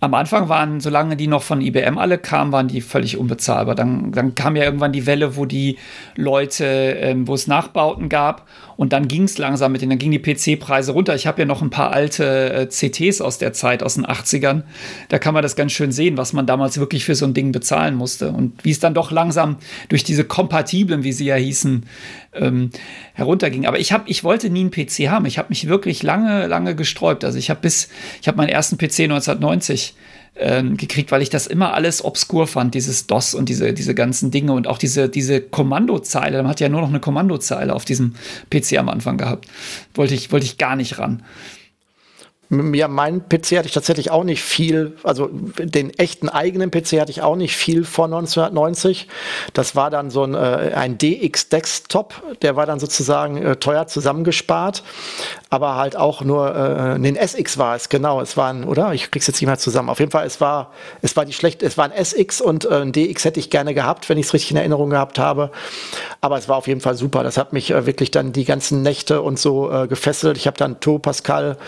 Am 0.00 0.14
Anfang 0.14 0.48
waren, 0.48 0.80
solange 0.80 1.16
die 1.16 1.26
noch 1.26 1.42
von 1.42 1.60
IBM 1.60 1.98
alle 1.98 2.18
kamen, 2.18 2.52
waren 2.52 2.68
die 2.68 2.80
völlig 2.80 3.16
unbezahlbar. 3.16 3.74
Dann, 3.74 4.12
dann 4.12 4.36
kam 4.36 4.54
ja 4.54 4.62
irgendwann 4.62 4.92
die 4.92 5.06
Welle, 5.06 5.36
wo 5.36 5.44
die 5.44 5.76
Leute, 6.14 6.64
ähm, 6.64 7.26
wo 7.26 7.34
es 7.34 7.48
Nachbauten 7.48 8.08
gab 8.08 8.46
und 8.76 8.92
dann 8.92 9.08
ging 9.08 9.24
es 9.24 9.38
langsam 9.38 9.72
mit 9.72 9.82
denen, 9.82 9.90
dann 9.90 9.98
gingen 9.98 10.12
die 10.12 10.20
PC-Preise 10.20 10.92
runter. 10.92 11.16
Ich 11.16 11.26
habe 11.26 11.40
ja 11.40 11.46
noch 11.46 11.62
ein 11.62 11.70
paar 11.70 11.90
alte 11.90 12.52
äh, 12.52 12.68
CTs 12.68 13.20
aus 13.20 13.38
der 13.38 13.52
Zeit, 13.52 13.82
aus 13.82 13.94
den 13.94 14.06
80ern. 14.06 14.62
Da 15.08 15.18
kann 15.18 15.34
man 15.34 15.42
das 15.42 15.56
ganz 15.56 15.72
schön 15.72 15.90
sehen, 15.90 16.16
was 16.16 16.32
man 16.32 16.46
damals 16.46 16.78
wirklich 16.78 17.04
für 17.04 17.16
so 17.16 17.26
ein 17.26 17.34
Ding 17.34 17.50
bezahlen 17.50 17.96
musste. 17.96 18.30
Und 18.30 18.64
wie 18.64 18.70
es 18.70 18.78
dann 18.78 18.94
doch 18.94 19.10
langsam 19.10 19.56
durch 19.88 20.04
diese 20.04 20.22
kompatiblen, 20.22 21.02
wie 21.02 21.10
sie 21.10 21.24
ja 21.24 21.34
hießen, 21.34 21.86
ähm, 22.34 22.70
herunterging. 23.14 23.66
Aber 23.66 23.78
ich, 23.78 23.92
hab, 23.92 24.08
ich 24.08 24.24
wollte 24.24 24.50
nie 24.50 24.60
einen 24.60 24.70
PC 24.70 25.08
haben. 25.08 25.26
Ich 25.26 25.38
habe 25.38 25.48
mich 25.48 25.68
wirklich 25.68 26.02
lange, 26.02 26.46
lange 26.46 26.74
gesträubt. 26.74 27.24
Also 27.24 27.38
ich 27.38 27.50
habe 27.50 27.60
bis, 27.60 27.88
ich 28.20 28.28
habe 28.28 28.36
meinen 28.36 28.50
ersten 28.50 28.76
PC 28.76 29.00
1990 29.00 29.94
ähm, 30.36 30.76
gekriegt, 30.76 31.10
weil 31.10 31.22
ich 31.22 31.30
das 31.30 31.46
immer 31.46 31.74
alles 31.74 32.04
obskur 32.04 32.46
fand, 32.46 32.74
dieses 32.74 33.06
DOS 33.06 33.34
und 33.34 33.48
diese, 33.48 33.72
diese 33.72 33.94
ganzen 33.94 34.30
Dinge 34.30 34.52
und 34.52 34.66
auch 34.66 34.78
diese, 34.78 35.08
diese 35.08 35.40
Kommandozeile. 35.40 36.42
Man 36.42 36.50
hat 36.50 36.60
ja 36.60 36.68
nur 36.68 36.80
noch 36.80 36.88
eine 36.88 37.00
Kommandozeile 37.00 37.74
auf 37.74 37.84
diesem 37.84 38.14
PC 38.50 38.78
am 38.78 38.88
Anfang 38.88 39.18
gehabt. 39.18 39.46
Wollte 39.94 40.14
ich, 40.14 40.30
wollte 40.30 40.46
ich 40.46 40.58
gar 40.58 40.76
nicht 40.76 40.98
ran. 40.98 41.22
Ja, 42.50 42.88
mein 42.88 43.28
PC 43.28 43.58
hatte 43.58 43.66
ich 43.66 43.74
tatsächlich 43.74 44.10
auch 44.10 44.24
nicht 44.24 44.42
viel, 44.42 44.96
also 45.02 45.28
den 45.30 45.90
echten 45.98 46.30
eigenen 46.30 46.70
PC 46.70 46.98
hatte 46.98 47.10
ich 47.10 47.20
auch 47.20 47.36
nicht 47.36 47.54
viel 47.54 47.84
vor 47.84 48.06
1990. 48.06 49.06
Das 49.52 49.76
war 49.76 49.90
dann 49.90 50.10
so 50.10 50.24
ein, 50.24 50.32
äh, 50.32 50.72
ein 50.74 50.96
DX 50.96 51.50
Desktop, 51.50 52.22
der 52.40 52.56
war 52.56 52.64
dann 52.64 52.80
sozusagen 52.80 53.36
äh, 53.36 53.56
teuer 53.56 53.86
zusammengespart, 53.86 54.82
aber 55.50 55.76
halt 55.76 55.96
auch 55.96 56.22
nur, 56.22 56.54
äh, 56.54 56.94
ein 56.94 57.16
SX 57.16 57.58
war 57.58 57.76
es, 57.76 57.90
genau, 57.90 58.22
es 58.22 58.38
war 58.38 58.48
ein, 58.48 58.64
oder? 58.64 58.94
Ich 58.94 59.10
krieg's 59.10 59.26
jetzt 59.26 59.42
nicht 59.42 59.46
mehr 59.46 59.58
zusammen. 59.58 59.90
Auf 59.90 59.98
jeden 59.98 60.10
Fall, 60.10 60.26
es 60.26 60.40
war, 60.40 60.72
es 61.02 61.16
war 61.16 61.26
die 61.26 61.34
schlecht, 61.34 61.62
es 61.62 61.76
war 61.76 61.84
ein 61.84 61.92
SX 61.92 62.40
und 62.40 62.64
äh, 62.64 62.80
ein 62.80 62.92
DX 62.92 63.26
hätte 63.26 63.40
ich 63.40 63.50
gerne 63.50 63.74
gehabt, 63.74 64.08
wenn 64.08 64.16
ich 64.16 64.24
es 64.24 64.32
richtig 64.32 64.52
in 64.52 64.56
Erinnerung 64.56 64.88
gehabt 64.88 65.18
habe. 65.18 65.50
Aber 66.22 66.38
es 66.38 66.48
war 66.48 66.56
auf 66.56 66.66
jeden 66.66 66.80
Fall 66.80 66.94
super. 66.94 67.22
Das 67.22 67.36
hat 67.36 67.52
mich 67.52 67.72
äh, 67.72 67.84
wirklich 67.84 68.10
dann 68.10 68.32
die 68.32 68.46
ganzen 68.46 68.80
Nächte 68.82 69.20
und 69.20 69.38
so 69.38 69.70
äh, 69.70 69.86
gefesselt. 69.86 70.38
Ich 70.38 70.46
habe 70.46 70.56
dann 70.56 70.80
To 70.80 70.98
Pascal 70.98 71.58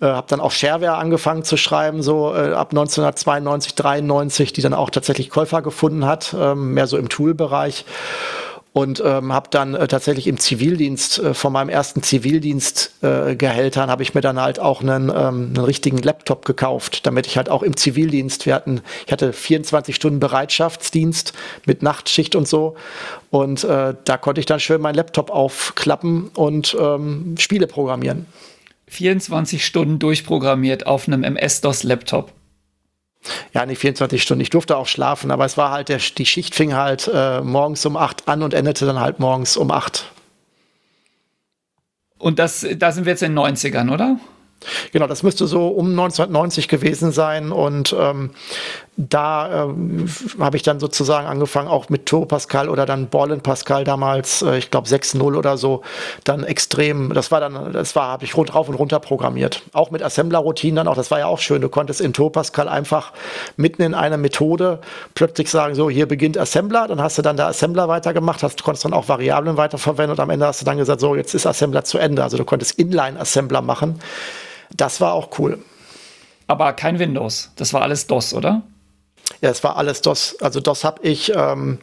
äh, 0.00 0.06
habe 0.06 0.26
dann 0.28 0.40
auch 0.40 0.52
Shareware 0.52 0.96
angefangen 0.96 1.44
zu 1.44 1.56
schreiben, 1.56 2.02
so 2.02 2.34
äh, 2.34 2.52
ab 2.52 2.70
1992, 2.70 3.74
93, 3.74 4.52
die 4.52 4.62
dann 4.62 4.74
auch 4.74 4.90
tatsächlich 4.90 5.30
Käufer 5.30 5.62
gefunden 5.62 6.06
hat, 6.06 6.34
ähm, 6.38 6.74
mehr 6.74 6.86
so 6.86 6.96
im 6.96 7.08
Tool-Bereich 7.08 7.84
und 8.74 9.00
ähm, 9.06 9.32
habe 9.32 9.48
dann 9.50 9.74
äh, 9.74 9.86
tatsächlich 9.86 10.26
im 10.26 10.36
Zivildienst 10.36 11.20
äh, 11.20 11.32
von 11.32 11.52
meinem 11.52 11.68
ersten 11.68 12.02
Zivildienstgehältern 12.02 13.88
äh, 13.88 13.90
habe 13.90 14.02
ich 14.02 14.14
mir 14.14 14.20
dann 14.20 14.40
halt 14.40 14.58
auch 14.58 14.82
einen, 14.82 15.10
ähm, 15.10 15.52
einen 15.54 15.64
richtigen 15.64 15.98
Laptop 15.98 16.44
gekauft, 16.44 17.06
damit 17.06 17.28
ich 17.28 17.36
halt 17.36 17.48
auch 17.48 17.62
im 17.62 17.76
Zivildienst, 17.76 18.46
wir 18.46 18.54
hatten, 18.54 18.80
ich 19.06 19.12
hatte 19.12 19.32
24 19.32 19.94
Stunden 19.94 20.18
Bereitschaftsdienst 20.18 21.34
mit 21.66 21.84
Nachtschicht 21.84 22.34
und 22.34 22.48
so 22.48 22.74
und 23.30 23.62
äh, 23.62 23.94
da 24.04 24.16
konnte 24.16 24.40
ich 24.40 24.46
dann 24.46 24.58
schön 24.58 24.80
meinen 24.80 24.96
Laptop 24.96 25.30
aufklappen 25.30 26.32
und 26.34 26.76
ähm, 26.78 27.36
Spiele 27.38 27.68
programmieren. 27.68 28.26
24 28.94 29.64
Stunden 29.64 29.98
durchprogrammiert 29.98 30.86
auf 30.86 31.06
einem 31.06 31.24
MS-DOS-Laptop. 31.24 32.32
Ja, 33.52 33.66
nicht 33.66 33.78
24 33.78 34.22
Stunden. 34.22 34.42
Ich 34.42 34.50
durfte 34.50 34.76
auch 34.76 34.86
schlafen, 34.86 35.30
aber 35.30 35.44
es 35.44 35.56
war 35.56 35.70
halt, 35.70 35.88
der, 35.88 35.98
die 35.98 36.26
Schicht 36.26 36.54
fing 36.54 36.74
halt 36.74 37.10
äh, 37.12 37.40
morgens 37.40 37.84
um 37.86 37.96
8 37.96 38.28
an 38.28 38.42
und 38.42 38.54
endete 38.54 38.86
dann 38.86 39.00
halt 39.00 39.18
morgens 39.18 39.56
um 39.56 39.70
8. 39.70 40.12
Und 42.18 42.38
das, 42.38 42.66
da 42.76 42.92
sind 42.92 43.06
wir 43.06 43.12
jetzt 43.12 43.22
in 43.22 43.34
den 43.34 43.38
90ern, 43.38 43.92
oder? 43.92 44.18
Genau, 44.92 45.06
das 45.06 45.22
müsste 45.22 45.46
so 45.46 45.68
um 45.68 45.90
1990 45.90 46.68
gewesen 46.68 47.12
sein 47.12 47.52
und 47.52 47.94
ähm, 47.98 48.30
da 48.96 49.64
ähm, 49.64 50.08
habe 50.38 50.56
ich 50.56 50.62
dann 50.62 50.78
sozusagen 50.78 51.26
angefangen, 51.26 51.66
auch 51.66 51.88
mit 51.88 52.06
Turbo 52.06 52.26
Pascal 52.26 52.68
oder 52.68 52.86
dann 52.86 53.08
Ball 53.08 53.36
Pascal 53.38 53.82
damals, 53.82 54.42
äh, 54.42 54.58
ich 54.58 54.70
glaube 54.70 54.86
6.0 54.86 55.36
oder 55.36 55.56
so, 55.56 55.82
dann 56.22 56.44
extrem, 56.44 57.12
das 57.12 57.32
war 57.32 57.40
dann, 57.40 57.72
das 57.72 57.96
war, 57.96 58.08
habe 58.08 58.24
ich 58.24 58.36
rund 58.36 58.54
rauf 58.54 58.68
und 58.68 58.76
runter 58.76 59.00
programmiert. 59.00 59.62
Auch 59.72 59.90
mit 59.90 60.02
Assembler-Routinen 60.02 60.76
dann 60.76 60.88
auch, 60.88 60.94
das 60.94 61.10
war 61.10 61.18
ja 61.18 61.26
auch 61.26 61.40
schön. 61.40 61.60
Du 61.60 61.68
konntest 61.68 62.00
in 62.00 62.12
Turbo 62.12 62.30
Pascal 62.30 62.68
einfach 62.68 63.12
mitten 63.56 63.82
in 63.82 63.94
einer 63.94 64.16
Methode 64.16 64.78
plötzlich 65.14 65.50
sagen, 65.50 65.74
so, 65.74 65.90
hier 65.90 66.06
beginnt 66.06 66.38
Assembler, 66.38 66.86
dann 66.86 67.00
hast 67.00 67.18
du 67.18 67.22
dann 67.22 67.36
der 67.36 67.48
Assembler 67.48 67.88
weitergemacht, 67.88 68.44
hast, 68.44 68.62
konntest 68.62 68.84
dann 68.84 68.92
auch 68.92 69.08
Variablen 69.08 69.56
weiterverwenden 69.56 70.12
und 70.12 70.20
am 70.20 70.30
Ende 70.30 70.46
hast 70.46 70.60
du 70.60 70.64
dann 70.64 70.78
gesagt, 70.78 71.00
so, 71.00 71.16
jetzt 71.16 71.34
ist 71.34 71.46
Assembler 71.46 71.84
zu 71.84 71.98
Ende. 71.98 72.22
Also 72.22 72.36
du 72.36 72.44
konntest 72.44 72.78
Inline-Assembler 72.78 73.60
machen. 73.60 73.98
Das 74.76 75.00
war 75.00 75.14
auch 75.14 75.38
cool. 75.38 75.58
Aber 76.46 76.72
kein 76.74 76.98
Windows. 76.98 77.50
Das 77.56 77.72
war 77.72 77.82
alles 77.82 78.06
DOS, 78.06 78.34
oder? 78.34 78.62
Ja, 79.44 79.50
es 79.50 79.62
war 79.62 79.76
alles 79.76 80.00
DOS. 80.00 80.38
Also 80.40 80.60
DOS 80.60 80.84
habe 80.84 81.02
ich, 81.02 81.30
ähm, 81.36 81.78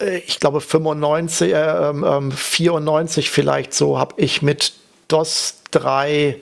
äh, 0.00 0.18
ich 0.18 0.38
glaube 0.38 0.60
95, 0.60 1.52
äh, 1.52 1.92
94 2.30 3.26
ähm, 3.26 3.32
vielleicht 3.32 3.74
so, 3.74 3.98
habe 3.98 4.14
ich 4.18 4.40
mit 4.40 4.72
DOS 5.08 5.62
3 5.72 6.40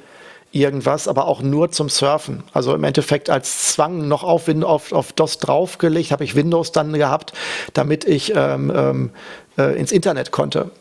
irgendwas, 0.53 1.09
aber 1.09 1.27
auch 1.29 1.41
nur 1.41 1.71
zum 1.71 1.89
Surfen. 1.89 2.43
Also 2.53 2.75
im 2.75 2.85
Endeffekt 2.85 3.31
als 3.31 3.69
Zwang 3.73 4.07
noch 4.07 4.23
auf, 4.23 4.51
auf, 4.51 4.93
auf 4.93 5.15
DOS 5.15 5.39
draufgelegt, 5.39 6.13
habe 6.13 6.25
ich 6.25 6.35
Windows 6.35 6.73
dann 6.73 6.93
gehabt, 6.93 7.33
damit 7.73 8.05
ich 8.05 8.35
ähm, 8.37 8.71
ähm, 8.77 9.11
äh, 9.57 9.81
ins 9.81 9.93
Internet 9.93 10.31
konnte. 10.31 10.73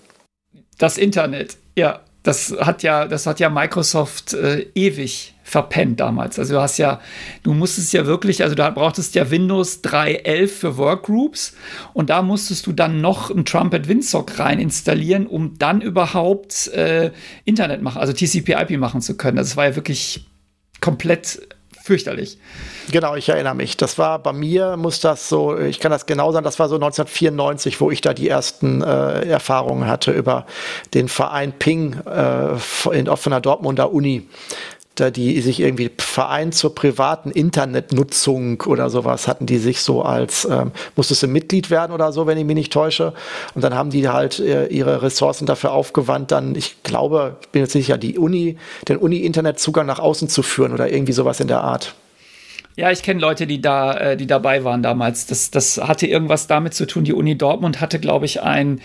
Das 0.77 0.97
Internet, 0.97 1.55
ja 1.77 2.01
das 2.29 2.55
hat 2.59 2.83
ja, 2.83 3.07
das 3.07 3.25
hat 3.25 3.39
ja 3.39 3.49
Microsoft 3.49 4.35
äh, 4.35 4.67
ewig 4.75 5.33
verpennt 5.41 5.99
damals. 5.99 6.37
Also 6.37 6.53
du 6.53 6.61
hast 6.61 6.77
ja, 6.77 7.01
du 7.41 7.55
musstest 7.55 7.91
ja 7.91 8.05
wirklich, 8.05 8.43
also 8.43 8.53
da 8.53 8.69
brauchtest 8.69 9.15
ja 9.15 9.31
Windows 9.31 9.83
3.11 9.83 10.47
für 10.47 10.77
Workgroups 10.77 11.55
und 11.93 12.11
da 12.11 12.21
musstest 12.21 12.67
du 12.67 12.71
dann 12.71 13.01
noch 13.01 13.31
ein 13.31 13.45
Trumpet 13.45 13.87
Windsock 13.87 14.37
rein 14.37 14.59
installieren, 14.59 15.25
um 15.25 15.57
dann 15.57 15.81
überhaupt 15.81 16.67
äh, 16.67 17.11
Internet 17.45 17.81
machen, 17.81 17.99
also 17.99 18.13
TCP/IP 18.13 18.77
machen 18.77 19.01
zu 19.01 19.17
können. 19.17 19.37
Das 19.37 19.57
war 19.57 19.65
ja 19.65 19.75
wirklich 19.75 20.27
komplett 20.81 21.41
fürchterlich. 21.83 22.37
Genau, 22.91 23.15
ich 23.15 23.29
erinnere 23.29 23.55
mich. 23.55 23.77
Das 23.77 23.97
war 23.97 24.19
bei 24.19 24.33
mir, 24.33 24.77
muss 24.77 24.99
das 24.99 25.29
so, 25.29 25.57
ich 25.57 25.79
kann 25.79 25.91
das 25.91 26.05
genau 26.05 26.31
sagen, 26.31 26.43
das 26.43 26.59
war 26.59 26.69
so 26.69 26.75
1994, 26.75 27.79
wo 27.81 27.91
ich 27.91 28.01
da 28.01 28.13
die 28.13 28.27
ersten 28.27 28.81
äh, 28.81 29.27
Erfahrungen 29.27 29.87
hatte 29.87 30.11
über 30.11 30.45
den 30.93 31.07
Verein 31.07 31.53
Ping 31.53 31.93
äh, 32.05 32.55
in, 32.91 33.05
der 33.05 33.41
Dortmunder 33.41 33.93
Uni 33.93 34.27
die 34.99 35.41
sich 35.41 35.59
irgendwie 35.59 35.89
Verein 35.97 36.51
zur 36.51 36.75
privaten 36.75 37.31
Internetnutzung 37.31 38.61
oder 38.63 38.89
sowas 38.89 39.27
hatten 39.27 39.45
die 39.45 39.57
sich 39.57 39.81
so 39.81 40.01
als, 40.01 40.45
ähm, 40.45 40.71
musstest 40.95 41.23
du 41.23 41.27
Mitglied 41.27 41.69
werden 41.69 41.93
oder 41.93 42.11
so, 42.11 42.27
wenn 42.27 42.37
ich 42.37 42.45
mich 42.45 42.55
nicht 42.55 42.73
täusche. 42.73 43.13
Und 43.55 43.63
dann 43.63 43.73
haben 43.73 43.89
die 43.89 44.07
halt 44.09 44.39
äh, 44.39 44.67
ihre 44.67 45.01
Ressourcen 45.01 45.45
dafür 45.45 45.71
aufgewandt, 45.71 46.31
dann, 46.31 46.55
ich 46.55 46.83
glaube, 46.83 47.37
ich 47.41 47.49
bin 47.49 47.61
jetzt 47.61 47.73
sicher, 47.73 47.97
die 47.97 48.17
Uni, 48.17 48.57
den 48.87 48.97
Uni-Internetzugang 48.97 49.85
nach 49.85 49.99
außen 49.99 50.27
zu 50.27 50.43
führen 50.43 50.73
oder 50.73 50.91
irgendwie 50.91 51.13
sowas 51.13 51.39
in 51.39 51.47
der 51.47 51.61
Art. 51.61 51.95
Ja, 52.75 52.91
ich 52.91 53.03
kenne 53.03 53.19
Leute, 53.19 53.45
die 53.45 53.59
da, 53.59 53.93
äh, 53.97 54.17
die 54.17 54.27
dabei 54.27 54.63
waren 54.63 54.81
damals. 54.81 55.25
Das, 55.25 55.51
das 55.51 55.77
hatte 55.79 56.07
irgendwas 56.07 56.47
damit 56.47 56.73
zu 56.73 56.87
tun. 56.87 57.03
Die 57.03 57.13
Uni 57.13 57.37
Dortmund 57.37 57.81
hatte, 57.81 57.99
glaube 57.99 58.25
ich, 58.25 58.41
ein 58.41 58.79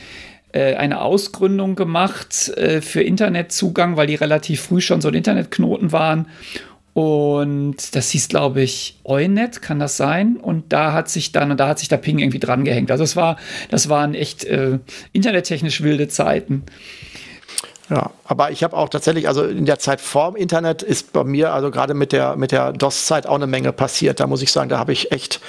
äh, 0.54 0.76
eine 0.76 1.00
Ausgründung 1.00 1.74
gemacht 1.74 2.48
äh, 2.56 2.80
für 2.80 3.02
Internetzugang, 3.02 3.96
weil 3.96 4.06
die 4.06 4.14
relativ 4.14 4.60
früh 4.62 4.80
schon 4.80 5.00
so 5.00 5.08
ein 5.08 5.14
Internetknoten 5.14 5.90
waren. 5.90 6.28
Und 6.92 7.96
das 7.96 8.10
hieß, 8.10 8.28
glaube 8.28 8.62
ich, 8.62 9.00
Eunet, 9.02 9.62
kann 9.62 9.80
das 9.80 9.96
sein? 9.96 10.36
Und 10.36 10.72
da 10.72 10.92
hat 10.92 11.08
sich 11.08 11.32
dann, 11.32 11.56
da 11.56 11.66
hat 11.66 11.80
sich 11.80 11.88
der 11.88 11.96
Ping 11.96 12.20
irgendwie 12.20 12.38
dran 12.38 12.64
gehängt. 12.64 12.92
Also 12.92 13.02
es 13.02 13.16
war, 13.16 13.36
das 13.68 13.88
waren 13.88 14.14
echt 14.14 14.44
äh, 14.44 14.78
internettechnisch 15.12 15.82
wilde 15.82 16.06
Zeiten. 16.06 16.62
Ja, 17.94 18.10
aber 18.24 18.50
ich 18.50 18.64
habe 18.64 18.76
auch 18.76 18.88
tatsächlich, 18.88 19.28
also 19.28 19.44
in 19.44 19.66
der 19.66 19.78
Zeit 19.78 20.00
vorm 20.00 20.34
Internet 20.34 20.82
ist 20.82 21.12
bei 21.12 21.22
mir, 21.22 21.52
also 21.52 21.70
gerade 21.70 21.94
mit 21.94 22.10
der, 22.10 22.34
mit 22.34 22.50
der 22.50 22.72
DOS-Zeit 22.72 23.28
auch 23.28 23.36
eine 23.36 23.46
Menge 23.46 23.72
passiert. 23.72 24.18
Da 24.18 24.26
muss 24.26 24.42
ich 24.42 24.50
sagen, 24.50 24.68
da 24.68 24.78
habe 24.78 24.92
ich 24.92 25.12
echt, 25.12 25.40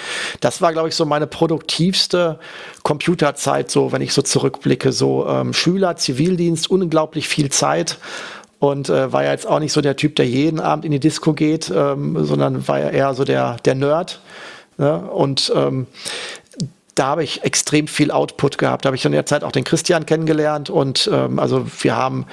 das 0.41 0.61
war, 0.61 0.71
glaube 0.71 0.89
ich, 0.89 0.95
so 0.95 1.05
meine 1.05 1.25
produktivste 1.25 2.37
Computerzeit, 2.83 3.71
so 3.71 3.91
wenn 3.91 4.03
ich 4.03 4.13
so 4.13 4.21
zurückblicke. 4.21 4.91
So 4.91 5.27
ähm, 5.27 5.53
Schüler, 5.53 5.95
Zivildienst, 5.95 6.69
unglaublich 6.69 7.27
viel 7.27 7.49
Zeit 7.49 7.97
und 8.59 8.89
äh, 8.89 9.11
war 9.11 9.23
ja 9.23 9.31
jetzt 9.31 9.47
auch 9.47 9.59
nicht 9.59 9.73
so 9.73 9.81
der 9.81 9.95
Typ, 9.95 10.15
der 10.15 10.27
jeden 10.27 10.59
Abend 10.59 10.85
in 10.85 10.91
die 10.91 10.99
Disco 10.99 11.33
geht, 11.33 11.71
ähm, 11.75 12.23
sondern 12.25 12.67
war 12.67 12.79
ja 12.79 12.89
eher 12.89 13.15
so 13.15 13.23
der, 13.23 13.57
der 13.65 13.73
Nerd. 13.73 14.19
Ne? 14.77 14.99
Und 14.99 15.51
ähm, 15.55 15.87
da 16.95 17.07
habe 17.07 17.23
ich 17.23 17.43
extrem 17.43 17.87
viel 17.87 18.09
Output 18.09 18.57
gehabt. 18.57 18.85
Da 18.85 18.87
habe 18.87 18.95
ich 18.95 19.05
in 19.05 19.11
der 19.11 19.25
Zeit 19.25 19.43
auch 19.43 19.51
den 19.51 19.65
Christian 19.65 20.05
kennengelernt 20.05 20.69
und 20.69 21.09
ähm, 21.11 21.39
also 21.39 21.67
wir 21.81 21.95
haben 21.95 22.25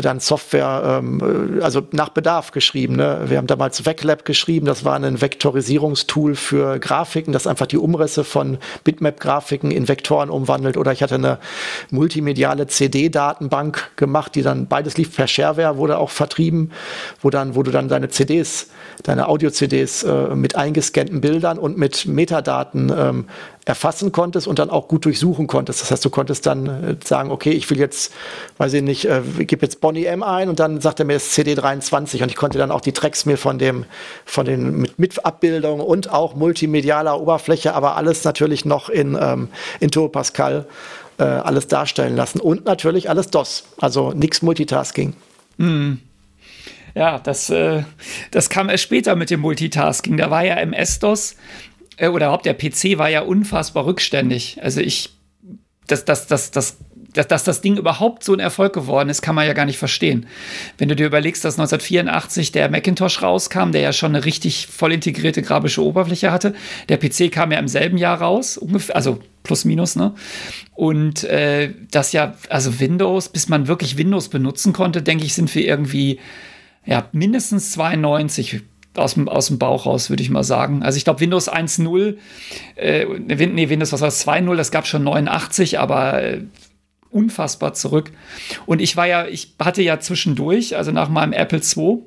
dann 0.00 0.20
Software, 0.20 1.00
ähm, 1.02 1.60
also 1.62 1.82
nach 1.92 2.08
Bedarf 2.08 2.50
geschrieben. 2.50 2.96
Ne? 2.96 3.24
Wir 3.26 3.36
haben 3.36 3.46
damals 3.46 3.80
VecLab 3.84 4.24
geschrieben, 4.24 4.64
das 4.64 4.84
war 4.84 4.96
ein 4.96 5.20
Vektorisierungstool 5.20 6.34
für 6.34 6.78
Grafiken, 6.78 7.32
das 7.32 7.46
einfach 7.46 7.66
die 7.66 7.76
Umrisse 7.76 8.24
von 8.24 8.58
Bitmap-Grafiken 8.84 9.70
in 9.70 9.88
Vektoren 9.88 10.30
umwandelt. 10.30 10.78
Oder 10.78 10.92
ich 10.92 11.02
hatte 11.02 11.16
eine 11.16 11.38
multimediale 11.90 12.66
CD-Datenbank 12.66 13.90
gemacht, 13.96 14.34
die 14.34 14.42
dann 14.42 14.66
beides 14.66 14.96
lief 14.96 15.14
per 15.14 15.26
Shareware, 15.26 15.76
wurde 15.76 15.98
auch 15.98 16.10
vertrieben, 16.10 16.70
wo 17.20 17.28
dann, 17.28 17.54
wo 17.54 17.62
du 17.62 17.70
dann 17.70 17.88
deine 17.88 18.08
CDs, 18.08 18.68
deine 19.02 19.28
Audio-CDs 19.28 20.04
äh, 20.04 20.34
mit 20.34 20.56
eingescannten 20.56 21.20
Bildern 21.20 21.58
und 21.58 21.76
mit 21.76 22.06
Metadaten 22.06 22.90
ähm, 22.96 23.26
erfassen 23.64 24.10
konntest 24.10 24.46
und 24.48 24.58
dann 24.58 24.70
auch 24.70 24.88
gut 24.88 25.04
durchsuchen 25.04 25.46
konntest. 25.46 25.82
Das 25.82 25.90
heißt, 25.90 26.04
du 26.04 26.10
konntest 26.10 26.46
dann 26.46 26.66
äh, 26.66 26.96
sagen, 27.04 27.30
okay, 27.30 27.50
ich 27.50 27.70
will 27.70 27.78
jetzt, 27.78 28.12
weiß 28.58 28.72
ich 28.74 28.82
nicht, 28.82 29.04
äh, 29.04 29.22
gebe 29.44 29.62
jetzt 29.62 29.80
Bonnie 29.82 30.06
M 30.06 30.22
ein 30.22 30.48
und 30.48 30.58
dann 30.58 30.80
sagt 30.80 31.00
er 31.00 31.04
mir 31.04 31.14
das 31.14 31.36
CD23 31.36 32.22
und 32.22 32.30
ich 32.30 32.36
konnte 32.36 32.56
dann 32.56 32.70
auch 32.70 32.80
die 32.80 32.92
Tracks 32.92 33.26
mir 33.26 33.36
von 33.36 33.58
dem, 33.58 33.84
von 34.24 34.46
den 34.46 34.78
mit, 34.78 34.98
mit 34.98 35.26
Abbildung 35.26 35.80
und 35.80 36.08
auch 36.08 36.34
multimedialer 36.34 37.20
Oberfläche, 37.20 37.74
aber 37.74 37.96
alles 37.96 38.24
natürlich 38.24 38.64
noch 38.64 38.88
in, 38.88 39.18
ähm, 39.20 39.48
in 39.80 39.90
Turbo 39.90 40.08
Pascal 40.08 40.66
äh, 41.18 41.24
alles 41.24 41.66
darstellen 41.66 42.16
lassen 42.16 42.40
und 42.40 42.64
natürlich 42.64 43.10
alles 43.10 43.28
DOS, 43.28 43.64
also 43.78 44.12
nichts 44.12 44.40
Multitasking. 44.40 45.12
Mm. 45.58 45.94
Ja, 46.94 47.18
das, 47.18 47.50
äh, 47.50 47.84
das 48.30 48.48
kam 48.50 48.68
erst 48.68 48.84
später 48.84 49.16
mit 49.16 49.30
dem 49.30 49.40
Multitasking. 49.40 50.16
Da 50.16 50.30
war 50.30 50.44
ja 50.44 50.56
MS-DOS 50.56 51.36
äh, 51.96 52.08
oder 52.08 52.26
überhaupt 52.26 52.46
der 52.46 52.54
PC 52.54 52.98
war 52.98 53.08
ja 53.08 53.22
unfassbar 53.22 53.86
rückständig. 53.86 54.58
Also 54.62 54.80
ich, 54.80 55.10
das, 55.86 56.04
das, 56.04 56.26
das, 56.26 56.50
das 56.50 56.76
dass, 57.14 57.28
dass 57.28 57.44
das 57.44 57.60
Ding 57.60 57.76
überhaupt 57.76 58.24
so 58.24 58.32
ein 58.32 58.40
Erfolg 58.40 58.72
geworden 58.72 59.08
ist, 59.08 59.22
kann 59.22 59.34
man 59.34 59.46
ja 59.46 59.52
gar 59.52 59.66
nicht 59.66 59.78
verstehen. 59.78 60.26
Wenn 60.78 60.88
du 60.88 60.96
dir 60.96 61.06
überlegst, 61.06 61.44
dass 61.44 61.58
1984 61.58 62.52
der 62.52 62.70
Macintosh 62.70 63.22
rauskam, 63.22 63.72
der 63.72 63.82
ja 63.82 63.92
schon 63.92 64.14
eine 64.14 64.24
richtig 64.24 64.66
voll 64.66 64.92
integrierte 64.92 65.42
grafische 65.42 65.82
Oberfläche 65.82 66.32
hatte. 66.32 66.54
Der 66.88 66.96
PC 66.96 67.30
kam 67.30 67.52
ja 67.52 67.58
im 67.58 67.68
selben 67.68 67.98
Jahr 67.98 68.20
raus, 68.20 68.56
ungefähr, 68.56 68.96
also 68.96 69.18
plus 69.42 69.64
minus, 69.64 69.96
ne? 69.96 70.14
Und 70.74 71.24
äh, 71.24 71.72
das 71.90 72.12
ja, 72.12 72.34
also 72.48 72.80
Windows, 72.80 73.28
bis 73.28 73.48
man 73.48 73.68
wirklich 73.68 73.96
Windows 73.98 74.28
benutzen 74.28 74.72
konnte, 74.72 75.02
denke 75.02 75.24
ich, 75.24 75.34
sind 75.34 75.54
wir 75.54 75.64
irgendwie 75.64 76.20
ja 76.84 77.08
mindestens 77.12 77.72
92 77.72 78.62
aus 78.96 79.14
dem, 79.14 79.28
aus 79.28 79.46
dem 79.46 79.58
Bauch 79.58 79.86
raus, 79.86 80.10
würde 80.10 80.22
ich 80.22 80.30
mal 80.30 80.44
sagen. 80.44 80.82
Also 80.82 80.96
ich 80.96 81.04
glaube, 81.04 81.20
Windows 81.20 81.50
1.0, 81.50 82.16
äh, 82.76 83.06
nee, 83.06 83.68
Windows, 83.68 83.92
was 83.92 84.00
war 84.00 84.08
das, 84.08 84.26
2.0, 84.26 84.56
das 84.56 84.70
gab 84.70 84.86
schon 84.86 85.04
89, 85.04 85.78
aber 85.78 86.22
äh, 86.22 86.40
unfassbar 87.12 87.74
zurück. 87.74 88.10
Und 88.66 88.80
ich 88.80 88.96
war 88.96 89.06
ja, 89.06 89.26
ich 89.26 89.54
hatte 89.58 89.82
ja 89.82 90.00
zwischendurch, 90.00 90.76
also 90.76 90.90
nach 90.90 91.08
meinem 91.08 91.32
Apple 91.32 91.60
II 91.60 92.02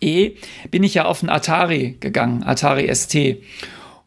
E, 0.00 0.32
bin 0.70 0.82
ich 0.82 0.94
ja 0.94 1.04
auf 1.04 1.20
den 1.20 1.28
Atari 1.28 1.96
gegangen, 2.00 2.42
Atari 2.42 2.92
ST. 2.94 3.42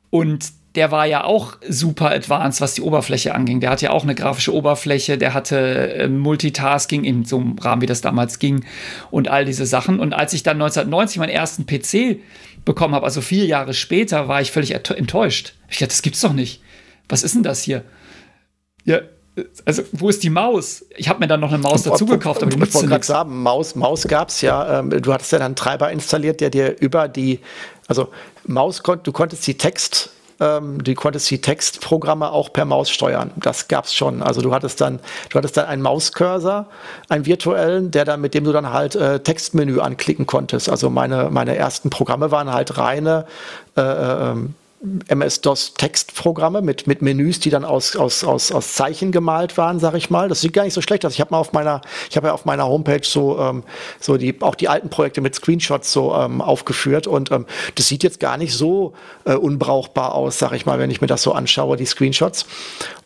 Und 0.09 0.51
der 0.75 0.91
war 0.91 1.05
ja 1.05 1.23
auch 1.23 1.57
super 1.67 2.11
advanced, 2.11 2.59
was 2.59 2.73
die 2.73 2.81
Oberfläche 2.81 3.35
anging. 3.35 3.59
Der 3.59 3.69
hatte 3.69 3.85
ja 3.85 3.91
auch 3.91 4.03
eine 4.03 4.15
grafische 4.15 4.53
Oberfläche, 4.53 5.19
der 5.19 5.35
hatte 5.35 5.93
äh, 5.93 6.07
Multitasking 6.07 7.03
in 7.03 7.25
so 7.25 7.37
einem 7.37 7.57
Rahmen, 7.59 7.83
wie 7.83 7.87
das 7.87 8.01
damals 8.01 8.39
ging 8.39 8.65
und 9.11 9.27
all 9.27 9.45
diese 9.45 9.67
Sachen. 9.67 9.99
Und 9.99 10.13
als 10.13 10.33
ich 10.33 10.41
dann 10.41 10.59
1990 10.59 11.19
meinen 11.19 11.29
ersten 11.29 11.67
PC 11.67 12.19
bekommen 12.65 12.95
habe, 12.95 13.05
also 13.05 13.21
vier 13.21 13.45
Jahre 13.45 13.75
später, 13.75 14.27
war 14.27 14.41
ich 14.41 14.51
völlig 14.51 14.71
enttäuscht. 14.71 15.53
Ich 15.69 15.77
dachte, 15.77 15.89
das 15.89 16.01
gibt's 16.01 16.21
doch 16.21 16.33
nicht. 16.33 16.61
Was 17.07 17.21
ist 17.21 17.35
denn 17.35 17.43
das 17.43 17.61
hier? 17.61 17.83
Ja, 18.83 19.01
also 19.65 19.83
wo 19.91 20.09
ist 20.09 20.23
die 20.23 20.29
Maus? 20.29 20.85
Ich 20.95 21.09
habe 21.09 21.19
mir 21.19 21.27
dann 21.27 21.39
noch 21.39 21.49
eine 21.49 21.57
Maus 21.57 21.83
dazu 21.83 22.05
gekauft, 22.05 22.43
aber 22.43 22.51
die 22.51 22.57
nutzt 22.57 22.81
nichts. 22.85 23.07
sagen, 23.07 23.41
Maus, 23.41 23.75
Maus 23.75 24.07
gab 24.07 24.29
es 24.29 24.41
ja. 24.41 24.79
Ähm, 24.79 24.89
du 24.89 25.13
hattest 25.13 25.31
ja 25.31 25.39
dann 25.39 25.47
einen 25.47 25.55
Treiber 25.55 25.91
installiert, 25.91 26.39
der 26.39 26.49
dir 26.49 26.79
über 26.79 27.07
die, 27.07 27.39
also 27.87 28.09
Maus, 28.45 28.83
kon 28.83 28.99
du 29.01 29.11
konntest 29.11 29.45
die 29.47 29.57
Text 29.57 30.11
ähm, 30.39 30.83
du 30.83 30.93
konntest 30.93 31.29
die 31.31 31.41
Textprogramme 31.41 32.31
auch 32.31 32.51
per 32.51 32.65
Maus 32.65 32.89
steuern. 32.89 33.31
Das 33.37 33.67
gab 33.67 33.85
es 33.85 33.95
schon. 33.95 34.21
Also 34.21 34.41
du 34.41 34.53
hattest 34.53 34.81
dann, 34.81 34.99
du 35.29 35.37
hattest 35.37 35.57
dann 35.57 35.65
einen 35.65 35.81
Mauscursor, 35.81 36.67
einen 37.09 37.25
virtuellen, 37.25 37.91
der 37.91 38.05
dann, 38.05 38.21
mit 38.21 38.33
dem 38.33 38.43
du 38.43 38.51
dann 38.51 38.71
halt 38.71 38.95
äh, 38.95 39.19
Textmenü 39.19 39.79
anklicken 39.79 40.25
konntest. 40.25 40.69
Also 40.69 40.89
meine, 40.89 41.29
meine 41.29 41.55
ersten 41.55 41.89
Programme 41.89 42.31
waren 42.31 42.51
halt 42.51 42.77
reine 42.77 43.25
äh, 43.77 43.81
äh 43.81 44.31
ähm, 44.31 44.55
MS-DOS-Textprogramme 45.07 46.61
mit, 46.61 46.87
mit 46.87 47.01
Menüs, 47.01 47.39
die 47.39 47.49
dann 47.49 47.63
aus, 47.63 47.95
aus, 47.95 48.23
aus, 48.23 48.51
aus 48.51 48.73
Zeichen 48.73 49.11
gemalt 49.11 49.57
waren, 49.57 49.79
sag 49.79 49.93
ich 49.95 50.09
mal. 50.09 50.27
Das 50.27 50.41
sieht 50.41 50.53
gar 50.53 50.63
nicht 50.63 50.73
so 50.73 50.81
schlecht 50.81 51.05
aus. 51.05 51.13
Ich 51.13 51.21
habe 51.21 51.31
mal 51.31 51.37
auf 51.37 51.53
meiner, 51.53 51.81
ich 52.09 52.17
habe 52.17 52.27
ja 52.27 52.33
auf 52.33 52.45
meiner 52.45 52.67
Homepage 52.67 53.03
so, 53.03 53.39
ähm, 53.39 53.63
so 53.99 54.17
die, 54.17 54.41
auch 54.41 54.55
die 54.55 54.67
alten 54.67 54.89
Projekte 54.89 55.21
mit 55.21 55.35
Screenshots 55.35 55.91
so 55.91 56.13
ähm, 56.13 56.41
aufgeführt 56.41 57.07
und 57.07 57.31
ähm, 57.31 57.45
das 57.75 57.87
sieht 57.87 58.03
jetzt 58.03 58.19
gar 58.19 58.37
nicht 58.37 58.53
so 58.53 58.93
äh, 59.23 59.35
unbrauchbar 59.35 60.15
aus, 60.15 60.39
sag 60.39 60.51
ich 60.51 60.65
mal, 60.65 60.79
wenn 60.79 60.91
ich 60.91 60.99
mir 60.99 61.07
das 61.07 61.23
so 61.23 61.31
anschaue, 61.31 61.77
die 61.77 61.85
Screenshots. 61.85 62.45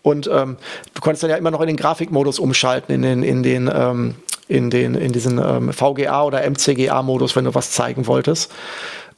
Und 0.02 0.28
ähm, 0.34 0.58
du 0.94 1.02
konntest 1.02 1.24
dann 1.24 1.30
ja 1.30 1.38
immer 1.38 1.52
noch 1.52 1.62
in 1.62 1.68
den 1.68 1.78
Grafikmodus 1.78 2.40
umschalten, 2.40 2.96
in 2.96 3.02
den, 3.04 3.24
in 3.24 3.44
den, 3.44 3.70
ähm, 3.72 4.16
in 4.48 4.70
den, 4.70 4.96
in 4.96 5.12
diesen 5.12 5.38
ähm, 5.38 5.74
VGA 5.74 6.24
oder 6.24 6.50
MCGA-Modus, 6.50 7.36
wenn 7.36 7.46
du 7.46 7.54
was 7.54 7.72
zeigen 7.72 8.08
wolltest. 8.08 8.52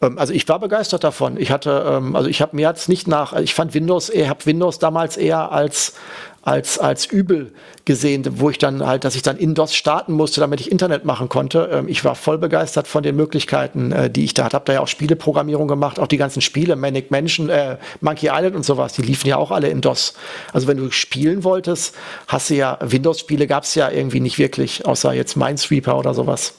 Ähm, 0.01 0.17
also 0.17 0.33
ich 0.33 0.47
war 0.47 0.59
begeistert 0.59 1.03
davon. 1.03 1.37
Ich 1.37 1.51
hatte, 1.51 1.85
ähm, 1.87 2.15
also 2.15 2.29
ich 2.29 2.41
habe 2.41 2.55
mir 2.55 2.67
jetzt 2.67 2.89
nicht 2.89 3.07
nach, 3.07 3.33
also 3.33 3.43
ich 3.43 3.53
fand 3.53 3.73
Windows, 3.73 4.09
ich 4.09 4.27
habe 4.27 4.45
Windows 4.45 4.79
damals 4.79 5.17
eher 5.17 5.51
als 5.51 5.93
als, 6.41 6.79
als 6.79 7.05
übel 7.05 7.51
gesehen, 7.85 8.25
wo 8.39 8.49
ich 8.49 8.57
dann 8.57 8.85
halt, 8.85 9.03
dass 9.03 9.15
ich 9.15 9.21
dann 9.21 9.37
in 9.37 9.55
DOS 9.55 9.75
starten 9.75 10.13
musste, 10.13 10.39
damit 10.39 10.61
ich 10.61 10.71
Internet 10.71 11.05
machen 11.05 11.27
konnte. 11.29 11.69
Ähm, 11.71 11.87
ich 11.87 12.05
war 12.05 12.15
voll 12.15 12.37
begeistert 12.37 12.87
von 12.87 13.03
den 13.03 13.15
Möglichkeiten, 13.15 13.91
äh, 13.91 14.09
die 14.09 14.23
ich 14.23 14.33
da 14.33 14.45
hatte. 14.45 14.55
Hab 14.55 14.65
da 14.65 14.73
ja 14.73 14.79
auch 14.81 14.87
Spieleprogrammierung 14.87 15.67
gemacht, 15.67 15.99
auch 15.99 16.07
die 16.07 16.17
ganzen 16.17 16.41
Spiele, 16.41 16.75
Manic 16.75 17.11
Mansion, 17.11 17.49
äh, 17.49 17.77
Monkey 18.01 18.27
Island 18.27 18.55
und 18.55 18.63
sowas, 18.63 18.93
die 18.93 19.01
liefen 19.01 19.27
ja 19.27 19.37
auch 19.37 19.51
alle 19.51 19.69
in 19.69 19.81
DOS. 19.81 20.13
Also 20.53 20.67
wenn 20.67 20.77
du 20.77 20.91
spielen 20.91 21.43
wolltest, 21.43 21.95
hast 22.27 22.49
du 22.49 22.55
ja, 22.55 22.77
Windows-Spiele 22.81 23.47
gab 23.47 23.63
es 23.63 23.75
ja 23.75 23.89
irgendwie 23.89 24.19
nicht 24.19 24.37
wirklich, 24.37 24.85
außer 24.85 25.13
jetzt 25.13 25.35
Minesweeper 25.35 25.97
oder 25.97 26.13
sowas. 26.13 26.58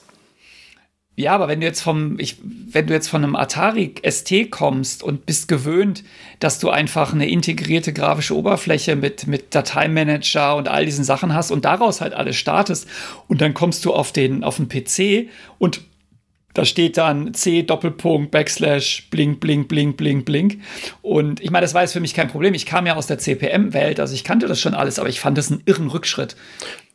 Ja, 1.20 1.34
aber 1.34 1.48
wenn 1.48 1.60
du 1.60 1.66
jetzt 1.66 1.82
vom, 1.82 2.18
ich, 2.18 2.38
wenn 2.42 2.86
du 2.86 2.94
jetzt 2.94 3.08
von 3.08 3.22
einem 3.22 3.36
Atari 3.36 3.94
ST 4.08 4.50
kommst 4.50 5.02
und 5.02 5.26
bist 5.26 5.48
gewöhnt, 5.48 6.02
dass 6.38 6.58
du 6.58 6.70
einfach 6.70 7.12
eine 7.12 7.28
integrierte 7.28 7.92
grafische 7.92 8.34
Oberfläche 8.34 8.96
mit, 8.96 9.26
mit 9.26 9.54
Dateimanager 9.54 10.56
und 10.56 10.68
all 10.68 10.86
diesen 10.86 11.04
Sachen 11.04 11.34
hast 11.34 11.50
und 11.50 11.66
daraus 11.66 12.00
halt 12.00 12.14
alles 12.14 12.36
startest 12.36 12.88
und 13.28 13.42
dann 13.42 13.52
kommst 13.52 13.84
du 13.84 13.92
auf 13.92 14.12
den, 14.12 14.42
auf 14.42 14.56
den 14.56 14.70
PC 14.70 15.28
und 15.58 15.82
da 16.54 16.64
steht 16.64 16.96
dann 16.96 17.34
C 17.34 17.62
Doppelpunkt 17.64 18.30
Backslash 18.30 19.08
Blink 19.10 19.40
Blink 19.40 19.68
Blink 19.68 19.98
Blink 19.98 20.24
Blink 20.24 20.58
und 21.02 21.40
ich 21.40 21.50
meine, 21.50 21.64
das 21.64 21.74
war 21.74 21.82
jetzt 21.82 21.92
für 21.92 22.00
mich 22.00 22.14
kein 22.14 22.28
Problem. 22.28 22.54
Ich 22.54 22.64
kam 22.64 22.86
ja 22.86 22.96
aus 22.96 23.06
der 23.06 23.18
CPM 23.18 23.74
Welt, 23.74 24.00
also 24.00 24.14
ich 24.14 24.24
kannte 24.24 24.46
das 24.46 24.58
schon 24.58 24.74
alles, 24.74 24.98
aber 24.98 25.10
ich 25.10 25.20
fand 25.20 25.36
das 25.36 25.52
einen 25.52 25.62
irren 25.66 25.88
Rückschritt. 25.88 26.34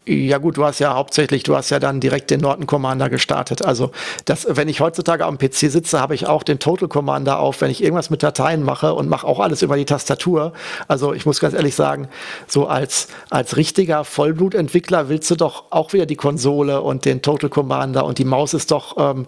Ja 0.08 0.38
gut, 0.38 0.58
du 0.58 0.64
hast 0.64 0.78
ja 0.78 0.94
hauptsächlich, 0.94 1.42
du 1.42 1.56
hast 1.56 1.72
ja 1.72 1.80
dann 1.80 2.00
direkt 2.00 2.30
den 2.30 2.40
Norton 2.40 2.68
Commander 2.68 3.10
gestartet. 3.10 3.66
Also 3.66 3.90
das, 4.26 4.46
wenn 4.48 4.70
ich 4.70 4.80
heutzutage 4.80 5.26
am 5.26 5.40
PC 5.40 5.72
sitze, 5.72 6.00
habe 6.00 6.14
ich 6.14 6.28
auch 6.28 6.44
den 6.44 6.60
Total 6.60 6.88
Commander 6.88 7.40
auf, 7.40 7.60
wenn 7.62 7.72
ich 7.72 7.82
irgendwas 7.84 8.12
mit 8.12 8.22
Dateien 8.22 8.62
mache 8.62 8.94
und 8.94 9.10
mache 9.10 9.26
auch 9.26 9.40
alles 9.40 9.64
über 9.64 9.78
die 9.78 9.86
Tastatur. 9.86 10.54
Also 10.88 11.14
ich 11.14 11.26
muss 11.26 11.40
ganz 11.40 11.56
ehrlich 11.56 11.74
sagen, 11.74 12.08
so 12.46 12.68
als, 12.68 13.08
als 13.32 13.58
richtiger 13.58 14.04
Vollblutentwickler 14.04 15.10
willst 15.10 15.32
du 15.32 15.36
doch 15.36 15.72
auch 15.72 15.92
wieder 15.92 16.06
die 16.06 16.16
Konsole 16.16 16.82
und 16.82 17.06
den 17.06 17.24
Total 17.24 17.50
Commander 17.50 18.06
und 18.06 18.20
die 18.20 18.26
Maus 18.26 18.54
ist 18.54 18.70
doch, 18.70 18.98
ähm, 19.00 19.26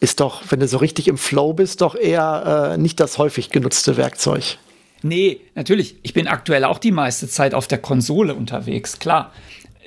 ist 0.00 0.18
doch, 0.18 0.42
wenn 0.48 0.58
du 0.58 0.66
so 0.66 0.78
richtig 0.78 1.06
im 1.06 1.18
Flow 1.18 1.52
bist, 1.52 1.82
doch 1.82 1.94
eher 1.94 2.72
äh, 2.74 2.78
nicht 2.78 2.98
das 2.98 3.18
häufig 3.18 3.50
genutzte 3.50 3.96
Werkzeug. 3.96 4.58
Nee, 5.02 5.40
natürlich. 5.54 5.96
Ich 6.02 6.14
bin 6.14 6.26
aktuell 6.26 6.64
auch 6.64 6.78
die 6.78 6.90
meiste 6.90 7.28
Zeit 7.28 7.54
auf 7.54 7.68
der 7.68 7.78
Konsole 7.78 8.34
unterwegs, 8.34 8.98
klar 8.98 9.30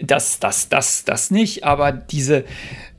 das, 0.01 0.39
das, 0.39 0.69
das, 0.69 1.03
das 1.05 1.31
nicht, 1.31 1.63
aber 1.63 1.91
diese, 1.91 2.45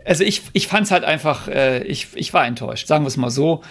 Also 0.04 0.24
ich, 0.24 0.42
ich 0.52 0.66
fand 0.66 0.86
es 0.86 0.90
halt 0.90 1.04
einfach, 1.04 1.48
äh, 1.48 1.82
ich, 1.84 2.08
ich 2.14 2.32
war 2.32 2.46
enttäuscht, 2.46 2.86
sagen 2.86 3.04
wir 3.04 3.08
es 3.08 3.16
mal 3.16 3.30
so. 3.30 3.62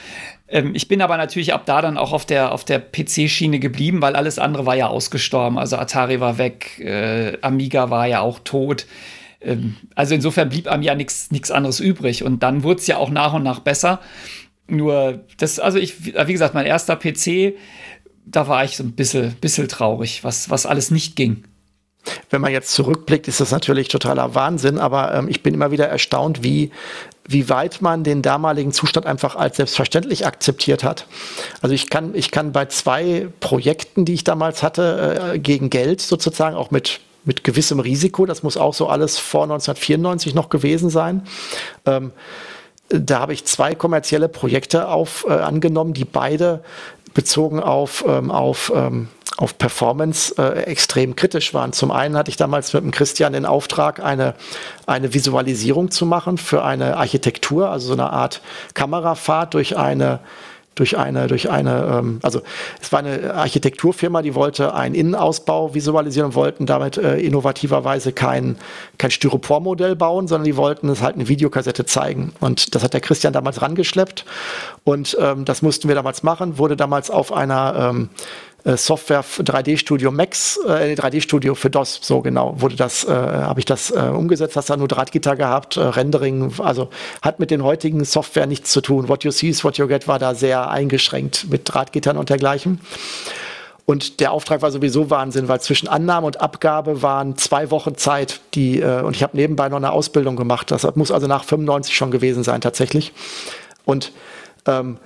Ähm, 0.48 0.74
ich 0.76 0.88
bin 0.88 1.02
aber 1.02 1.18
natürlich 1.18 1.54
ab 1.54 1.66
da 1.66 1.82
dann 1.82 1.98
auch 1.98 2.14
auf 2.14 2.26
der, 2.26 2.52
auf 2.52 2.64
der 2.64 2.80
PC-Schiene 2.80 3.60
geblieben, 3.60 4.02
weil 4.02 4.16
alles 4.16 4.40
andere 4.40 4.66
war 4.66 4.76
ja 4.76 4.88
ausgestorben. 4.88 5.58
Also 5.58 5.78
Atari 5.78 6.20
war 6.20 6.38
weg, 6.38 6.80
äh, 6.80 7.38
Amiga 7.42 7.90
war 7.90 8.08
ja 8.08 8.22
auch 8.22 8.40
tot. 8.40 8.86
Ähm, 9.42 9.78
also 9.96 10.16
insofern 10.16 10.50
blieb 10.50 10.68
einem 10.68 10.84
ja 10.84 10.96
nichts 10.96 11.52
anderes 11.52 11.80
übrig. 11.80 12.24
Und 12.24 12.44
dann 12.44 12.64
wurde 12.64 12.80
es 12.80 12.88
ja 12.88 12.98
auch 12.98 13.10
nach 13.10 13.34
und 13.34 13.44
nach 13.44 13.60
besser. 13.60 14.00
Nur, 14.68 15.26
das, 15.38 15.60
also 15.60 15.80
ich, 15.80 16.06
wie 16.06 16.32
gesagt, 16.32 16.54
mein 16.54 16.66
erster 16.68 16.96
PC, 16.96 17.56
da 18.26 18.48
war 18.48 18.64
ich 18.64 18.78
so 18.78 18.84
ein 18.84 18.94
bisschen, 18.94 19.34
bisschen 19.42 19.68
traurig, 19.68 20.24
was, 20.24 20.50
was 20.52 20.68
alles 20.68 20.92
nicht 20.92 21.16
ging. 21.16 21.44
Wenn 22.30 22.42
man 22.42 22.52
jetzt 22.52 22.72
zurückblickt, 22.74 23.28
ist 23.28 23.40
das 23.40 23.52
natürlich 23.52 23.88
totaler 23.88 24.34
Wahnsinn, 24.36 24.80
aber 24.80 25.14
ähm, 25.14 25.28
ich 25.28 25.44
bin 25.44 25.54
immer 25.54 25.72
wieder 25.72 25.88
erstaunt, 25.88 26.44
wie, 26.44 26.72
wie 27.28 27.50
weit 27.50 27.82
man 27.82 28.04
den 28.04 28.22
damaligen 28.22 28.72
Zustand 28.72 29.06
einfach 29.06 29.36
als 29.36 29.58
selbstverständlich 29.58 30.26
akzeptiert 30.26 30.84
hat. 30.84 31.08
Also 31.62 31.76
ich 31.76 31.90
kann, 31.90 32.16
ich 32.16 32.32
kann 32.32 32.52
bei 32.52 32.66
zwei 32.66 33.28
Projekten, 33.40 34.06
die 34.06 34.14
ich 34.14 34.24
damals 34.24 34.64
hatte, 34.64 35.34
äh, 35.34 35.40
gegen 35.40 35.70
Geld 35.70 36.02
sozusagen, 36.02 36.56
auch 36.56 36.72
mit, 36.72 37.00
mit 37.26 37.44
gewissem 37.44 37.80
Risiko, 37.80 38.26
das 38.26 38.44
muss 38.44 38.58
auch 38.58 38.74
so 38.74 38.88
alles 38.88 39.20
vor 39.20 39.44
1994 39.44 40.34
noch 40.34 40.50
gewesen 40.50 40.90
sein, 40.90 41.24
ähm, 41.86 42.12
da 42.90 43.20
habe 43.20 43.34
ich 43.34 43.46
zwei 43.46 43.76
kommerzielle 43.76 44.30
Projekte 44.30 44.88
auf, 44.88 45.26
äh, 45.30 45.34
angenommen, 45.34 45.94
die 45.94 46.06
beide 46.06 46.64
bezogen 47.14 47.60
auf, 47.60 48.04
ähm, 48.08 48.32
auf 48.32 48.72
ähm, 48.76 49.10
auf 49.40 49.58
Performance 49.58 50.36
äh, 50.38 50.64
extrem 50.64 51.16
kritisch 51.16 51.54
waren. 51.54 51.72
Zum 51.72 51.92
einen 51.92 52.18
hatte 52.18 52.30
ich 52.30 52.36
damals 52.36 52.74
mit 52.74 52.84
dem 52.84 52.92
Christian 52.92 53.32
den 53.32 53.46
Auftrag, 53.46 54.04
eine, 54.04 54.36
eine 54.86 55.14
Visualisierung 55.14 55.92
zu 55.92 56.06
machen 56.06 56.38
für 56.38 56.64
eine 56.64 56.98
Architektur, 56.98 57.70
also 57.70 57.88
so 57.88 57.94
eine 57.94 58.12
Art 58.12 58.42
Kamerafahrt 58.74 59.54
durch 59.54 59.78
eine 59.78 60.20
durch 60.80 60.98
eine, 60.98 61.28
durch 61.28 61.50
eine, 61.50 62.00
ähm, 62.00 62.20
also 62.24 62.42
es 62.82 62.92
war 62.94 63.00
eine 63.00 63.34
Architekturfirma, 63.34 64.22
die 64.22 64.34
wollte 64.34 64.74
einen 64.74 64.96
Innenausbau 64.96 65.74
visualisieren 65.74 66.28
und 66.28 66.36
wollten 66.36 66.66
damit 66.66 66.98
äh, 66.98 67.18
innovativerweise 67.18 68.14
kein, 68.14 68.58
kein 68.98 69.12
Styropormodell 69.12 69.98
bauen, 69.98 70.30
sondern 70.30 70.46
die 70.46 70.56
wollten 70.56 70.88
es 70.88 71.02
halt 71.02 71.16
eine 71.16 71.28
Videokassette 71.28 71.86
zeigen. 71.86 72.32
Und 72.40 72.76
das 72.76 72.84
hat 72.84 72.94
der 72.94 73.02
Christian 73.02 73.34
damals 73.34 73.62
rangeschleppt 73.62 74.24
und 74.86 75.18
ähm, 75.20 75.44
das 75.44 75.62
mussten 75.62 75.90
wir 75.90 75.96
damals 75.96 76.24
machen, 76.24 76.58
wurde 76.58 76.78
damals 76.78 77.12
auf 77.12 77.34
einer 77.34 77.90
ähm, 77.90 78.10
äh, 78.14 78.49
Software 78.66 79.24
3D 79.24 79.78
Studio 79.78 80.12
Max, 80.12 80.60
äh, 80.68 80.94
3D 80.94 81.22
Studio 81.22 81.56
für 81.56 81.70
DOS, 81.70 82.00
so 82.02 82.22
genau, 82.22 82.60
wurde 82.60 82.76
das, 82.76 83.06
äh, 83.06 83.12
habe 83.12 83.60
ich 83.60 83.66
das 83.66 83.92
äh, 83.92 84.00
umgesetzt, 84.00 84.56
hast 84.56 84.70
da 84.70 84.78
nur 84.78 84.88
Drahtgitter 84.88 85.36
gehabt, 85.36 85.78
äh, 85.78 85.82
Rendering, 85.82 86.52
also 86.60 86.90
hat 87.22 87.40
mit 87.40 87.52
den 87.52 87.64
heutigen 87.64 88.04
Software 88.04 88.48
nichts 88.48 88.72
zu 88.72 88.82
tun. 88.82 89.08
What 89.08 89.24
you 89.24 89.32
see 89.32 89.50
is 89.50 89.64
what 89.64 89.78
you 89.78 89.88
get 89.88 90.08
war 90.08 90.20
da 90.20 90.36
sehr 90.36 90.70
eingeschränkt 90.70 91.48
mit 91.50 91.74
Drahtgittern 91.74 92.18
und 92.18 92.30
dergleichen. 92.30 92.82
Und 93.86 94.20
der 94.20 94.34
Auftrag 94.34 94.62
war 94.62 94.70
sowieso 94.70 95.10
Wahnsinn, 95.10 95.48
weil 95.48 95.62
zwischen 95.62 95.88
Annahme 95.88 96.28
und 96.28 96.42
Abgabe 96.42 97.02
waren 97.02 97.38
zwei 97.38 97.72
Wochen 97.72 97.96
Zeit, 97.96 98.40
die, 98.54 98.82
äh, 98.82 99.02
und 99.02 99.16
ich 99.16 99.24
habe 99.24 99.36
nebenbei 99.36 99.68
noch 99.68 99.78
eine 99.78 99.92
Ausbildung 99.92 100.36
gemacht. 100.36 100.70
Das 100.70 100.88
muss 100.96 101.10
also 101.12 101.26
nach 101.26 101.44
95 101.44 101.96
schon 101.96 102.12
gewesen 102.12 102.44
sein, 102.44 102.62
tatsächlich. 102.62 103.14
Und 103.86 104.12
ähm, 104.68 104.98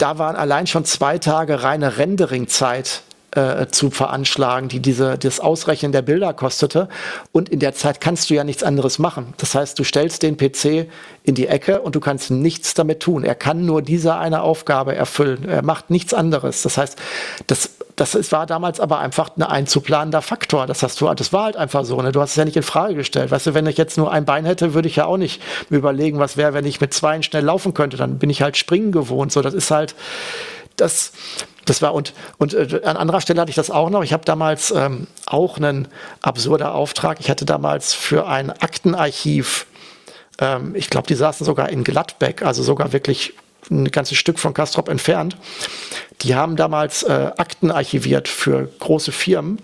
da 0.00 0.18
waren 0.18 0.36
allein 0.36 0.66
schon 0.66 0.84
zwei 0.84 1.18
Tage 1.18 1.62
reine 1.62 1.98
Renderingzeit 1.98 3.02
äh, 3.32 3.66
zu 3.68 3.90
veranschlagen, 3.90 4.68
die 4.68 4.80
diese, 4.80 5.16
das 5.18 5.40
Ausrechnen 5.40 5.92
der 5.92 6.02
Bilder 6.02 6.34
kostete. 6.34 6.88
Und 7.32 7.48
in 7.48 7.60
der 7.60 7.74
Zeit 7.74 8.00
kannst 8.00 8.30
du 8.30 8.34
ja 8.34 8.44
nichts 8.44 8.62
anderes 8.62 8.98
machen. 8.98 9.34
Das 9.36 9.54
heißt, 9.54 9.78
du 9.78 9.84
stellst 9.84 10.22
den 10.22 10.36
PC 10.36 10.88
in 11.22 11.34
die 11.34 11.46
Ecke 11.46 11.80
und 11.80 11.94
du 11.94 12.00
kannst 12.00 12.30
nichts 12.30 12.74
damit 12.74 13.00
tun. 13.00 13.24
Er 13.24 13.34
kann 13.34 13.64
nur 13.66 13.82
diese 13.82 14.16
eine 14.16 14.42
Aufgabe 14.42 14.94
erfüllen. 14.94 15.48
Er 15.48 15.62
macht 15.62 15.90
nichts 15.90 16.14
anderes. 16.14 16.62
Das 16.62 16.76
heißt, 16.76 16.98
das, 17.46 17.70
das 18.00 18.32
war 18.32 18.46
damals 18.46 18.80
aber 18.80 18.98
einfach 18.98 19.36
ein 19.36 19.42
einzuplanender 19.42 20.22
Faktor. 20.22 20.66
Das 20.66 20.82
hast 20.82 20.98
du, 21.00 21.12
das 21.12 21.34
war 21.34 21.44
halt 21.44 21.56
einfach 21.56 21.84
so. 21.84 22.00
Ne? 22.00 22.12
Du 22.12 22.22
hast 22.22 22.30
es 22.30 22.36
ja 22.36 22.46
nicht 22.46 22.56
in 22.56 22.62
Frage 22.62 22.94
gestellt. 22.94 23.30
Weißt 23.30 23.46
du, 23.46 23.54
wenn 23.54 23.66
ich 23.66 23.76
jetzt 23.76 23.98
nur 23.98 24.10
ein 24.10 24.24
Bein 24.24 24.46
hätte, 24.46 24.72
würde 24.72 24.88
ich 24.88 24.96
ja 24.96 25.04
auch 25.04 25.18
nicht 25.18 25.42
überlegen, 25.68 26.18
was 26.18 26.38
wäre, 26.38 26.54
wenn 26.54 26.64
ich 26.64 26.80
mit 26.80 26.94
zwei 26.94 27.20
schnell 27.20 27.44
laufen 27.44 27.74
könnte. 27.74 27.98
Dann 27.98 28.18
bin 28.18 28.30
ich 28.30 28.40
halt 28.40 28.56
springen 28.56 28.90
gewohnt. 28.90 29.32
So, 29.32 29.42
das 29.42 29.52
ist 29.52 29.70
halt, 29.70 29.94
das, 30.76 31.12
das 31.66 31.82
war 31.82 31.92
und, 31.92 32.14
und 32.38 32.54
äh, 32.54 32.80
an 32.84 32.96
anderer 32.96 33.20
Stelle 33.20 33.38
hatte 33.38 33.50
ich 33.50 33.56
das 33.56 33.70
auch 33.70 33.90
noch. 33.90 34.02
Ich 34.02 34.14
habe 34.14 34.24
damals 34.24 34.70
ähm, 34.70 35.06
auch 35.26 35.58
einen 35.58 35.86
absurder 36.22 36.74
Auftrag. 36.74 37.20
Ich 37.20 37.28
hatte 37.28 37.44
damals 37.44 37.92
für 37.92 38.26
ein 38.26 38.48
Aktenarchiv, 38.48 39.66
ähm, 40.38 40.74
ich 40.74 40.88
glaube, 40.88 41.06
die 41.06 41.16
saßen 41.16 41.44
sogar 41.44 41.68
in 41.68 41.84
Gladbeck, 41.84 42.42
also 42.42 42.62
sogar 42.62 42.94
wirklich 42.94 43.34
ein 43.70 43.90
ganzes 43.90 44.18
Stück 44.18 44.38
von 44.38 44.54
Kastrop 44.54 44.88
entfernt. 44.88 45.36
Die 46.22 46.34
haben 46.34 46.56
damals 46.56 47.02
äh, 47.02 47.30
Akten 47.36 47.70
archiviert 47.70 48.28
für 48.28 48.68
große 48.78 49.12
Firmen 49.12 49.60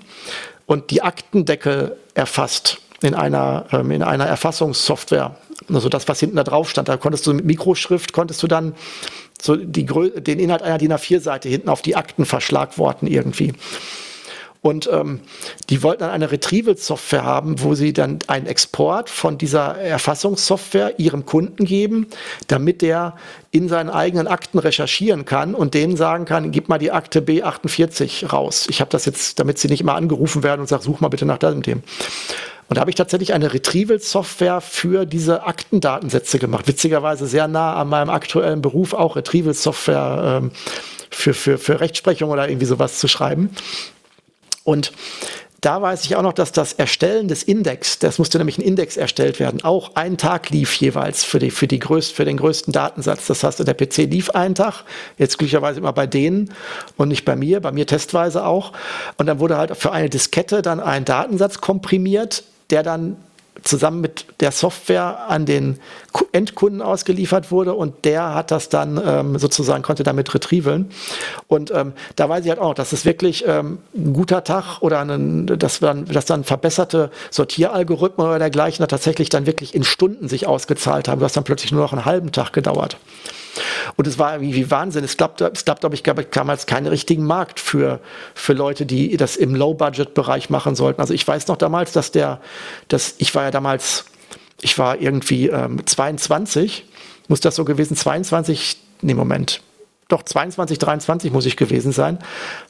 und 0.67 0.91
die 0.91 1.03
Aktendeckel 1.03 1.97
erfasst 2.15 2.79
in 3.03 3.15
einer, 3.15 3.67
ähm, 3.73 3.91
in 3.91 4.03
einer 4.03 4.27
Erfassungssoftware. 4.27 5.37
Also 5.73 5.89
das, 5.89 6.07
was 6.09 6.21
hinten 6.21 6.37
da 6.37 6.45
drauf 6.45 6.71
stand. 6.71 6.89
Da 6.89 6.97
konntest 6.97 7.27
du 7.27 7.33
mit 7.35 7.45
Mikroschrift, 7.45 8.13
konntest 8.13 8.43
du 8.43 8.47
dann 8.47 8.75
so 9.41 9.57
die, 9.57 9.85
den 9.85 10.39
Inhalt 10.39 10.63
einer 10.63 10.79
DIN 10.79 10.93
A4-Seite 10.93 11.49
hinten 11.49 11.69
auf 11.69 11.83
die 11.83 11.97
Akten 11.97 12.25
verschlagworten 12.25 13.07
irgendwie. 13.09 13.53
Und 14.67 14.91
ähm, 14.93 15.21
die 15.71 15.85
wollten 15.85 16.01
dann 16.01 16.11
eine 16.11 16.33
Retrieval-Software 16.33 17.23
haben, 17.23 17.63
wo 17.63 17.77
sie 17.77 17.93
dann 17.93 18.19
einen 18.27 18.47
Export 18.47 19.09
von 19.09 19.39
dieser 19.39 19.77
Erfassungssoftware 19.79 20.99
ihrem 20.99 21.25
Kunden 21.25 21.65
geben, 21.65 22.09
damit 22.49 22.83
der 22.83 23.15
in 23.53 23.69
seinen 23.69 23.91
eigenen 23.91 24.27
Akten 24.27 24.59
recherchieren 24.59 25.25
kann 25.25 25.55
und 25.55 25.75
denen 25.75 25.97
sagen 25.97 26.25
kann, 26.25 26.51
gib 26.51 26.69
mal 26.69 26.79
die 26.79 26.91
Akte 26.91 27.21
B48 27.21 28.27
raus. 28.27 28.67
Ich 28.69 28.81
habe 28.81 28.91
das 28.91 29.05
jetzt, 29.05 29.39
damit 29.39 29.61
sie 29.61 29.69
nicht 29.69 29.83
immer 29.83 29.95
angerufen 29.95 30.43
werden 30.43 30.63
und 30.63 30.67
sagen, 30.67 30.83
such 30.83 30.99
mal 30.99 31.11
bitte 31.11 31.27
nach 31.27 31.39
dem. 31.39 31.63
dem. 31.63 31.85
Und 32.69 32.75
da 32.75 32.81
habe 32.81 32.91
ich 32.91 32.97
tatsächlich 32.97 33.35
eine 33.35 33.55
Retrieval-Software 33.55 34.61
für 34.61 35.07
diese 35.07 35.47
Aktendatensätze 35.47 36.41
gemacht. 36.41 36.67
Witzigerweise 36.67 37.29
sehr 37.29 37.47
nah 37.47 37.77
an 37.77 37.89
meinem 37.89 38.11
aktuellen 38.11 38.63
Beruf 38.63 38.95
auch 38.95 39.15
Retrieval-Software 39.15 40.41
ähm, 40.43 40.51
für, 41.09 41.35
für, 41.35 41.59
für 41.59 41.81
Rechtsprechung 41.81 42.31
oder 42.31 42.49
irgendwie 42.49 42.67
sowas 42.67 42.99
zu 42.99 43.07
schreiben. 43.07 43.51
Und 44.67 44.93
da 45.63 45.81
weiß 45.81 46.05
ich 46.05 46.17
auch 46.17 46.23
noch, 46.23 46.35
dass 46.35 46.53
das 46.53 46.75
Erstellen 46.75 47.29
des 47.29 47.43
Index, 47.43 47.99
das 47.99 48.19
musste 48.19 48.37
nämlich 48.39 48.59
ein 48.59 48.63
Index 48.63 48.97
erstellt 48.97 49.41
werden, 49.41 49.65
auch 49.65 49.95
einen 49.95 50.19
Tag 50.19 50.51
lief 50.51 50.75
jeweils 50.75 51.25
für, 51.25 51.39
die, 51.39 51.51
für, 51.51 51.67
die 51.67 51.79
größt, 51.79 52.13
für 52.13 52.25
den 52.25 52.37
größten 52.37 52.73
Datensatz. 52.73 53.27
Das 53.27 53.43
heißt, 53.43 53.67
der 53.67 53.75
PC 53.75 54.11
lief 54.11 54.31
einen 54.31 54.55
Tag, 54.55 54.85
jetzt 55.19 55.39
glücklicherweise 55.39 55.81
immer 55.81 55.93
bei 55.93 56.07
denen 56.07 56.53
und 56.97 57.09
nicht 57.09 57.25
bei 57.25 57.37
mir, 57.37 57.61
bei 57.61 57.73
mir 57.73 57.87
testweise 57.87 58.45
auch. 58.45 58.73
Und 59.17 59.27
dann 59.27 59.41
wurde 59.41 59.57
halt 59.57 59.77
für 59.77 59.93
eine 59.93 60.11
Diskette 60.11 60.63
dann 60.63 60.79
ein 60.79 61.05
Datensatz 61.05 61.61
komprimiert, 61.61 62.45
der 62.71 62.83
dann 62.83 63.17
zusammen 63.67 64.01
mit 64.01 64.27
der 64.41 64.53
Software 64.53 65.29
an 65.29 65.47
den 65.47 65.79
Endkunden 66.33 66.83
ausgeliefert 66.83 67.51
wurde 67.51 67.75
und 67.75 68.05
der 68.05 68.35
hat 68.35 68.51
das 68.51 68.69
dann 68.69 69.01
ähm, 69.05 69.39
sozusagen, 69.39 69.83
konnte 69.83 70.03
damit 70.03 70.33
retrieveln. 70.35 70.91
Und 71.49 71.71
ähm, 71.71 71.93
da 72.17 72.29
weiß 72.29 72.45
ich 72.45 72.51
halt 72.51 72.61
auch, 72.61 72.75
dass 72.75 72.93
es 72.93 73.05
wirklich 73.05 73.45
ähm, 73.47 73.79
ein 73.95 74.13
guter 74.13 74.45
Tag 74.45 74.81
oder 74.81 75.01
ein, 75.01 75.47
dass, 75.47 75.81
dann, 75.81 76.07
dass 76.07 76.25
dann 76.27 76.45
verbesserte 76.45 77.11
Sortieralgorithmen 77.31 78.27
oder 78.27 78.39
dergleichen 78.39 78.87
tatsächlich 78.87 79.29
dann 79.29 79.47
wirklich 79.47 79.75
in 79.75 79.85
Stunden 79.85 80.29
sich 80.29 80.47
ausgezahlt 80.47 81.09
haben. 81.09 81.23
Hast 81.23 81.37
dann 81.37 81.45
plötzlich 81.45 81.73
nur 81.73 81.83
noch 81.83 81.93
einen 81.93 82.05
halben 82.05 82.33
Tag 82.33 82.53
gedauert. 82.53 82.97
Und 83.97 84.07
es 84.07 84.19
war 84.19 84.35
irgendwie 84.35 84.55
wie 84.55 84.71
Wahnsinn. 84.71 85.05
Es 85.05 85.17
gab, 85.17 85.41
es 85.41 85.65
gab, 85.65 85.81
glaube 85.81 85.95
ich, 85.95 86.03
damals 86.03 86.67
keinen 86.67 86.87
richtigen 86.87 87.25
Markt 87.25 87.61
für, 87.61 88.01
für 88.35 88.53
Leute, 88.53 88.87
die 88.87 89.17
das 89.17 89.37
im 89.37 89.55
Low-Budget-Bereich 89.55 90.51
machen 90.51 90.75
sollten. 90.75 91.01
Also 91.01 91.15
ich 91.15 91.27
weiß 91.27 91.49
noch 91.49 91.57
damals, 91.57 91.93
dass 91.93 92.11
der, 92.11 92.41
dass 92.89 93.15
ich 93.19 93.35
war 93.35 93.45
ja 93.45 93.51
damals, 93.51 94.07
ich 94.61 94.79
war 94.79 95.01
irgendwie 95.01 95.49
ähm, 95.49 95.85
22, 95.85 96.85
muss 97.29 97.41
das 97.41 97.57
so 97.57 97.65
gewesen, 97.65 97.97
22, 97.97 98.77
nee, 99.03 99.15
Moment, 99.15 99.61
doch 100.09 100.23
22, 100.23 100.79
23 100.79 101.33
muss 101.33 101.47
ich 101.47 101.57
gewesen 101.57 101.93
sein, 101.93 102.19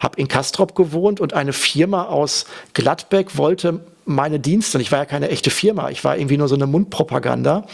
habe 0.01 0.19
in 0.19 0.29
Kastrop 0.29 0.75
gewohnt 0.75 1.21
und 1.21 1.35
eine 1.35 1.53
Firma 1.53 2.05
aus 2.05 2.47
Gladbeck 2.73 3.37
wollte 3.37 3.81
meine 4.07 4.41
Dienste, 4.41 4.79
und 4.79 4.83
ich 4.83 4.93
war 4.93 5.01
ja 5.01 5.05
keine 5.05 5.29
echte 5.29 5.51
Firma, 5.51 5.91
ich 5.91 6.03
war 6.05 6.17
irgendwie 6.17 6.39
nur 6.39 6.49
so 6.49 6.55
eine 6.55 6.67
Mundpropaganda 6.67 7.67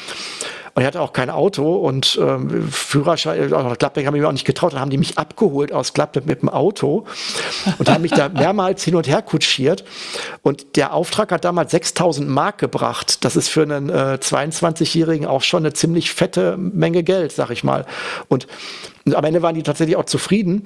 und 0.74 0.82
er 0.82 0.86
hatte 0.86 1.00
auch 1.02 1.12
kein 1.12 1.28
Auto 1.28 1.74
und 1.74 2.18
ähm, 2.20 2.68
Führerschein, 2.70 3.52
auch 3.52 3.64
nach 3.64 3.76
Gladbeck 3.76 4.06
haben 4.06 4.18
mir 4.18 4.26
auch 4.26 4.32
nicht 4.32 4.46
getraut. 4.46 4.72
Dann 4.72 4.80
haben 4.80 4.90
die 4.90 4.96
mich 4.96 5.18
abgeholt 5.18 5.70
aus 5.70 5.92
Gladbeck 5.92 6.24
mit 6.24 6.40
dem 6.40 6.48
Auto 6.48 7.04
und 7.78 7.90
haben 7.90 8.02
mich 8.02 8.12
da 8.12 8.28
mehrmals 8.32 8.82
hin 8.82 8.94
und 8.94 9.06
her 9.06 9.20
kutschiert. 9.20 9.84
Und 10.40 10.76
der 10.76 10.94
Auftrag 10.94 11.30
hat 11.30 11.44
damals 11.44 11.72
6000 11.72 12.26
Mark 12.26 12.56
gebracht. 12.56 13.22
Das 13.24 13.36
ist 13.36 13.48
für 13.48 13.62
einen 13.62 13.90
äh, 13.90 14.18
22-Jährigen 14.20 15.26
auch 15.26 15.42
schon 15.42 15.64
eine 15.64 15.74
ziemlich 15.74 16.12
fette 16.12 16.56
Menge 16.56 17.02
Geld, 17.02 17.32
sag 17.32 17.50
ich 17.50 17.64
mal. 17.64 17.84
Und, 18.28 18.46
und 19.04 19.14
am 19.14 19.24
Ende 19.24 19.42
waren 19.42 19.54
die 19.54 19.62
tatsächlich 19.62 19.96
auch 19.96 20.06
zufrieden. 20.06 20.64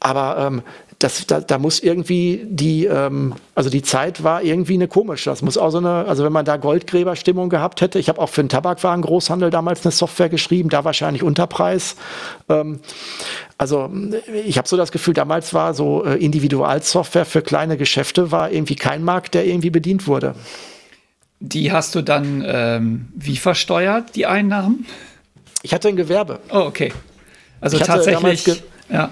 Aber 0.00 0.36
ähm, 0.38 0.62
das, 0.98 1.26
da, 1.26 1.40
da 1.40 1.58
muss 1.58 1.80
irgendwie 1.80 2.46
die, 2.48 2.86
ähm, 2.86 3.34
also 3.54 3.68
die 3.68 3.82
Zeit 3.82 4.24
war 4.24 4.42
irgendwie 4.42 4.74
eine 4.74 4.88
komische. 4.88 5.28
Das 5.28 5.42
muss 5.42 5.58
auch 5.58 5.70
so 5.70 5.78
eine, 5.78 6.06
also 6.06 6.24
wenn 6.24 6.32
man 6.32 6.46
da 6.46 6.56
Goldgräberstimmung 6.56 7.50
gehabt 7.50 7.82
hätte, 7.82 7.98
ich 7.98 8.08
habe 8.08 8.20
auch 8.20 8.30
für 8.30 8.42
den 8.42 8.48
Tabakwarengroßhandel 8.48 9.50
damals 9.50 9.84
eine 9.84 9.92
Software 9.92 10.30
geschrieben, 10.30 10.70
da 10.70 10.84
wahrscheinlich 10.84 11.22
Unterpreis. 11.22 11.96
Ähm, 12.48 12.80
also 13.58 13.90
ich 14.46 14.56
habe 14.56 14.68
so 14.68 14.78
das 14.78 14.90
Gefühl, 14.90 15.12
damals 15.12 15.52
war 15.52 15.74
so 15.74 16.04
äh, 16.04 16.14
Individualsoftware 16.14 17.26
für 17.26 17.42
kleine 17.42 17.76
Geschäfte 17.76 18.30
war 18.30 18.50
irgendwie 18.50 18.76
kein 18.76 19.04
Markt, 19.04 19.34
der 19.34 19.46
irgendwie 19.46 19.70
bedient 19.70 20.06
wurde. 20.06 20.34
Die 21.40 21.72
hast 21.72 21.94
du 21.94 22.00
dann 22.00 22.42
ähm, 22.46 23.08
wie 23.14 23.36
versteuert, 23.36 24.16
die 24.16 24.24
Einnahmen? 24.24 24.86
Ich 25.62 25.74
hatte 25.74 25.88
ein 25.88 25.96
Gewerbe. 25.96 26.40
Oh, 26.50 26.60
okay. 26.60 26.92
Also 27.60 27.78
tatsächlich. 27.78 28.62
Ja. 28.88 29.10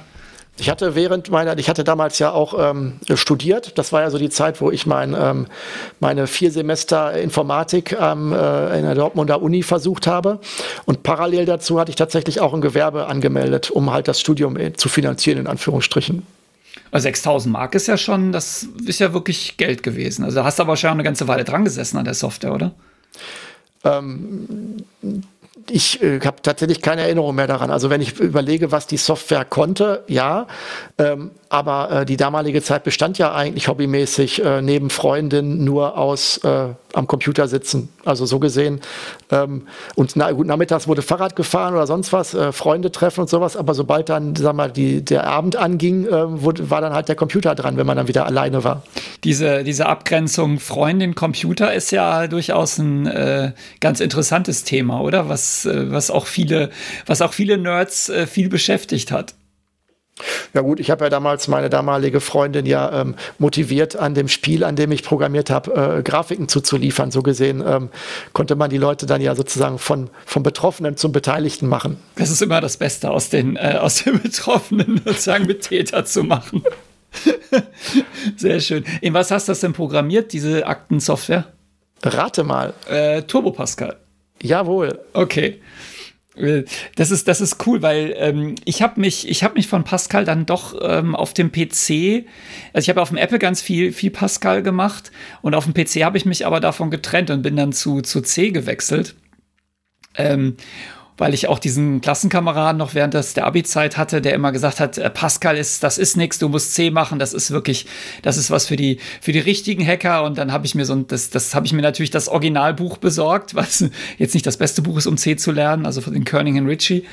Ich 0.57 0.71
hatte 0.71 0.95
während 0.95 1.31
meiner, 1.31 1.59
ich 1.59 1.69
hatte 1.69 1.83
damals 1.83 2.21
ja 2.21 2.31
auch 2.31 2.55
ähm, 2.59 3.01
studiert. 3.15 3.77
Das 3.77 3.93
war 3.93 4.03
ja 4.03 4.11
so 4.11 4.19
die 4.19 4.31
Zeit, 4.31 4.61
wo 4.61 4.71
ich 4.71 4.87
mein, 4.87 5.17
ähm, 5.19 5.47
meine 5.99 6.29
vier 6.29 6.53
Semester 6.53 7.13
Informatik 7.15 7.97
ähm, 8.01 8.33
äh, 8.33 8.79
in 8.79 8.85
der 8.85 8.95
Dortmunder 8.95 9.43
Uni 9.43 9.65
versucht 9.65 10.07
habe. 10.07 10.39
Und 10.85 11.03
parallel 11.03 11.45
dazu 11.45 11.81
hatte 11.81 11.91
ich 11.91 11.97
tatsächlich 11.97 12.41
auch 12.41 12.55
ein 12.55 12.61
Gewerbe 12.61 13.07
angemeldet, 13.07 13.73
um 13.73 13.93
halt 13.93 14.07
das 14.07 14.21
Studium 14.21 14.57
äh, 14.57 14.73
zu 14.75 14.89
finanzieren, 14.89 15.41
in 15.41 15.47
Anführungsstrichen. 15.49 16.25
6000 16.93 17.53
Mark 17.53 17.75
ist 17.75 17.89
ja 17.89 17.97
schon, 17.97 18.31
das 18.31 18.69
ist 18.87 19.01
ja 19.01 19.13
wirklich 19.13 19.57
Geld 19.57 19.83
gewesen. 19.83 20.25
Also 20.25 20.37
da 20.37 20.45
hast 20.45 20.61
du 20.61 20.63
aber 20.63 20.77
schon 20.77 20.91
eine 20.91 21.03
ganze 21.03 21.27
Weile 21.27 21.43
dran 21.43 21.65
gesessen 21.65 21.99
an 21.99 22.05
der 22.05 22.15
Software, 22.15 22.55
oder? 22.55 22.73
Ähm, 23.83 24.85
ich 25.71 26.03
äh, 26.03 26.21
habe 26.21 26.43
tatsächlich 26.43 26.83
keine 26.83 27.03
Erinnerung 27.03 27.35
mehr 27.35 27.47
daran. 27.47 27.71
Also 27.71 27.91
wenn 27.91 28.01
ich 28.01 28.19
überlege, 28.21 28.73
was 28.73 28.87
die 28.87 28.97
Software 28.97 29.45
konnte, 29.45 30.05
ja, 30.09 30.47
ähm, 30.99 31.31
aber 31.55 32.01
äh, 32.01 32.05
die 32.05 32.17
damalige 32.17 32.63
Zeit 32.63 32.83
bestand 32.83 33.17
ja 33.17 33.33
eigentlich 33.33 33.69
hobbymäßig 33.69 34.45
äh, 34.45 34.61
neben 34.61 34.91
Freundin 34.91 35.63
nur 35.63 35.97
aus 35.97 36.39
äh, 36.39 36.71
am 36.93 37.07
Computer 37.07 37.47
sitzen. 37.47 37.91
Also 38.05 38.27
so 38.27 38.41
gesehen. 38.41 38.81
Ähm, 39.31 39.69
und 39.95 40.17
na, 40.17 40.33
gut, 40.33 40.49
nachmittags 40.49 40.89
wurde 40.89 41.03
Fahrrad 41.03 41.37
gefahren 41.37 41.75
oder 41.75 41.87
sonst 41.87 42.13
was, 42.13 42.35
äh, 42.35 42.51
Freunde 42.51 42.91
treffen 42.91 43.21
und 43.21 43.31
sowas. 43.31 43.57
Aber 43.57 43.75
sobald 43.75 44.09
dann, 44.09 44.35
sag 44.35 44.57
mal, 44.57 44.69
die, 44.69 45.05
der 45.05 45.29
Abend 45.29 45.55
anging, 45.55 46.09
äh, 46.09 46.43
wurde, 46.43 46.71
war 46.71 46.81
dann 46.81 46.93
halt 46.93 47.07
der 47.07 47.15
Computer 47.15 47.55
dran, 47.55 47.77
wenn 47.77 47.87
man 47.87 47.99
dann 47.99 48.09
wieder 48.09 48.27
alleine 48.27 48.65
war. 48.65 48.83
Diese, 49.23 49.63
diese 49.63 49.87
Abgrenzung 49.87 50.59
Freundin, 50.59 51.15
Computer 51.15 51.73
ist 51.73 51.93
ja 51.93 52.27
durchaus 52.27 52.79
ein 52.79 53.07
äh, 53.07 53.53
ganz 53.79 54.01
interessantes 54.01 54.65
Thema, 54.65 55.03
oder? 55.03 55.29
Was, 55.29 55.69
was, 55.71 56.11
auch 56.11 56.27
viele, 56.27 56.71
was 57.07 57.23
auch 57.23 57.33
viele 57.33 57.59
Nerds 57.59 58.11
viel 58.27 58.49
beschäftigt 58.49 59.13
hat. 59.13 59.35
Ja 60.53 60.61
gut, 60.61 60.79
ich 60.79 60.91
habe 60.91 61.05
ja 61.05 61.11
damals 61.11 61.49
meine 61.49 61.69
damalige 61.69 62.21
Freundin 62.21 62.67
ja 62.67 63.01
ähm, 63.01 63.17
motiviert, 63.39 63.97
an 63.97 64.15
dem 64.15 64.29
Spiel, 64.29 64.63
an 64.63 64.77
dem 64.77 64.93
ich 64.93 65.03
programmiert 65.03 65.51
habe, 65.51 65.99
äh, 65.99 66.03
Grafiken 66.03 66.49
zuzuliefern. 66.49 67.11
So 67.11 67.23
gesehen 67.23 67.63
ähm, 67.67 67.89
konnte 68.33 68.55
man 68.55 68.71
die 68.71 68.79
Leute 68.79 69.07
dann 69.07 69.21
ja 69.21 69.35
sozusagen 69.35 69.79
von, 69.79 70.11
vom 70.25 70.45
Betroffenen 70.45 70.97
zum 70.97 71.11
Beteiligten 71.11 71.67
machen. 71.67 71.97
Das 72.15 72.31
ist 72.31 72.41
immer 72.43 72.61
das 72.61 72.77
Beste, 72.77 73.11
aus 73.11 73.29
den, 73.29 73.57
äh, 73.57 73.79
aus 73.81 74.05
den 74.05 74.21
Betroffenen 74.23 75.01
sozusagen 75.05 75.47
mit 75.47 75.63
Täter 75.63 76.05
zu 76.05 76.23
machen. 76.23 76.63
Sehr 78.37 78.61
schön. 78.61 78.85
In 79.01 79.15
was 79.15 79.33
hast 79.33 79.49
du 79.49 79.53
das 79.53 79.61
denn 79.61 79.73
programmiert, 79.73 80.33
diese 80.33 80.67
Aktensoftware? 80.67 81.47
Rate 82.03 82.45
mal. 82.45 82.75
Äh, 82.89 83.23
Turbo 83.23 83.51
Pascal. 83.51 83.97
Jawohl. 84.43 85.01
Okay. 85.13 85.61
Äh, 86.37 86.65
das 86.97 87.11
ist, 87.11 87.29
das 87.29 87.41
ist 87.41 87.67
cool, 87.67 87.83
weil 87.83 88.15
ähm, 88.17 88.55
ich 88.65 88.83
habe 88.83 89.01
mich, 89.01 89.29
ich 89.29 89.45
habe 89.45 89.55
mich 89.55 89.69
von 89.69 89.85
Pascal 89.85 90.25
dann 90.25 90.47
doch 90.47 90.79
ähm, 90.83 91.15
auf 91.15 91.35
dem 91.35 91.53
PC, 91.53 92.27
also 92.73 92.85
ich 92.85 92.89
habe 92.89 93.01
auf 93.01 93.09
dem 93.09 93.19
Apple 93.19 93.39
ganz 93.39 93.63
viel, 93.63 93.93
viel 93.93 94.11
Pascal 94.11 94.63
gemacht 94.63 95.13
und 95.43 95.55
auf 95.55 95.65
dem 95.65 95.75
PC 95.75 96.05
habe 96.05 96.19
ich 96.19 96.25
mich 96.25 96.47
aber 96.47 96.61
davon 96.61 96.91
getrennt 96.91 97.31
und 97.31 97.43
bin 97.43 97.57
dann 97.57 97.73
zu, 97.73 98.01
zu 98.01 98.21
C 98.21 98.51
gewechselt. 98.51 99.15
Ähm, 100.17 100.57
weil 101.17 101.35
ich 101.35 101.49
auch 101.49 101.59
diesen 101.59 102.01
Klassenkameraden 102.01 102.77
noch 102.79 102.95
während 102.95 103.15
des, 103.15 103.35
der 103.35 103.47
Abi-Zeit 103.47 103.97
hatte, 103.97 104.21
der 104.21 104.35
immer 104.35 104.53
gesagt 104.53 104.81
hat, 104.81 104.99
äh, 104.99 105.11
Pascal 105.11 105.57
ist, 105.57 105.83
das 105.83 105.99
ist 105.99 106.17
nichts, 106.17 106.39
du 106.39 106.49
musst 106.49 106.75
C 106.75 106.91
machen, 106.91 107.19
das 107.19 107.33
ist 107.33 107.51
wirklich, 107.51 107.87
das 108.23 108.37
ist 108.37 108.51
was 108.51 108.67
für 108.67 108.77
die, 108.77 108.99
für 109.21 109.33
die 109.33 109.39
richtigen 109.39 109.87
Hacker. 109.87 110.25
Und 110.25 110.39
dann 110.39 110.53
habe 110.53 110.67
ich 110.67 110.75
mir 110.75 110.85
so 110.85 110.95
ein, 110.95 111.07
das, 111.07 111.31
das 111.31 111.55
habe 111.55 111.67
ich 111.67 111.73
mir 111.73 111.83
natürlich 111.83 112.11
das 112.11 112.29
Originalbuch 112.29 112.99
besorgt, 112.99 113.55
was 113.55 113.85
jetzt 114.19 114.35
nicht 114.35 114.47
das 114.47 114.57
beste 114.57 114.83
Buch 114.83 114.99
ist, 114.99 115.07
um 115.07 115.17
C 115.17 115.37
zu 115.37 115.53
lernen, 115.53 115.87
also 115.87 116.01
von 116.01 116.13
den 116.13 116.25
Kerning 116.25 116.59
und 116.59 116.67
Ritchie 116.67 117.05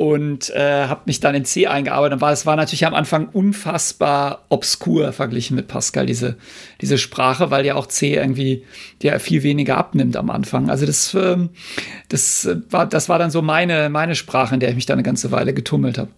und 0.00 0.48
äh, 0.54 0.86
habe 0.86 1.02
mich 1.04 1.20
dann 1.20 1.34
in 1.34 1.44
C 1.44 1.66
eingearbeitet. 1.66 2.14
Und 2.14 2.20
war, 2.22 2.32
es 2.32 2.46
war 2.46 2.56
natürlich 2.56 2.86
am 2.86 2.94
Anfang 2.94 3.28
unfassbar 3.28 4.46
obskur 4.48 5.12
verglichen 5.12 5.56
mit 5.56 5.68
Pascal, 5.68 6.06
diese, 6.06 6.38
diese 6.80 6.96
Sprache, 6.96 7.50
weil 7.50 7.66
ja 7.66 7.74
auch 7.74 7.84
C 7.84 8.14
irgendwie 8.14 8.64
ja 9.02 9.18
viel 9.18 9.42
weniger 9.42 9.76
abnimmt 9.76 10.16
am 10.16 10.30
Anfang. 10.30 10.70
Also 10.70 10.86
das, 10.86 11.12
ähm, 11.12 11.50
das, 12.08 12.48
war, 12.70 12.86
das 12.86 13.10
war 13.10 13.18
dann 13.18 13.30
so 13.30 13.42
meine, 13.42 13.90
meine 13.90 14.14
Sprache, 14.14 14.54
in 14.54 14.60
der 14.60 14.70
ich 14.70 14.74
mich 14.74 14.86
da 14.86 14.94
eine 14.94 15.02
ganze 15.02 15.32
Weile 15.32 15.52
getummelt 15.52 15.98
habe. 15.98 16.08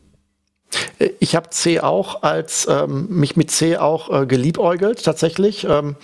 Ich 1.19 1.36
habe 1.36 1.51
C 1.51 1.81
auch 1.81 2.23
als 2.23 2.66
ähm, 2.69 3.07
mich 3.09 3.36
mit 3.36 3.51
C 3.51 3.77
auch 3.77 4.23
äh, 4.23 4.27
geliebäugelt 4.27 5.05
tatsächlich, 5.05 5.65
ähm, 5.65 5.97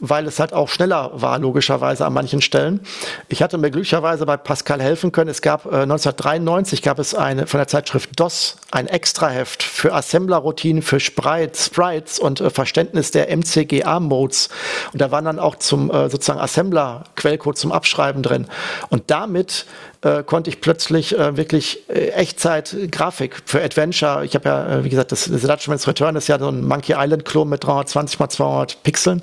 weil 0.00 0.26
es 0.26 0.40
halt 0.40 0.52
auch 0.52 0.68
schneller 0.68 1.10
war 1.14 1.38
logischerweise 1.38 2.06
an 2.06 2.12
manchen 2.12 2.40
Stellen. 2.40 2.80
Ich 3.28 3.42
hatte 3.42 3.58
mir 3.58 3.70
glücklicherweise 3.70 4.26
bei 4.26 4.36
Pascal 4.36 4.80
helfen 4.80 5.12
können. 5.12 5.30
Es 5.30 5.42
gab 5.42 5.66
äh, 5.66 5.82
1993 5.82 6.82
gab 6.82 6.98
es 6.98 7.14
eine 7.14 7.46
von 7.46 7.58
der 7.58 7.68
Zeitschrift 7.68 8.18
DOS 8.18 8.56
ein 8.70 8.86
Extraheft 8.86 9.62
für 9.62 9.94
Assembler-Routinen 9.94 10.82
für 10.82 11.00
Sprites, 11.00 11.66
Sprites 11.66 12.18
und 12.18 12.40
äh, 12.40 12.50
Verständnis 12.50 13.10
der 13.10 13.34
MCGA-Modes. 13.34 14.48
Und 14.92 15.00
da 15.00 15.10
waren 15.10 15.24
dann 15.24 15.38
auch 15.38 15.56
zum 15.56 15.90
äh, 15.90 16.10
sozusagen 16.10 16.40
Assembler-Quellcode 16.40 17.56
zum 17.56 17.72
Abschreiben 17.72 18.22
drin. 18.22 18.46
Und 18.90 19.10
damit 19.10 19.66
äh, 20.02 20.22
konnte 20.22 20.48
ich 20.50 20.60
plötzlich 20.60 21.18
äh, 21.18 21.36
wirklich 21.36 21.88
äh, 21.88 22.10
Echtzeit-Grafik 22.10 23.42
für 23.44 23.62
Adventure. 23.62 24.24
Ich 24.24 24.34
habe 24.34 24.48
ja, 24.48 24.78
äh, 24.78 24.84
wie 24.84 24.88
gesagt, 24.90 25.10
das, 25.10 25.24
das 25.24 25.42
Dutchman's 25.42 25.88
Return 25.88 26.14
ist 26.14 26.28
ja 26.28 26.38
so 26.38 26.48
ein 26.48 26.64
Monkey 26.64 26.94
Island-Klon 26.96 27.48
mit 27.48 27.64
320 27.64 28.20
mal 28.20 28.28
200 28.28 28.82
Pixeln. 28.84 29.22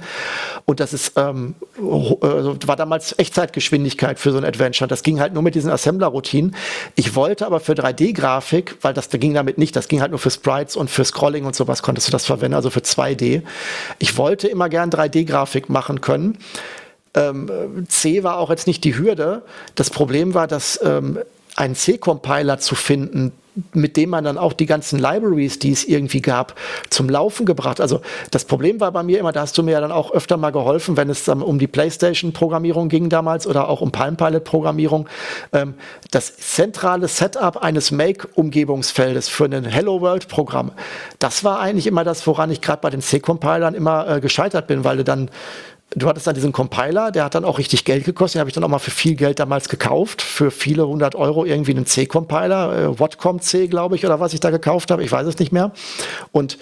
Und 0.66 0.80
das 0.82 0.94
ist, 0.94 1.14
ähm, 1.16 1.56
also 2.22 2.58
war 2.66 2.76
damals 2.76 3.18
Echtzeitgeschwindigkeit 3.18 4.20
für 4.20 4.32
so 4.32 4.38
ein 4.38 4.44
Adventure. 4.44 4.88
Das 4.88 5.04
ging 5.04 5.20
halt 5.20 5.34
nur 5.34 5.44
mit 5.44 5.56
diesen 5.56 5.72
Assembler-Routinen. 5.72 6.56
Ich 6.96 7.16
wollte 7.16 7.46
aber 7.46 7.62
für 7.62 7.74
3D-Grafik, 7.74 8.78
weil 8.82 8.94
das 8.94 9.08
da 9.08 9.18
ging 9.18 9.34
damit 9.34 9.58
nicht, 9.58 9.76
das 9.76 9.88
ging 9.88 10.02
halt 10.02 10.12
nur 10.12 10.20
für 10.20 10.32
Sprites 10.32 10.76
und 10.76 10.90
für 10.90 11.06
Scrolling 11.06 11.46
und 11.46 11.56
sowas 11.56 11.84
konntest 11.84 12.08
du 12.08 12.12
das 12.12 12.26
verwenden, 12.26 12.56
also 12.56 12.70
für 12.70 12.82
2D. 12.82 13.44
Ich 14.00 14.18
wollte 14.18 14.48
immer 14.50 14.68
gern 14.68 14.90
3D-Grafik 14.90 15.70
machen 15.70 16.02
können 16.02 16.38
ähm, 17.16 17.86
C 17.88 18.24
war 18.24 18.38
auch 18.38 18.50
jetzt 18.50 18.68
nicht 18.68 18.84
die 18.84 18.98
Hürde. 18.98 19.42
Das 19.76 19.90
Problem 19.90 20.34
war, 20.34 20.48
dass 20.48 20.80
ähm, 20.84 21.20
einen 21.56 21.76
C-Compiler 21.76 22.60
zu 22.60 22.76
finden, 22.76 23.32
mit 23.74 23.96
dem 23.96 24.10
man 24.10 24.26
dann 24.26 24.38
auch 24.38 24.52
die 24.52 24.66
ganzen 24.66 25.00
Libraries, 25.00 25.60
die 25.60 25.72
es 25.72 25.86
irgendwie 25.86 26.22
gab, 26.22 26.56
zum 26.90 27.10
Laufen 27.10 27.46
gebracht. 27.46 27.80
Also 27.80 28.02
das 28.32 28.44
Problem 28.44 28.82
war 28.82 28.92
bei 28.92 29.02
mir 29.02 29.20
immer, 29.20 29.32
da 29.32 29.42
hast 29.42 29.58
du 29.58 29.64
mir 29.64 29.72
ja 29.72 29.80
dann 29.80 29.94
auch 29.94 30.12
öfter 30.12 30.36
mal 30.36 30.52
geholfen, 30.52 30.98
wenn 30.98 31.10
es 31.10 31.28
um 31.30 31.58
die 31.58 31.68
PlayStation-Programmierung 31.68 32.90
ging 32.90 33.08
damals 33.08 33.48
oder 33.48 33.70
auch 33.70 33.80
um 33.80 33.94
Palm 33.94 34.18
Pilot-Programmierung. 34.18 35.08
Ähm, 35.54 35.76
das 36.12 36.36
zentrale 36.36 37.08
Setup 37.08 37.64
eines 37.64 37.92
Make-Umgebungsfeldes 37.92 39.30
für 39.30 39.46
ein 39.46 39.64
Hello 39.64 40.02
World-Programm, 40.02 40.72
das 41.20 41.46
war 41.46 41.60
eigentlich 41.62 41.88
immer 41.88 42.04
das, 42.04 42.28
woran 42.28 42.52
ich 42.52 42.60
gerade 42.60 42.82
bei 42.82 42.90
den 42.90 43.02
C-Compilern 43.02 43.74
immer 43.74 44.18
äh, 44.18 44.20
gescheitert 44.20 44.68
bin, 44.68 44.84
weil 44.84 44.98
du 44.98 45.06
dann 45.06 45.30
du 45.96 46.08
hattest 46.08 46.28
dann 46.28 46.36
diesen 46.36 46.52
Compiler, 46.52 47.12
der 47.12 47.26
hat 47.26 47.36
dann 47.36 47.46
auch 47.46 47.58
richtig 47.58 47.86
Geld 47.86 48.06
gekostet. 48.06 48.36
Den 48.36 48.40
habe 48.42 48.50
ich 48.50 48.54
dann 48.54 48.64
auch 48.64 48.70
mal 48.70 48.80
für 48.80 48.92
viel 48.92 49.16
Geld 49.16 49.40
damals 49.40 49.70
gekauft. 49.70 50.22
Für 50.22 50.52
viele 50.52 50.88
hundert 50.88 51.16
Euro 51.16 51.46
irgendwie 51.46 51.72
einen 51.72 51.86
C-Compiler, 51.86 52.78
äh, 52.78 53.00
Whatcom 53.00 53.40
C, 53.40 53.68
glaube 53.68 53.96
ich, 53.96 54.06
oder 54.06 54.20
was 54.20 54.34
ich 54.34 54.40
da 54.40 54.50
gekauft 54.50 54.92
habe. 54.92 55.04
Ich 55.04 55.12
weiß 55.12 55.26
es 55.28 55.40
nicht 55.40 55.52
mehr. 55.52 55.72
Und 56.32 56.58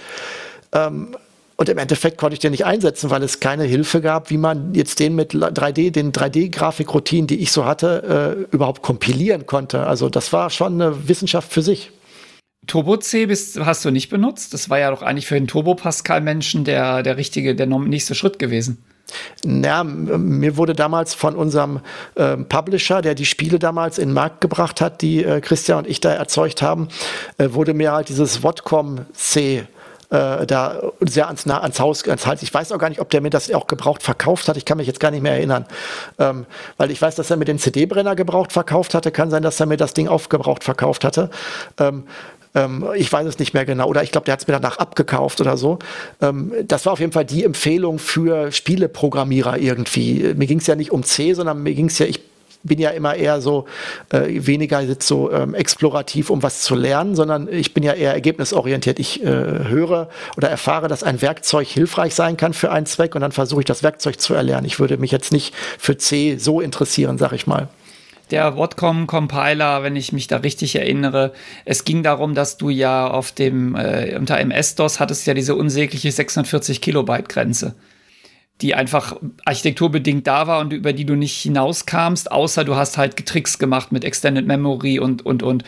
ähm, 0.71 1.15
und 1.55 1.69
im 1.69 1.77
Endeffekt 1.77 2.17
konnte 2.17 2.33
ich 2.33 2.39
den 2.39 2.51
nicht 2.51 2.65
einsetzen, 2.65 3.11
weil 3.11 3.21
es 3.21 3.39
keine 3.39 3.63
Hilfe 3.63 4.01
gab, 4.01 4.31
wie 4.31 4.37
man 4.37 4.73
jetzt 4.73 4.99
den 4.99 5.15
mit 5.15 5.33
3D, 5.33 5.91
den 5.91 6.11
3D-Grafikroutinen, 6.11 7.27
die 7.27 7.39
ich 7.39 7.51
so 7.51 7.65
hatte, 7.65 8.47
äh, 8.51 8.55
überhaupt 8.55 8.81
kompilieren 8.81 9.45
konnte. 9.45 9.85
Also 9.85 10.09
das 10.09 10.33
war 10.33 10.49
schon 10.49 10.81
eine 10.81 11.07
Wissenschaft 11.07 11.53
für 11.53 11.61
sich. 11.61 11.91
Turbo 12.65 12.97
C 12.97 13.27
bist, 13.27 13.59
hast 13.59 13.85
du 13.85 13.91
nicht 13.91 14.09
benutzt? 14.09 14.53
Das 14.53 14.69
war 14.69 14.79
ja 14.79 14.89
doch 14.89 15.03
eigentlich 15.03 15.27
für 15.27 15.35
den 15.35 15.47
Turbo 15.47 15.75
Pascal 15.75 16.21
Menschen 16.21 16.63
der, 16.63 17.03
der 17.03 17.17
richtige, 17.17 17.55
der 17.55 17.67
nächste 17.67 18.15
Schritt 18.15 18.39
gewesen. 18.39 18.83
Ja, 19.45 19.83
mir 19.83 20.57
wurde 20.57 20.73
damals 20.73 21.13
von 21.13 21.35
unserem 21.35 21.79
äh, 22.15 22.37
Publisher, 22.37 23.01
der 23.01 23.15
die 23.15 23.25
Spiele 23.25 23.59
damals 23.59 23.97
in 23.97 24.09
den 24.09 24.13
Markt 24.13 24.41
gebracht 24.41 24.81
hat, 24.81 25.01
die 25.01 25.23
äh, 25.23 25.41
Christian 25.41 25.79
und 25.79 25.87
ich 25.87 25.99
da 25.99 26.13
erzeugt 26.13 26.61
haben, 26.61 26.87
äh, 27.37 27.49
wurde 27.51 27.73
mir 27.73 27.91
halt 27.91 28.09
dieses 28.09 28.43
Wotcom 28.43 29.05
C 29.13 29.67
äh, 30.13 30.45
da 30.45 30.79
sehr 31.01 31.27
ans, 31.27 31.47
ans 31.47 31.79
Haus, 31.79 32.07
ans 32.07 32.27
Hals. 32.27 32.43
Ich 32.43 32.53
weiß 32.53 32.71
auch 32.71 32.77
gar 32.77 32.89
nicht, 32.89 33.01
ob 33.01 33.09
der 33.09 33.21
mir 33.21 33.31
das 33.31 33.51
auch 33.51 33.65
gebraucht 33.67 34.03
verkauft 34.03 34.47
hat. 34.47 34.57
Ich 34.57 34.65
kann 34.65 34.77
mich 34.77 34.85
jetzt 34.85 34.99
gar 34.99 35.09
nicht 35.09 35.23
mehr 35.23 35.33
erinnern. 35.33 35.65
Ähm, 36.19 36.45
weil 36.77 36.91
ich 36.91 37.01
weiß, 37.01 37.15
dass 37.15 37.31
er 37.31 37.37
mir 37.37 37.45
den 37.45 37.57
CD-Brenner 37.57 38.15
gebraucht 38.15 38.53
verkauft 38.53 38.93
hatte. 38.93 39.11
Kann 39.11 39.31
sein, 39.31 39.41
dass 39.41 39.59
er 39.59 39.65
mir 39.65 39.77
das 39.77 39.93
Ding 39.93 40.07
aufgebraucht 40.07 40.63
verkauft 40.63 41.03
hatte. 41.03 41.31
Ähm, 41.79 42.03
Ähm, 42.55 42.85
ich 42.95 43.11
weiß 43.11 43.27
es 43.27 43.39
nicht 43.39 43.53
mehr 43.53 43.65
genau. 43.65 43.87
Oder 43.87 44.03
ich 44.03 44.11
glaube, 44.11 44.25
der 44.25 44.33
hat 44.33 44.41
es 44.41 44.47
mir 44.47 44.53
danach 44.53 44.77
abgekauft 44.77 45.41
oder 45.41 45.57
so. 45.57 45.79
Ähm, 46.21 46.51
das 46.65 46.85
war 46.85 46.93
auf 46.93 46.99
jeden 46.99 47.11
Fall 47.11 47.25
die 47.25 47.43
Empfehlung 47.43 47.99
für 47.99 48.51
Spieleprogrammierer 48.51 49.57
irgendwie. 49.57 50.33
Mir 50.35 50.47
ging 50.47 50.59
es 50.59 50.67
ja 50.67 50.75
nicht 50.75 50.91
um 50.91 51.03
C, 51.03 51.33
sondern 51.33 51.63
mir 51.63 51.73
ging 51.73 51.87
es 51.87 51.99
ja, 51.99 52.05
ich 52.05 52.21
bin 52.63 52.79
ja 52.79 52.91
immer 52.91 53.15
eher 53.15 53.41
so 53.41 53.65
äh, 54.09 54.45
weniger 54.45 54.79
jetzt 54.79 55.05
so 55.05 55.31
ähm, 55.31 55.53
explorativ, 55.53 56.29
um 56.29 56.41
was 56.43 56.61
zu 56.61 56.75
lernen, 56.75 57.15
sondern 57.15 57.51
ich 57.51 57.73
bin 57.73 57.83
ja 57.83 57.93
eher 57.93 58.13
ergebnisorientiert. 58.13 58.99
Ich 58.99 59.21
äh, 59.21 59.25
höre 59.27 60.09
oder 60.37 60.49
erfahre, 60.49 60.87
dass 60.87 61.03
ein 61.03 61.21
Werkzeug 61.21 61.67
hilfreich 61.67 62.15
sein 62.15 62.37
kann 62.37 62.53
für 62.53 62.71
einen 62.71 62.85
Zweck 62.85 63.15
und 63.15 63.21
dann 63.21 63.33
versuche 63.33 63.61
ich 63.61 63.65
das 63.65 63.83
Werkzeug 63.83 64.19
zu 64.19 64.33
erlernen. 64.33 64.65
Ich 64.65 64.79
würde 64.79 64.97
mich 64.97 65.11
jetzt 65.11 65.33
nicht 65.33 65.53
für 65.77 65.97
C 65.97 66.37
so 66.37 66.61
interessieren, 66.61 67.17
sag 67.17 67.33
ich 67.33 67.47
mal 67.47 67.67
der 68.33 68.57
Whatcom-Compiler, 68.57 69.83
wenn 69.83 69.95
ich 69.95 70.11
mich 70.11 70.25
da 70.25 70.37
richtig 70.37 70.75
erinnere. 70.75 71.33
Es 71.65 71.85
ging 71.85 72.01
darum, 72.01 72.33
dass 72.33 72.57
du 72.57 72.69
ja 72.71 73.07
auf 73.07 73.31
dem, 73.31 73.75
äh, 73.75 74.17
unter 74.17 74.39
MS-DOS 74.39 74.99
hattest 74.99 75.27
ja 75.27 75.35
diese 75.35 75.55
unsägliche 75.55 76.11
640 76.11 76.81
Kilobyte-Grenze 76.81 77.75
die 78.61 78.75
einfach 78.75 79.17
architekturbedingt 79.45 80.27
da 80.27 80.45
war 80.47 80.59
und 80.61 80.73
über 80.73 80.93
die 80.93 81.05
du 81.05 81.15
nicht 81.15 81.35
hinauskamst, 81.41 82.31
außer 82.31 82.63
du 82.63 82.75
hast 82.75 82.97
halt 82.97 83.25
Tricks 83.25 83.57
gemacht 83.57 83.91
mit 83.91 84.05
Extended 84.05 84.45
Memory 84.45 84.99
und, 84.99 85.25
und, 85.25 85.43
und. 85.43 85.63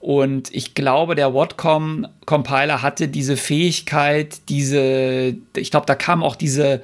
Und 0.00 0.48
ich 0.54 0.74
glaube, 0.74 1.14
der 1.14 1.34
Whatcom 1.34 2.08
Compiler 2.24 2.80
hatte 2.80 3.06
diese 3.06 3.36
Fähigkeit, 3.36 4.38
diese, 4.48 5.34
ich 5.54 5.70
glaube, 5.70 5.84
da 5.84 5.94
kam 5.94 6.22
auch 6.22 6.36
diese, 6.36 6.80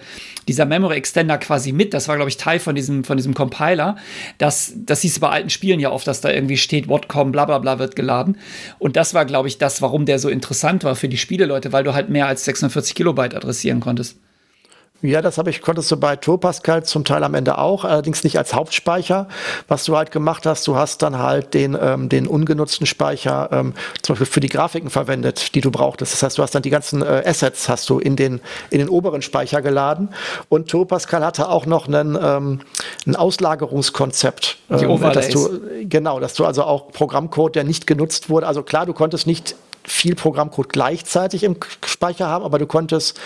dieser 0.48 0.66
Memory 0.66 0.96
Extender 0.96 1.38
quasi 1.38 1.72
mit. 1.72 1.94
Das 1.94 2.08
war, 2.08 2.16
glaube 2.16 2.28
ich, 2.28 2.36
Teil 2.36 2.58
von 2.58 2.74
diesem, 2.74 3.04
von 3.04 3.16
diesem 3.16 3.32
Compiler. 3.32 3.96
Das, 4.36 4.74
das 4.76 5.00
siehst 5.00 5.16
du 5.16 5.22
bei 5.22 5.30
alten 5.30 5.48
Spielen 5.48 5.80
ja 5.80 5.92
oft, 5.92 6.06
dass 6.06 6.20
da 6.20 6.30
irgendwie 6.30 6.58
steht, 6.58 6.88
Whatcom, 6.88 7.32
bla, 7.32 7.46
bla, 7.46 7.58
bla 7.58 7.78
wird 7.78 7.96
geladen. 7.96 8.36
Und 8.78 8.96
das 8.96 9.14
war, 9.14 9.24
glaube 9.24 9.48
ich, 9.48 9.56
das, 9.56 9.80
warum 9.80 10.04
der 10.04 10.18
so 10.18 10.28
interessant 10.28 10.84
war 10.84 10.94
für 10.94 11.08
die 11.08 11.16
Spieleleute, 11.16 11.72
weil 11.72 11.84
du 11.84 11.94
halt 11.94 12.10
mehr 12.10 12.26
als 12.26 12.44
640 12.44 12.94
Kilobyte 12.94 13.34
adressieren 13.34 13.80
konntest. 13.80 14.18
Ja, 15.02 15.20
das 15.20 15.36
habe 15.36 15.50
ich, 15.50 15.60
konntest 15.60 15.90
du 15.90 15.98
bei 15.98 16.16
Turpascal 16.16 16.84
zum 16.84 17.04
Teil 17.04 17.22
am 17.22 17.34
Ende 17.34 17.58
auch, 17.58 17.84
allerdings 17.84 18.24
nicht 18.24 18.38
als 18.38 18.54
Hauptspeicher. 18.54 19.28
Was 19.68 19.84
du 19.84 19.96
halt 19.96 20.10
gemacht 20.10 20.46
hast, 20.46 20.66
du 20.66 20.76
hast 20.76 21.02
dann 21.02 21.18
halt 21.18 21.52
den, 21.52 21.76
ähm, 21.80 22.08
den 22.08 22.26
ungenutzten 22.26 22.86
Speicher 22.86 23.50
ähm, 23.52 23.74
zum 24.02 24.14
Beispiel 24.14 24.26
für 24.26 24.40
die 24.40 24.48
Grafiken 24.48 24.88
verwendet, 24.88 25.54
die 25.54 25.60
du 25.60 25.70
brauchtest. 25.70 26.14
Das 26.14 26.22
heißt, 26.22 26.38
du 26.38 26.42
hast 26.42 26.54
dann 26.54 26.62
die 26.62 26.70
ganzen 26.70 27.02
äh, 27.02 27.22
Assets 27.26 27.68
hast 27.68 27.90
du 27.90 27.98
in 27.98 28.16
den, 28.16 28.40
in 28.70 28.78
den 28.78 28.88
oberen 28.88 29.20
Speicher 29.20 29.60
geladen. 29.60 30.08
Und 30.48 30.70
Turpascal 30.70 31.24
hatte 31.24 31.50
auch 31.50 31.66
noch 31.66 31.88
einen, 31.88 32.18
ähm, 32.20 32.60
ein 33.06 33.16
Auslagerungskonzept. 33.16 34.56
Die 34.70 34.84
ähm, 34.84 35.00
dass 35.12 35.28
du, 35.28 35.60
genau, 35.82 36.20
dass 36.20 36.34
du 36.34 36.46
also 36.46 36.62
auch 36.64 36.88
Programmcode, 36.90 37.54
der 37.54 37.64
nicht 37.64 37.86
genutzt 37.86 38.30
wurde, 38.30 38.46
also 38.46 38.62
klar, 38.62 38.86
du 38.86 38.94
konntest 38.94 39.26
nicht 39.26 39.56
viel 39.86 40.14
Programmcode 40.14 40.68
gleichzeitig 40.68 41.44
im 41.44 41.56
Speicher 41.84 42.26
haben, 42.26 42.44
aber 42.44 42.58
du 42.58 42.66
konntest, 42.66 43.18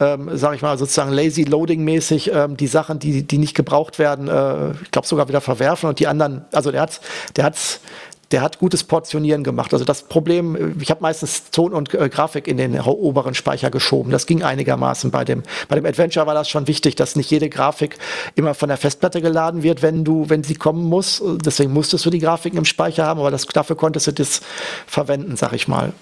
ähm, 0.00 0.36
sage 0.36 0.56
ich 0.56 0.62
mal, 0.62 0.78
sozusagen 0.78 1.12
lazy 1.12 1.44
loading 1.44 1.84
mäßig 1.84 2.32
ähm, 2.32 2.56
die 2.56 2.66
Sachen, 2.66 2.98
die, 2.98 3.22
die 3.22 3.38
nicht 3.38 3.54
gebraucht 3.54 3.98
werden, 3.98 4.28
äh, 4.28 4.72
ich 4.82 4.90
glaube 4.90 5.06
sogar 5.06 5.28
wieder 5.28 5.40
verwerfen 5.40 5.88
und 5.88 5.98
die 5.98 6.06
anderen, 6.06 6.44
also 6.52 6.70
der 6.70 6.82
hat, 6.82 7.00
der 7.36 7.44
hat's 7.44 7.80
der 8.32 8.42
hat 8.42 8.58
gutes 8.58 8.82
Portionieren 8.84 9.44
gemacht. 9.44 9.72
Also 9.72 9.84
das 9.84 10.02
Problem, 10.02 10.56
äh, 10.56 10.82
ich 10.82 10.90
habe 10.90 11.02
meistens 11.02 11.50
Ton 11.50 11.72
und 11.72 11.94
äh, 11.94 12.08
Grafik 12.08 12.48
in 12.48 12.56
den 12.56 12.78
oberen 12.80 13.34
Speicher 13.34 13.70
geschoben. 13.70 14.10
Das 14.10 14.26
ging 14.26 14.42
einigermaßen. 14.42 15.10
Bei 15.10 15.24
dem, 15.24 15.42
bei 15.68 15.76
dem 15.76 15.86
Adventure 15.86 16.26
war 16.26 16.34
das 16.34 16.48
schon 16.48 16.66
wichtig, 16.66 16.96
dass 16.96 17.16
nicht 17.16 17.30
jede 17.30 17.48
Grafik 17.48 17.98
immer 18.34 18.54
von 18.54 18.68
der 18.68 18.78
Festplatte 18.78 19.20
geladen 19.20 19.62
wird, 19.62 19.82
wenn 19.82 20.04
du, 20.04 20.28
wenn 20.28 20.42
sie 20.42 20.54
kommen 20.54 20.84
muss. 20.84 21.22
Deswegen 21.44 21.72
musstest 21.72 22.04
du 22.04 22.10
die 22.10 22.18
Grafiken 22.18 22.58
im 22.58 22.64
Speicher 22.64 23.06
haben, 23.06 23.20
aber 23.20 23.30
das, 23.30 23.46
dafür 23.46 23.76
konntest 23.76 24.06
du 24.08 24.12
das 24.12 24.40
verwenden, 24.86 25.36
sag 25.36 25.52
ich 25.52 25.68
mal. 25.68 25.92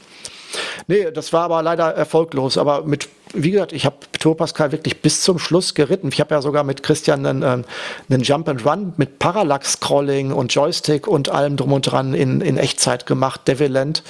Nee, 0.86 1.10
das 1.10 1.32
war 1.32 1.44
aber 1.44 1.62
leider 1.62 1.94
erfolglos. 1.94 2.58
Aber 2.58 2.84
mit, 2.84 3.08
wie 3.32 3.50
gesagt, 3.50 3.72
ich 3.72 3.86
habe 3.86 3.96
Tour 4.18 4.36
Pascal 4.36 4.72
wirklich 4.72 5.00
bis 5.02 5.22
zum 5.22 5.38
Schluss 5.38 5.74
geritten. 5.74 6.08
Ich 6.12 6.20
habe 6.20 6.34
ja 6.34 6.42
sogar 6.42 6.64
mit 6.64 6.82
Christian 6.82 7.26
einen, 7.26 7.42
äh, 7.42 7.62
einen 8.10 8.22
Jump 8.22 8.48
and 8.48 8.64
Run 8.64 8.94
mit 8.96 9.18
Parallax-Scrolling 9.18 10.32
und 10.32 10.54
Joystick 10.54 11.06
und 11.06 11.28
allem 11.28 11.56
drum 11.56 11.72
und 11.72 11.82
dran 11.82 12.14
in, 12.14 12.40
in 12.40 12.56
Echtzeit 12.56 13.06
gemacht, 13.06 13.42
Deviland. 13.46 14.02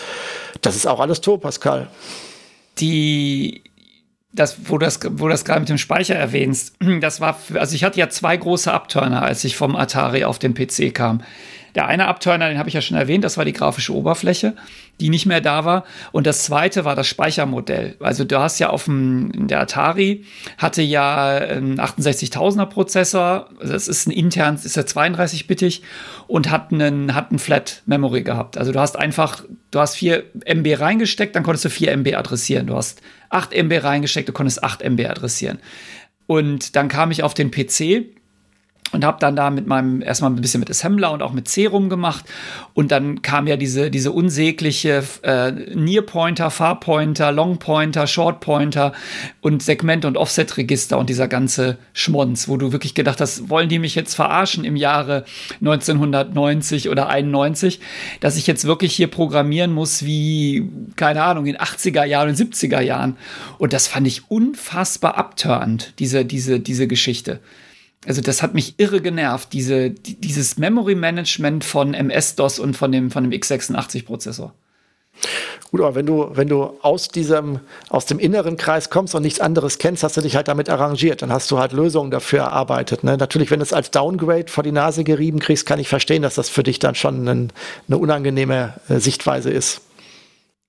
Das 0.61 0.77
ist 0.77 0.87
auch 0.87 1.01
alles 1.01 1.21
Tour 1.21 1.41
Pascal. 1.41 1.89
Die 2.79 3.62
das, 4.35 4.69
wo 4.69 4.79
das, 4.79 4.99
wo 5.11 5.29
das 5.29 5.45
gerade 5.45 5.61
mit 5.61 5.69
dem 5.69 5.79
Speicher 5.79 6.15
erwähnst, 6.15 6.75
das 7.01 7.21
war, 7.21 7.39
also 7.55 7.75
ich 7.75 7.85
hatte 7.85 7.99
ja 7.99 8.09
zwei 8.09 8.37
große 8.37 8.73
Abturner, 8.73 9.23
als 9.23 9.45
ich 9.45 9.57
vom 9.57 9.77
Atari 9.77 10.25
auf 10.25 10.39
den 10.39 10.55
PC 10.55 10.93
kam. 10.93 11.23
Der 11.75 11.87
eine 11.87 12.07
Abturner, 12.07 12.49
den 12.49 12.59
habe 12.59 12.69
ich 12.69 12.75
ja 12.75 12.81
schon 12.81 12.97
erwähnt, 12.97 13.25
das 13.25 13.37
war 13.37 13.45
die 13.45 13.53
grafische 13.53 13.95
Oberfläche, 13.95 14.55
die 15.01 15.09
nicht 15.09 15.27
mehr 15.27 15.41
da 15.41 15.65
war. 15.65 15.85
Und 16.13 16.27
das 16.27 16.45
zweite 16.45 16.85
war 16.85 16.95
das 16.95 17.09
Speichermodell. 17.09 17.97
Also 18.01 18.25
du 18.25 18.39
hast 18.39 18.61
ja 18.61 18.71
auf 18.71 18.85
dem, 18.85 19.49
der 19.49 19.61
Atari 19.61 20.25
hatte 20.57 20.83
ja 20.83 21.37
einen 21.37 21.81
68.000er 21.81 22.67
Prozessor. 22.67 23.49
Das 23.61 23.89
ist 23.89 24.07
ein 24.07 24.13
intern, 24.13 24.55
ist 24.55 24.77
ja 24.77 24.83
32-bittig 24.83 25.83
und 26.29 26.51
hat 26.51 26.73
einen, 26.73 27.15
hat 27.15 27.31
einen 27.31 27.41
Flat 27.41 27.83
Memory 27.87 28.23
gehabt. 28.23 28.57
Also 28.57 28.71
du 28.71 28.79
hast 28.79 28.97
einfach, 28.97 29.45
du 29.73 29.81
hast 29.81 29.97
4 29.97 30.23
MB 30.45 30.81
reingesteckt, 30.81 31.35
dann 31.35 31.43
konntest 31.43 31.65
du 31.65 31.71
4 31.71 31.93
MB 31.97 32.15
adressieren. 32.15 32.69
Du 32.69 32.77
hast 32.77 33.03
8 33.31 33.53
MB 33.53 33.83
reingesteckt, 33.83 34.29
du 34.29 34.33
konntest 34.33 34.63
8 34.63 34.83
MB 34.83 35.07
adressieren. 35.07 35.59
Und 36.27 36.77
dann 36.77 36.89
kam 36.89 37.11
ich 37.11 37.23
auf 37.23 37.35
den 37.35 37.51
PC 37.51 38.07
und 38.93 39.05
habe 39.05 39.19
dann 39.20 39.36
da 39.36 39.51
mit 39.51 39.66
meinem 39.66 40.02
erstmal 40.02 40.31
ein 40.31 40.40
bisschen 40.40 40.61
mit 40.61 40.70
Assembler 40.70 41.12
und 41.12 41.23
auch 41.23 41.32
mit 41.32 41.48
C 41.48 41.66
rumgemacht 41.66 42.24
und 42.74 42.93
dann 42.93 43.23
kam 43.23 43.47
ja 43.47 43.56
diese 43.56 43.90
diese 43.90 44.12
unsägliche 44.12 45.02
äh, 45.23 45.51
Longpointer, 45.51 46.51
Shortpointer 48.06 48.93
und 49.40 49.62
Segment 49.62 50.05
und 50.05 50.16
Offset 50.16 50.56
Register 50.56 50.98
und 50.98 51.11
dieser 51.11 51.28
ganze 51.28 51.78
Schmonz, 51.93 52.48
wo 52.48 52.56
du 52.56 52.73
wirklich 52.73 52.94
gedacht 52.94 53.20
hast, 53.20 53.51
wollen 53.51 53.69
die 53.69 53.78
mich 53.78 53.94
jetzt 53.94 54.15
verarschen 54.15 54.65
im 54.65 54.77
Jahre 54.77 55.24
1990 55.61 56.89
oder 56.89 57.09
91, 57.09 57.81
dass 58.20 58.36
ich 58.36 58.47
jetzt 58.47 58.65
wirklich 58.65 58.94
hier 58.94 59.09
programmieren 59.09 59.73
muss 59.73 60.05
wie 60.05 60.69
keine 60.97 61.23
Ahnung 61.23 61.47
in 61.47 61.56
80er 61.56 62.05
Jahren 62.05 62.31
und 62.31 62.36
70er 62.36 62.81
Jahren 62.81 63.16
und 63.59 63.73
das 63.73 63.89
fand 63.89 64.06
ich 64.06 64.31
unfassbar 64.31 65.16
abturnt 65.16 65.94
diese 65.98 66.24
diese 66.24 66.61
diese 66.61 66.86
Geschichte. 66.86 67.40
Also 68.06 68.20
das 68.20 68.43
hat 68.43 68.55
mich 68.55 68.74
irre 68.78 69.01
genervt, 69.01 69.52
diese, 69.52 69.90
dieses 69.90 70.59
Memory 70.59 70.94
Management 70.94 71.64
von 71.64 71.94
MS-DOS 71.94 72.59
und 72.59 72.76
von 72.76 72.93
dem, 72.93 73.10
von 73.10 73.24
dem 73.24 73.32
x86-Prozessor. 73.32 74.52
Gut, 75.70 75.81
aber 75.81 75.94
wenn 75.94 76.06
du, 76.06 76.28
wenn 76.32 76.48
du 76.48 76.76
aus 76.82 77.09
diesem, 77.09 77.60
aus 77.89 78.06
dem 78.06 78.18
inneren 78.18 78.56
Kreis 78.56 78.90
kommst 78.90 79.14
und 79.14 79.22
nichts 79.22 79.40
anderes 79.40 79.78
kennst, 79.78 80.02
hast 80.02 80.16
du 80.16 80.20
dich 80.20 80.36
halt 80.36 80.48
damit 80.48 80.68
arrangiert. 80.68 81.22
Dann 81.22 81.32
hast 81.32 81.51
du 81.51 81.59
halt 81.59 81.72
Lösungen 81.72 82.10
dafür 82.10 82.40
erarbeitet. 82.40 83.02
Ne? 83.02 83.16
Natürlich, 83.16 83.51
wenn 83.51 83.59
du 83.59 83.64
es 83.64 83.72
als 83.72 83.90
Downgrade 83.90 84.48
vor 84.48 84.62
die 84.62 84.72
Nase 84.72 85.02
gerieben 85.02 85.40
kriegst, 85.40 85.66
kann 85.66 85.81
ich 85.81 85.89
verstehen, 85.89 86.22
dass 86.22 86.35
das 86.35 86.48
für 86.48 86.62
dich 86.62 86.78
dann 86.78 86.94
schon 86.94 87.26
ein, 87.28 87.52
eine 87.89 87.98
unangenehme 87.98 88.74
äh, 88.89 88.98
Sichtweise 88.98 89.51
ist. 89.51 89.81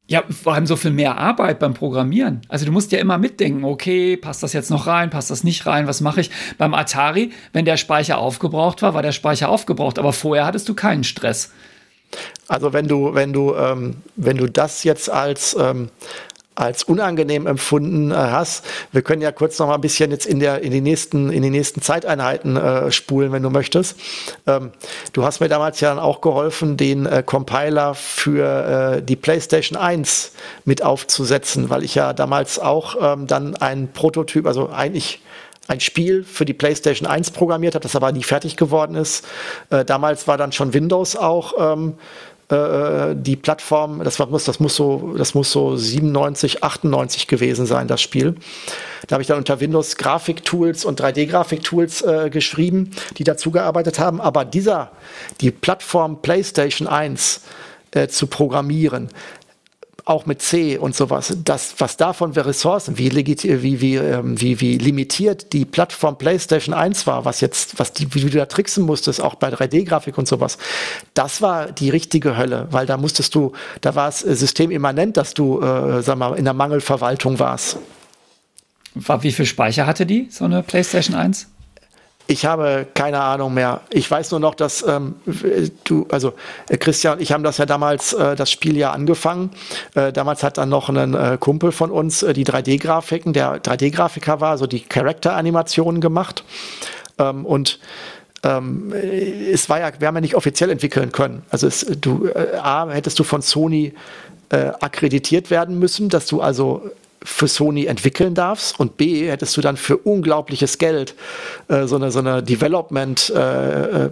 Ja, 0.08 0.24
vor 0.30 0.54
allem 0.54 0.68
so 0.68 0.76
viel 0.76 0.92
mehr 0.92 1.18
Arbeit 1.18 1.58
beim 1.58 1.74
Programmieren. 1.74 2.42
Also 2.48 2.66
du 2.66 2.72
musst 2.72 2.92
ja 2.92 3.00
immer 3.00 3.18
mitdenken, 3.18 3.64
okay, 3.64 4.18
passt 4.18 4.44
das 4.44 4.54
jetzt 4.54 4.70
noch 4.70 4.86
rein, 4.86 5.10
passt 5.10 5.32
das 5.32 5.44
nicht 5.44 5.66
rein, 5.66 5.88
was 5.88 6.00
mache 6.00 6.22
ich? 6.22 6.30
Beim 6.60 6.76
Atari, 6.76 7.32
wenn 7.54 7.66
der 7.66 7.78
Speicher 7.78 8.20
aufgebraucht 8.20 8.84
war, 8.84 8.94
war 8.94 9.02
der 9.02 9.14
Speicher 9.14 9.50
aufgebraucht, 9.50 9.98
aber 9.98 10.14
vorher 10.14 10.46
hattest 10.46 10.70
du 10.70 10.76
keinen 10.76 11.04
Stress. 11.04 11.52
Also 12.48 12.72
wenn 12.72 12.88
du, 12.88 13.16
wenn 13.16 13.34
du, 13.34 13.56
ähm, 13.56 13.96
wenn 14.16 14.38
du 14.38 14.48
das 14.48 14.84
jetzt 14.84 15.10
als, 15.10 15.58
ähm, 15.60 15.90
als 16.56 16.84
unangenehm 16.84 17.48
empfunden 17.48 18.12
äh, 18.12 18.16
hast. 18.16 18.66
Wir 18.92 19.02
können 19.02 19.22
ja 19.22 19.32
kurz 19.32 19.60
noch 19.60 19.68
mal 19.68 19.76
ein 19.76 19.82
bisschen 19.82 20.12
jetzt 20.12 20.26
in 20.26 20.40
der 20.40 20.62
in 20.62 20.72
die 20.72 20.82
nächsten 20.82 21.30
in 21.30 21.44
die 21.44 21.50
nächsten 21.50 21.82
Zeiteinheiten 21.82 22.56
äh, 22.58 22.92
spulen, 22.92 23.32
wenn 23.32 23.44
du 23.44 23.50
möchtest. 23.50 23.98
Ähm, 24.48 24.72
du 25.14 25.24
hast 25.24 25.42
mir 25.42 25.50
damals 25.50 25.80
ja 25.82 25.90
dann 25.90 26.00
auch 26.00 26.22
geholfen, 26.22 26.78
den 26.78 27.06
äh, 27.06 27.24
Compiler 27.26 27.94
für 27.94 28.96
äh, 28.98 29.02
die 29.02 29.16
PlayStation 29.16 29.78
1 29.78 30.32
mit 30.64 30.82
aufzusetzen, 30.82 31.70
weil 31.70 31.84
ich 31.84 31.96
ja 31.96 32.14
damals 32.14 32.58
auch 32.58 32.96
ähm, 33.02 33.28
dann 33.28 33.56
ein 33.56 33.92
Prototyp, 33.92 34.48
also 34.48 34.70
eigentlich 34.70 35.22
ein 35.68 35.80
Spiel 35.80 36.24
für 36.24 36.46
die 36.46 36.54
PlayStation 36.54 37.08
1 37.08 37.32
programmiert 37.32 37.76
habe, 37.76 37.84
das 37.84 37.96
aber 37.96 38.12
nie 38.12 38.24
fertig 38.24 38.56
geworden 38.56 38.96
ist. 38.96 39.26
Äh, 39.70 39.84
damals 39.84 40.28
war 40.28 40.38
dann 40.38 40.52
schon 40.52 40.74
Windows 40.74 41.16
auch 41.16 41.74
ähm, 41.74 41.96
äh, 42.50 43.16
die 43.16 43.36
Plattform, 43.36 44.04
das, 44.04 44.20
war, 44.20 44.28
das, 44.28 44.60
muss 44.60 44.76
so, 44.76 45.16
das 45.18 45.34
muss 45.34 45.52
so 45.52 45.76
97, 45.76 46.64
98 46.64 47.28
gewesen 47.28 47.66
sein, 47.66 47.88
das 47.88 48.02
Spiel. 48.02 48.36
Da 49.08 49.16
habe 49.16 49.22
ich 49.22 49.28
dann 49.28 49.38
unter 49.38 49.60
Windows 49.60 49.98
Grafiktools 49.98 50.86
und 50.86 51.02
3D-Grafiktools 51.02 52.02
äh, 52.04 52.30
geschrieben, 52.30 52.92
die 53.18 53.24
dazu 53.24 53.52
gearbeitet 53.52 54.00
haben. 54.00 54.22
Aber 54.22 54.46
dieser, 54.46 54.92
die 55.42 55.52
Plattform 55.52 56.22
PlayStation 56.22 56.88
1 56.88 57.42
äh, 57.92 58.08
zu 58.08 58.28
programmieren, 58.28 59.10
auch 60.06 60.28
mit 60.28 60.42
C 60.42 60.78
und 60.78 60.96
sowas, 60.96 61.36
das, 61.44 61.76
was 61.80 61.98
davon 61.98 62.36
für 62.36 62.46
Ressourcen, 62.46 63.00
wie, 63.00 63.12
wie, 63.12 63.82
wie, 63.82 63.96
ähm, 63.96 64.40
wie, 64.40 64.62
wie 64.62 64.78
limitiert 64.78 65.52
die 65.52 65.66
Plattform 65.66 66.18
PlayStation 66.18 66.76
1 66.76 67.08
war, 67.08 67.26
was 67.26 67.42
jetzt, 67.42 67.80
was 67.80 67.92
die, 67.92 68.14
wie 68.14 68.22
du 68.22 68.30
da 68.30 68.46
tricksen 68.46 68.86
musstest, 68.86 69.20
auch 69.20 69.34
bei 69.36 69.50
3D-Grafik 69.50 70.18
und 70.20 70.28
sowas, 70.28 70.60
das 71.16 71.42
war 71.42 71.72
die 71.72 71.90
richtige 71.90 72.38
Hölle, 72.38 72.68
weil 72.70 72.86
da 72.86 72.98
musstest 72.98 73.34
du, 73.34 73.54
da 73.82 73.96
war 73.96 74.08
es 74.08 74.24
äh, 74.24 74.36
systemimmanent, 74.36 75.18
dass 75.18 75.34
du, 75.34 75.60
äh, 75.60 76.04
sag 76.04 76.20
mal, 76.20 76.36
in 76.36 76.46
der 76.46 76.54
Mangelverwaltung 76.54 77.40
warst. 77.40 77.80
Wie 78.94 79.32
viel 79.32 79.46
Speicher 79.46 79.88
hatte 79.88 80.06
die, 80.06 80.28
so 80.30 80.46
eine 80.46 80.62
PlayStation 80.62 81.16
1? 81.16 81.48
Ich 82.28 82.46
habe 82.46 82.88
keine 82.94 83.22
Ahnung 83.22 83.54
mehr. 83.54 83.82
Ich 83.92 84.10
weiß 84.10 84.32
nur 84.32 84.40
noch, 84.40 84.56
dass 84.56 84.86
ähm, 84.88 85.16
du, 85.84 86.08
also 86.10 86.34
äh, 86.70 86.78
Christian 86.78 87.18
und 87.18 87.22
ich 87.22 87.32
haben 87.32 87.44
das 87.44 87.60
ja 87.60 87.68
damals, 87.68 88.14
äh, 88.14 88.36
das 88.36 88.50
Spiel 88.50 88.78
ja 88.78 88.92
angefangen. 88.92 89.52
Äh, 89.94 90.12
damals 90.12 90.42
hat 90.42 90.58
dann 90.58 90.70
noch 90.70 90.90
ein 90.90 91.14
äh, 91.14 91.38
Kumpel 91.40 91.72
von 91.72 91.92
uns 91.92 92.24
äh, 92.24 92.34
die 92.34 92.46
3D-Grafiken, 92.46 93.34
der 93.34 93.62
3D-Grafiker 93.62 94.42
war, 94.42 94.58
so 94.58 94.66
die 94.66 94.80
Charakteranimationen 94.82 96.02
gemacht. 96.02 96.44
Ähm, 97.20 97.46
und 97.46 97.80
ähm, 98.44 98.92
es 98.94 99.70
war 99.70 99.80
ja, 99.80 99.92
wir 100.00 100.08
haben 100.08 100.16
ja 100.16 100.22
nicht 100.22 100.36
offiziell 100.36 100.72
entwickeln 100.72 101.12
können. 101.12 101.44
Also 101.52 101.68
es, 101.68 101.86
du, 102.02 102.28
äh, 102.28 102.58
A, 102.58 102.90
hättest 102.90 103.20
du 103.20 103.24
von 103.24 103.42
Sony 103.42 103.94
akkreditiert 104.48 105.50
werden 105.50 105.80
müssen, 105.80 106.08
dass 106.08 106.28
du 106.28 106.40
also 106.40 106.92
für 107.26 107.48
Sony 107.48 107.86
entwickeln 107.86 108.36
darfst 108.36 108.80
und 108.80 108.98
B, 108.98 109.30
hättest 109.30 109.58
du 109.58 109.62
dann 109.62 109.76
für 109.76 109.98
unglaubliches 109.98 110.78
Geld 110.78 111.16
äh, 111.68 111.88
so 111.88 111.96
eine, 111.96 112.12
so 112.12 112.20
eine 112.20 112.44
Development 112.44 113.34
äh, 113.36 114.06
äh, 114.06 114.12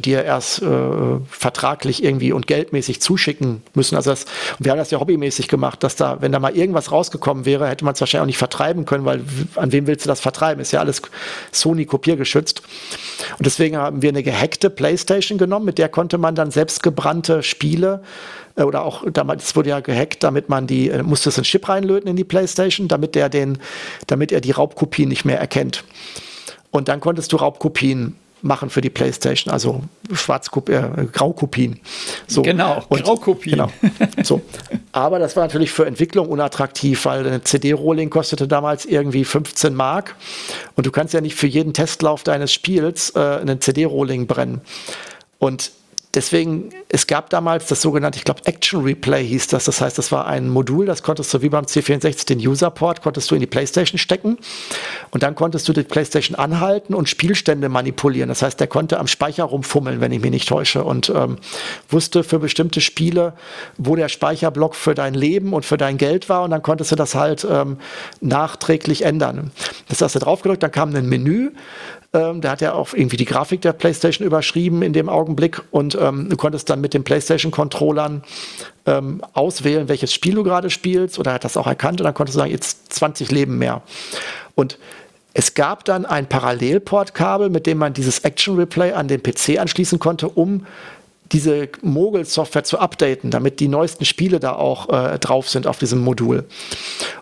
dir 0.00 0.24
erst 0.24 0.62
äh, 0.62 0.66
vertraglich 1.28 2.02
irgendwie 2.02 2.32
und 2.32 2.46
geldmäßig 2.46 3.00
zuschicken 3.00 3.62
müssen. 3.74 3.96
Also 3.96 4.10
das, 4.10 4.24
wir 4.58 4.72
haben 4.72 4.78
das 4.78 4.90
ja 4.90 4.98
hobbymäßig 4.98 5.48
gemacht, 5.48 5.82
dass 5.82 5.96
da, 5.96 6.18
wenn 6.20 6.32
da 6.32 6.40
mal 6.40 6.56
irgendwas 6.56 6.90
rausgekommen 6.90 7.44
wäre, 7.44 7.68
hätte 7.68 7.84
man 7.84 7.94
es 7.94 8.00
wahrscheinlich 8.00 8.22
auch 8.22 8.26
nicht 8.26 8.38
vertreiben 8.38 8.86
können, 8.86 9.04
weil 9.04 9.22
an 9.56 9.72
wem 9.72 9.86
willst 9.86 10.06
du 10.06 10.08
das 10.08 10.20
vertreiben? 10.20 10.60
Ist 10.60 10.72
ja 10.72 10.80
alles 10.80 11.02
Sony 11.52 11.84
kopiergeschützt. 11.84 12.62
Und 13.38 13.46
deswegen 13.46 13.76
haben 13.76 14.02
wir 14.02 14.08
eine 14.08 14.22
gehackte 14.22 14.70
Playstation 14.70 15.38
genommen, 15.38 15.66
mit 15.66 15.78
der 15.78 15.88
konnte 15.88 16.18
man 16.18 16.34
dann 16.34 16.50
selbstgebrannte 16.50 17.42
Spiele 17.42 18.02
oder 18.56 18.84
auch 18.84 19.04
damals 19.10 19.54
wurde 19.56 19.70
ja 19.70 19.80
gehackt, 19.80 20.22
damit 20.22 20.48
man 20.48 20.66
die, 20.66 20.90
äh, 20.90 21.02
musste 21.02 21.28
es 21.28 21.38
einen 21.38 21.44
Chip 21.44 21.68
reinlöten 21.68 22.08
in 22.08 22.16
die 22.16 22.24
Playstation, 22.24 22.88
damit 22.88 23.14
der 23.14 23.28
den, 23.28 23.58
damit 24.06 24.32
er 24.32 24.40
die 24.40 24.50
Raubkopien 24.50 25.08
nicht 25.08 25.24
mehr 25.24 25.38
erkennt. 25.38 25.84
Und 26.70 26.88
dann 26.88 27.00
konntest 27.00 27.32
du 27.32 27.36
Raubkopien 27.36 28.16
machen 28.42 28.70
für 28.70 28.80
die 28.80 28.90
PlayStation, 28.90 29.52
also 29.52 29.82
Schwarzkopien, 30.12 30.98
äh, 30.98 31.04
Graukopien. 31.06 31.80
So. 32.26 32.42
Genau, 32.42 32.82
und, 32.88 33.04
Graukopien. 33.04 33.56
Genau. 33.56 33.70
So. 34.22 34.40
Aber 34.92 35.18
das 35.18 35.36
war 35.36 35.44
natürlich 35.44 35.70
für 35.70 35.86
Entwicklung 35.86 36.28
unattraktiv, 36.28 37.04
weil 37.04 37.26
eine 37.26 37.42
CD-Rolling 37.42 38.10
kostete 38.10 38.48
damals 38.48 38.86
irgendwie 38.86 39.24
15 39.24 39.74
Mark 39.74 40.16
und 40.76 40.86
du 40.86 40.90
kannst 40.90 41.14
ja 41.14 41.20
nicht 41.20 41.34
für 41.34 41.46
jeden 41.46 41.74
Testlauf 41.74 42.22
deines 42.22 42.52
Spiels 42.52 43.10
äh, 43.14 43.18
einen 43.18 43.60
CD-Rolling 43.60 44.26
brennen. 44.26 44.60
Und 45.38 45.72
deswegen, 46.14 46.70
es 46.88 47.06
gab 47.06 47.30
damals 47.30 47.66
das 47.66 47.82
sogenannte, 47.82 48.18
ich 48.18 48.24
glaube, 48.24 48.40
Action 48.44 48.82
Replay 48.82 49.24
hieß 49.26 49.48
das. 49.48 49.64
Das 49.64 49.80
heißt, 49.80 49.98
das 49.98 50.10
war 50.10 50.26
ein 50.26 50.48
Modul, 50.48 50.86
das 50.86 51.02
konntest 51.02 51.32
du 51.32 51.42
wie 51.42 51.48
beim 51.48 51.64
C64 51.64 52.26
den 52.26 52.38
User-Port, 52.38 53.02
konntest 53.02 53.30
du 53.30 53.34
in 53.34 53.40
die 53.40 53.46
Playstation 53.46 53.98
stecken 53.98 54.38
und 55.10 55.22
dann 55.22 55.34
konntest 55.34 55.68
du 55.68 55.72
die 55.72 55.82
Playstation 55.82 56.36
anhalten 56.36 56.94
und 56.94 57.08
Spielstände 57.08 57.68
manipulieren. 57.68 58.28
Das 58.28 58.42
heißt, 58.42 58.58
der 58.58 58.66
konnte 58.66 58.98
am 58.98 59.06
Speicher 59.06 59.44
rumfummeln, 59.44 60.00
wenn 60.00 60.12
ich 60.12 60.20
mich 60.20 60.30
nicht 60.30 60.48
täusche 60.48 60.84
und 60.84 61.10
ähm, 61.14 61.38
wusste 61.88 62.24
für 62.24 62.38
bestimmte 62.38 62.80
Spiele, 62.80 63.34
wo 63.78 63.96
der 63.96 64.08
Speicherblock 64.08 64.74
für 64.74 64.94
dein 64.94 65.14
Leben 65.14 65.52
und 65.52 65.64
für 65.64 65.76
dein 65.76 65.96
Geld 65.96 66.28
war 66.28 66.42
und 66.42 66.50
dann 66.50 66.62
konntest 66.62 66.92
du 66.92 66.96
das 66.96 67.14
halt 67.14 67.46
ähm, 67.48 67.78
nachträglich 68.20 69.02
ändern. 69.02 69.52
Das 69.88 70.00
hast 70.00 70.14
du 70.14 70.18
draufgedrückt, 70.18 70.62
dann 70.62 70.72
kam 70.72 70.94
ein 70.94 71.08
Menü, 71.08 71.50
ähm, 72.12 72.40
der 72.40 72.50
hat 72.50 72.60
ja 72.60 72.72
auch 72.72 72.92
irgendwie 72.92 73.16
die 73.16 73.24
Grafik 73.24 73.60
der 73.60 73.72
PlayStation 73.72 74.26
überschrieben 74.26 74.82
in 74.82 74.92
dem 74.92 75.08
Augenblick 75.08 75.62
und 75.70 75.96
ähm, 76.00 76.28
du 76.28 76.36
konntest 76.36 76.68
dann 76.68 76.80
mit 76.80 76.92
den 76.92 77.04
PlayStation-Controllern 77.04 78.22
ähm, 78.86 79.22
auswählen, 79.32 79.88
welches 79.88 80.12
Spiel 80.12 80.34
du 80.34 80.42
gerade 80.42 80.70
spielst 80.70 81.18
oder 81.18 81.34
hat 81.34 81.44
das 81.44 81.56
auch 81.56 81.66
erkannt 81.66 82.00
und 82.00 82.04
dann 82.04 82.14
konntest 82.14 82.36
du 82.36 82.40
sagen, 82.40 82.50
jetzt 82.50 82.92
20 82.92 83.30
Leben 83.30 83.58
mehr. 83.58 83.82
Und 84.56 84.78
es 85.34 85.54
gab 85.54 85.84
dann 85.84 86.04
ein 86.04 86.28
Parallelportkabel, 86.28 87.50
mit 87.50 87.66
dem 87.66 87.78
man 87.78 87.92
dieses 87.92 88.20
Action 88.20 88.56
Replay 88.56 88.92
an 88.92 89.06
den 89.06 89.22
PC 89.22 89.60
anschließen 89.60 90.00
konnte, 90.00 90.28
um 90.28 90.66
diese 91.32 91.68
Mogul-Software 91.82 92.64
zu 92.64 92.78
updaten, 92.78 93.30
damit 93.30 93.60
die 93.60 93.68
neuesten 93.68 94.04
Spiele 94.04 94.40
da 94.40 94.54
auch 94.54 94.88
äh, 94.88 95.18
drauf 95.18 95.48
sind 95.48 95.66
auf 95.66 95.78
diesem 95.78 96.00
Modul. 96.00 96.44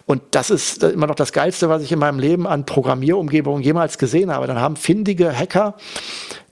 Und 0.06 0.22
das 0.30 0.50
ist 0.50 0.82
immer 0.82 1.06
noch 1.06 1.14
das 1.14 1.32
Geilste, 1.32 1.68
was 1.68 1.82
ich 1.82 1.92
in 1.92 1.98
meinem 1.98 2.18
Leben 2.18 2.46
an 2.46 2.64
Programmierumgebungen 2.64 3.62
jemals 3.62 3.98
gesehen 3.98 4.32
habe. 4.32 4.46
Dann 4.46 4.60
haben 4.60 4.76
findige 4.76 5.36
Hacker 5.36 5.74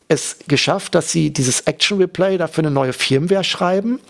es 0.08 0.38
geschafft, 0.46 0.94
dass 0.94 1.10
sie 1.10 1.32
dieses 1.32 1.62
Action 1.62 1.98
Replay 1.98 2.38
dafür 2.38 2.64
eine 2.64 2.70
neue 2.70 2.92
Firmware 2.92 3.44
schreiben. 3.44 4.00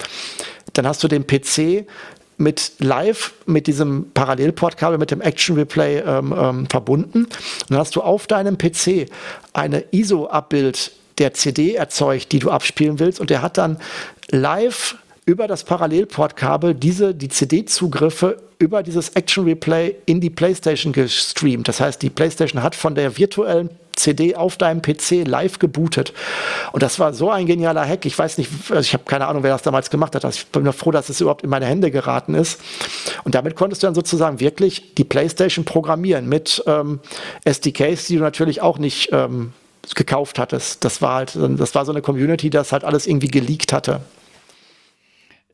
Dann 0.72 0.86
hast 0.86 1.02
du 1.02 1.08
den 1.08 1.26
PC 1.26 1.86
mit 2.38 2.72
live 2.80 3.32
mit 3.46 3.66
diesem 3.66 4.10
Parallelportkabel 4.12 4.98
mit 4.98 5.10
dem 5.10 5.20
Action 5.20 5.56
Replay 5.56 6.00
ähm, 6.00 6.34
ähm, 6.36 6.66
verbunden. 6.68 7.24
Und 7.24 7.70
dann 7.70 7.78
hast 7.78 7.96
du 7.96 8.02
auf 8.02 8.26
deinem 8.26 8.58
PC 8.58 9.06
eine 9.54 9.84
ISO-Abbild 9.90 10.92
der 11.18 11.34
CD 11.34 11.74
erzeugt, 11.74 12.32
die 12.32 12.38
du 12.38 12.50
abspielen 12.50 12.98
willst. 12.98 13.20
Und 13.20 13.30
der 13.30 13.42
hat 13.42 13.58
dann 13.58 13.78
live 14.30 14.96
über 15.24 15.48
das 15.48 15.64
Parallelportkabel 15.64 16.74
diese, 16.74 17.14
die 17.14 17.28
CD-Zugriffe 17.28 18.38
über 18.58 18.82
dieses 18.82 19.10
Action 19.10 19.44
Replay 19.44 19.96
in 20.06 20.20
die 20.20 20.30
PlayStation 20.30 20.92
gestreamt. 20.92 21.68
Das 21.68 21.80
heißt, 21.80 22.00
die 22.00 22.10
PlayStation 22.10 22.62
hat 22.62 22.74
von 22.74 22.94
der 22.94 23.18
virtuellen 23.18 23.70
CD 23.96 24.36
auf 24.36 24.56
deinem 24.56 24.82
PC 24.82 25.26
live 25.26 25.58
gebootet. 25.58 26.12
Und 26.72 26.82
das 26.82 26.98
war 26.98 27.12
so 27.12 27.30
ein 27.30 27.46
genialer 27.46 27.86
Hack. 27.86 28.06
Ich 28.06 28.16
weiß 28.16 28.38
nicht, 28.38 28.50
also 28.70 28.80
ich 28.80 28.92
habe 28.92 29.04
keine 29.04 29.26
Ahnung, 29.26 29.42
wer 29.42 29.52
das 29.52 29.62
damals 29.62 29.90
gemacht 29.90 30.14
hat. 30.14 30.24
Ich 30.24 30.46
bin 30.46 30.62
nur 30.62 30.72
froh, 30.72 30.90
dass 30.90 31.08
es 31.08 31.20
überhaupt 31.20 31.42
in 31.42 31.50
meine 31.50 31.66
Hände 31.66 31.90
geraten 31.90 32.34
ist. 32.34 32.60
Und 33.24 33.34
damit 33.34 33.56
konntest 33.56 33.82
du 33.82 33.86
dann 33.86 33.94
sozusagen 33.94 34.38
wirklich 34.38 34.94
die 34.94 35.04
PlayStation 35.04 35.64
programmieren 35.64 36.28
mit 36.28 36.62
ähm, 36.66 37.00
SDKs, 37.44 38.06
die 38.06 38.16
du 38.16 38.22
natürlich 38.22 38.60
auch 38.60 38.78
nicht 38.78 39.10
ähm, 39.12 39.52
gekauft 39.94 40.38
hattest. 40.38 40.84
Das 40.84 41.02
war 41.02 41.14
halt, 41.14 41.36
das 41.36 41.74
war 41.74 41.84
so 41.84 41.92
eine 41.92 42.02
Community, 42.02 42.50
das 42.50 42.72
halt 42.72 42.84
alles 42.84 43.06
irgendwie 43.06 43.28
geleakt 43.28 43.72
hatte. 43.72 44.00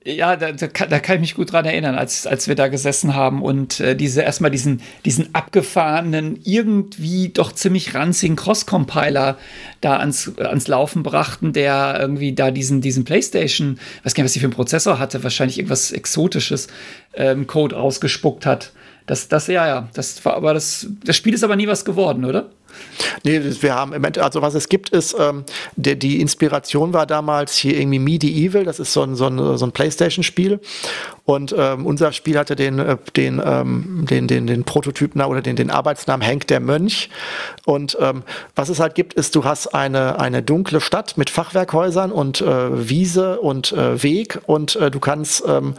Ja, 0.04 0.34
da, 0.34 0.50
da, 0.50 0.66
kann, 0.66 0.90
da, 0.90 0.98
kann, 0.98 1.16
ich 1.16 1.20
mich 1.20 1.34
gut 1.36 1.52
dran 1.52 1.64
erinnern, 1.64 1.94
als, 1.94 2.26
als 2.26 2.48
wir 2.48 2.56
da 2.56 2.66
gesessen 2.66 3.14
haben 3.14 3.40
und 3.40 3.78
äh, 3.78 3.94
diese 3.94 4.22
erstmal 4.22 4.50
diesen, 4.50 4.82
diesen 5.04 5.32
abgefahrenen, 5.32 6.40
irgendwie 6.42 7.28
doch 7.28 7.52
ziemlich 7.52 7.94
ranzigen 7.94 8.34
Cross-Compiler 8.34 9.38
da 9.80 9.98
ans, 9.98 10.32
ans 10.38 10.66
Laufen 10.66 11.04
brachten, 11.04 11.52
der 11.52 11.98
irgendwie 12.00 12.34
da 12.34 12.50
diesen, 12.50 12.80
diesen 12.80 13.04
PlayStation, 13.04 13.78
weiß 14.02 14.14
gar 14.14 14.22
nicht, 14.22 14.30
was 14.30 14.32
die 14.32 14.40
für 14.40 14.46
einen 14.46 14.54
Prozessor 14.54 14.98
hatte, 14.98 15.22
wahrscheinlich 15.22 15.58
irgendwas 15.58 15.92
Exotisches, 15.92 16.66
ähm, 17.14 17.46
Code 17.46 17.76
ausgespuckt 17.76 18.44
hat. 18.44 18.72
Das, 19.06 19.28
das, 19.28 19.46
ja, 19.46 19.68
ja, 19.68 19.88
das 19.94 20.24
war 20.24 20.34
aber 20.34 20.52
das, 20.52 20.88
das 21.04 21.16
Spiel 21.16 21.34
ist 21.34 21.44
aber 21.44 21.54
nie 21.54 21.68
was 21.68 21.84
geworden, 21.84 22.24
oder? 22.24 22.50
Nee, 23.24 23.40
wir 23.60 23.74
haben 23.74 23.92
im 23.92 24.04
Endeffekt, 24.04 24.24
also 24.24 24.42
was 24.42 24.54
es 24.54 24.68
gibt, 24.68 24.90
ist, 24.90 25.16
ähm, 25.18 25.44
der, 25.76 25.94
die 25.94 26.20
Inspiration 26.20 26.92
war 26.92 27.06
damals 27.06 27.56
hier 27.56 27.78
irgendwie 27.78 27.98
Medieval, 27.98 28.64
das 28.64 28.80
ist 28.80 28.92
so 28.92 29.02
ein, 29.02 29.14
so 29.14 29.26
ein, 29.26 29.58
so 29.58 29.64
ein 29.64 29.72
Playstation-Spiel. 29.72 30.60
Und 31.32 31.54
ähm, 31.56 31.86
unser 31.86 32.12
Spiel 32.12 32.38
hatte 32.38 32.56
den, 32.56 32.78
äh, 32.78 32.96
den, 33.16 33.40
ähm, 33.44 34.04
den, 34.08 34.28
den, 34.28 34.46
den 34.46 34.64
Prototypen 34.64 35.22
oder 35.22 35.40
den, 35.40 35.56
den 35.56 35.70
Arbeitsnamen 35.70 36.26
Henk 36.26 36.46
der 36.46 36.60
Mönch. 36.60 37.08
Und 37.64 37.96
ähm, 38.00 38.22
was 38.54 38.68
es 38.68 38.80
halt 38.80 38.94
gibt, 38.94 39.14
ist, 39.14 39.34
du 39.34 39.44
hast 39.44 39.74
eine, 39.74 40.20
eine 40.20 40.42
dunkle 40.42 40.80
Stadt 40.80 41.16
mit 41.16 41.30
Fachwerkhäusern 41.30 42.12
und 42.12 42.42
äh, 42.42 42.88
Wiese 42.88 43.40
und 43.40 43.72
äh, 43.72 44.02
Weg 44.02 44.40
und 44.46 44.76
äh, 44.76 44.90
du 44.90 45.00
kannst 45.00 45.42
ähm, 45.46 45.74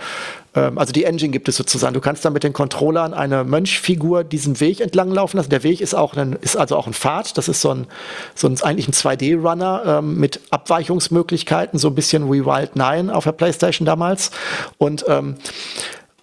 ähm, 0.56 0.78
also 0.78 0.94
die 0.94 1.04
Engine 1.04 1.32
gibt 1.32 1.50
es 1.50 1.58
sozusagen. 1.58 1.94
Du 1.94 2.02
kannst 2.02 2.24
dann 2.26 2.34
mit 2.34 2.44
den 2.44 2.54
Controllern 2.54 3.14
eine 3.14 3.44
Mönchfigur 3.44 4.24
diesen 4.24 4.60
Weg 4.60 4.82
entlang 4.82 5.12
laufen 5.12 5.38
lassen. 5.38 5.50
Der 5.50 5.64
Weg 5.64 5.82
ist 5.82 5.94
auch 5.94 6.16
ein, 6.16 6.34
ist 6.42 6.58
also 6.58 6.76
auch 6.76 6.88
ein 6.88 6.94
Pfad. 6.94 7.38
Das 7.38 7.48
ist 7.48 7.62
so 7.62 7.72
ein, 7.72 7.88
so 8.36 8.48
ein 8.48 8.62
eigentlich 8.62 8.88
ein 8.88 8.94
2D-Runner 8.94 9.84
ähm, 10.00 10.18
mit 10.18 10.40
Abweichungsmöglichkeiten, 10.52 11.80
so 11.80 11.90
ein 11.90 11.96
bisschen 11.96 12.32
wie 12.32 12.46
Wild 12.46 12.76
Nine 12.76 13.14
auf 13.14 13.24
der 13.24 13.32
PlayStation 13.32 13.86
damals. 13.86 14.32
Und 14.78 15.06
ähm 15.08 15.36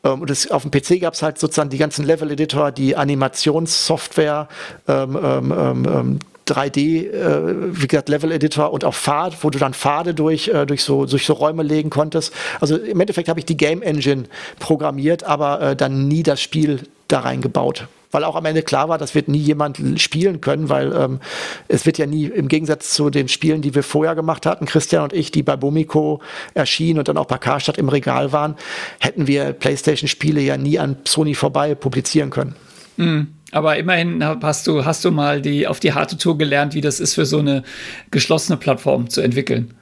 und 0.03 0.31
das, 0.31 0.51
auf 0.51 0.63
dem 0.63 0.71
PC 0.71 1.01
gab 1.01 1.13
es 1.13 1.23
halt 1.23 1.39
sozusagen 1.39 1.69
die 1.69 1.77
ganzen 1.77 2.07
Level-Editor, 2.07 2.73
die 2.73 2.97
Animationssoftware, 2.97 4.49
ähm, 4.89 5.19
ähm, 5.23 5.53
ähm 5.87 6.19
3D, 6.51 7.11
äh, 7.11 7.81
wie 7.81 7.87
gesagt, 7.87 8.09
Level-Editor 8.09 8.73
und 8.73 8.85
auch 8.85 8.95
Pfad, 8.95 9.43
wo 9.43 9.51
du 9.51 9.59
dann 9.59 9.73
Pfade 9.73 10.15
durch, 10.15 10.49
äh, 10.49 10.67
durch, 10.67 10.83
so, 10.83 11.07
durch 11.07 11.25
so 11.25 11.33
Räume 11.35 11.63
legen 11.63 11.91
konntest. 11.91 12.35
Also 12.61 12.77
im 12.77 13.01
Endeffekt 13.01 13.29
habe 13.29 13.39
ich 13.39 13.47
die 13.47 13.57
Game 13.57 13.83
Engine 13.83 14.25
programmiert, 14.59 15.25
aber 15.25 15.61
äh, 15.61 15.77
dann 15.77 16.09
nie 16.09 16.23
das 16.23 16.41
Spiel 16.41 16.81
da 17.09 17.21
reingebaut. 17.21 17.87
Weil 18.11 18.25
auch 18.25 18.37
am 18.37 18.45
Ende 18.45 18.63
klar 18.63 18.89
war, 18.89 18.99
das 18.99 19.15
wird 19.15 19.29
nie 19.29 19.39
jemand 19.39 19.81
spielen 20.01 20.41
können, 20.41 20.69
weil 20.69 20.93
ähm, 20.93 21.21
es 21.69 21.87
wird 21.87 21.99
ja 21.99 22.07
nie 22.07 22.25
im 22.25 22.49
Gegensatz 22.49 22.91
zu 22.91 23.11
den 23.11 23.29
Spielen, 23.29 23.63
die 23.63 23.75
wir 23.75 23.83
vorher 23.83 24.15
gemacht 24.15 24.47
hatten, 24.47 24.67
Christian 24.67 25.05
und 25.05 25.13
ich, 25.13 25.31
die 25.31 25.43
bei 25.43 25.57
Bumiko 25.57 26.21
erschienen 26.55 26.99
und 26.99 27.09
dann 27.09 27.17
auch 27.17 27.27
bei 27.27 27.39
Karstadt 27.39 27.79
im 27.79 27.89
Regal 27.89 28.33
waren, 28.33 28.57
hätten 28.99 29.27
wir 29.27 29.53
PlayStation-Spiele 29.53 30.41
ja 30.41 30.57
nie 30.57 30.79
an 30.79 30.97
Sony 31.05 31.35
vorbei 31.35 31.75
publizieren 31.75 32.31
können. 32.31 32.55
Mhm. 32.97 33.29
Aber 33.53 33.77
immerhin 33.77 34.25
hast 34.25 34.67
du, 34.67 34.85
hast 34.85 35.05
du 35.05 35.11
mal 35.11 35.43
die, 35.43 35.67
auf 35.67 35.81
die 35.81 35.93
harte 35.93 36.17
Tour 36.17 36.39
gelernt, 36.39 36.75
wie 36.75 36.81
das 36.81 37.01
ist, 37.01 37.15
für 37.15 37.27
so 37.27 37.39
eine 37.39 37.65
geschlossene 38.11 38.57
Plattform 38.57 39.11
zu 39.11 39.21
entwickeln. 39.23 39.75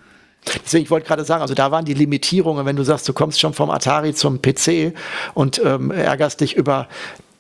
Deswegen, 0.65 0.85
ich 0.85 0.91
wollte 0.91 1.07
gerade 1.07 1.25
sagen, 1.25 1.43
also 1.43 1.55
da 1.55 1.71
waren 1.71 1.85
die 1.85 1.95
Limitierungen, 1.95 2.65
wenn 2.65 2.77
du 2.77 2.83
sagst, 2.83 3.07
du 3.09 3.13
kommst 3.13 3.41
schon 3.41 3.53
vom 3.53 3.71
Atari 3.71 4.15
zum 4.15 4.41
PC 4.41 4.95
und 5.35 5.61
ähm, 5.63 5.91
ärgerst 5.91 6.41
dich 6.41 6.57
über 6.57 6.89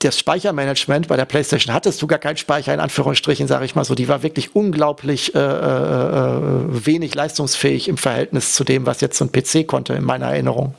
das 0.01 0.19
Speichermanagement 0.19 1.09
bei 1.09 1.17
der 1.17 1.25
PlayStation 1.25 1.75
hattest 1.75 2.01
du 2.01 2.07
gar 2.07 2.19
keinen 2.19 2.37
Speicher, 2.37 2.73
in 2.73 2.81
Anführungsstrichen, 2.81 3.49
sage 3.49 3.65
ich 3.65 3.75
mal 3.75 3.85
so. 3.85 3.95
Die 3.95 4.09
war 4.09 4.23
wirklich 4.23 4.55
unglaublich 4.55 5.35
äh, 5.35 5.39
äh, 5.39 6.87
wenig 6.87 7.15
leistungsfähig 7.15 7.89
im 7.89 7.97
Verhältnis 7.97 8.55
zu 8.55 8.65
dem, 8.65 8.87
was 8.87 9.01
jetzt 9.01 9.19
so 9.19 9.25
ein 9.25 9.33
PC 9.33 9.67
konnte, 9.67 9.95
in 9.95 10.05
meiner 10.05 10.27
Erinnerung. 10.27 10.75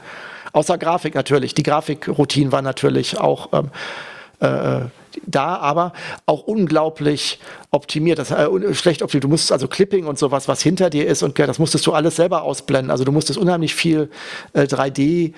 Außer 0.54 0.78
Grafik 0.78 1.16
natürlich. 1.16 1.54
Die 1.54 1.64
Grafikroutinen 1.64 2.52
war 2.52 2.62
natürlich 2.62 3.18
auch 3.18 3.50
ähm, 3.54 3.70
äh, 4.40 4.88
da, 5.26 5.58
aber 5.58 5.94
auch 6.26 6.44
unglaublich 6.44 7.40
optimiert. 7.72 8.20
Das, 8.20 8.32
äh, 8.32 8.48
schlecht 8.74 9.02
optimiert. 9.02 9.26
Du 9.26 9.28
musstest 9.28 9.52
also 9.52 9.68
Clipping 9.68 10.06
und 10.06 10.18
sowas, 10.18 10.48
was 10.48 10.62
hinter 10.62 10.90
dir 10.90 11.08
ist, 11.08 11.24
und 11.24 11.38
das 11.38 11.60
musstest 11.60 11.86
du 11.88 11.94
alles 11.94 12.16
selber 12.16 12.44
ausblenden. 12.44 12.90
Also 12.90 13.04
du 13.04 13.12
musstest 13.12 13.38
unheimlich 13.38 13.76
viel 13.76 14.10
äh, 14.54 14.62
3D 14.62 15.34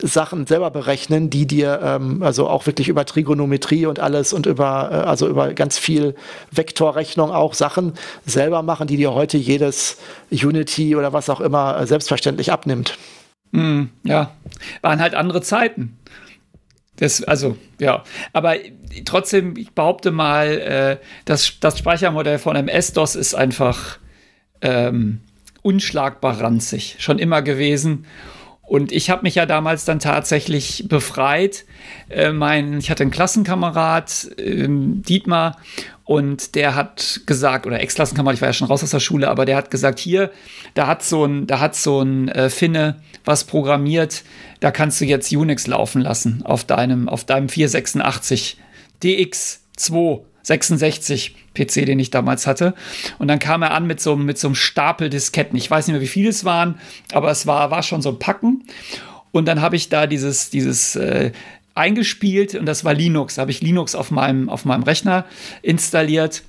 Sachen 0.00 0.46
selber 0.46 0.70
berechnen, 0.70 1.30
die 1.30 1.46
dir 1.46 1.80
ähm, 1.82 2.22
also 2.22 2.48
auch 2.48 2.66
wirklich 2.66 2.88
über 2.88 3.04
Trigonometrie 3.04 3.86
und 3.86 3.98
alles 3.98 4.32
und 4.32 4.46
über 4.46 4.90
äh, 4.92 4.94
also 4.94 5.28
über 5.28 5.52
ganz 5.54 5.78
viel 5.78 6.14
Vektorrechnung 6.52 7.30
auch 7.30 7.54
Sachen 7.54 7.94
selber 8.24 8.62
machen, 8.62 8.86
die 8.86 8.96
dir 8.96 9.14
heute 9.14 9.38
jedes 9.38 9.98
Unity 10.30 10.94
oder 10.94 11.12
was 11.12 11.28
auch 11.28 11.40
immer 11.40 11.80
äh, 11.80 11.86
selbstverständlich 11.86 12.52
abnimmt. 12.52 12.96
Mm, 13.50 13.84
ja, 14.04 14.32
waren 14.82 15.00
halt 15.00 15.14
andere 15.14 15.42
Zeiten. 15.42 15.98
Das, 16.96 17.22
also, 17.22 17.56
ja. 17.78 18.02
Aber 18.32 18.56
trotzdem, 19.04 19.56
ich 19.56 19.72
behaupte 19.72 20.10
mal, 20.10 20.46
äh, 20.46 20.96
das, 21.24 21.54
das 21.60 21.78
Speichermodell 21.78 22.38
von 22.38 22.56
MS-DOS 22.56 23.14
ist 23.14 23.34
einfach 23.34 23.98
ähm, 24.60 25.20
unschlagbar 25.62 26.40
ranzig. 26.40 26.96
Schon 26.98 27.18
immer 27.18 27.42
gewesen. 27.42 28.06
Und 28.68 28.92
ich 28.92 29.08
habe 29.08 29.22
mich 29.22 29.34
ja 29.34 29.46
damals 29.46 29.86
dann 29.86 29.98
tatsächlich 29.98 30.84
befreit. 30.88 31.64
Äh, 32.10 32.32
mein, 32.32 32.78
ich 32.78 32.90
hatte 32.90 33.02
einen 33.02 33.10
Klassenkamerad, 33.10 34.28
äh, 34.36 34.66
Dietmar, 34.68 35.56
und 36.04 36.54
der 36.54 36.74
hat 36.74 37.20
gesagt, 37.26 37.66
oder 37.66 37.80
Ex-Klassenkamerad, 37.80 38.34
ich 38.34 38.40
war 38.40 38.48
ja 38.48 38.54
schon 38.54 38.68
raus 38.68 38.82
aus 38.82 38.90
der 38.90 39.00
Schule, 39.00 39.28
aber 39.28 39.44
der 39.44 39.56
hat 39.56 39.70
gesagt, 39.70 39.98
hier, 39.98 40.30
da 40.72 40.86
hat 40.86 41.02
so 41.02 41.24
ein, 41.24 41.46
da 41.46 41.60
hat 41.60 41.76
so 41.76 42.00
ein 42.00 42.28
äh, 42.28 42.48
Finne 42.48 43.02
was 43.26 43.44
programmiert, 43.44 44.22
da 44.60 44.70
kannst 44.70 45.00
du 45.00 45.04
jetzt 45.04 45.30
Unix 45.32 45.66
laufen 45.66 46.00
lassen 46.00 46.42
auf 46.44 46.64
deinem, 46.64 47.10
auf 47.10 47.24
deinem 47.24 47.50
486 47.50 48.56
DX2 49.02 50.20
66 50.42 51.34
PC, 51.54 51.86
den 51.86 51.98
ich 51.98 52.10
damals 52.10 52.46
hatte. 52.46 52.74
Und 53.18 53.28
dann 53.28 53.38
kam 53.38 53.62
er 53.62 53.72
an 53.72 53.86
mit 53.86 54.00
so, 54.00 54.16
mit 54.16 54.38
so 54.38 54.48
einem 54.48 54.54
Stapel 54.54 55.10
Disketten. 55.10 55.56
Ich 55.58 55.70
weiß 55.70 55.86
nicht 55.86 55.92
mehr, 55.92 56.00
wie 56.00 56.06
viele 56.06 56.30
es 56.30 56.44
waren, 56.44 56.80
aber 57.12 57.30
es 57.30 57.46
war, 57.46 57.70
war 57.70 57.82
schon 57.82 58.02
so 58.02 58.10
ein 58.10 58.18
Packen. 58.18 58.64
Und 59.30 59.46
dann 59.46 59.60
habe 59.60 59.76
ich 59.76 59.88
da 59.88 60.06
dieses, 60.06 60.50
dieses 60.50 60.96
äh, 60.96 61.32
eingespielt 61.74 62.54
und 62.54 62.66
das 62.66 62.84
war 62.84 62.94
Linux. 62.94 63.36
Da 63.36 63.42
habe 63.42 63.50
ich 63.50 63.60
Linux 63.60 63.94
auf 63.94 64.10
meinem, 64.10 64.48
auf 64.48 64.64
meinem 64.64 64.82
Rechner 64.82 65.24
installiert. 65.62 66.42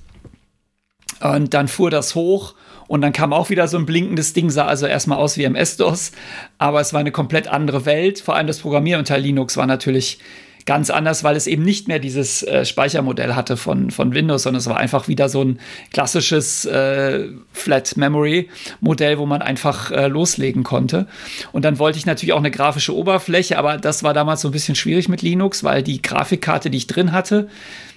Und 1.20 1.54
dann 1.54 1.68
fuhr 1.68 1.90
das 1.90 2.14
hoch 2.14 2.54
und 2.88 3.02
dann 3.02 3.12
kam 3.12 3.32
auch 3.32 3.50
wieder 3.50 3.68
so 3.68 3.76
ein 3.76 3.86
blinkendes 3.86 4.32
Ding, 4.32 4.50
sah 4.50 4.66
also 4.66 4.86
erstmal 4.86 5.18
aus 5.18 5.36
wie 5.36 5.44
MS-DOS, 5.44 6.12
aber 6.58 6.80
es 6.80 6.92
war 6.92 6.98
eine 6.98 7.12
komplett 7.12 7.46
andere 7.46 7.84
Welt. 7.84 8.18
Vor 8.18 8.34
allem 8.34 8.48
das 8.48 8.58
Programmieren 8.58 8.98
unter 8.98 9.16
Linux 9.16 9.56
war 9.56 9.66
natürlich 9.66 10.18
ganz 10.66 10.90
anders, 10.90 11.24
weil 11.24 11.36
es 11.36 11.46
eben 11.46 11.62
nicht 11.62 11.88
mehr 11.88 11.98
dieses 11.98 12.42
äh, 12.42 12.64
Speichermodell 12.64 13.34
hatte 13.34 13.56
von, 13.56 13.90
von 13.90 14.14
Windows, 14.14 14.42
sondern 14.42 14.58
es 14.60 14.66
war 14.66 14.76
einfach 14.76 15.08
wieder 15.08 15.28
so 15.28 15.42
ein 15.42 15.60
klassisches 15.92 16.64
äh, 16.64 17.28
Flat 17.52 17.96
Memory 17.96 18.48
Modell, 18.80 19.18
wo 19.18 19.26
man 19.26 19.42
einfach 19.42 19.90
äh, 19.90 20.06
loslegen 20.06 20.62
konnte. 20.62 21.06
Und 21.52 21.64
dann 21.64 21.78
wollte 21.78 21.98
ich 21.98 22.06
natürlich 22.06 22.32
auch 22.32 22.38
eine 22.38 22.50
grafische 22.50 22.94
Oberfläche, 22.94 23.58
aber 23.58 23.78
das 23.78 24.02
war 24.02 24.14
damals 24.14 24.40
so 24.42 24.48
ein 24.48 24.52
bisschen 24.52 24.74
schwierig 24.74 25.08
mit 25.08 25.22
Linux, 25.22 25.64
weil 25.64 25.82
die 25.82 26.02
Grafikkarte, 26.02 26.70
die 26.70 26.78
ich 26.78 26.86
drin 26.86 27.12
hatte, 27.12 27.48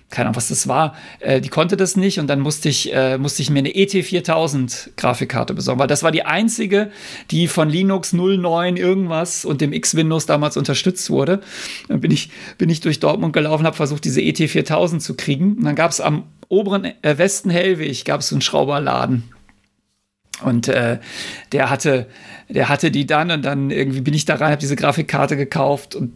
keine 0.09 0.27
Ahnung, 0.27 0.35
was 0.35 0.49
das 0.49 0.67
war, 0.67 0.95
äh, 1.19 1.41
die 1.41 1.49
konnte 1.49 1.75
das 1.75 1.97
nicht 1.97 2.19
und 2.19 2.27
dann 2.27 2.39
musste 2.39 2.69
ich, 2.69 2.93
äh, 2.93 3.17
musste 3.17 3.41
ich 3.41 3.49
mir 3.49 3.59
eine 3.59 3.69
ET4000 3.69 4.91
Grafikkarte 4.95 5.53
besorgen, 5.53 5.79
weil 5.79 5.87
das 5.87 6.03
war 6.03 6.11
die 6.11 6.23
einzige, 6.23 6.91
die 7.31 7.47
von 7.47 7.69
Linux 7.69 8.13
09 8.13 8.77
irgendwas 8.77 9.43
und 9.43 9.61
dem 9.61 9.73
X-Windows 9.73 10.25
damals 10.25 10.55
unterstützt 10.57 11.09
wurde. 11.09 11.41
Dann 11.87 11.99
bin 12.01 12.11
ich, 12.11 12.29
bin 12.57 12.69
ich 12.69 12.79
durch 12.79 12.99
Dortmund 12.99 13.33
gelaufen, 13.33 13.65
habe 13.65 13.75
versucht, 13.75 14.05
diese 14.05 14.21
ET4000 14.21 14.99
zu 14.99 15.15
kriegen. 15.15 15.57
Und 15.57 15.63
dann 15.63 15.75
gab 15.75 15.91
es 15.91 15.99
am 15.99 16.23
oberen 16.47 16.85
äh, 16.85 17.17
Westen 17.17 17.49
Hellweg 17.49 18.05
gab 18.05 18.21
es 18.21 18.29
so 18.29 18.35
einen 18.35 18.41
Schrauberladen. 18.41 19.23
Und 20.43 20.67
äh, 20.67 20.99
der 21.51 21.69
hatte, 21.69 22.07
der 22.49 22.69
hatte 22.69 22.91
die 22.91 23.05
dann 23.05 23.31
und 23.31 23.43
dann 23.43 23.71
irgendwie 23.71 24.01
bin 24.01 24.13
ich 24.13 24.25
da 24.25 24.35
rein, 24.35 24.51
habe 24.51 24.59
diese 24.59 24.75
Grafikkarte 24.75 25.37
gekauft 25.37 25.95
und 25.95 26.11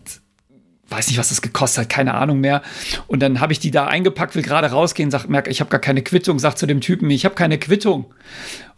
weiß 0.89 1.07
nicht, 1.07 1.18
was 1.18 1.30
das 1.30 1.41
gekostet 1.41 1.84
hat, 1.84 1.89
keine 1.89 2.14
Ahnung 2.14 2.39
mehr. 2.39 2.61
Und 3.07 3.22
dann 3.22 3.39
habe 3.39 3.53
ich 3.53 3.59
die 3.59 3.72
da 3.72 3.88
eingepackt, 3.88 4.35
will 4.35 4.43
gerade 4.43 4.68
rausgehen, 4.68 5.11
sag, 5.11 5.27
merke, 5.27 5.49
ich 5.49 5.59
habe 5.59 5.69
gar 5.69 5.81
keine 5.81 6.01
Quittung, 6.01 6.39
sag 6.39 6.57
zu 6.57 6.65
dem 6.65 6.81
Typen, 6.81 7.09
ich 7.09 7.26
habe 7.26 7.35
keine 7.35 7.57
Quittung. 7.57 8.05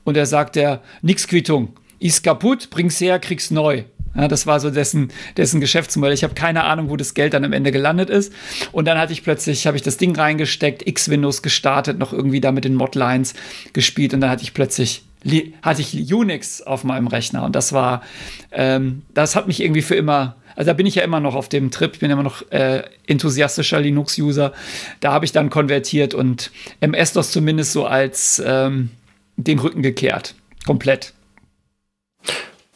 Und 0.03 0.17
er 0.17 0.25
sagt, 0.25 0.55
der, 0.55 0.81
nix 1.01 1.27
Quittung, 1.27 1.73
ist 1.99 2.23
kaputt, 2.23 2.69
bring's 2.69 2.99
her, 2.99 3.19
krieg's 3.19 3.51
neu. 3.51 3.83
Ja, 4.15 4.27
das 4.27 4.47
war 4.47 4.59
so 4.59 4.71
dessen, 4.71 5.11
dessen 5.37 5.61
Geschäftsmodell. 5.61 6.13
Ich 6.13 6.23
habe 6.23 6.33
keine 6.33 6.63
Ahnung, 6.63 6.89
wo 6.89 6.97
das 6.97 7.13
Geld 7.13 7.33
dann 7.33 7.45
am 7.45 7.53
Ende 7.53 7.71
gelandet 7.71 8.09
ist. 8.09 8.33
Und 8.71 8.85
dann 8.85 8.97
hatte 8.97 9.13
ich 9.13 9.23
plötzlich, 9.23 9.67
habe 9.67 9.77
ich 9.77 9.83
das 9.83 9.97
Ding 9.97 10.15
reingesteckt, 10.15 10.87
X-Windows 10.87 11.43
gestartet, 11.43 11.99
noch 11.99 12.11
irgendwie 12.11 12.41
da 12.41 12.51
mit 12.51 12.65
den 12.65 12.75
Modlines 12.75 13.35
gespielt 13.73 14.13
und 14.13 14.21
dann 14.21 14.29
hatte 14.29 14.43
ich 14.43 14.53
plötzlich 14.53 15.03
hatte 15.61 15.81
ich 15.81 16.13
Unix 16.13 16.61
auf 16.61 16.85
meinem 16.85 17.07
Rechner 17.07 17.43
und 17.43 17.53
das 17.53 17.73
war, 17.73 18.03
ähm, 18.53 19.01
das 19.13 19.35
hat 19.35 19.47
mich 19.47 19.61
irgendwie 19.61 19.81
für 19.81 19.95
immer 19.95 20.37
also 20.59 20.71
da 20.71 20.73
bin 20.73 20.85
ich 20.85 20.95
ja 20.95 21.03
immer 21.03 21.21
noch 21.21 21.35
auf 21.35 21.47
dem 21.47 21.71
Trip, 21.71 21.91
ich 21.93 21.99
bin 21.99 22.11
immer 22.11 22.21
noch 22.21 22.41
äh, 22.51 22.83
enthusiastischer 23.07 23.79
Linux-User. 23.79 24.51
Da 24.99 25.13
habe 25.13 25.23
ich 25.23 25.31
dann 25.31 25.49
konvertiert 25.49 26.13
und 26.13 26.51
MS-DOS 26.81 27.31
zumindest 27.31 27.71
so 27.71 27.85
als 27.85 28.43
ähm, 28.45 28.89
den 29.37 29.57
Rücken 29.59 29.81
gekehrt. 29.81 30.35
Komplett. 30.65 31.13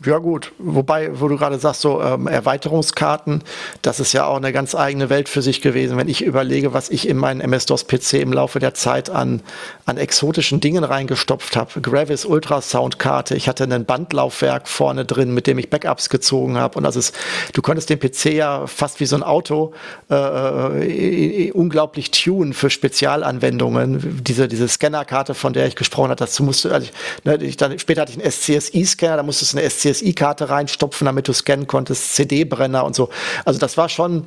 Ja 0.05 0.17
gut, 0.17 0.51
wobei, 0.57 1.17
wo 1.17 1.30
du 1.30 1.38
gerade 1.38 1.57
sagst, 1.59 1.80
so 1.80 2.01
ähm, 2.01 2.27
Erweiterungskarten, 2.27 3.41
das 3.81 4.01
ist 4.01 4.11
ja 4.11 4.25
auch 4.25 4.35
eine 4.35 4.51
ganz 4.51 4.75
eigene 4.75 5.09
Welt 5.09 5.30
für 5.30 5.41
sich 5.41 5.61
gewesen. 5.61 5.95
Wenn 5.95 6.09
ich 6.09 6.23
überlege, 6.23 6.73
was 6.73 6.89
ich 6.89 7.07
in 7.07 7.15
meinen 7.15 7.39
MS-DOS-PC 7.39 8.15
im 8.15 8.34
Laufe 8.34 8.59
der 8.59 8.73
Zeit 8.73 9.09
an, 9.09 9.41
an 9.85 9.95
exotischen 9.95 10.59
Dingen 10.59 10.84
reingestopft 10.84 11.55
habe. 11.55 11.80
Gravis 11.80 12.25
Ultrasound-Karte, 12.25 13.35
ich 13.35 13.47
hatte 13.47 13.63
ein 13.63 13.85
Bandlaufwerk 13.85 14.67
vorne 14.67 15.05
drin, 15.05 15.34
mit 15.34 15.47
dem 15.47 15.57
ich 15.57 15.69
Backups 15.69 16.09
gezogen 16.09 16.57
habe. 16.57 16.77
Und 16.77 16.84
das 16.84 16.97
ist, 16.97 17.15
du 17.53 17.61
konntest 17.61 17.89
den 17.89 17.99
PC 17.99 18.34
ja 18.34 18.67
fast 18.67 18.99
wie 18.99 19.05
so 19.05 19.15
ein 19.15 19.23
Auto 19.23 19.73
äh, 20.11 21.45
äh, 21.45 21.51
unglaublich 21.51 22.11
tunen 22.11 22.53
für 22.53 22.69
Spezialanwendungen. 22.69 24.21
Diese, 24.21 24.49
diese 24.49 24.67
Scannerkarte, 24.67 25.34
von 25.34 25.53
der 25.53 25.65
ich 25.65 25.77
gesprochen 25.77 26.09
habe, 26.09 26.17
dazu 26.17 26.43
musste, 26.43 26.73
also 26.73 26.88
ich, 26.88 27.23
ne, 27.23 27.38
ich, 27.38 27.55
dann, 27.55 27.80
später 27.80 28.01
hatte 28.01 28.11
ich 28.11 28.21
einen 28.21 28.30
SCSI-Scanner, 28.30 29.15
da 29.15 29.23
musstest 29.23 29.53
du 29.53 29.59
eine 29.59 29.69
SCSI 29.69 29.92
CSI-Karte 29.93 30.49
reinstopfen, 30.49 31.05
damit 31.05 31.27
du 31.27 31.33
scannen 31.33 31.67
konntest, 31.67 32.15
CD-Brenner 32.15 32.83
und 32.83 32.95
so. 32.95 33.09
Also 33.45 33.59
das 33.59 33.77
war 33.77 33.89
schon, 33.89 34.25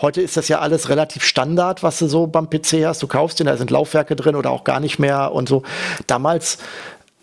heute 0.00 0.20
ist 0.20 0.36
das 0.36 0.48
ja 0.48 0.60
alles 0.60 0.88
relativ 0.88 1.24
Standard, 1.24 1.82
was 1.82 1.98
du 1.98 2.06
so 2.06 2.26
beim 2.26 2.50
PC 2.50 2.84
hast. 2.84 3.02
Du 3.02 3.06
kaufst 3.06 3.40
den, 3.40 3.46
da 3.46 3.56
sind 3.56 3.70
Laufwerke 3.70 4.16
drin 4.16 4.36
oder 4.36 4.50
auch 4.50 4.64
gar 4.64 4.80
nicht 4.80 4.98
mehr 4.98 5.32
und 5.32 5.48
so. 5.48 5.62
Damals 6.06 6.58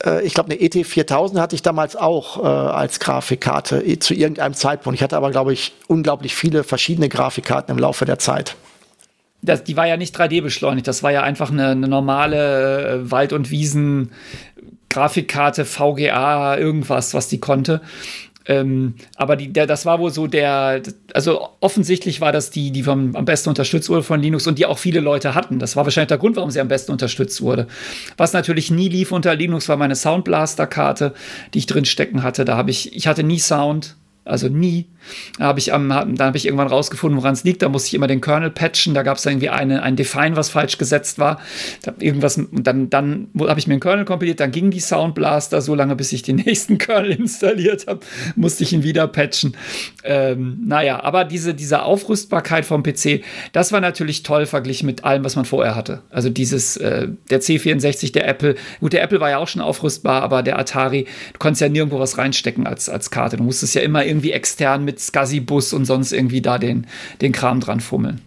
äh, 0.04 0.26
ich 0.26 0.34
glaube, 0.34 0.52
eine 0.52 0.62
ET4000 0.62 1.40
hatte 1.40 1.56
ich 1.56 1.62
damals 1.62 1.96
auch 1.96 2.44
äh, 2.44 2.48
als 2.48 3.00
Grafikkarte 3.00 3.84
äh, 3.86 4.00
zu 4.00 4.14
irgendeinem 4.14 4.54
Zeitpunkt. 4.54 4.98
Ich 4.98 5.04
hatte 5.04 5.18
aber, 5.18 5.32
glaube 5.32 5.54
ich, 5.54 5.74
unglaublich 5.88 6.36
viele 6.36 6.64
verschiedene 6.64 7.10
Grafikkarten 7.10 7.74
im 7.74 7.80
Laufe 7.80 8.06
der 8.06 8.20
Zeit. 8.20 8.56
Das, 9.42 9.64
die 9.64 9.78
war 9.78 9.86
ja 9.86 9.96
nicht 9.96 10.18
3D 10.18 10.42
beschleunigt, 10.42 10.88
das 10.88 11.04
war 11.04 11.12
ja 11.12 11.22
einfach 11.22 11.52
eine, 11.52 11.68
eine 11.70 11.88
normale 11.88 12.88
äh, 12.88 13.12
Wald- 13.12 13.34
und 13.34 13.52
Wiesen- 13.52 14.12
Grafikkarte, 14.96 15.66
VGA, 15.66 16.58
irgendwas, 16.58 17.14
was 17.14 17.28
die 17.28 17.42
konnte. 17.42 17.82
Ähm, 18.48 18.94
aber 19.18 19.36
die, 19.36 19.52
der, 19.52 19.68
das 19.68 19.86
war 19.86 20.00
wohl 20.00 20.12
so 20.12 20.28
der, 20.28 20.82
also 21.14 21.50
offensichtlich 21.60 22.22
war 22.22 22.32
das 22.32 22.50
die, 22.50 22.72
die 22.72 22.84
vom, 22.84 23.14
am 23.16 23.26
besten 23.26 23.50
unterstützt 23.50 23.90
wurde 23.90 24.04
von 24.04 24.22
Linux 24.22 24.48
und 24.48 24.58
die 24.58 24.66
auch 24.66 24.78
viele 24.78 25.02
Leute 25.02 25.36
hatten. 25.36 25.60
Das 25.60 25.76
war 25.76 25.84
wahrscheinlich 25.84 26.10
der 26.10 26.18
Grund, 26.18 26.38
warum 26.38 26.50
sie 26.50 26.62
am 26.62 26.70
besten 26.70 26.94
unterstützt 26.94 27.42
wurde. 27.42 27.68
Was 28.16 28.32
natürlich 28.32 28.72
nie 28.72 28.88
lief 28.88 29.12
unter 29.12 29.36
Linux, 29.36 29.68
war 29.68 29.76
meine 29.76 29.96
Soundblaster-Karte, 29.96 31.14
die 31.54 31.58
ich 31.58 31.66
drin 31.66 31.84
stecken 31.84 32.24
hatte. 32.24 32.46
Da 32.46 32.56
habe 32.56 32.72
ich, 32.72 32.96
ich 32.96 33.08
hatte 33.08 33.24
nie 33.24 33.40
Sound, 33.40 33.98
also 34.26 34.50
nie. 34.50 34.88
Da 35.38 35.46
habe 35.46 35.60
ich, 35.60 35.72
ähm, 35.72 35.94
hab 35.94 36.36
ich 36.36 36.46
irgendwann 36.46 36.68
rausgefunden, 36.68 37.20
woran 37.20 37.34
es 37.34 37.44
liegt. 37.44 37.62
Da 37.62 37.70
musste 37.70 37.88
ich 37.88 37.94
immer 37.94 38.08
den 38.08 38.22
Kernel 38.22 38.50
patchen. 38.50 38.96
Da 38.96 39.04
gab 39.04 39.18
es 39.18 39.26
irgendwie 39.26 39.50
eine, 39.50 39.84
ein 39.84 39.96
Define, 39.96 40.36
was 40.36 40.50
falsch 40.50 40.80
gesetzt 40.80 41.20
war. 41.20 41.40
Da 41.84 41.94
irgendwas, 42.00 42.42
dann, 42.52 42.90
dann 42.90 43.28
habe 43.40 43.60
ich 43.60 43.68
mir 43.68 43.76
einen 43.76 43.82
Kernel 43.82 44.06
kompiliert, 44.06 44.40
dann 44.40 44.52
ging 44.52 44.72
die 44.72 44.80
Soundblaster 44.80 45.62
so 45.62 45.76
lange, 45.76 45.96
bis 45.96 46.12
ich 46.12 46.24
den 46.24 46.36
nächsten 46.46 46.80
Kernel 46.80 47.12
installiert 47.12 47.86
habe, 47.88 48.00
musste 48.36 48.64
ich 48.64 48.74
ihn 48.74 48.84
wieder 48.84 49.08
patchen. 49.08 49.56
Ähm, 50.04 50.64
naja, 50.66 51.04
aber 51.04 51.24
diese, 51.24 51.54
diese 51.54 51.84
Aufrüstbarkeit 51.84 52.66
vom 52.66 52.82
PC, 52.82 53.22
das 53.54 53.72
war 53.72 53.82
natürlich 53.82 54.24
toll 54.24 54.48
verglichen 54.48 54.88
mit 54.88 55.04
allem, 55.04 55.24
was 55.24 55.36
man 55.36 55.46
vorher 55.46 55.76
hatte. 55.76 56.02
Also 56.10 56.30
dieses, 56.30 56.78
äh, 56.78 57.10
der 57.30 57.42
C64, 57.42 58.12
der 58.12 58.28
Apple, 58.28 58.56
gut, 58.80 58.94
der 58.94 59.04
Apple 59.04 59.20
war 59.20 59.30
ja 59.30 59.38
auch 59.38 59.48
schon 59.48 59.62
aufrüstbar, 59.62 60.24
aber 60.24 60.42
der 60.42 60.58
Atari, 60.58 61.06
du 61.34 61.40
konntest 61.40 61.62
ja 61.62 61.70
nirgendwo 61.70 62.00
was 62.00 62.18
reinstecken 62.18 62.66
als, 62.66 62.90
als 62.90 63.12
Karte. 63.12 63.38
Du 63.38 63.44
musstest 63.44 63.76
ja 63.76 63.82
immer 63.82 64.04
irgendwie 64.04 64.15
extern 64.24 64.84
mit 64.84 65.00
SCSI-Bus 65.00 65.74
und 65.74 65.86
sonst 65.86 66.12
irgendwie 66.12 66.42
da 66.42 66.58
den, 66.58 66.88
den 67.22 67.32
Kram 67.32 67.60
dran 67.60 67.80
fummeln. 67.80 68.22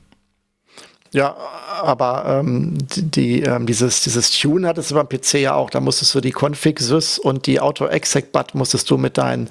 Ja, 1.12 1.36
aber 1.80 2.24
ähm, 2.26 2.76
die, 2.96 3.40
ähm, 3.40 3.66
dieses, 3.66 4.02
dieses 4.02 4.30
Tune 4.30 4.68
hattest 4.68 4.90
du 4.90 4.94
beim 4.94 5.08
PC 5.08 5.34
ja 5.34 5.54
auch. 5.54 5.70
Da 5.70 5.80
musstest 5.80 6.14
du 6.14 6.20
die 6.20 6.34
Config 6.38 6.80
Sys 6.80 7.18
und 7.18 7.46
die 7.46 7.60
Auto-Exec-Bat 7.60 8.54
musstest 8.54 8.90
du 8.90 8.98
mit 8.98 9.16
deinen 9.16 9.48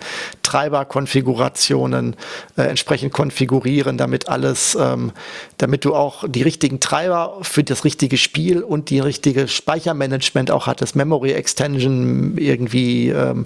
Treiber-Konfigurationen 0.47 2.15
äh, 2.55 2.61
entsprechend 2.61 3.11
konfigurieren, 3.11 3.97
damit 3.97 4.29
alles, 4.29 4.77
ähm, 4.79 5.11
damit 5.57 5.83
du 5.83 5.93
auch 5.93 6.23
die 6.25 6.41
richtigen 6.41 6.79
Treiber 6.79 7.39
für 7.41 7.65
das 7.65 7.83
richtige 7.83 8.17
Spiel 8.17 8.63
und 8.63 8.89
die 8.89 9.01
richtige 9.01 9.49
Speichermanagement 9.49 10.49
auch 10.49 10.65
hattest. 10.65 10.95
Memory 10.95 11.33
Extension 11.33 12.37
irgendwie 12.37 13.09
ähm, 13.09 13.45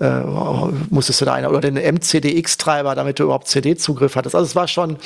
äh, 0.00 0.20
musstest 0.90 1.20
du 1.20 1.24
da 1.24 1.34
einer 1.34 1.50
oder 1.50 1.60
den 1.60 1.76
MCDX-Treiber, 1.76 2.96
damit 2.96 3.20
du 3.20 3.24
überhaupt 3.24 3.46
CD-Zugriff 3.46 4.16
hattest. 4.16 4.34
Also 4.34 4.46
es 4.46 4.56
war 4.56 4.66
schon 4.66 4.96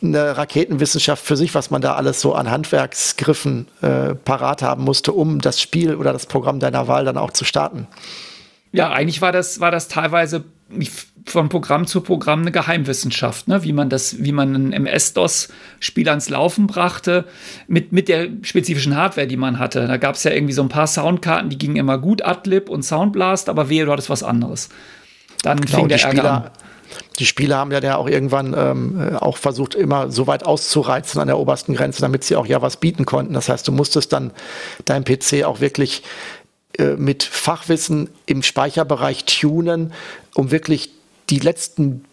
eine 0.00 0.36
Raketenwissenschaft 0.36 1.24
für 1.24 1.36
sich, 1.36 1.52
was 1.56 1.72
man 1.72 1.82
da 1.82 1.94
alles 1.94 2.20
so 2.20 2.34
an 2.34 2.48
Handwerksgriffen 2.48 3.66
äh, 3.82 4.14
parat 4.14 4.62
haben 4.62 4.84
musste, 4.84 5.12
um 5.12 5.40
das 5.40 5.60
Spiel 5.60 5.96
oder 5.96 6.12
das 6.12 6.26
Programm 6.26 6.60
deiner 6.60 6.86
Wahl 6.86 7.04
dann 7.04 7.18
auch 7.18 7.32
zu 7.32 7.44
starten. 7.44 7.88
Ja, 8.72 8.90
eigentlich 8.90 9.20
war 9.20 9.32
das, 9.32 9.60
war 9.60 9.70
das 9.70 9.88
teilweise 9.88 10.44
von 11.26 11.48
Programm 11.48 11.86
zu 11.86 12.00
Programm 12.00 12.42
eine 12.42 12.52
Geheimwissenschaft, 12.52 13.48
ne? 13.48 13.62
wie 13.64 13.72
man 13.72 13.88
das, 13.88 14.22
wie 14.22 14.32
man 14.32 14.54
ein 14.54 14.72
MS-DOS-Spiel 14.72 16.08
ans 16.08 16.28
Laufen 16.28 16.66
brachte, 16.66 17.24
mit, 17.66 17.92
mit 17.92 18.08
der 18.08 18.28
spezifischen 18.42 18.96
Hardware, 18.96 19.26
die 19.26 19.36
man 19.36 19.58
hatte. 19.58 19.86
Da 19.86 19.96
gab 19.96 20.14
es 20.14 20.24
ja 20.24 20.30
irgendwie 20.30 20.52
so 20.52 20.62
ein 20.62 20.68
paar 20.68 20.86
Soundkarten, 20.86 21.50
die 21.50 21.58
gingen 21.58 21.76
immer 21.76 21.98
gut, 21.98 22.22
Adlib 22.22 22.68
und 22.68 22.82
Soundblast, 22.82 23.48
aber 23.48 23.68
wehe, 23.68 23.84
du 23.84 23.92
hattest 23.92 24.10
was 24.10 24.22
anderes. 24.22 24.68
Dann 25.42 25.60
genau, 25.60 25.78
fing 25.78 25.88
der 25.88 26.00
Ärger 26.00 26.10
Spieler, 26.10 26.32
an 26.32 26.50
die 27.18 27.26
Spieler 27.26 27.58
haben 27.58 27.70
ja 27.70 27.96
auch 27.96 28.08
irgendwann 28.08 28.54
ähm, 28.56 29.16
auch 29.18 29.36
versucht, 29.36 29.74
immer 29.74 30.10
so 30.10 30.26
weit 30.26 30.44
auszureizen 30.44 31.20
an 31.20 31.28
der 31.28 31.38
obersten 31.38 31.74
Grenze, 31.74 32.00
damit 32.00 32.24
sie 32.24 32.36
auch 32.36 32.46
ja 32.46 32.62
was 32.62 32.78
bieten 32.78 33.04
konnten. 33.04 33.34
Das 33.34 33.48
heißt, 33.48 33.66
du 33.68 33.72
musstest 33.72 34.12
dann 34.12 34.32
dein 34.84 35.04
PC 35.04 35.44
auch 35.44 35.60
wirklich 35.60 36.02
äh, 36.78 36.96
mit 36.96 37.22
Fachwissen 37.22 38.10
im 38.26 38.42
Speicherbereich 38.42 39.24
tunen, 39.24 39.92
um 40.34 40.50
wirklich 40.50 40.90
die 41.28 41.38
letzten 41.38 42.04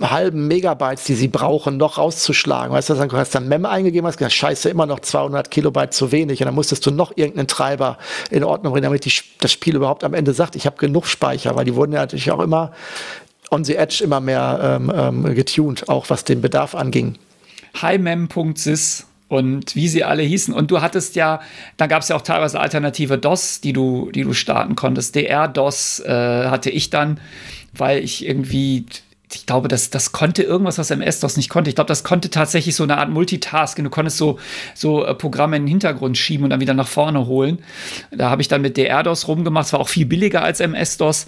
halben 0.00 0.46
Megabytes, 0.46 1.04
die 1.04 1.14
sie 1.14 1.28
brauchen, 1.28 1.76
noch 1.76 1.98
rauszuschlagen. 1.98 2.72
Weißt 2.72 2.90
du, 2.90 2.94
dann 2.94 3.10
hast 3.12 3.34
du 3.34 3.38
dann 3.38 3.48
Mem 3.48 3.64
eingegeben, 3.64 4.06
hast 4.06 4.18
gesagt, 4.18 4.34
scheiße, 4.34 4.68
immer 4.68 4.86
noch 4.86 5.00
200 5.00 5.50
Kilobyte 5.50 5.94
zu 5.94 6.12
wenig. 6.12 6.40
Und 6.40 6.46
dann 6.46 6.54
musstest 6.54 6.84
du 6.84 6.90
noch 6.90 7.12
irgendeinen 7.16 7.48
Treiber 7.48 7.98
in 8.30 8.44
Ordnung 8.44 8.72
bringen, 8.72 8.84
damit 8.84 9.04
die, 9.04 9.12
das 9.40 9.52
Spiel 9.52 9.76
überhaupt 9.76 10.04
am 10.04 10.14
Ende 10.14 10.34
sagt, 10.34 10.56
ich 10.56 10.66
habe 10.66 10.76
genug 10.76 11.06
Speicher, 11.06 11.56
weil 11.56 11.64
die 11.64 11.74
wurden 11.74 11.92
ja 11.92 12.00
natürlich 12.00 12.30
auch 12.30 12.40
immer 12.40 12.72
on 13.50 13.64
the 13.64 13.76
edge 13.76 14.02
immer 14.02 14.20
mehr 14.20 14.78
ähm, 14.80 14.92
ähm, 14.94 15.34
getuned, 15.34 15.88
auch 15.88 16.10
was 16.10 16.24
den 16.24 16.40
Bedarf 16.40 16.74
anging. 16.74 17.16
HiMem.sys 17.80 19.05
und 19.28 19.74
wie 19.74 19.88
sie 19.88 20.04
alle 20.04 20.22
hießen. 20.22 20.54
Und 20.54 20.70
du 20.70 20.80
hattest 20.80 21.16
ja, 21.16 21.40
da 21.76 21.86
gab 21.86 22.02
es 22.02 22.08
ja 22.08 22.16
auch 22.16 22.22
teilweise 22.22 22.60
alternative 22.60 23.18
DOS, 23.18 23.60
die 23.60 23.72
du, 23.72 24.10
die 24.12 24.22
du 24.22 24.32
starten 24.32 24.76
konntest. 24.76 25.14
DR-DOS 25.16 26.00
äh, 26.00 26.46
hatte 26.46 26.70
ich 26.70 26.90
dann, 26.90 27.20
weil 27.72 28.02
ich 28.02 28.26
irgendwie 28.26 28.86
ich 29.32 29.44
glaube, 29.44 29.66
das, 29.66 29.90
das 29.90 30.12
konnte 30.12 30.44
irgendwas, 30.44 30.78
was 30.78 30.90
MS-DOS 30.90 31.36
nicht 31.36 31.48
konnte. 31.48 31.68
Ich 31.68 31.74
glaube, 31.74 31.88
das 31.88 32.04
konnte 32.04 32.30
tatsächlich 32.30 32.76
so 32.76 32.84
eine 32.84 32.96
Art 32.98 33.10
Multitasking. 33.10 33.84
Du 33.84 33.90
konntest 33.90 34.18
so, 34.18 34.38
so 34.74 35.04
äh, 35.04 35.14
Programme 35.14 35.56
in 35.56 35.64
den 35.64 35.68
Hintergrund 35.68 36.16
schieben 36.16 36.44
und 36.44 36.50
dann 36.50 36.60
wieder 36.60 36.74
nach 36.74 36.86
vorne 36.86 37.26
holen. 37.26 37.58
Da 38.12 38.30
habe 38.30 38.40
ich 38.40 38.46
dann 38.46 38.62
mit 38.62 38.76
DR-DOS 38.76 39.26
rumgemacht. 39.26 39.66
Es 39.66 39.72
war 39.72 39.80
auch 39.80 39.88
viel 39.88 40.06
billiger 40.06 40.42
als 40.42 40.60
MS-DOS, 40.60 41.26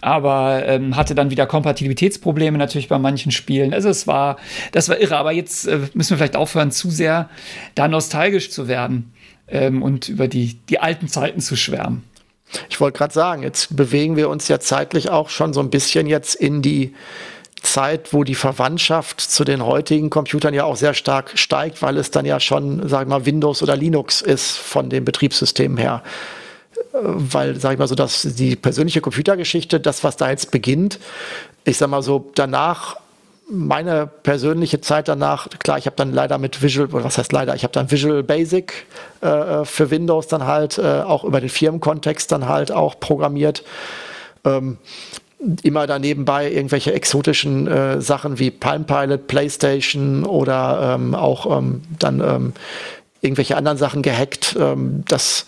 aber 0.00 0.66
ähm, 0.66 0.96
hatte 0.96 1.14
dann 1.14 1.30
wieder 1.30 1.46
Kompatibilitätsprobleme 1.46 2.58
natürlich 2.58 2.88
bei 2.88 2.98
manchen 2.98 3.30
Spielen. 3.30 3.72
Also 3.72 3.90
es 3.90 4.08
war, 4.08 4.38
das 4.72 4.88
war 4.88 4.98
irre. 4.98 5.16
Aber 5.16 5.30
jetzt 5.30 5.68
äh, 5.68 5.78
müssen 5.94 6.10
wir 6.10 6.16
vielleicht 6.18 6.36
aufhören, 6.36 6.72
zu 6.72 6.90
sehr 6.90 7.28
da 7.76 7.86
nostalgisch 7.86 8.50
zu 8.50 8.66
werden 8.66 9.12
ähm, 9.46 9.84
und 9.84 10.08
über 10.08 10.26
die, 10.26 10.58
die 10.68 10.80
alten 10.80 11.06
Zeiten 11.06 11.40
zu 11.40 11.54
schwärmen. 11.54 12.02
Ich 12.70 12.80
wollte 12.80 12.98
gerade 12.98 13.14
sagen, 13.14 13.42
jetzt 13.42 13.76
bewegen 13.76 14.16
wir 14.16 14.28
uns 14.28 14.48
ja 14.48 14.60
zeitlich 14.60 15.10
auch 15.10 15.30
schon 15.30 15.52
so 15.52 15.60
ein 15.60 15.70
bisschen 15.70 16.06
jetzt 16.06 16.34
in 16.34 16.62
die 16.62 16.94
Zeit, 17.72 18.12
wo 18.12 18.24
die 18.24 18.34
Verwandtschaft 18.34 19.20
zu 19.20 19.44
den 19.44 19.64
heutigen 19.64 20.10
Computern 20.10 20.54
ja 20.54 20.64
auch 20.64 20.76
sehr 20.76 20.94
stark 20.94 21.32
steigt, 21.34 21.82
weil 21.82 21.96
es 21.98 22.10
dann 22.10 22.24
ja 22.24 22.40
schon, 22.40 22.88
sag 22.88 23.02
ich 23.02 23.08
mal, 23.08 23.26
Windows 23.26 23.62
oder 23.62 23.76
Linux 23.76 24.22
ist 24.22 24.56
von 24.56 24.88
dem 24.90 25.04
Betriebssystem 25.04 25.76
her. 25.76 26.02
Äh, 26.92 26.98
weil, 27.02 27.56
sag 27.56 27.72
ich 27.72 27.78
mal 27.78 27.88
so, 27.88 27.94
dass 27.94 28.22
die 28.22 28.56
persönliche 28.56 29.00
Computergeschichte, 29.00 29.80
das, 29.80 30.04
was 30.04 30.16
da 30.16 30.30
jetzt 30.30 30.50
beginnt, 30.50 30.98
ich 31.64 31.78
sag 31.78 31.90
mal 31.90 32.02
so, 32.02 32.30
danach 32.34 32.96
meine 33.48 34.06
persönliche 34.06 34.80
Zeit 34.80 35.06
danach, 35.08 35.48
klar, 35.60 35.78
ich 35.78 35.86
habe 35.86 35.94
dann 35.96 36.12
leider 36.12 36.38
mit 36.38 36.62
Visual, 36.62 36.88
was 36.92 37.16
heißt 37.16 37.32
leider, 37.32 37.54
ich 37.54 37.62
habe 37.62 37.72
dann 37.72 37.90
Visual 37.90 38.22
Basic 38.22 38.86
äh, 39.20 39.64
für 39.64 39.90
Windows 39.90 40.26
dann 40.26 40.46
halt 40.46 40.78
äh, 40.78 41.02
auch 41.02 41.22
über 41.22 41.40
den 41.40 41.48
Firmenkontext 41.48 42.32
dann 42.32 42.48
halt 42.48 42.72
auch 42.72 42.98
programmiert. 42.98 43.62
Ähm, 44.44 44.78
immer 45.62 45.86
daneben 45.86 46.24
bei 46.24 46.50
irgendwelche 46.50 46.92
exotischen 46.92 47.66
äh, 47.66 48.00
Sachen 48.00 48.38
wie 48.38 48.50
Palm 48.50 48.84
Pilot, 48.84 49.26
PlayStation 49.26 50.24
oder 50.24 50.94
ähm, 50.94 51.14
auch 51.14 51.58
ähm, 51.58 51.82
dann 51.98 52.20
ähm, 52.20 52.52
irgendwelche 53.20 53.56
anderen 53.56 53.78
Sachen 53.78 54.02
gehackt. 54.02 54.56
Ähm, 54.58 55.04
das 55.08 55.46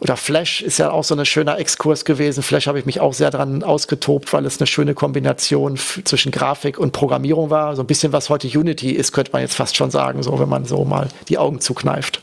oder 0.00 0.16
Flash 0.16 0.62
ist 0.62 0.78
ja 0.78 0.90
auch 0.90 1.04
so 1.04 1.14
ein 1.14 1.24
schöner 1.24 1.58
Exkurs 1.58 2.04
gewesen. 2.04 2.42
Flash 2.42 2.66
habe 2.66 2.78
ich 2.78 2.86
mich 2.86 3.00
auch 3.00 3.14
sehr 3.14 3.30
dran 3.30 3.62
ausgetobt, 3.62 4.32
weil 4.32 4.44
es 4.46 4.58
eine 4.58 4.66
schöne 4.66 4.94
Kombination 4.94 5.76
zwischen 5.76 6.32
Grafik 6.32 6.76
und 6.76 6.92
Programmierung 6.92 7.50
war. 7.50 7.76
So 7.76 7.82
ein 7.82 7.86
bisschen 7.86 8.12
was 8.12 8.28
heute 8.28 8.48
Unity 8.48 8.90
ist, 8.90 9.12
könnte 9.12 9.32
man 9.32 9.42
jetzt 9.42 9.54
fast 9.54 9.76
schon 9.76 9.92
sagen, 9.92 10.22
so 10.22 10.38
wenn 10.40 10.48
man 10.48 10.64
so 10.64 10.84
mal 10.84 11.08
die 11.28 11.38
Augen 11.38 11.60
zukneift 11.60 12.20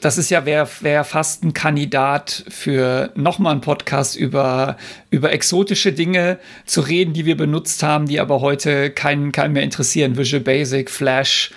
das 0.00 0.18
ist 0.18 0.30
ja 0.30 0.44
wär, 0.46 0.68
wär 0.80 1.04
fast 1.04 1.44
ein 1.44 1.52
Kandidat 1.52 2.44
für 2.48 3.10
nochmal 3.14 3.52
einen 3.52 3.60
Podcast 3.60 4.16
über, 4.16 4.76
über 5.10 5.32
exotische 5.32 5.92
Dinge 5.92 6.38
zu 6.64 6.80
reden, 6.80 7.12
die 7.12 7.24
wir 7.24 7.36
benutzt 7.36 7.82
haben, 7.82 8.06
die 8.06 8.20
aber 8.20 8.40
heute 8.40 8.90
keinen, 8.90 9.32
keinen 9.32 9.52
mehr 9.52 9.62
interessieren. 9.62 10.16
Visual 10.16 10.42
Basic, 10.42 10.90
Flash, 10.90 11.52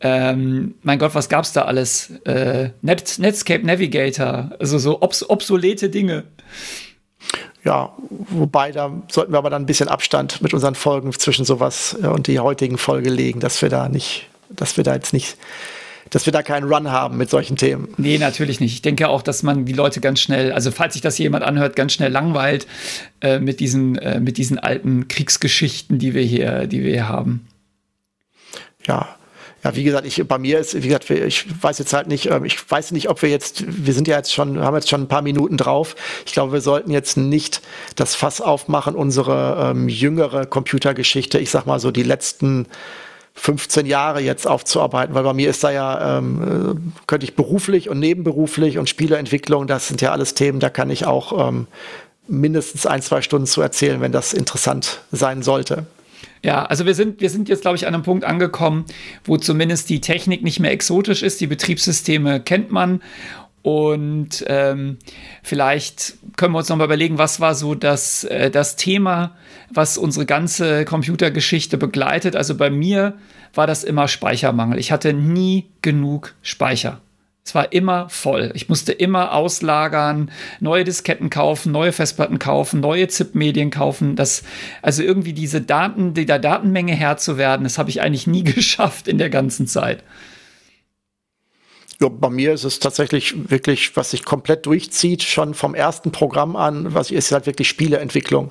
ähm, 0.00 0.74
mein 0.82 0.98
Gott, 0.98 1.14
was 1.14 1.28
gab's 1.28 1.52
da 1.52 1.62
alles? 1.62 2.10
Äh, 2.24 2.70
Net, 2.80 3.18
Netscape 3.18 3.66
Navigator, 3.66 4.50
also 4.58 4.78
so 4.78 5.02
obs 5.02 5.28
obsolete 5.28 5.90
Dinge. 5.90 6.24
Ja, 7.64 7.94
wobei 8.08 8.72
da 8.72 9.02
sollten 9.10 9.32
wir 9.32 9.38
aber 9.38 9.50
dann 9.50 9.62
ein 9.62 9.66
bisschen 9.66 9.88
Abstand 9.88 10.40
mit 10.40 10.54
unseren 10.54 10.74
Folgen 10.74 11.12
zwischen 11.12 11.44
sowas 11.44 11.96
äh, 12.02 12.06
und 12.06 12.26
die 12.26 12.40
heutigen 12.40 12.78
Folge 12.78 13.10
legen, 13.10 13.40
dass 13.40 13.60
wir 13.60 13.68
da 13.68 13.90
nicht, 13.90 14.28
dass 14.48 14.78
wir 14.78 14.84
da 14.84 14.94
jetzt 14.94 15.12
nicht 15.12 15.36
dass 16.10 16.26
wir 16.26 16.32
da 16.32 16.42
keinen 16.42 16.70
Run 16.70 16.90
haben 16.90 17.16
mit 17.16 17.30
solchen 17.30 17.56
Themen. 17.56 17.88
Nee, 17.96 18.18
natürlich 18.18 18.60
nicht. 18.60 18.74
Ich 18.74 18.82
denke 18.82 19.08
auch, 19.08 19.22
dass 19.22 19.42
man 19.42 19.64
die 19.64 19.72
Leute 19.72 20.00
ganz 20.00 20.20
schnell, 20.20 20.52
also 20.52 20.70
falls 20.70 20.94
sich 20.94 21.02
das 21.02 21.18
jemand 21.18 21.44
anhört, 21.44 21.76
ganz 21.76 21.92
schnell 21.92 22.10
langweilt 22.10 22.66
äh, 23.20 23.38
mit, 23.38 23.60
diesen, 23.60 23.96
äh, 23.98 24.20
mit 24.20 24.36
diesen 24.36 24.58
alten 24.58 25.08
Kriegsgeschichten, 25.08 25.98
die 25.98 26.14
wir 26.14 26.22
hier, 26.22 26.66
die 26.66 26.82
wir 26.82 26.90
hier 26.90 27.08
haben. 27.08 27.46
Ja, 28.86 29.16
ja, 29.62 29.76
wie 29.76 29.84
gesagt, 29.84 30.06
ich, 30.06 30.26
bei 30.26 30.38
mir 30.38 30.58
ist, 30.58 30.74
wie 30.74 30.88
gesagt, 30.88 31.10
ich 31.10 31.44
weiß 31.62 31.78
jetzt 31.78 31.92
halt 31.92 32.06
nicht, 32.06 32.26
ähm, 32.26 32.44
ich 32.44 32.70
weiß 32.70 32.92
nicht, 32.92 33.10
ob 33.10 33.20
wir 33.20 33.28
jetzt, 33.28 33.64
wir 33.66 33.92
sind 33.92 34.08
ja 34.08 34.16
jetzt 34.16 34.32
schon, 34.32 34.58
haben 34.60 34.74
jetzt 34.74 34.88
schon 34.88 35.02
ein 35.02 35.08
paar 35.08 35.20
Minuten 35.22 35.58
drauf. 35.58 35.96
Ich 36.24 36.32
glaube, 36.32 36.52
wir 36.52 36.62
sollten 36.62 36.90
jetzt 36.90 37.18
nicht 37.18 37.60
das 37.94 38.14
Fass 38.14 38.40
aufmachen, 38.40 38.94
unsere 38.94 39.70
ähm, 39.70 39.88
jüngere 39.88 40.46
Computergeschichte, 40.46 41.38
ich 41.38 41.50
sag 41.50 41.66
mal 41.66 41.78
so 41.78 41.90
die 41.90 42.02
letzten 42.02 42.66
15 43.34 43.86
Jahre 43.86 44.20
jetzt 44.20 44.46
aufzuarbeiten, 44.46 45.14
weil 45.14 45.22
bei 45.22 45.32
mir 45.32 45.50
ist 45.50 45.64
da 45.64 45.70
ja, 45.70 46.18
ähm, 46.18 46.42
äh, 46.42 47.02
könnte 47.06 47.24
ich 47.24 47.36
beruflich 47.36 47.88
und 47.88 47.98
nebenberuflich 47.98 48.78
und 48.78 48.88
Spieleentwicklung, 48.88 49.66
das 49.66 49.88
sind 49.88 50.00
ja 50.00 50.12
alles 50.12 50.34
Themen, 50.34 50.60
da 50.60 50.68
kann 50.68 50.90
ich 50.90 51.06
auch 51.06 51.48
ähm, 51.48 51.66
mindestens 52.28 52.86
ein, 52.86 53.02
zwei 53.02 53.22
Stunden 53.22 53.46
zu 53.46 53.60
erzählen, 53.62 54.00
wenn 54.00 54.12
das 54.12 54.32
interessant 54.32 55.00
sein 55.10 55.42
sollte. 55.42 55.86
Ja, 56.42 56.64
also 56.64 56.86
wir 56.86 56.94
sind, 56.94 57.20
wir 57.20 57.28
sind 57.28 57.50
jetzt, 57.50 57.62
glaube 57.62 57.76
ich, 57.76 57.86
an 57.86 57.92
einem 57.92 58.02
Punkt 58.02 58.24
angekommen, 58.24 58.86
wo 59.24 59.36
zumindest 59.36 59.90
die 59.90 60.00
Technik 60.00 60.42
nicht 60.42 60.58
mehr 60.58 60.70
exotisch 60.70 61.22
ist. 61.22 61.40
Die 61.40 61.46
Betriebssysteme 61.46 62.40
kennt 62.40 62.70
man 62.70 63.02
Und 63.62 64.44
ähm, 64.46 64.98
vielleicht 65.42 66.14
können 66.36 66.54
wir 66.54 66.58
uns 66.58 66.70
noch 66.70 66.76
mal 66.76 66.84
überlegen, 66.84 67.18
was 67.18 67.40
war 67.40 67.54
so 67.54 67.74
das, 67.74 68.24
äh, 68.24 68.50
das 68.50 68.76
Thema, 68.76 69.36
was 69.70 69.98
unsere 69.98 70.24
ganze 70.24 70.84
Computergeschichte 70.84 71.76
begleitet. 71.76 72.36
Also 72.36 72.56
bei 72.56 72.70
mir 72.70 73.18
war 73.52 73.66
das 73.66 73.84
immer 73.84 74.08
Speichermangel. 74.08 74.78
Ich 74.78 74.92
hatte 74.92 75.12
nie 75.12 75.66
genug 75.82 76.34
Speicher. 76.42 77.00
Es 77.44 77.54
war 77.54 77.72
immer 77.72 78.08
voll. 78.08 78.52
Ich 78.54 78.68
musste 78.68 78.92
immer 78.92 79.32
auslagern, 79.32 80.30
neue 80.60 80.84
Disketten 80.84 81.30
kaufen, 81.30 81.72
neue 81.72 81.90
Festplatten 81.92 82.38
kaufen, 82.38 82.80
neue 82.80 83.08
ZIP-Medien 83.08 83.70
kaufen. 83.70 84.14
Das, 84.14 84.44
also 84.82 85.02
irgendwie 85.02 85.32
diese 85.32 85.60
Daten, 85.60 86.14
der 86.14 86.38
Datenmenge 86.38 86.94
Herr 86.94 87.16
zu 87.16 87.38
werden, 87.38 87.64
das 87.64 87.78
habe 87.78 87.90
ich 87.90 88.02
eigentlich 88.02 88.26
nie 88.26 88.44
geschafft 88.44 89.08
in 89.08 89.18
der 89.18 89.30
ganzen 89.30 89.66
Zeit. 89.66 90.04
Ja, 92.02 92.08
bei 92.08 92.30
mir 92.30 92.54
ist 92.54 92.64
es 92.64 92.78
tatsächlich 92.78 93.50
wirklich, 93.50 93.94
was 93.94 94.12
sich 94.12 94.24
komplett 94.24 94.64
durchzieht, 94.64 95.22
schon 95.22 95.52
vom 95.52 95.74
ersten 95.74 96.12
Programm 96.12 96.56
an, 96.56 96.94
was 96.94 97.10
ist 97.10 97.30
halt 97.30 97.44
wirklich 97.44 97.68
Spieleentwicklung. 97.68 98.50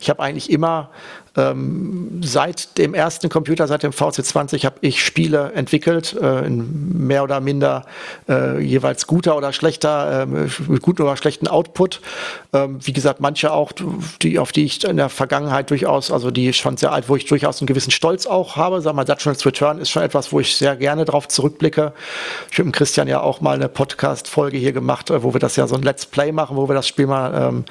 Ich 0.00 0.10
habe 0.10 0.22
eigentlich 0.22 0.50
immer 0.50 0.90
ähm, 1.36 2.20
seit 2.22 2.76
dem 2.78 2.94
ersten 2.94 3.28
Computer, 3.28 3.66
seit 3.66 3.82
dem 3.82 3.92
VC20, 3.92 4.64
habe 4.64 4.76
ich 4.80 5.04
Spiele 5.04 5.52
entwickelt, 5.54 6.16
äh, 6.20 6.46
in 6.46 7.06
mehr 7.06 7.22
oder 7.22 7.40
minder 7.40 7.86
äh, 8.28 8.60
jeweils 8.60 9.06
guter 9.06 9.36
oder 9.36 9.52
schlechter, 9.52 10.22
äh, 10.22 10.26
mit 10.26 10.82
gutem 10.82 11.06
oder 11.06 11.16
schlechten 11.16 11.46
Output. 11.46 12.00
Ähm, 12.52 12.78
wie 12.82 12.92
gesagt, 12.92 13.20
manche 13.20 13.52
auch, 13.52 13.72
die, 14.22 14.38
auf 14.38 14.52
die 14.52 14.64
ich 14.64 14.84
in 14.84 14.96
der 14.96 15.08
Vergangenheit 15.08 15.70
durchaus, 15.70 16.10
also 16.10 16.30
die 16.30 16.52
schon 16.52 16.76
sehr 16.76 16.92
alt, 16.92 17.08
wo 17.08 17.16
ich 17.16 17.26
durchaus 17.26 17.60
einen 17.60 17.66
gewissen 17.66 17.90
Stolz 17.90 18.26
auch 18.26 18.56
habe. 18.56 18.80
Sag 18.80 18.94
mal, 18.94 19.04
Dutchman's 19.04 19.44
Return 19.46 19.78
ist 19.78 19.90
schon 19.90 20.02
etwas, 20.02 20.32
wo 20.32 20.40
ich 20.40 20.56
sehr 20.56 20.76
gerne 20.76 21.04
drauf 21.04 21.28
zurückblicke. 21.28 21.92
Ich 22.50 22.58
habe 22.58 22.66
mit 22.66 22.74
Christian 22.74 23.08
ja 23.08 23.20
auch 23.20 23.40
mal 23.40 23.54
eine 23.54 23.68
Podcast-Folge 23.68 24.58
hier 24.58 24.72
gemacht, 24.72 25.10
äh, 25.10 25.22
wo 25.22 25.32
wir 25.32 25.40
das 25.40 25.56
ja 25.56 25.66
so 25.66 25.76
ein 25.76 25.82
Let's 25.82 26.06
Play 26.06 26.32
machen, 26.32 26.56
wo 26.56 26.68
wir 26.68 26.74
das 26.74 26.88
Spiel 26.88 27.06
mal 27.06 27.32
ähm, 27.34 27.64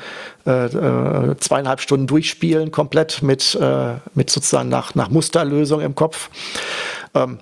äh, 0.45 0.65
äh, 0.65 1.37
zweieinhalb 1.37 1.81
Stunden 1.81 2.07
durchspielen, 2.07 2.71
komplett 2.71 3.21
mit, 3.21 3.55
äh, 3.55 3.95
mit 4.13 4.29
sozusagen 4.29 4.69
nach, 4.69 4.95
nach 4.95 5.09
Musterlösung 5.09 5.81
im 5.81 5.95
Kopf. 5.95 6.29
Ähm, 7.13 7.39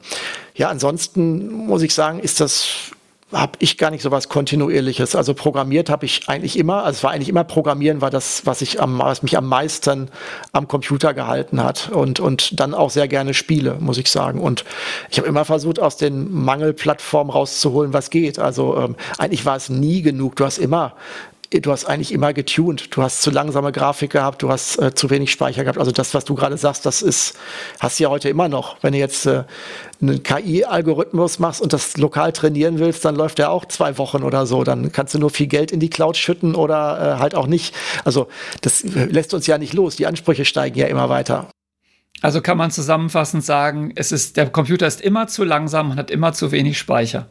ja, 0.55 0.69
ansonsten 0.69 1.51
muss 1.51 1.81
ich 1.83 1.93
sagen, 1.93 2.19
ist 2.19 2.39
das 2.39 2.91
habe 3.33 3.53
ich 3.59 3.77
gar 3.77 3.91
nicht 3.91 4.01
so 4.01 4.11
was 4.11 4.29
kontinuierliches. 4.29 5.15
Also 5.15 5.33
programmiert 5.33 5.89
habe 5.89 6.05
ich 6.05 6.29
eigentlich 6.29 6.57
immer, 6.57 6.85
also 6.85 6.97
es 6.97 7.03
war 7.03 7.11
eigentlich 7.11 7.27
immer 7.27 7.43
Programmieren, 7.43 7.99
war 7.99 8.09
das, 8.09 8.45
was 8.45 8.61
ich 8.61 8.81
am, 8.81 8.99
was 8.99 9.21
mich 9.21 9.37
am 9.37 9.47
meisten 9.47 10.09
am 10.53 10.69
Computer 10.69 11.13
gehalten 11.13 11.61
hat 11.61 11.89
und 11.89 12.21
und 12.21 12.57
dann 12.59 12.73
auch 12.73 12.89
sehr 12.89 13.09
gerne 13.09 13.33
Spiele, 13.33 13.77
muss 13.81 13.97
ich 13.97 14.09
sagen. 14.09 14.39
Und 14.39 14.63
ich 15.09 15.17
habe 15.17 15.27
immer 15.27 15.43
versucht, 15.43 15.79
aus 15.79 15.97
den 15.97 16.31
Mangelplattformen 16.33 17.31
rauszuholen, 17.31 17.91
was 17.91 18.09
geht. 18.09 18.39
Also 18.39 18.77
ähm, 18.77 18.95
eigentlich 19.17 19.45
war 19.45 19.57
es 19.57 19.67
nie 19.67 20.01
genug. 20.01 20.37
Du 20.37 20.45
hast 20.45 20.57
immer 20.57 20.93
du 21.51 21.71
hast 21.71 21.85
eigentlich 21.85 22.11
immer 22.11 22.33
getuned. 22.33 22.95
Du 22.95 23.01
hast 23.01 23.21
zu 23.21 23.31
langsame 23.31 23.71
Grafik 23.71 24.11
gehabt, 24.11 24.41
du 24.41 24.49
hast 24.49 24.77
äh, 24.77 24.93
zu 24.93 25.09
wenig 25.09 25.31
Speicher 25.31 25.63
gehabt. 25.63 25.77
Also 25.77 25.91
das, 25.91 26.13
was 26.13 26.25
du 26.25 26.35
gerade 26.35 26.57
sagst, 26.57 26.85
das 26.85 27.01
ist, 27.01 27.37
hast 27.79 27.99
du 27.99 28.03
ja 28.03 28.09
heute 28.09 28.29
immer 28.29 28.49
noch. 28.49 28.77
Wenn 28.81 28.93
du 28.93 28.99
jetzt 28.99 29.25
äh, 29.25 29.43
einen 30.01 30.23
KI-Algorithmus 30.23 31.39
machst 31.39 31.61
und 31.61 31.73
das 31.73 31.97
lokal 31.97 32.33
trainieren 32.33 32.79
willst, 32.79 33.05
dann 33.05 33.15
läuft 33.15 33.37
der 33.37 33.51
auch 33.51 33.65
zwei 33.65 33.97
Wochen 33.97 34.23
oder 34.23 34.45
so. 34.45 34.63
Dann 34.63 34.91
kannst 34.91 35.13
du 35.13 35.19
nur 35.19 35.29
viel 35.29 35.47
Geld 35.47 35.71
in 35.71 35.79
die 35.79 35.89
Cloud 35.89 36.17
schütten 36.17 36.55
oder 36.55 37.15
äh, 37.15 37.19
halt 37.19 37.35
auch 37.35 37.47
nicht. 37.47 37.73
Also 38.03 38.27
das 38.61 38.83
äh, 38.83 39.05
lässt 39.05 39.33
uns 39.33 39.47
ja 39.47 39.57
nicht 39.57 39.73
los. 39.73 39.95
Die 39.95 40.05
Ansprüche 40.05 40.43
steigen 40.43 40.77
ja 40.77 40.87
immer 40.87 41.09
weiter. 41.09 41.49
Also 42.21 42.41
kann 42.41 42.57
man 42.57 42.71
zusammenfassend 42.71 43.45
sagen, 43.45 43.93
es 43.95 44.11
ist, 44.11 44.37
der 44.37 44.49
Computer 44.49 44.87
ist 44.87 45.01
immer 45.01 45.27
zu 45.27 45.43
langsam 45.43 45.91
und 45.91 45.97
hat 45.97 46.09
immer 46.11 46.33
zu 46.33 46.51
wenig 46.51 46.77
Speicher. 46.77 47.27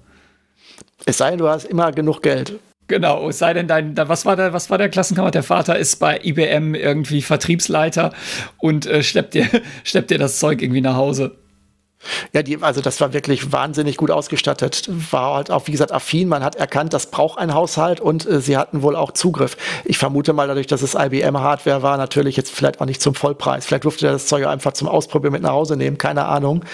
Es 1.04 1.18
sei 1.18 1.30
denn, 1.30 1.38
du 1.38 1.48
hast 1.48 1.64
immer 1.64 1.92
genug 1.92 2.22
Geld. 2.22 2.58
Genau, 2.88 3.28
es 3.28 3.38
sei 3.38 3.52
denn, 3.52 3.66
dein, 3.66 3.96
was 3.96 4.26
war 4.26 4.36
der, 4.36 4.52
was 4.52 4.70
war 4.70 4.78
der 4.78 4.88
Klassenkamerad? 4.88 5.34
Der 5.34 5.42
Vater 5.42 5.76
ist 5.76 5.96
bei 5.96 6.20
IBM 6.22 6.74
irgendwie 6.74 7.20
Vertriebsleiter 7.20 8.12
und 8.58 8.86
äh, 8.86 9.02
schleppt, 9.02 9.34
dir, 9.34 9.48
schleppt 9.84 10.10
dir 10.10 10.18
das 10.18 10.38
Zeug 10.38 10.62
irgendwie 10.62 10.80
nach 10.80 10.94
Hause. 10.94 11.36
Ja, 12.32 12.42
die, 12.42 12.62
also 12.62 12.80
das 12.80 13.00
war 13.00 13.12
wirklich 13.12 13.52
wahnsinnig 13.52 13.96
gut 13.96 14.10
ausgestattet. 14.10 14.88
War 15.10 15.36
halt 15.36 15.50
auch, 15.50 15.66
wie 15.66 15.72
gesagt, 15.72 15.92
affin. 15.92 16.28
Man 16.28 16.44
hat 16.44 16.54
erkannt, 16.54 16.92
das 16.92 17.10
braucht 17.10 17.38
ein 17.38 17.54
Haushalt 17.54 18.00
und 18.00 18.26
äh, 18.26 18.40
sie 18.40 18.56
hatten 18.56 18.82
wohl 18.82 18.96
auch 18.96 19.12
Zugriff. 19.12 19.56
Ich 19.84 19.98
vermute 19.98 20.32
mal, 20.32 20.46
dadurch, 20.46 20.66
dass 20.66 20.82
es 20.82 20.94
IBM-Hardware 20.94 21.82
war, 21.82 21.96
natürlich 21.96 22.36
jetzt 22.36 22.52
vielleicht 22.52 22.80
auch 22.80 22.86
nicht 22.86 23.00
zum 23.00 23.14
Vollpreis. 23.14 23.66
Vielleicht 23.66 23.84
durfte 23.84 24.06
er 24.06 24.12
das 24.12 24.26
Zeug 24.26 24.46
einfach 24.46 24.72
zum 24.72 24.88
Ausprobieren 24.88 25.32
mit 25.32 25.42
nach 25.42 25.50
Hause 25.50 25.76
nehmen, 25.76 25.98
keine 25.98 26.26
Ahnung. 26.26 26.64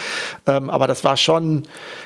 Ähm, 0.46 0.70
aber 0.70 0.86
das 0.86 1.04
war 1.04 1.16
schon, 1.16 1.64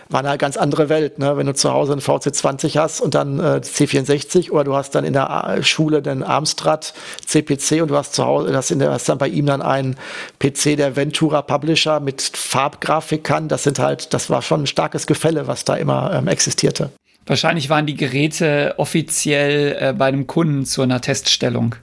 war 0.09 0.25
eine 0.25 0.39
ganz 0.39 0.57
andere 0.57 0.89
Welt, 0.89 1.19
ne? 1.19 1.37
wenn 1.37 1.47
du 1.47 1.55
zu 1.55 1.73
Hause 1.73 1.93
einen 1.93 2.01
VC20 2.01 2.79
hast 2.79 3.01
und 3.01 3.15
dann 3.15 3.39
äh, 3.39 3.61
C64 3.63 4.51
oder 4.51 4.65
du 4.65 4.77
hast 4.77 4.95
dann 4.95 5.05
in 5.05 5.13
der 5.13 5.59
Schule 5.63 6.03
den 6.03 6.23
Amstrad 6.23 6.95
CPC 7.25 7.83
und 7.83 7.89
du 7.89 7.97
hast 7.97 8.15
zu 8.15 8.25
Hause, 8.25 8.53
das 8.53 8.71
in 8.71 8.79
der, 8.79 8.93
hast 8.93 9.09
dann 9.09 9.19
bei 9.19 9.29
ihm 9.29 9.47
dann 9.47 9.63
einen 9.63 9.97
PC 10.39 10.77
der 10.77 10.97
Ventura 10.97 11.43
Publisher 11.43 12.01
mit 12.01 12.23
Farbgrafik. 12.23 13.33
Das 13.49 13.65
sind 13.65 13.79
halt, 13.79 14.15
das 14.15 14.31
war 14.31 14.43
schon 14.43 14.63
ein 14.63 14.67
starkes 14.67 15.07
Gefälle, 15.07 15.47
was 15.47 15.65
da 15.65 15.75
immer 15.75 16.13
ähm, 16.15 16.29
existierte. 16.29 16.91
Wahrscheinlich 17.27 17.69
waren 17.69 17.87
die 17.87 17.97
Geräte 17.97 18.75
offiziell 18.77 19.77
äh, 19.81 19.93
bei 19.93 20.07
einem 20.07 20.29
Kunden 20.29 20.65
zu 20.65 20.83
einer 20.83 21.01
Teststellung. 21.01 21.75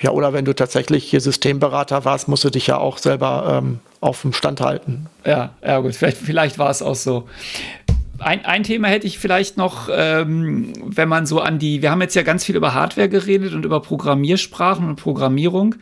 Ja, 0.00 0.10
oder 0.10 0.32
wenn 0.32 0.44
du 0.44 0.54
tatsächlich 0.54 1.04
hier 1.04 1.20
Systemberater 1.20 2.04
warst, 2.04 2.28
musst 2.28 2.44
du 2.44 2.50
dich 2.50 2.66
ja 2.66 2.78
auch 2.78 2.98
selber 2.98 3.60
ähm, 3.62 3.80
auf 4.00 4.22
dem 4.22 4.32
Stand 4.32 4.60
halten. 4.60 5.06
Ja, 5.24 5.50
ja 5.64 5.78
gut, 5.80 5.94
vielleicht, 5.94 6.16
vielleicht 6.16 6.58
war 6.58 6.70
es 6.70 6.82
auch 6.82 6.94
so. 6.94 7.28
Ein, 8.18 8.44
ein 8.44 8.64
Thema 8.64 8.88
hätte 8.88 9.06
ich 9.06 9.18
vielleicht 9.18 9.56
noch, 9.56 9.88
ähm, 9.90 10.74
wenn 10.84 11.08
man 11.08 11.24
so 11.24 11.40
an 11.40 11.58
die, 11.58 11.80
wir 11.80 11.90
haben 11.90 12.02
jetzt 12.02 12.14
ja 12.14 12.22
ganz 12.22 12.44
viel 12.44 12.54
über 12.54 12.74
Hardware 12.74 13.08
geredet 13.08 13.54
und 13.54 13.64
über 13.64 13.80
Programmiersprachen 13.80 14.86
und 14.86 14.96
Programmierung, 14.96 15.76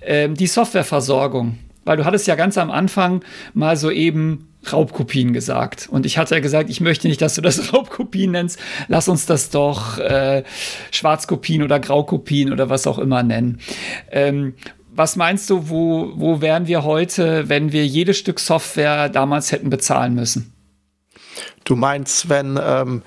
ähm, 0.00 0.34
die 0.34 0.46
Softwareversorgung. 0.46 1.58
Weil 1.84 1.98
du 1.98 2.06
hattest 2.06 2.26
ja 2.26 2.34
ganz 2.34 2.56
am 2.56 2.70
Anfang 2.70 3.22
mal 3.52 3.76
so 3.76 3.90
eben 3.90 4.53
Raubkopien 4.72 5.32
gesagt. 5.32 5.88
Und 5.90 6.06
ich 6.06 6.18
hatte 6.18 6.34
ja 6.34 6.40
gesagt, 6.40 6.70
ich 6.70 6.80
möchte 6.80 7.08
nicht, 7.08 7.20
dass 7.20 7.34
du 7.34 7.40
das 7.40 7.72
Raubkopien 7.72 8.30
nennst. 8.30 8.58
Lass 8.88 9.08
uns 9.08 9.26
das 9.26 9.50
doch 9.50 9.98
äh, 9.98 10.44
Schwarzkopien 10.90 11.62
oder 11.62 11.80
Graukopien 11.80 12.52
oder 12.52 12.70
was 12.70 12.86
auch 12.86 12.98
immer 12.98 13.22
nennen. 13.22 13.60
Ähm, 14.10 14.54
was 14.96 15.16
meinst 15.16 15.50
du, 15.50 15.68
wo, 15.68 16.12
wo 16.14 16.40
wären 16.40 16.68
wir 16.68 16.84
heute, 16.84 17.48
wenn 17.48 17.72
wir 17.72 17.84
jedes 17.84 18.16
Stück 18.16 18.38
Software 18.38 19.08
damals 19.08 19.50
hätten 19.50 19.68
bezahlen 19.68 20.14
müssen? 20.14 20.52
Du 21.64 21.74
meinst, 21.74 22.28
wenn 22.28 22.58
ähm, 22.62 23.02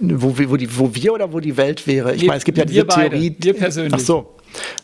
wo, 0.00 0.36
wo, 0.38 0.56
die, 0.56 0.78
wo 0.78 0.94
wir 0.94 1.12
oder 1.12 1.32
wo 1.32 1.40
die 1.40 1.56
Welt 1.56 1.86
wäre? 1.86 2.14
Ich 2.14 2.26
meine, 2.26 2.38
es 2.38 2.44
gibt 2.44 2.58
ja 2.58 2.64
diese 2.64 2.84
beide, 2.84 3.10
Theorie. 3.10 3.36
Wir 3.38 3.54
persönlich. 3.54 3.94
Ach 3.94 4.00
so. 4.00 4.34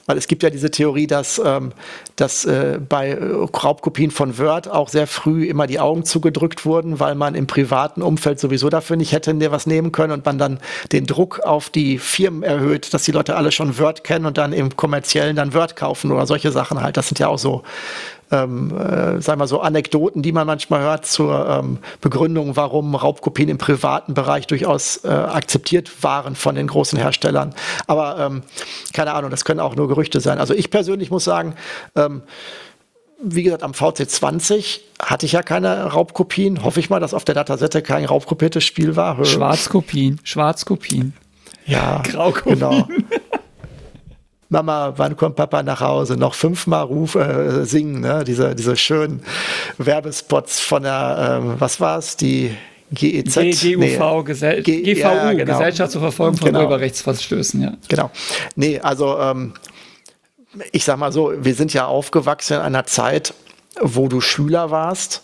Weil 0.07 0.19
es 0.19 0.27
gibt 0.29 0.43
ja 0.43 0.51
diese 0.51 0.71
Theorie, 0.71 1.07
dass, 1.07 1.41
ähm, 1.43 1.73
dass 2.17 2.45
äh, 2.45 2.79
bei 2.87 3.11
äh, 3.11 3.25
Raubkopien 3.25 4.11
von 4.11 4.39
Word 4.39 4.69
auch 4.69 4.91
sehr 4.91 5.07
früh 5.07 5.47
immer 5.47 5.67
die 5.67 5.81
Augen 5.81 6.05
zugedrückt 6.05 6.67
wurden, 6.67 7.01
weil 7.01 7.15
man 7.15 7.35
im 7.35 7.47
privaten 7.47 8.03
Umfeld 8.03 8.39
sowieso 8.39 8.69
dafür 8.69 8.97
nicht 8.97 9.13
hätte 9.13 9.35
was 9.51 9.67
nehmen 9.67 9.91
können 9.91 10.13
und 10.13 10.25
man 10.27 10.39
dann 10.39 10.61
den 10.93 11.07
Druck 11.07 11.41
auf 11.41 11.71
die 11.71 11.99
Firmen 11.99 12.43
erhöht, 12.43 12.93
dass 12.93 13.05
die 13.05 13.13
Leute 13.13 13.37
alle 13.37 13.53
schon 13.53 13.79
Word 13.79 14.05
kennen 14.05 14.27
und 14.27 14.37
dann 14.37 14.53
im 14.53 14.77
kommerziellen 14.77 15.37
dann 15.37 15.55
Word 15.55 15.77
kaufen 15.77 16.13
oder 16.13 16.27
solche 16.27 16.53
Sachen 16.53 16.83
halt. 16.83 16.97
Das 16.97 17.09
sind 17.09 17.19
ja 17.19 17.29
auch 17.29 17.39
so 17.39 17.63
ähm, 18.35 18.77
äh, 18.77 19.21
sagen 19.21 19.41
wir 19.41 19.47
so, 19.47 19.61
Anekdoten, 19.61 20.23
die 20.23 20.33
man 20.33 20.47
manchmal 20.47 20.81
hört 20.81 21.07
zur 21.07 21.49
ähm, 21.49 21.79
Begründung, 22.01 22.57
warum 22.57 22.95
Raubkopien 22.95 23.49
im 23.49 23.59
privaten 23.59 24.15
Bereich 24.15 24.47
durchaus 24.47 25.05
äh, 25.05 25.09
akzeptiert 25.09 26.03
waren 26.03 26.35
von 26.35 26.55
den 26.55 26.67
großen 26.67 26.99
Herstellern. 26.99 27.55
Aber 27.87 28.19
ähm, 28.19 28.43
keine 28.93 29.15
Ahnung, 29.15 29.31
das 29.31 29.45
können 29.45 29.61
auch 29.61 29.77
nur 29.77 29.89
Gerüchte 29.89 30.21
sein. 30.21 30.39
Also 30.39 30.55
ich 30.55 30.71
persönlich 30.71 31.11
muss 31.11 31.25
sagen, 31.25 31.55
ähm, 31.95 32.23
wie 33.23 33.43
gesagt, 33.45 33.63
am 33.63 33.73
VC20 33.73 34.81
hatte 35.01 35.27
ich 35.27 35.33
ja 35.33 35.43
keine 35.43 35.85
Raubkopien. 35.85 36.65
Hoffe 36.65 36.81
ich 36.81 36.91
mal, 36.91 37.01
dass 37.01 37.15
auf 37.15 37.25
der 37.25 37.35
Datasette 37.35 37.81
kein 37.83 38.05
raubkopiertes 38.05 38.65
Spiel 38.65 38.97
war. 38.97 39.25
Schwarzkopien, 39.25 40.21
Schwarzkopien. 40.25 41.15
Ja, 41.67 42.03
Graukopien. 42.05 42.59
genau. 42.59 42.89
Mama, 44.55 44.95
wann 44.97 45.17
kommt 45.17 45.35
Papa 45.35 45.65
nach 45.65 45.81
Hause? 45.81 46.17
Noch 46.17 46.35
fünfmal 46.35 46.85
ruf, 46.85 47.17
äh, 47.17 47.65
singen, 47.65 48.01
ne? 48.01 48.23
diese, 48.25 48.55
diese 48.55 48.77
schönen 48.77 49.21
Werbespots 49.79 50.61
von 50.61 50.85
der, 50.85 51.41
ähm, 51.43 51.55
was 51.59 51.81
war 51.81 51.99
es, 51.99 52.17
die 52.17 52.55
GEZ? 52.93 53.35
GUV, 53.35 53.79
nee. 53.79 54.23
Gesell 54.25 54.63
G 54.63 54.83
GVU, 54.83 55.01
ja, 55.01 55.33
genau. 55.33 55.59
Gesellschaft 55.59 55.91
zur 55.91 56.03
Verfolgung 56.03 56.37
von 56.37 56.47
genau. 56.47 56.61
Urheberrechtsverstößen, 56.61 57.63
ja. 57.63 57.73
Genau. 57.89 58.13
Nee, 58.55 58.79
also 58.79 59.19
ähm, 59.19 59.55
ich 60.71 60.85
sag 60.85 60.99
mal 60.99 61.11
so, 61.11 61.33
wir 61.37 61.55
sind 61.55 61.75
ja 61.75 61.87
aufgewachsen 61.87 62.55
in 62.55 62.61
einer 62.61 62.87
Zeit, 62.87 63.35
wo 63.81 64.07
du 64.07 64.21
Schüler 64.21 64.71
warst. 64.71 65.23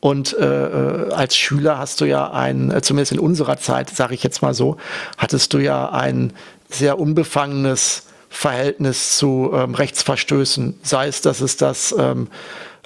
Und 0.00 0.36
äh, 0.38 0.44
äh 0.44 1.12
als 1.14 1.34
Schüler 1.34 1.78
hast 1.78 2.02
du 2.02 2.04
ja 2.04 2.30
ein, 2.30 2.70
äh, 2.70 2.82
zumindest 2.82 3.12
in 3.12 3.20
unserer 3.20 3.56
Zeit, 3.56 3.88
sage 3.88 4.12
ich 4.12 4.22
jetzt 4.22 4.42
mal 4.42 4.52
so, 4.52 4.76
hattest 5.16 5.54
du 5.54 5.58
ja 5.58 5.88
ein 5.88 6.34
sehr 6.68 6.98
unbefangenes 6.98 8.02
Verhältnis 8.36 9.16
zu 9.16 9.50
ähm, 9.54 9.74
Rechtsverstößen, 9.74 10.78
sei 10.82 11.08
es, 11.08 11.20
dass 11.22 11.40
es 11.40 11.56
das 11.56 11.94
ähm, 11.98 12.28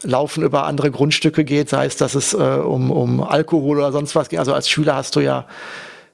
Laufen 0.02 0.42
über 0.42 0.64
andere 0.64 0.90
Grundstücke 0.90 1.44
geht, 1.44 1.68
sei 1.68 1.86
es, 1.86 1.96
dass 1.96 2.14
es 2.14 2.32
äh, 2.32 2.36
um, 2.36 2.90
um 2.90 3.22
Alkohol 3.22 3.78
oder 3.78 3.92
sonst 3.92 4.14
was 4.14 4.28
geht. 4.28 4.38
Also 4.38 4.54
als 4.54 4.70
Schüler 4.70 4.94
hast 4.94 5.16
du 5.16 5.20
ja 5.20 5.46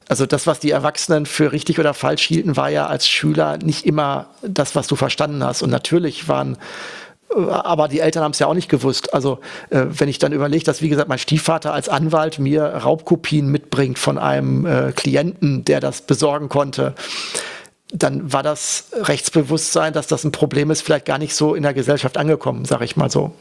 also 0.09 0.25
das, 0.25 0.47
was 0.47 0.61
die 0.61 0.71
Erwachsenen 0.71 1.27
für 1.27 1.51
richtig 1.53 1.81
oder 1.81 1.93
falsch 1.93 2.23
hielten, 2.23 2.57
war 2.57 2.71
ja 2.71 2.87
als 2.87 3.09
Schüler 3.09 3.59
nicht 3.59 3.85
immer 3.85 4.27
das, 4.43 4.77
was 4.77 4.87
du 4.87 4.95
verstanden 4.95 5.43
hast. 5.43 5.63
Und 5.63 5.71
natürlich 5.71 6.29
waren 6.29 6.57
äh, 7.35 7.51
aber 7.51 7.89
die 7.89 8.01
Eltern 8.01 8.23
haben 8.23 8.33
es 8.33 8.39
ja 8.39 8.47
auch 8.47 8.55
nicht 8.55 8.69
gewusst. 8.69 9.13
Also 9.13 9.41
äh, 9.71 9.85
wenn 9.89 10.09
ich 10.09 10.19
dann 10.19 10.33
überlege, 10.33 10.65
dass 10.65 10.81
wie 10.81 10.89
gesagt 10.89 11.09
mein 11.09 11.19
Stiefvater 11.19 11.73
als 11.73 11.89
Anwalt 11.89 12.39
mir 12.39 12.63
Raubkopien 12.63 13.51
mitbringt 13.51 13.99
von 13.99 14.19
einem 14.19 14.65
äh, 14.65 14.93
Klienten, 14.93 15.65
der 15.65 15.81
das 15.81 16.03
besorgen 16.03 16.49
konnte, 16.49 16.95
dann 17.93 18.33
war 18.33 18.43
das 18.43 18.91
Rechtsbewusstsein, 18.93 19.93
dass 19.93 20.07
das 20.07 20.25
ein 20.25 20.33
Problem 20.33 20.71
ist, 20.71 20.83
vielleicht 20.83 21.07
gar 21.07 21.19
nicht 21.19 21.35
so 21.35 21.55
in 21.55 21.63
der 21.63 21.75
Gesellschaft 21.75 22.17
angekommen, 22.17 22.65
sage 22.65 22.85
ich 22.85 22.97
mal 22.97 23.11
so. 23.11 23.35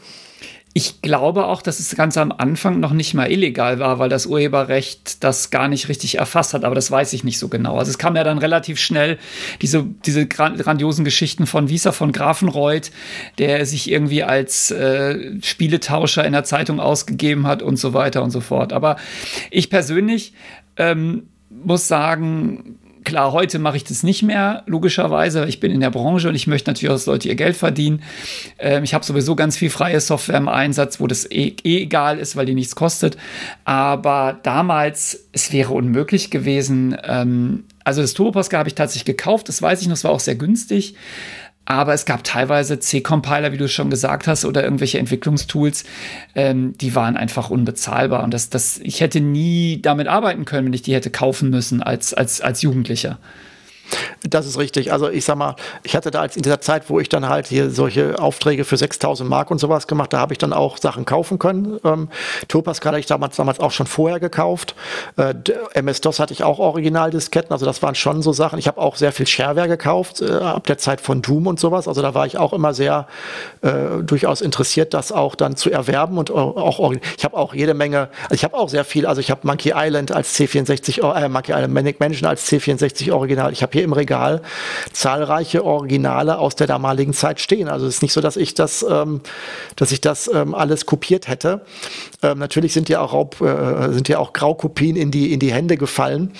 Ich 0.72 1.00
glaube 1.00 1.46
auch, 1.46 1.62
dass 1.62 1.80
es 1.80 1.96
ganz 1.96 2.18
am 2.18 2.30
Anfang 2.30 2.80
noch 2.80 2.92
nicht 2.92 3.14
mal 3.14 3.32
illegal 3.32 3.78
war, 3.78 3.98
weil 3.98 4.10
das 4.10 4.26
Urheberrecht 4.26 5.24
das 5.24 5.48
gar 5.50 5.68
nicht 5.68 5.88
richtig 5.88 6.18
erfasst 6.18 6.52
hat, 6.52 6.64
aber 6.64 6.74
das 6.74 6.90
weiß 6.90 7.14
ich 7.14 7.24
nicht 7.24 7.38
so 7.38 7.48
genau. 7.48 7.78
Also 7.78 7.90
es 7.90 7.96
kam 7.96 8.14
ja 8.14 8.24
dann 8.24 8.36
relativ 8.36 8.78
schnell 8.78 9.18
diese, 9.62 9.84
diese 10.04 10.26
grandiosen 10.26 11.06
Geschichten 11.06 11.46
von 11.46 11.70
Wieser 11.70 11.94
von 11.94 12.12
Grafenreuth, 12.12 12.90
der 13.38 13.64
sich 13.64 13.90
irgendwie 13.90 14.22
als 14.22 14.70
äh, 14.70 15.40
Spieletauscher 15.40 16.26
in 16.26 16.34
der 16.34 16.44
Zeitung 16.44 16.78
ausgegeben 16.78 17.46
hat 17.46 17.62
und 17.62 17.78
so 17.78 17.94
weiter 17.94 18.22
und 18.22 18.30
so 18.30 18.42
fort. 18.42 18.74
Aber 18.74 18.96
ich 19.50 19.70
persönlich 19.70 20.34
ähm, 20.76 21.30
muss 21.48 21.88
sagen, 21.88 22.78
Klar, 23.06 23.30
heute 23.30 23.60
mache 23.60 23.76
ich 23.76 23.84
das 23.84 24.02
nicht 24.02 24.24
mehr, 24.24 24.64
logischerweise. 24.66 25.46
Ich 25.46 25.60
bin 25.60 25.70
in 25.70 25.78
der 25.78 25.90
Branche 25.90 26.28
und 26.28 26.34
ich 26.34 26.48
möchte 26.48 26.68
natürlich 26.68 26.92
dass 26.92 27.06
Leute 27.06 27.28
ihr 27.28 27.36
Geld 27.36 27.56
verdienen. 27.56 28.02
Ähm, 28.58 28.82
ich 28.82 28.94
habe 28.94 29.04
sowieso 29.04 29.36
ganz 29.36 29.56
viel 29.56 29.70
freie 29.70 30.00
Software 30.00 30.38
im 30.38 30.48
Einsatz, 30.48 30.98
wo 30.98 31.06
das 31.06 31.24
eh, 31.30 31.54
eh, 31.62 31.82
egal 31.82 32.18
ist, 32.18 32.34
weil 32.34 32.46
die 32.46 32.54
nichts 32.54 32.74
kostet. 32.74 33.16
Aber 33.64 34.40
damals, 34.42 35.28
es 35.30 35.52
wäre 35.52 35.72
unmöglich 35.72 36.32
gewesen. 36.32 36.96
Ähm, 37.04 37.62
also 37.84 38.02
das 38.02 38.12
Turbo 38.12 38.32
Pascal 38.32 38.58
habe 38.58 38.70
ich 38.70 38.74
tatsächlich 38.74 39.04
gekauft, 39.04 39.48
das 39.48 39.62
weiß 39.62 39.82
ich 39.82 39.86
noch, 39.86 39.94
es 39.94 40.02
war 40.02 40.10
auch 40.10 40.18
sehr 40.18 40.34
günstig. 40.34 40.96
Aber 41.66 41.92
es 41.92 42.04
gab 42.04 42.22
teilweise 42.22 42.78
C-Compiler, 42.78 43.52
wie 43.52 43.56
du 43.58 43.68
schon 43.68 43.90
gesagt 43.90 44.28
hast, 44.28 44.44
oder 44.44 44.62
irgendwelche 44.62 44.98
Entwicklungstools, 44.98 45.84
ähm, 46.36 46.78
die 46.78 46.94
waren 46.94 47.16
einfach 47.16 47.50
unbezahlbar. 47.50 48.22
Und 48.22 48.32
das, 48.32 48.48
das, 48.48 48.78
ich 48.78 49.00
hätte 49.00 49.20
nie 49.20 49.82
damit 49.82 50.06
arbeiten 50.06 50.44
können, 50.44 50.66
wenn 50.66 50.72
ich 50.72 50.82
die 50.82 50.94
hätte 50.94 51.10
kaufen 51.10 51.50
müssen 51.50 51.82
als, 51.82 52.14
als, 52.14 52.40
als 52.40 52.62
Jugendlicher. 52.62 53.18
Das 54.22 54.46
ist 54.46 54.58
richtig. 54.58 54.92
Also 54.92 55.08
ich 55.08 55.24
sag 55.24 55.36
mal, 55.36 55.56
ich 55.82 55.94
hatte 55.96 56.10
da 56.10 56.20
als 56.20 56.36
in 56.36 56.42
dieser 56.42 56.60
Zeit, 56.60 56.88
wo 56.90 57.00
ich 57.00 57.08
dann 57.08 57.28
halt 57.28 57.46
hier 57.46 57.70
solche 57.70 58.18
Aufträge 58.18 58.64
für 58.64 58.76
6000 58.76 59.28
Mark 59.28 59.50
und 59.50 59.58
sowas 59.58 59.86
gemacht, 59.86 60.12
da 60.12 60.18
habe 60.18 60.34
ich 60.34 60.38
dann 60.38 60.52
auch 60.52 60.78
Sachen 60.78 61.04
kaufen 61.04 61.38
können. 61.38 61.78
Ähm, 61.84 62.08
Turpascal 62.48 62.92
hatte 62.92 63.00
ich 63.00 63.06
damals, 63.06 63.36
damals 63.36 63.60
auch 63.60 63.70
schon 63.70 63.86
vorher 63.86 64.20
gekauft. 64.20 64.74
Äh, 65.16 65.34
MS-DOS 65.74 66.20
hatte 66.20 66.32
ich 66.32 66.42
auch 66.42 66.58
Originaldisketten, 66.58 67.52
also 67.52 67.66
das 67.66 67.82
waren 67.82 67.94
schon 67.94 68.22
so 68.22 68.32
Sachen. 68.32 68.58
Ich 68.58 68.66
habe 68.66 68.80
auch 68.80 68.96
sehr 68.96 69.12
viel 69.12 69.26
Shareware 69.26 69.68
gekauft, 69.68 70.20
äh, 70.20 70.32
ab 70.32 70.66
der 70.66 70.78
Zeit 70.78 71.00
von 71.00 71.22
Doom 71.22 71.46
und 71.46 71.60
sowas. 71.60 71.88
Also 71.88 72.02
da 72.02 72.14
war 72.14 72.26
ich 72.26 72.38
auch 72.38 72.52
immer 72.52 72.74
sehr 72.74 73.06
äh, 73.62 74.02
durchaus 74.02 74.40
interessiert, 74.40 74.94
das 74.94 75.12
auch 75.12 75.34
dann 75.34 75.56
zu 75.56 75.70
erwerben 75.70 76.18
und 76.18 76.30
auch, 76.30 76.92
ich 77.16 77.24
habe 77.24 77.36
auch 77.36 77.54
jede 77.54 77.74
Menge, 77.74 78.08
also 78.24 78.34
ich 78.34 78.44
habe 78.44 78.56
auch 78.56 78.68
sehr 78.68 78.84
viel, 78.84 79.06
also 79.06 79.20
ich 79.20 79.30
habe 79.30 79.46
Monkey 79.46 79.72
Island 79.74 80.12
als 80.12 80.34
C64, 80.38 81.02
äh, 81.14 81.28
Monkey 81.28 81.52
Island 81.52 81.72
Manic 81.72 82.00
Mansion 82.00 82.28
als 82.28 82.50
C64 82.50 83.12
Original. 83.12 83.52
Ich 83.52 83.62
habe 83.62 83.75
hier 83.76 83.84
im 83.84 83.92
Regal 83.92 84.40
zahlreiche 84.92 85.62
Originale 85.62 86.38
aus 86.38 86.56
der 86.56 86.66
damaligen 86.66 87.12
Zeit 87.12 87.40
stehen. 87.40 87.68
Also 87.68 87.86
es 87.86 87.96
ist 87.96 88.02
nicht 88.02 88.14
so, 88.14 88.22
dass 88.22 88.36
ich 88.38 88.54
das, 88.54 88.84
ähm, 88.88 89.20
dass 89.76 89.92
ich 89.92 90.00
das 90.00 90.30
ähm, 90.32 90.54
alles 90.54 90.86
kopiert 90.86 91.28
hätte. 91.28 91.60
Ähm, 92.22 92.38
natürlich 92.38 92.72
sind 92.72 92.88
ja 92.88 93.00
auch 93.00 93.12
Raub, 93.12 93.38
äh, 93.42 93.92
sind 93.92 94.08
ja 94.08 94.18
auch 94.18 94.32
Graukopien 94.32 94.96
in 94.96 95.10
die 95.10 95.32
in 95.32 95.40
die 95.40 95.52
Hände 95.52 95.76
gefallen. 95.76 96.32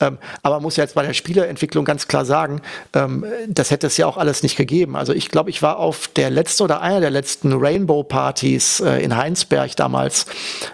Ähm, 0.00 0.18
aber 0.42 0.56
man 0.56 0.64
muss 0.64 0.76
ja 0.76 0.82
jetzt 0.82 0.96
bei 0.96 1.06
der 1.06 1.14
Spieleentwicklung 1.14 1.84
ganz 1.84 2.08
klar 2.08 2.24
sagen, 2.24 2.62
ähm, 2.94 3.24
das 3.46 3.70
hätte 3.70 3.86
es 3.86 3.96
ja 3.96 4.08
auch 4.08 4.16
alles 4.16 4.42
nicht 4.42 4.56
gegeben. 4.56 4.96
Also 4.96 5.12
ich 5.12 5.28
glaube, 5.28 5.50
ich 5.50 5.62
war 5.62 5.78
auf 5.78 6.08
der 6.08 6.30
letzten 6.30 6.64
oder 6.64 6.80
einer 6.80 7.00
der 7.00 7.10
letzten 7.10 7.52
Rainbow 7.52 8.02
Partys 8.02 8.80
äh, 8.80 8.98
in 9.04 9.16
Heinsberg 9.16 9.76
damals. 9.76 10.26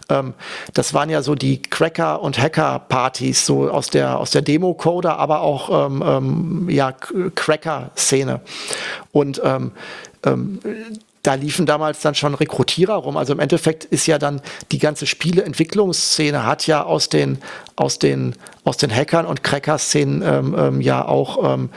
Ähm, 0.08 0.32
das 0.72 0.94
waren 0.94 1.10
ja 1.10 1.20
so 1.20 1.34
die 1.34 1.60
Cracker 1.60 2.22
und 2.22 2.38
Hacker 2.38 2.78
Partys 2.88 3.44
so 3.44 3.68
aus 3.68 3.90
der 3.90 4.18
aus 4.18 4.30
der 4.30 4.40
Demo 4.40 4.72
Coder, 4.72 5.18
aber 5.18 5.42
auch 5.42 5.88
ähm, 6.04 6.68
ja, 6.68 6.92
Cracker-Szene. 6.92 8.40
Und 9.12 9.40
ähm, 9.44 9.72
ähm, 10.24 10.60
da 11.22 11.34
liefen 11.34 11.66
damals 11.66 12.00
dann 12.00 12.14
schon 12.14 12.34
Rekrutierer 12.34 12.94
rum. 12.94 13.16
Also 13.16 13.32
im 13.32 13.40
Endeffekt 13.40 13.84
ist 13.84 14.06
ja 14.06 14.18
dann 14.18 14.40
die 14.72 14.78
ganze 14.78 15.06
Spieleentwicklungsszene 15.06 16.46
hat 16.46 16.66
ja 16.66 16.84
aus 16.84 17.08
den, 17.08 17.38
aus 17.76 17.98
den, 17.98 18.34
aus 18.64 18.76
den 18.76 18.94
Hackern 18.94 19.26
und 19.26 19.42
Cracker-Szenen 19.42 20.22
ähm, 20.22 20.56
ähm, 20.58 20.80
ja 20.80 21.06
auch 21.06 21.54
ähm, 21.54 21.70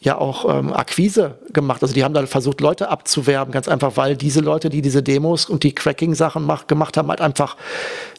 ja 0.00 0.16
auch 0.18 0.58
ähm, 0.58 0.72
Akquise 0.72 1.38
gemacht. 1.52 1.82
Also 1.82 1.94
die 1.94 2.04
haben 2.04 2.14
dann 2.14 2.26
versucht, 2.26 2.60
Leute 2.60 2.88
abzuwerben, 2.88 3.52
ganz 3.52 3.68
einfach, 3.68 3.96
weil 3.96 4.16
diese 4.16 4.40
Leute, 4.40 4.70
die 4.70 4.82
diese 4.82 5.02
Demos 5.02 5.46
und 5.46 5.62
die 5.62 5.74
Cracking-Sachen 5.74 6.50
gemacht 6.66 6.96
haben, 6.96 7.08
halt 7.08 7.20
einfach 7.20 7.56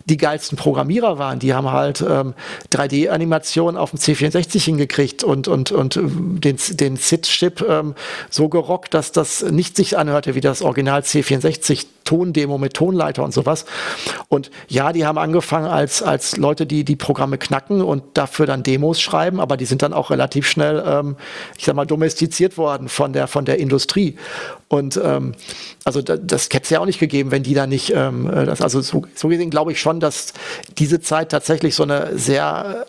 die 0.05 0.17
geilsten 0.17 0.57
Programmierer 0.57 1.17
waren. 1.17 1.39
Die 1.39 1.53
haben 1.53 1.71
halt 1.71 2.01
ähm, 2.01 2.33
3D-Animationen 2.71 3.77
auf 3.77 3.91
dem 3.91 3.99
C64 3.99 4.59
hingekriegt 4.63 5.23
und, 5.23 5.47
und, 5.47 5.71
und 5.71 5.95
äh, 5.95 6.01
den, 6.03 6.57
den 6.71 6.97
SID-Chip 6.97 7.61
ähm, 7.67 7.95
so 8.29 8.49
gerockt, 8.49 8.93
dass 8.93 9.11
das 9.11 9.43
nicht 9.43 9.75
sich 9.75 9.97
anhörte 9.97 10.35
wie 10.35 10.41
das 10.41 10.61
Original 10.61 11.01
C64 11.01 11.85
Tondemo 12.03 12.57
mit 12.57 12.73
Tonleiter 12.73 13.23
und 13.23 13.33
sowas. 13.33 13.65
Und 14.27 14.51
ja, 14.67 14.91
die 14.91 15.05
haben 15.05 15.17
angefangen 15.17 15.67
als, 15.67 16.01
als 16.01 16.37
Leute, 16.37 16.65
die 16.65 16.83
die 16.83 16.95
Programme 16.95 17.37
knacken 17.37 17.81
und 17.81 18.03
dafür 18.15 18.45
dann 18.45 18.63
Demos 18.63 18.99
schreiben, 18.99 19.39
aber 19.39 19.55
die 19.55 19.65
sind 19.65 19.81
dann 19.81 19.93
auch 19.93 20.09
relativ 20.09 20.47
schnell, 20.47 20.83
ähm, 20.85 21.15
ich 21.57 21.65
sag 21.65 21.75
mal, 21.75 21.85
domestiziert 21.85 22.57
worden 22.57 22.89
von 22.89 23.13
der, 23.13 23.20
von 23.27 23.45
der 23.45 23.59
Industrie. 23.59 24.15
Und 24.67 24.99
ähm, 25.03 25.33
also 25.83 26.01
das, 26.01 26.19
das 26.23 26.45
hätte 26.45 26.63
es 26.63 26.69
ja 26.69 26.79
auch 26.79 26.85
nicht 26.85 26.99
gegeben, 26.99 27.31
wenn 27.31 27.43
die 27.43 27.53
da 27.53 27.67
nicht, 27.67 27.93
ähm, 27.95 28.29
äh, 28.29 28.45
das, 28.45 28.61
also 28.61 28.81
so, 28.81 29.03
so 29.15 29.27
gesehen 29.27 29.49
glaube 29.49 29.71
ich 29.71 29.79
schon, 29.79 29.99
dass 29.99 30.33
diese 30.77 31.01
Zeit 31.01 31.29
tatsächlich 31.29 31.75
so 31.75 31.83
eine 31.83 32.17
sehr 32.17 32.85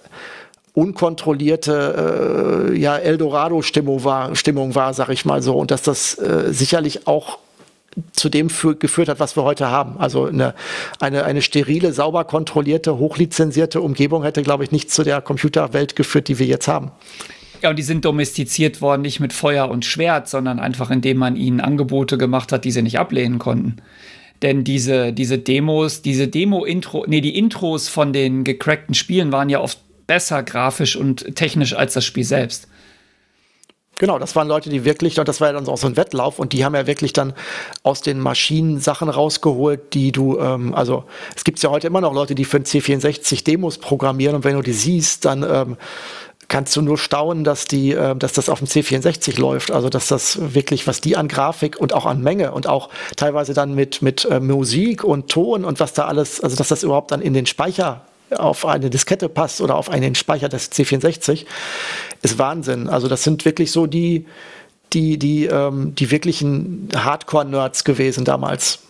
unkontrollierte 0.74 2.70
äh, 2.72 2.78
ja 2.78 2.96
Eldorado-Stimmung 2.96 4.04
war, 4.04 4.34
Stimmung 4.34 4.74
war, 4.74 4.94
sag 4.94 5.10
ich 5.10 5.24
mal 5.24 5.42
so, 5.42 5.56
und 5.56 5.70
dass 5.70 5.82
das 5.82 6.18
äh, 6.18 6.52
sicherlich 6.52 7.06
auch 7.06 7.38
zu 8.12 8.28
dem 8.28 8.48
für, 8.50 8.74
geführt 8.74 9.08
hat, 9.08 9.20
was 9.20 9.36
wir 9.36 9.42
heute 9.42 9.70
haben. 9.70 9.98
Also 9.98 10.26
eine, 10.26 10.54
eine, 10.98 11.24
eine 11.24 11.42
sterile, 11.42 11.92
sauber 11.92 12.24
kontrollierte, 12.24 12.98
hochlizenzierte 12.98 13.80
Umgebung 13.80 14.22
hätte, 14.22 14.42
glaube 14.42 14.64
ich, 14.64 14.72
nicht 14.72 14.90
zu 14.90 15.02
der 15.02 15.20
Computerwelt 15.20 15.96
geführt, 15.96 16.28
die 16.28 16.38
wir 16.38 16.46
jetzt 16.46 16.68
haben. 16.68 16.90
Ja, 17.62 17.70
und 17.70 17.76
die 17.76 17.84
sind 17.84 18.04
domestiziert 18.04 18.80
worden, 18.80 19.02
nicht 19.02 19.20
mit 19.20 19.32
Feuer 19.32 19.70
und 19.70 19.84
Schwert, 19.84 20.28
sondern 20.28 20.58
einfach, 20.58 20.90
indem 20.90 21.18
man 21.18 21.36
ihnen 21.36 21.60
Angebote 21.60 22.18
gemacht 22.18 22.50
hat, 22.50 22.64
die 22.64 22.72
sie 22.72 22.82
nicht 22.82 22.98
ablehnen 22.98 23.38
konnten. 23.38 23.76
Denn 24.42 24.64
diese, 24.64 25.12
diese 25.12 25.38
Demos, 25.38 26.02
diese 26.02 26.26
Demo-Intro, 26.26 27.04
nee, 27.06 27.20
die 27.20 27.38
Intros 27.38 27.88
von 27.88 28.12
den 28.12 28.42
gecrackten 28.42 28.94
Spielen 28.94 29.30
waren 29.30 29.48
ja 29.48 29.60
oft 29.60 29.78
besser 30.08 30.42
grafisch 30.42 30.96
und 30.96 31.36
technisch 31.36 31.74
als 31.74 31.94
das 31.94 32.04
Spiel 32.04 32.24
selbst. 32.24 32.66
Genau, 33.98 34.18
das 34.18 34.34
waren 34.34 34.48
Leute, 34.48 34.68
die 34.68 34.84
wirklich, 34.84 35.14
das 35.14 35.40
war 35.40 35.48
ja 35.48 35.52
dann 35.52 35.68
auch 35.68 35.78
so 35.78 35.86
ein 35.86 35.96
Wettlauf, 35.96 36.40
und 36.40 36.52
die 36.52 36.64
haben 36.64 36.74
ja 36.74 36.88
wirklich 36.88 37.12
dann 37.12 37.34
aus 37.84 38.00
den 38.00 38.18
Maschinen 38.18 38.80
Sachen 38.80 39.08
rausgeholt, 39.08 39.94
die 39.94 40.10
du, 40.10 40.40
ähm, 40.40 40.74
also 40.74 41.04
es 41.36 41.44
gibt 41.44 41.62
ja 41.62 41.70
heute 41.70 41.86
immer 41.86 42.00
noch 42.00 42.12
Leute, 42.12 42.34
die 42.34 42.44
für 42.44 42.56
ein 42.56 42.64
C64 42.64 43.44
Demos 43.44 43.78
programmieren, 43.78 44.34
und 44.34 44.42
wenn 44.42 44.56
du 44.56 44.62
die 44.62 44.72
siehst, 44.72 45.24
dann 45.24 45.44
ähm, 45.48 45.76
kannst 46.52 46.76
du 46.76 46.82
nur 46.82 46.98
staunen, 46.98 47.44
dass 47.44 47.64
die, 47.64 47.92
äh, 47.92 48.14
dass 48.14 48.34
das 48.34 48.50
auf 48.50 48.58
dem 48.58 48.68
C64 48.68 49.40
läuft. 49.40 49.70
Also 49.70 49.88
dass 49.88 50.06
das 50.06 50.54
wirklich, 50.54 50.86
was 50.86 51.00
die 51.00 51.16
an 51.16 51.26
Grafik 51.26 51.80
und 51.80 51.94
auch 51.94 52.04
an 52.04 52.20
Menge 52.20 52.52
und 52.52 52.66
auch 52.66 52.90
teilweise 53.16 53.54
dann 53.54 53.74
mit, 53.74 54.02
mit 54.02 54.26
äh, 54.26 54.38
Musik 54.38 55.02
und 55.02 55.30
Ton 55.30 55.64
und 55.64 55.80
was 55.80 55.94
da 55.94 56.04
alles, 56.04 56.42
also 56.42 56.54
dass 56.54 56.68
das 56.68 56.82
überhaupt 56.82 57.10
dann 57.10 57.22
in 57.22 57.32
den 57.32 57.46
Speicher 57.46 58.02
auf 58.36 58.66
eine 58.66 58.90
Diskette 58.90 59.30
passt 59.30 59.62
oder 59.62 59.76
auf 59.76 59.88
einen 59.88 60.14
Speicher 60.14 60.50
des 60.50 60.70
C64, 60.70 61.46
ist 62.20 62.38
Wahnsinn. 62.38 62.88
Also 62.88 63.08
das 63.08 63.24
sind 63.24 63.46
wirklich 63.46 63.72
so 63.72 63.86
die, 63.86 64.26
die, 64.92 65.18
die, 65.18 65.46
ähm, 65.46 65.94
die 65.94 66.10
wirklichen 66.10 66.88
Hardcore-Nerds 66.94 67.84
gewesen 67.84 68.26
damals. 68.26 68.80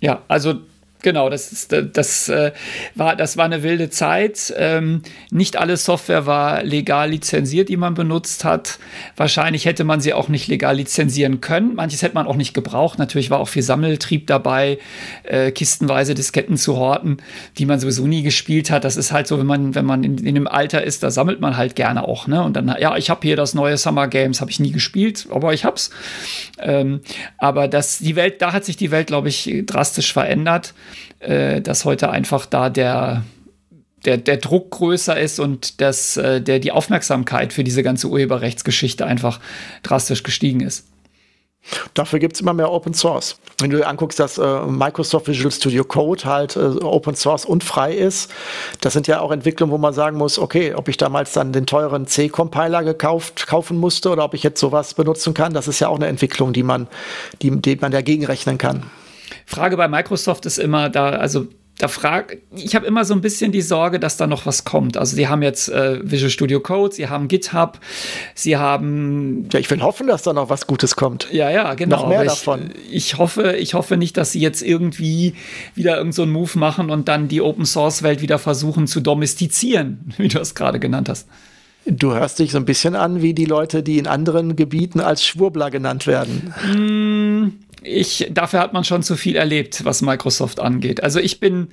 Ja, 0.00 0.22
also 0.28 0.54
Genau, 1.02 1.28
das, 1.28 1.52
ist, 1.52 1.74
das, 1.92 2.28
äh, 2.28 2.52
war, 2.94 3.16
das 3.16 3.36
war 3.36 3.44
eine 3.44 3.62
wilde 3.62 3.90
Zeit. 3.90 4.52
Ähm, 4.56 5.02
nicht 5.30 5.56
alle 5.56 5.76
Software 5.76 6.26
war 6.26 6.64
legal 6.64 7.10
lizenziert, 7.10 7.68
die 7.68 7.76
man 7.76 7.94
benutzt 7.94 8.44
hat. 8.44 8.78
Wahrscheinlich 9.16 9.66
hätte 9.66 9.84
man 9.84 10.00
sie 10.00 10.14
auch 10.14 10.28
nicht 10.28 10.48
legal 10.48 10.76
lizenzieren 10.76 11.40
können. 11.40 11.74
Manches 11.74 12.02
hätte 12.02 12.14
man 12.14 12.26
auch 12.26 12.34
nicht 12.34 12.54
gebraucht. 12.54 12.98
Natürlich 12.98 13.30
war 13.30 13.38
auch 13.38 13.48
viel 13.48 13.62
Sammeltrieb 13.62 14.26
dabei, 14.26 14.78
äh, 15.24 15.52
kistenweise 15.52 16.14
Disketten 16.14 16.56
zu 16.56 16.76
horten, 16.76 17.18
die 17.58 17.66
man 17.66 17.78
sowieso 17.78 18.06
nie 18.06 18.22
gespielt 18.22 18.70
hat. 18.70 18.84
Das 18.84 18.96
ist 18.96 19.12
halt 19.12 19.26
so, 19.26 19.38
wenn 19.38 19.46
man, 19.46 19.74
wenn 19.74 19.84
man 19.84 20.02
in, 20.02 20.18
in 20.18 20.34
einem 20.34 20.48
Alter 20.48 20.82
ist, 20.82 21.02
da 21.02 21.10
sammelt 21.10 21.40
man 21.40 21.56
halt 21.56 21.76
gerne 21.76 22.08
auch. 22.08 22.26
Ne? 22.26 22.42
Und 22.42 22.56
dann, 22.56 22.74
ja, 22.80 22.96
ich 22.96 23.10
habe 23.10 23.20
hier 23.22 23.36
das 23.36 23.54
neue 23.54 23.76
Summer 23.76 24.08
Games, 24.08 24.40
habe 24.40 24.50
ich 24.50 24.60
nie 24.60 24.72
gespielt, 24.72 25.28
aber 25.30 25.52
ich 25.52 25.64
hab's. 25.64 25.90
Ähm, 26.58 27.00
aber 27.38 27.68
das, 27.68 27.98
die 27.98 28.16
Welt, 28.16 28.40
da 28.40 28.52
hat 28.52 28.64
sich 28.64 28.76
die 28.76 28.90
Welt, 28.90 29.06
glaube 29.06 29.28
ich, 29.28 29.62
drastisch 29.66 30.12
verändert 30.12 30.74
äh, 31.20 31.60
dass 31.60 31.84
heute 31.84 32.10
einfach 32.10 32.46
da 32.46 32.70
der, 32.70 33.24
der, 34.04 34.16
der 34.18 34.36
Druck 34.36 34.70
größer 34.70 35.18
ist 35.18 35.40
und 35.40 35.80
dass 35.80 36.16
äh, 36.16 36.40
der, 36.40 36.58
die 36.58 36.72
Aufmerksamkeit 36.72 37.52
für 37.52 37.64
diese 37.64 37.82
ganze 37.82 38.08
Urheberrechtsgeschichte 38.08 39.06
einfach 39.06 39.40
drastisch 39.82 40.22
gestiegen 40.22 40.60
ist. 40.60 40.86
Dafür 41.94 42.18
gibt 42.18 42.36
es 42.36 42.40
immer 42.40 42.52
mehr 42.52 42.70
Open 42.70 42.94
Source. 42.94 43.38
Wenn 43.58 43.70
du 43.70 43.78
dir 43.78 43.88
anguckst, 43.88 44.20
dass 44.20 44.38
äh, 44.38 44.66
Microsoft 44.66 45.26
Visual 45.26 45.50
Studio 45.50 45.84
Code 45.84 46.24
halt 46.24 46.56
äh, 46.56 46.60
Open 46.60 47.16
Source 47.16 47.44
und 47.44 47.64
frei 47.64 47.94
ist, 47.94 48.30
das 48.80 48.92
sind 48.92 49.06
ja 49.06 49.20
auch 49.20 49.32
Entwicklungen, 49.32 49.72
wo 49.72 49.78
man 49.78 49.92
sagen 49.92 50.16
muss, 50.16 50.38
okay, 50.38 50.74
ob 50.74 50.88
ich 50.88 50.96
damals 50.96 51.32
dann 51.32 51.52
den 51.52 51.66
teuren 51.66 52.06
C-Compiler 52.06 52.84
gekauft 52.84 53.46
kaufen 53.46 53.78
musste 53.78 54.10
oder 54.10 54.24
ob 54.24 54.34
ich 54.34 54.42
jetzt 54.42 54.60
sowas 54.60 54.94
benutzen 54.94 55.34
kann, 55.34 55.54
das 55.54 55.68
ist 55.68 55.80
ja 55.80 55.88
auch 55.88 55.96
eine 55.96 56.06
Entwicklung, 56.06 56.52
die 56.52 56.62
man, 56.62 56.86
die, 57.42 57.50
die 57.50 57.76
man 57.76 57.90
dagegen 57.90 58.24
rechnen 58.24 58.58
kann. 58.58 58.84
Frage 59.46 59.76
bei 59.76 59.88
Microsoft 59.88 60.44
ist 60.44 60.58
immer 60.58 60.90
da, 60.90 61.10
also 61.10 61.46
da 61.78 61.88
frag, 61.88 62.38
ich 62.54 62.74
habe 62.74 62.86
immer 62.86 63.04
so 63.04 63.12
ein 63.12 63.20
bisschen 63.20 63.52
die 63.52 63.60
Sorge, 63.60 64.00
dass 64.00 64.16
da 64.16 64.26
noch 64.26 64.46
was 64.46 64.64
kommt. 64.64 64.96
Also 64.96 65.14
sie 65.14 65.28
haben 65.28 65.42
jetzt 65.42 65.68
äh, 65.68 66.00
Visual 66.02 66.30
Studio 66.30 66.60
Code, 66.60 66.94
sie 66.94 67.08
haben 67.08 67.28
GitHub, 67.28 67.78
sie 68.34 68.56
haben. 68.56 69.48
Ja, 69.52 69.58
ich 69.58 69.70
will 69.70 69.82
hoffen, 69.82 70.06
dass 70.06 70.22
da 70.22 70.32
noch 70.32 70.48
was 70.48 70.66
Gutes 70.66 70.96
kommt. 70.96 71.28
Ja, 71.32 71.50
ja, 71.50 71.74
genau. 71.74 71.96
Noch 71.96 72.08
mehr 72.08 72.22
ich, 72.22 72.28
davon. 72.28 72.70
Ich 72.90 73.18
hoffe, 73.18 73.56
ich 73.56 73.74
hoffe 73.74 73.98
nicht, 73.98 74.16
dass 74.16 74.32
sie 74.32 74.40
jetzt 74.40 74.62
irgendwie 74.62 75.34
wieder 75.74 75.96
irgendeinen 75.98 76.12
so 76.12 76.22
einen 76.22 76.32
Move 76.32 76.58
machen 76.58 76.88
und 76.88 77.08
dann 77.08 77.28
die 77.28 77.42
Open 77.42 77.66
Source 77.66 78.02
Welt 78.02 78.22
wieder 78.22 78.38
versuchen 78.38 78.86
zu 78.86 79.00
domestizieren, 79.00 80.14
wie 80.16 80.28
du 80.28 80.38
es 80.38 80.54
gerade 80.54 80.80
genannt 80.80 81.10
hast. 81.10 81.28
Du 81.86 82.12
hörst 82.12 82.38
dich 82.38 82.50
so 82.52 82.58
ein 82.58 82.64
bisschen 82.64 82.94
an 82.94 83.22
wie 83.22 83.32
die 83.32 83.44
Leute, 83.44 83.82
die 83.82 83.98
in 83.98 84.06
anderen 84.06 84.56
Gebieten 84.56 85.00
als 85.00 85.24
Schwurbler 85.24 85.70
genannt 85.70 86.06
werden. 86.06 86.52
Mm 86.74 87.66
ich, 87.86 88.28
dafür 88.30 88.60
hat 88.60 88.72
man 88.72 88.84
schon 88.84 89.02
zu 89.02 89.16
viel 89.16 89.36
erlebt, 89.36 89.84
was 89.84 90.02
Microsoft 90.02 90.60
angeht. 90.60 91.02
Also 91.02 91.20
ich 91.20 91.40
bin, 91.40 91.68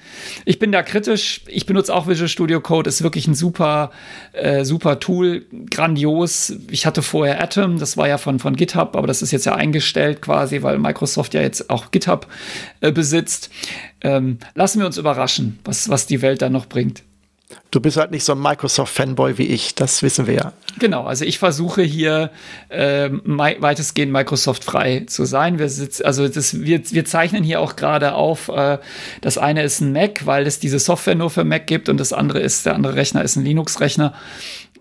ich 0.46 0.60
bin 0.60 0.72
da 0.72 0.84
kritisch. 0.84 1.42
Ich 1.48 1.66
benutze 1.66 1.94
auch 1.94 2.08
Visual 2.08 2.28
Studio 2.28 2.62
Code, 2.62 2.88
ist 2.88 3.04
wirklich 3.04 3.28
ein 3.28 3.36
super, 3.36 3.92
äh, 4.34 4.64
super 4.64 5.00
Tool, 5.00 5.46
grandios. 5.70 6.54
Ich 6.70 6.86
hatte 6.86 7.02
vorher 7.02 7.42
Atom, 7.42 7.80
das 7.80 7.98
war 7.98 8.08
ja 8.08 8.18
von, 8.18 8.40
von 8.40 8.56
GitHub, 8.56 8.96
aber 8.96 9.08
das 9.08 9.22
ist 9.22 9.32
jetzt 9.32 9.46
ja 9.46 9.56
eingestellt 9.56 10.22
quasi, 10.22 10.62
weil 10.62 10.78
Microsoft 10.78 11.34
ja 11.34 11.42
jetzt 11.42 11.70
auch 11.70 11.92
GitHub 11.92 12.28
äh, 12.82 12.92
besitzt. 12.92 13.50
Ähm, 14.02 14.38
lassen 14.56 14.80
wir 14.80 14.86
uns 14.86 14.98
überraschen, 14.98 15.60
was, 15.64 15.90
was 15.90 16.06
die 16.06 16.22
Welt 16.22 16.42
da 16.42 16.50
noch 16.50 16.68
bringt. 16.68 17.04
Du 17.72 17.80
bist 17.80 17.98
halt 17.98 18.12
nicht 18.12 18.24
so 18.24 18.34
ein 18.34 18.40
Microsoft-Fanboy 18.40 19.38
wie 19.38 19.48
ich, 19.48 19.76
das 19.76 20.04
wissen 20.04 20.28
wir 20.28 20.34
ja. 20.34 20.54
Genau, 20.80 21.06
also 21.06 21.26
ich 21.26 21.40
versuche 21.40 21.82
hier 21.82 22.32
äh, 22.70 23.10
weitestgehend 23.12 24.12
Microsoft-frei 24.12 25.04
zu 25.08 25.26
sein. 25.26 25.60
Wir, 25.60 25.70
sitz, 25.70 26.02
also 26.02 26.28
das, 26.28 26.62
wir, 26.62 26.82
wir 26.92 27.06
zeichnen 27.06 27.44
hier 27.44 27.60
auch 27.60 27.76
gerade 27.76 28.14
auf, 28.14 28.50
äh, 28.50 28.78
das 29.22 29.38
eine 29.38 29.64
ist 29.64 29.82
ein 29.82 29.92
Mac, 29.92 30.26
weil 30.26 30.48
es 30.48 30.60
diese 30.60 30.80
Software 30.80 31.16
nur 31.16 31.30
für 31.30 31.44
Mac 31.44 31.68
gibt 31.68 31.90
und 31.90 31.98
das 31.98 32.14
andere 32.14 32.40
ist, 32.40 32.66
der 32.66 32.76
andere 32.76 32.96
Rechner 32.96 33.24
ist 33.24 33.36
ein 33.36 33.44
Linux-Rechner. 33.44 34.14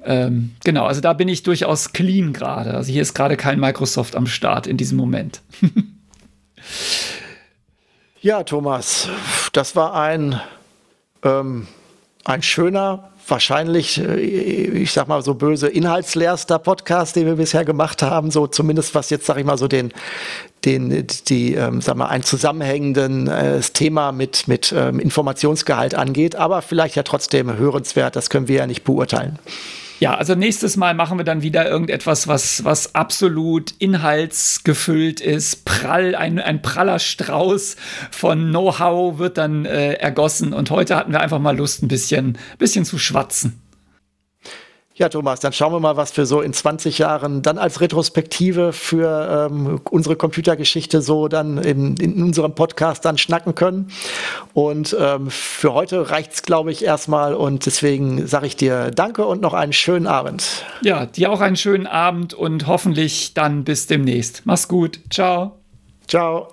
Ähm, 0.05 0.53
genau, 0.65 0.87
also 0.87 1.01
da 1.01 1.13
bin 1.13 1.29
ich 1.29 1.43
durchaus 1.43 1.93
clean 1.93 2.33
gerade. 2.33 2.75
Also 2.75 2.93
hier 2.93 3.03
ist 3.03 3.15
gerade 3.15 3.37
kein 3.37 3.61
Microsoft 3.61 4.17
am 4.17 4.27
Start 4.27 4.67
in 4.67 4.77
diesem 4.77 4.99
Moment. 4.99 5.43
ja, 8.21 8.43
Thomas, 8.43 9.09
das 9.53 9.77
war 9.77 9.95
ein 9.95 10.41
ähm, 11.23 11.69
ein 12.25 12.43
schöner, 12.43 13.11
wahrscheinlich, 13.27 13.99
äh, 13.99 14.17
ich 14.21 14.93
sag 14.93 15.09
mal 15.09 15.23
so 15.23 15.35
böse, 15.35 15.69
inhaltsleerster 15.69 16.59
Podcast, 16.59 17.17
den 17.17 17.27
wir 17.27 17.37
bisher 17.37 17.65
gemacht 17.65 18.03
haben, 18.03 18.31
so 18.31 18.47
zumindest 18.47 18.95
was 18.95 19.11
jetzt, 19.11 19.27
sag 19.27 19.39
ich 19.39 19.45
mal, 19.45 19.59
so 19.59 19.69
den, 19.69 19.93
den, 20.65 21.07
die, 21.29 21.55
ähm, 21.55 21.81
sag 21.81 21.97
mal, 21.97 22.07
ein 22.07 22.23
zusammenhängenden 22.23 23.29
äh, 23.29 23.61
Thema 23.61 24.13
mit, 24.13 24.49
mit 24.49 24.73
ähm, 24.77 25.01
Informationsgehalt 25.01 25.95
angeht, 25.95 26.37
aber 26.37 26.63
vielleicht 26.63 26.97
ja 26.97 27.03
trotzdem 27.03 27.57
hörenswert, 27.57 28.17
das 28.17 28.31
können 28.31 28.49
wir 28.49 28.57
ja 28.57 28.67
nicht 28.67 28.85
beurteilen. 28.85 29.39
Ja, 30.03 30.17
also 30.17 30.35
nächstes 30.35 30.77
Mal 30.77 30.95
machen 30.95 31.17
wir 31.17 31.25
dann 31.25 31.43
wieder 31.43 31.71
irgendetwas, 31.71 32.27
was, 32.27 32.65
was 32.65 32.97
absolut 32.97 33.73
inhaltsgefüllt 33.79 35.21
ist. 35.21 35.65
Prall, 35.65 36.17
ein, 36.17 36.41
ein 36.41 36.61
praller 36.61 36.99
Strauß 36.99 37.77
von 38.11 38.49
Know-how 38.49 39.19
wird 39.19 39.39
dann 39.39 39.65
äh, 39.65 39.93
ergossen. 39.93 40.55
Und 40.55 40.73
heute 40.73 40.97
hatten 40.97 41.13
wir 41.13 41.21
einfach 41.21 41.39
mal 41.39 41.57
Lust, 41.57 41.85
ein 41.85 41.89
bisschen, 41.89 42.37
bisschen 42.59 42.85
zu 42.85 42.99
schwatzen. 42.99 43.63
Ja, 44.95 45.09
Thomas, 45.09 45.41
dann 45.41 45.53
schauen 45.55 45.73
wir 45.73 45.81
mal, 45.81 45.97
was 45.97 46.15
wir 46.17 46.27
so 46.27 46.43
in 46.43 46.53
20 46.53 46.99
Jahren 46.99 47.41
dann 47.41 47.57
als 47.57 47.81
Retrospektive 47.81 48.75
für 48.75 49.49
ähm, 49.51 49.81
unsere 49.91 50.17
Computergeschichte 50.17 51.01
so 51.01 51.29
dann 51.29 51.57
in, 51.57 51.97
in 51.97 52.23
unserem 52.23 52.55
Podcast 52.55 53.05
dann 53.05 53.17
schnacken 53.17 53.55
können. 53.55 53.91
Und 54.53 54.95
ähm, 54.99 55.31
für 55.31 55.73
heute 55.73 56.11
reicht 56.11 56.35
es, 56.35 56.43
glaube 56.43 56.73
ich, 56.73 56.85
erstmal. 56.85 57.35
Und 57.35 57.65
deswegen 57.65 58.27
sage 58.27 58.47
ich 58.47 58.57
dir 58.57 58.91
Danke 58.91 59.25
und 59.25 59.41
noch 59.41 59.55
einen 59.55 59.73
schönen 59.73 60.07
Abend. 60.07 60.65
Ja, 60.83 61.07
dir 61.07 61.33
auch 61.33 61.41
einen 61.41 61.57
schönen 61.57 61.87
Abend 61.87 62.35
und 62.35 62.67
hoffentlich 62.67 63.33
dann 63.33 63.65
bis 63.65 63.87
demnächst. 63.87 64.43
Mach's 64.45 64.69
gut. 64.69 65.01
Ciao. 65.11 65.59
Ciao. 66.07 66.53